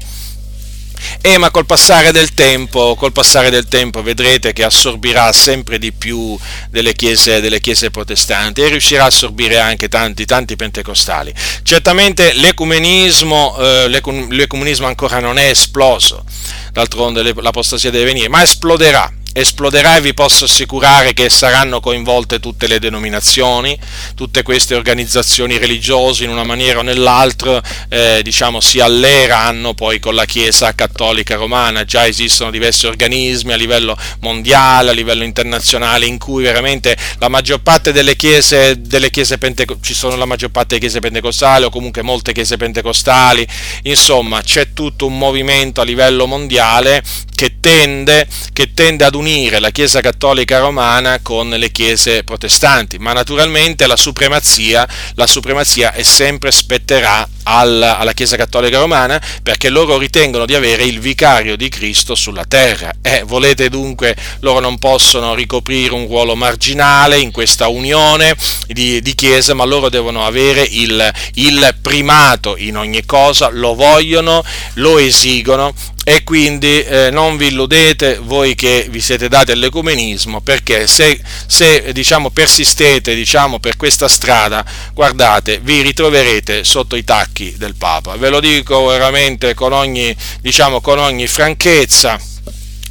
e 1.21 1.39
ma 1.39 1.51
col 1.51 1.67
passare 1.67 2.13
del 2.13 2.35
tempo, 2.35 2.95
col 2.97 3.13
passare 3.13 3.51
del 3.51 3.69
tempo 3.69 4.03
vedrete 4.03 4.53
che 4.53 4.65
assorbirà 4.65 5.33
sempre 5.33 5.79
di 5.79 5.93
più 5.93 6.39
delle 6.71 6.95
chiese, 6.95 7.41
delle 7.41 7.61
chiese 7.61 7.91
protestanti 7.91 8.63
e 8.63 8.69
riuscirà 8.69 9.05
a 9.05 9.07
assorbire 9.07 9.59
anche 9.59 9.89
tanti, 9.89 10.25
tanti 10.25 10.57
pentecostali. 10.57 11.33
Certamente 11.63 12.33
l'ecumenismo, 12.35 13.57
eh, 13.59 13.89
l'ecumenismo 13.89 14.87
ancora 14.87 15.21
non 15.21 15.39
è 15.39 15.49
esploso, 15.49 16.25
d'altronde 16.73 17.33
l'apostasia 17.35 17.91
deve 17.91 18.05
venire, 18.05 18.29
ma 18.29 18.43
esploderà 18.43 19.11
esploderà 19.33 19.97
e 19.97 20.01
vi 20.01 20.15
posso 20.15 20.45
assicurare 20.45 21.13
che 21.15 21.29
saranno 21.29 21.81
coinvolte 21.81 22.41
tutte 22.41 22.67
le 22.67 22.79
denominazioni, 22.79 23.79
tutte 24.15 24.43
queste 24.43 24.75
organizzazioni 24.75 25.59
religiose 25.59 26.25
in 26.25 26.31
una 26.31 26.45
maniera 26.45 26.81
o 26.81 26.83
nell'altra 26.83 27.63
eh, 27.89 28.21
diciamo, 28.23 28.61
si 28.61 28.81
alleeranno 28.81 29.75
poi 29.75 29.99
con 29.99 30.15
la 30.15 30.25
Chiesa 30.25 30.75
cattolica 30.75 31.37
romana, 31.37 31.85
già 31.85 32.07
esistono 32.07 32.51
diversi 32.51 32.87
organismi 32.87 33.53
a 33.53 33.57
livello 33.57 33.97
mondiale, 34.21 34.91
a 34.91 34.95
livello 34.95 35.25
internazionale 35.25 36.07
in 36.07 36.19
cui 36.19 36.43
veramente 36.43 36.97
la 37.19 37.29
maggior 37.29 37.61
parte 37.61 37.93
delle 37.93 38.17
chiese, 38.17 38.81
delle 38.81 39.11
chiese 39.11 39.39
pentecostali, 39.39 39.87
ci 39.87 39.95
sono 39.95 40.17
la 40.17 40.25
maggior 40.25 40.51
parte 40.51 40.69
delle 40.75 40.81
chiese 40.81 41.01
pentecostali 41.01 41.65
o 41.65 41.71
comunque 41.71 42.03
molte 42.03 42.33
chiese 42.33 42.57
pentecostali, 42.57 43.47
insomma 43.83 44.43
c'è 44.43 44.73
tutto 44.73 45.07
un 45.07 45.17
movimento 45.17 45.81
a 45.81 45.85
livello 45.85 46.27
mondiale 46.27 47.03
che 47.35 47.57
tende, 47.59 48.27
che 48.53 48.75
tende 48.75 49.05
ad 49.05 49.15
unire 49.21 49.61
la 49.61 49.71
Chiesa 49.71 50.01
Cattolica 50.01 50.59
Romana 50.59 51.21
con 51.21 51.51
le 51.51 51.71
chiese 51.71 52.25
protestanti, 52.25 52.99
ma 52.99 53.13
naturalmente 53.13 53.87
la 53.87 53.97
supremazia, 53.97 54.89
la 55.15 55.27
supremazia 55.27 55.93
è 55.93 56.03
sempre 56.03 56.51
spetterà 56.51 57.29
alla, 57.45 57.99
alla, 57.99 58.13
Chiesa 58.13 58.37
Cattolica 58.37 58.79
Romana 58.79 59.21
perché 59.43 59.69
loro 59.69 59.99
ritengono 59.99 60.47
di 60.47 60.55
avere 60.55 60.85
il 60.85 61.01
vicario 61.01 61.57
di 61.57 61.69
Cristo 61.69 62.15
sulla 62.15 62.45
terra. 62.45 62.93
Eh, 63.03 63.23
volete 63.25 63.69
dunque, 63.69 64.17
loro 64.41 64.61
non 64.61 64.79
possono 64.79 65.35
ricoprire 65.35 65.95
un 65.95 66.07
ruolo 66.07 66.35
marginale 66.35 67.19
in 67.19 67.31
questa 67.31 67.69
unione 67.69 68.35
di, 68.67 69.01
di 69.01 69.15
Chiesa, 69.15 69.55
ma 69.55 69.65
loro 69.65 69.89
devono 69.89 70.25
avere 70.25 70.63
il, 70.63 71.11
il 71.35 71.75
primato 71.81 72.57
in 72.57 72.77
ogni 72.77 73.05
cosa, 73.05 73.49
lo 73.51 73.75
vogliono, 73.75 74.45
lo 74.75 74.99
esigono 74.99 75.75
e 76.03 76.25
quindi 76.25 76.83
eh, 76.83 77.11
non 77.11 77.37
vi 77.37 77.49
illudete 77.49 78.19
voi 78.23 78.55
che 78.55 78.87
vi 78.89 79.01
siete 79.01 79.29
dati 79.29 79.53
all'ecumenismo 79.53 80.41
perché 80.41 80.87
se, 80.87 81.21
se 81.47 81.93
diciamo, 81.93 82.31
persistete 82.31 83.15
diciamo, 83.15 83.59
per 83.59 83.77
questa 83.77 84.09
strada 84.09 84.65
guardate 84.95 85.61
vi 85.63 85.83
ritroverete 85.83 86.65
sotto 86.65 86.97
i 86.97 87.05
tacchi 87.05 87.30
del 87.57 87.75
Papa 87.75 88.17
ve 88.17 88.29
lo 88.29 88.39
dico 88.39 88.85
veramente 88.85 89.55
con 89.55 89.73
ogni, 89.73 90.15
diciamo, 90.43 90.83
con 90.83 90.99
ogni 90.99 91.27
franchezza 91.27 92.21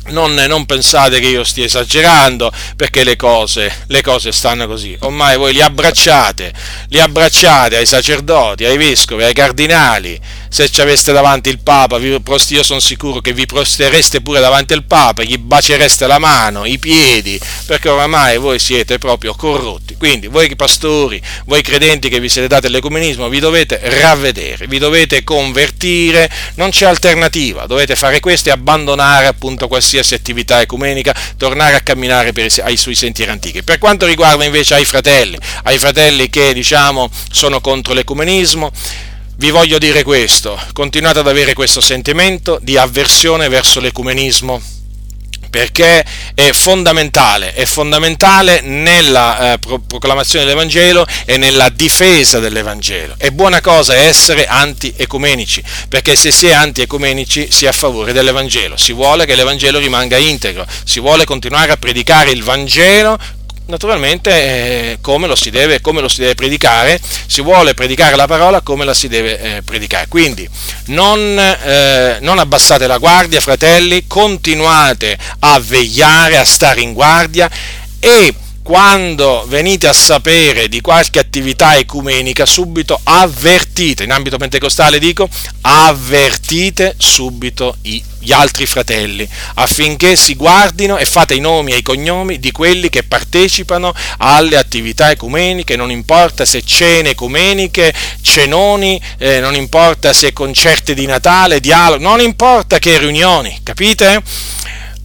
non, 0.08 0.34
non, 0.34 0.66
pensate 0.66 1.20
che 1.20 1.28
io 1.28 1.44
stia 1.44 1.66
esagerando 1.66 2.52
perché 2.76 3.04
le 3.04 3.16
cose, 3.16 3.72
le 3.88 4.02
cose, 4.02 4.32
stanno 4.32 4.66
così. 4.66 4.96
Ormai 5.02 5.38
voi 5.38 5.54
li 5.54 5.62
abbracciate, 5.62 6.52
li 6.88 7.00
abbracciate 7.00 7.76
ai 7.76 7.86
sacerdoti, 7.86 8.66
ai 8.66 8.78
vescovi, 8.78 9.24
ai 9.24 9.34
cardinali. 9.34 10.20
Se 10.52 10.68
ci 10.68 10.82
aveste 10.82 11.12
davanti 11.12 11.50
il 11.50 11.60
Papa, 11.60 11.98
io 12.00 12.64
sono 12.64 12.80
sicuro 12.80 13.22
che 13.22 13.34
vi 13.34 13.46
prostereste 13.46 14.22
pure 14.22 14.40
davanti 14.40 14.74
al 14.74 14.84
Papa, 14.84 15.24
gli 15.24 15.38
bacereste 15.38 16.08
la 16.08 16.18
mano, 16.18 16.66
i 16.66 16.80
piedi, 16.80 17.40
perché 17.68 17.88
oramai 17.88 18.38
voi 18.38 18.58
siete 18.58 18.98
proprio 18.98 19.36
corrotti. 19.36 19.96
Quindi 19.96 20.28
voi 20.28 20.54
pastori, 20.56 21.22
voi 21.46 21.62
credenti 21.62 22.10
che 22.10 22.20
vi 22.20 22.30
siete 22.30 22.48
dati 22.48 22.66
all'ecumenismo, 22.66 23.30
vi 23.30 23.40
dovete 23.40 23.80
ravvedere, 23.84 24.66
vi 24.68 24.80
dovete 24.80 25.24
convertire, 25.24 26.30
non 26.56 26.72
c'è 26.72 26.88
alternativa, 26.88 27.68
dovete 27.68 27.96
fare 27.96 28.20
questo 28.20 28.50
e 28.50 28.52
abbandonare 28.52 29.28
appunto 29.28 29.68
qualsiasi 29.68 30.16
attività 30.16 30.60
ecumenica, 30.62 31.16
tornare 31.38 31.76
a 31.76 31.82
camminare 31.82 32.34
per, 32.34 32.52
ai 32.64 32.76
suoi 32.76 32.96
sentieri 32.96 33.30
antichi. 33.32 33.62
Per 33.62 33.78
quanto 33.78 34.08
riguarda 34.08 34.44
invece 34.44 34.74
ai 34.74 34.86
fratelli, 34.86 35.38
ai 35.64 35.78
fratelli 35.78 36.30
che 36.30 36.54
diciamo 36.54 37.10
sono 37.32 37.62
contro 37.62 37.94
l'ecumenismo, 37.94 38.72
vi 39.40 39.52
voglio 39.52 39.78
dire 39.78 40.04
questo, 40.04 40.60
continuate 40.74 41.20
ad 41.20 41.28
avere 41.28 41.54
questo 41.54 41.80
sentimento 41.80 42.60
di 42.62 42.76
avversione 42.76 43.48
verso 43.48 43.80
l'ecumenismo 43.80 44.62
perché 45.50 46.06
è 46.36 46.52
fondamentale, 46.52 47.54
è 47.54 47.66
fondamentale 47.66 48.60
nella 48.60 49.54
eh, 49.54 49.60
proclamazione 49.88 50.44
dell'Evangelo 50.44 51.08
e 51.26 51.38
nella 51.38 51.70
difesa 51.70 52.40
dell'Evangelo. 52.40 53.16
È 53.18 53.32
buona 53.32 53.62
cosa 53.62 53.96
essere 53.96 54.46
anti-ecumenici, 54.46 55.64
perché 55.88 56.16
se 56.16 56.32
si 56.32 56.48
è 56.48 56.52
anti-ecumenici 56.52 57.48
si 57.50 57.66
è 57.66 57.70
a 57.70 57.72
favore 57.72 58.12
dell'Evangelo, 58.14 58.78
si 58.78 58.92
vuole 58.92 59.26
che 59.26 59.36
l'Evangelo 59.36 59.80
rimanga 59.80 60.18
integro, 60.18 60.68
si 60.84 61.00
vuole 61.00 61.24
continuare 61.24 61.72
a 61.72 61.78
predicare 61.78 62.30
il 62.30 62.44
Vangelo 62.44 63.18
naturalmente 63.70 64.32
eh, 64.32 64.98
come, 65.00 65.28
lo 65.28 65.36
deve, 65.50 65.80
come, 65.80 66.02
lo 66.02 66.10
si 66.10 66.20
deve, 66.20 66.36
predicare, 66.36 67.00
si 67.28 67.42
vuole 67.42 67.74
predicare 67.74 68.16
la 68.16 68.28
parola 68.28 68.62
come 68.62 68.84
la 68.84 68.94
si 68.94 69.08
deve 69.08 69.40
eh, 69.40 69.62
predicare. 69.62 70.08
Quindi 70.10 70.50
non, 70.88 71.38
eh, 71.40 72.18
non, 72.20 72.40
abbassate 72.40 72.88
la 72.88 72.98
guardia, 72.98 73.40
fratelli, 73.40 74.06
continuate 74.08 75.18
a 75.40 75.60
vegliare, 75.60 76.38
a 76.38 76.44
stare 76.44 76.82
in 76.82 76.94
guardia 76.94 77.50
e 78.00 78.34
quando 78.70 79.46
venite 79.48 79.88
a 79.88 79.94
sapere 79.94 80.70
di 80.70 80.80
qualche 80.80 81.18
attività 81.18 81.76
ecumenica, 81.76 82.46
subito 82.46 83.00
avvertite, 83.02 84.04
in 84.04 84.12
ambito 84.12 84.38
pentecostale 84.38 85.00
dico, 85.00 85.28
avvertite 85.62 86.94
subito 86.96 87.78
gli 87.82 88.32
altri 88.32 88.68
fratelli, 88.68 89.28
affinché 89.56 90.16
si 90.16 90.36
guardino 90.36 91.00
e 91.00 91.06
fate 91.06 91.34
i 91.34 91.40
nomi 91.40 91.72
e 91.72 91.78
i 91.78 91.82
cognomi 91.82 92.38
di 92.38 92.52
quelli 92.52 92.90
che 92.90 93.02
partecipano 93.02 93.92
alle 94.18 94.56
attività 94.56 95.10
ecumeniche, 95.10 95.76
non 95.76 95.90
importa 95.90 96.46
se 96.46 96.62
cene 96.64 97.10
ecumeniche, 97.10 97.92
cenoni, 98.22 99.02
eh, 99.18 99.40
non 99.40 99.56
importa 99.56 100.14
se 100.14 100.32
concerti 100.32 100.94
di 100.94 101.08
Natale, 101.08 101.60
dialoghi, 101.60 102.04
non 102.04 102.22
importa 102.22 102.78
che 102.78 103.00
riunioni, 103.00 103.62
capite? 103.64 104.22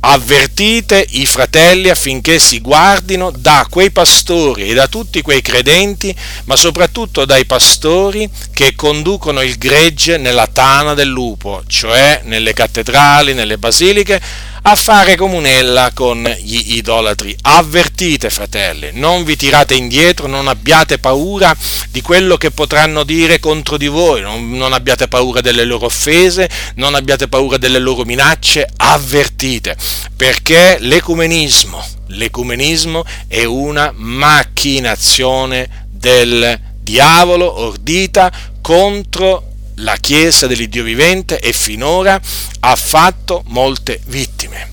Avvertite 0.07 1.07
i 1.11 1.25
fratelli 1.25 1.89
affinché 1.89 2.39
si 2.39 2.61
guardino 2.61 3.33
da 3.35 3.67
quei 3.71 3.91
pastori 3.91 4.69
e 4.69 4.75
da 4.75 4.87
tutti 4.87 5.23
quei 5.23 5.41
credenti, 5.41 6.15
ma 6.45 6.57
soprattutto 6.57 7.25
dai 7.25 7.47
pastori 7.47 8.29
che 8.53 8.75
conducono 8.75 9.41
il 9.41 9.57
gregge 9.57 10.19
nella 10.19 10.47
tana 10.47 10.93
del 10.93 11.09
lupo, 11.09 11.63
cioè 11.67 12.21
nelle 12.25 12.53
cattedrali, 12.53 13.33
nelle 13.33 13.57
basiliche, 13.57 14.21
a 14.67 14.77
fare 14.77 15.15
comunella 15.15 15.91
con 15.93 16.23
gli 16.41 16.77
idolatri. 16.77 17.37
Avvertite, 17.43 18.31
fratelli, 18.31 18.91
non 18.95 19.23
vi 19.23 19.37
tirate 19.37 19.75
indietro, 19.75 20.27
non 20.27 20.49
abbiate 20.49 20.99
paura 20.99 21.55
di 21.91 22.01
quello 22.01 22.39
che 22.39 22.51
potranno 22.51 23.05
dire 23.05 23.41
contro 23.41 23.77
di 23.77 23.89
voi, 23.89 24.23
non, 24.23 24.53
non 24.53 24.73
abbiate 24.73 25.07
paura 25.07 25.43
delle 25.43 25.65
loro 25.65 25.87
offese, 25.87 26.49
non 26.77 26.95
abbiate 26.95 27.29
paura 27.29 27.59
delle 27.59 27.79
loro 27.79 28.05
minacce, 28.05 28.67
avvertite, 28.75 29.77
perché 30.17 30.79
l'ecumenismo, 30.81 31.85
l'ecumenismo 32.09 33.05
è 33.29 33.45
una 33.45 33.93
macchinazione 33.95 35.89
del 35.91 36.59
diavolo 36.81 37.61
ordita 37.61 38.33
contro 38.63 39.54
la 39.77 39.97
Chiesa 39.97 40.47
dell'Iddio 40.47 40.83
vivente 40.83 41.41
e 41.41 41.53
finora 41.53 42.21
ha 42.61 42.77
fatto 42.77 43.43
molte 43.47 44.01
vittime. 44.07 44.73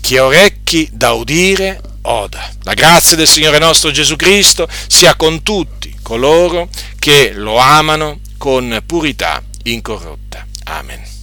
Chi 0.00 0.16
ha 0.16 0.24
orecchi 0.24 0.88
da 0.92 1.12
udire, 1.12 1.80
oda. 2.02 2.48
La 2.62 2.74
grazia 2.74 3.16
del 3.16 3.28
Signore 3.28 3.58
nostro 3.58 3.90
Gesù 3.90 4.16
Cristo 4.16 4.68
sia 4.86 5.14
con 5.16 5.42
tutti 5.42 5.94
coloro 6.02 6.68
che 6.98 7.32
lo 7.32 7.56
amano 7.56 8.20
con 8.36 8.82
purità 8.86 9.42
incorrotta. 9.64 10.46
Amen. 10.64 11.15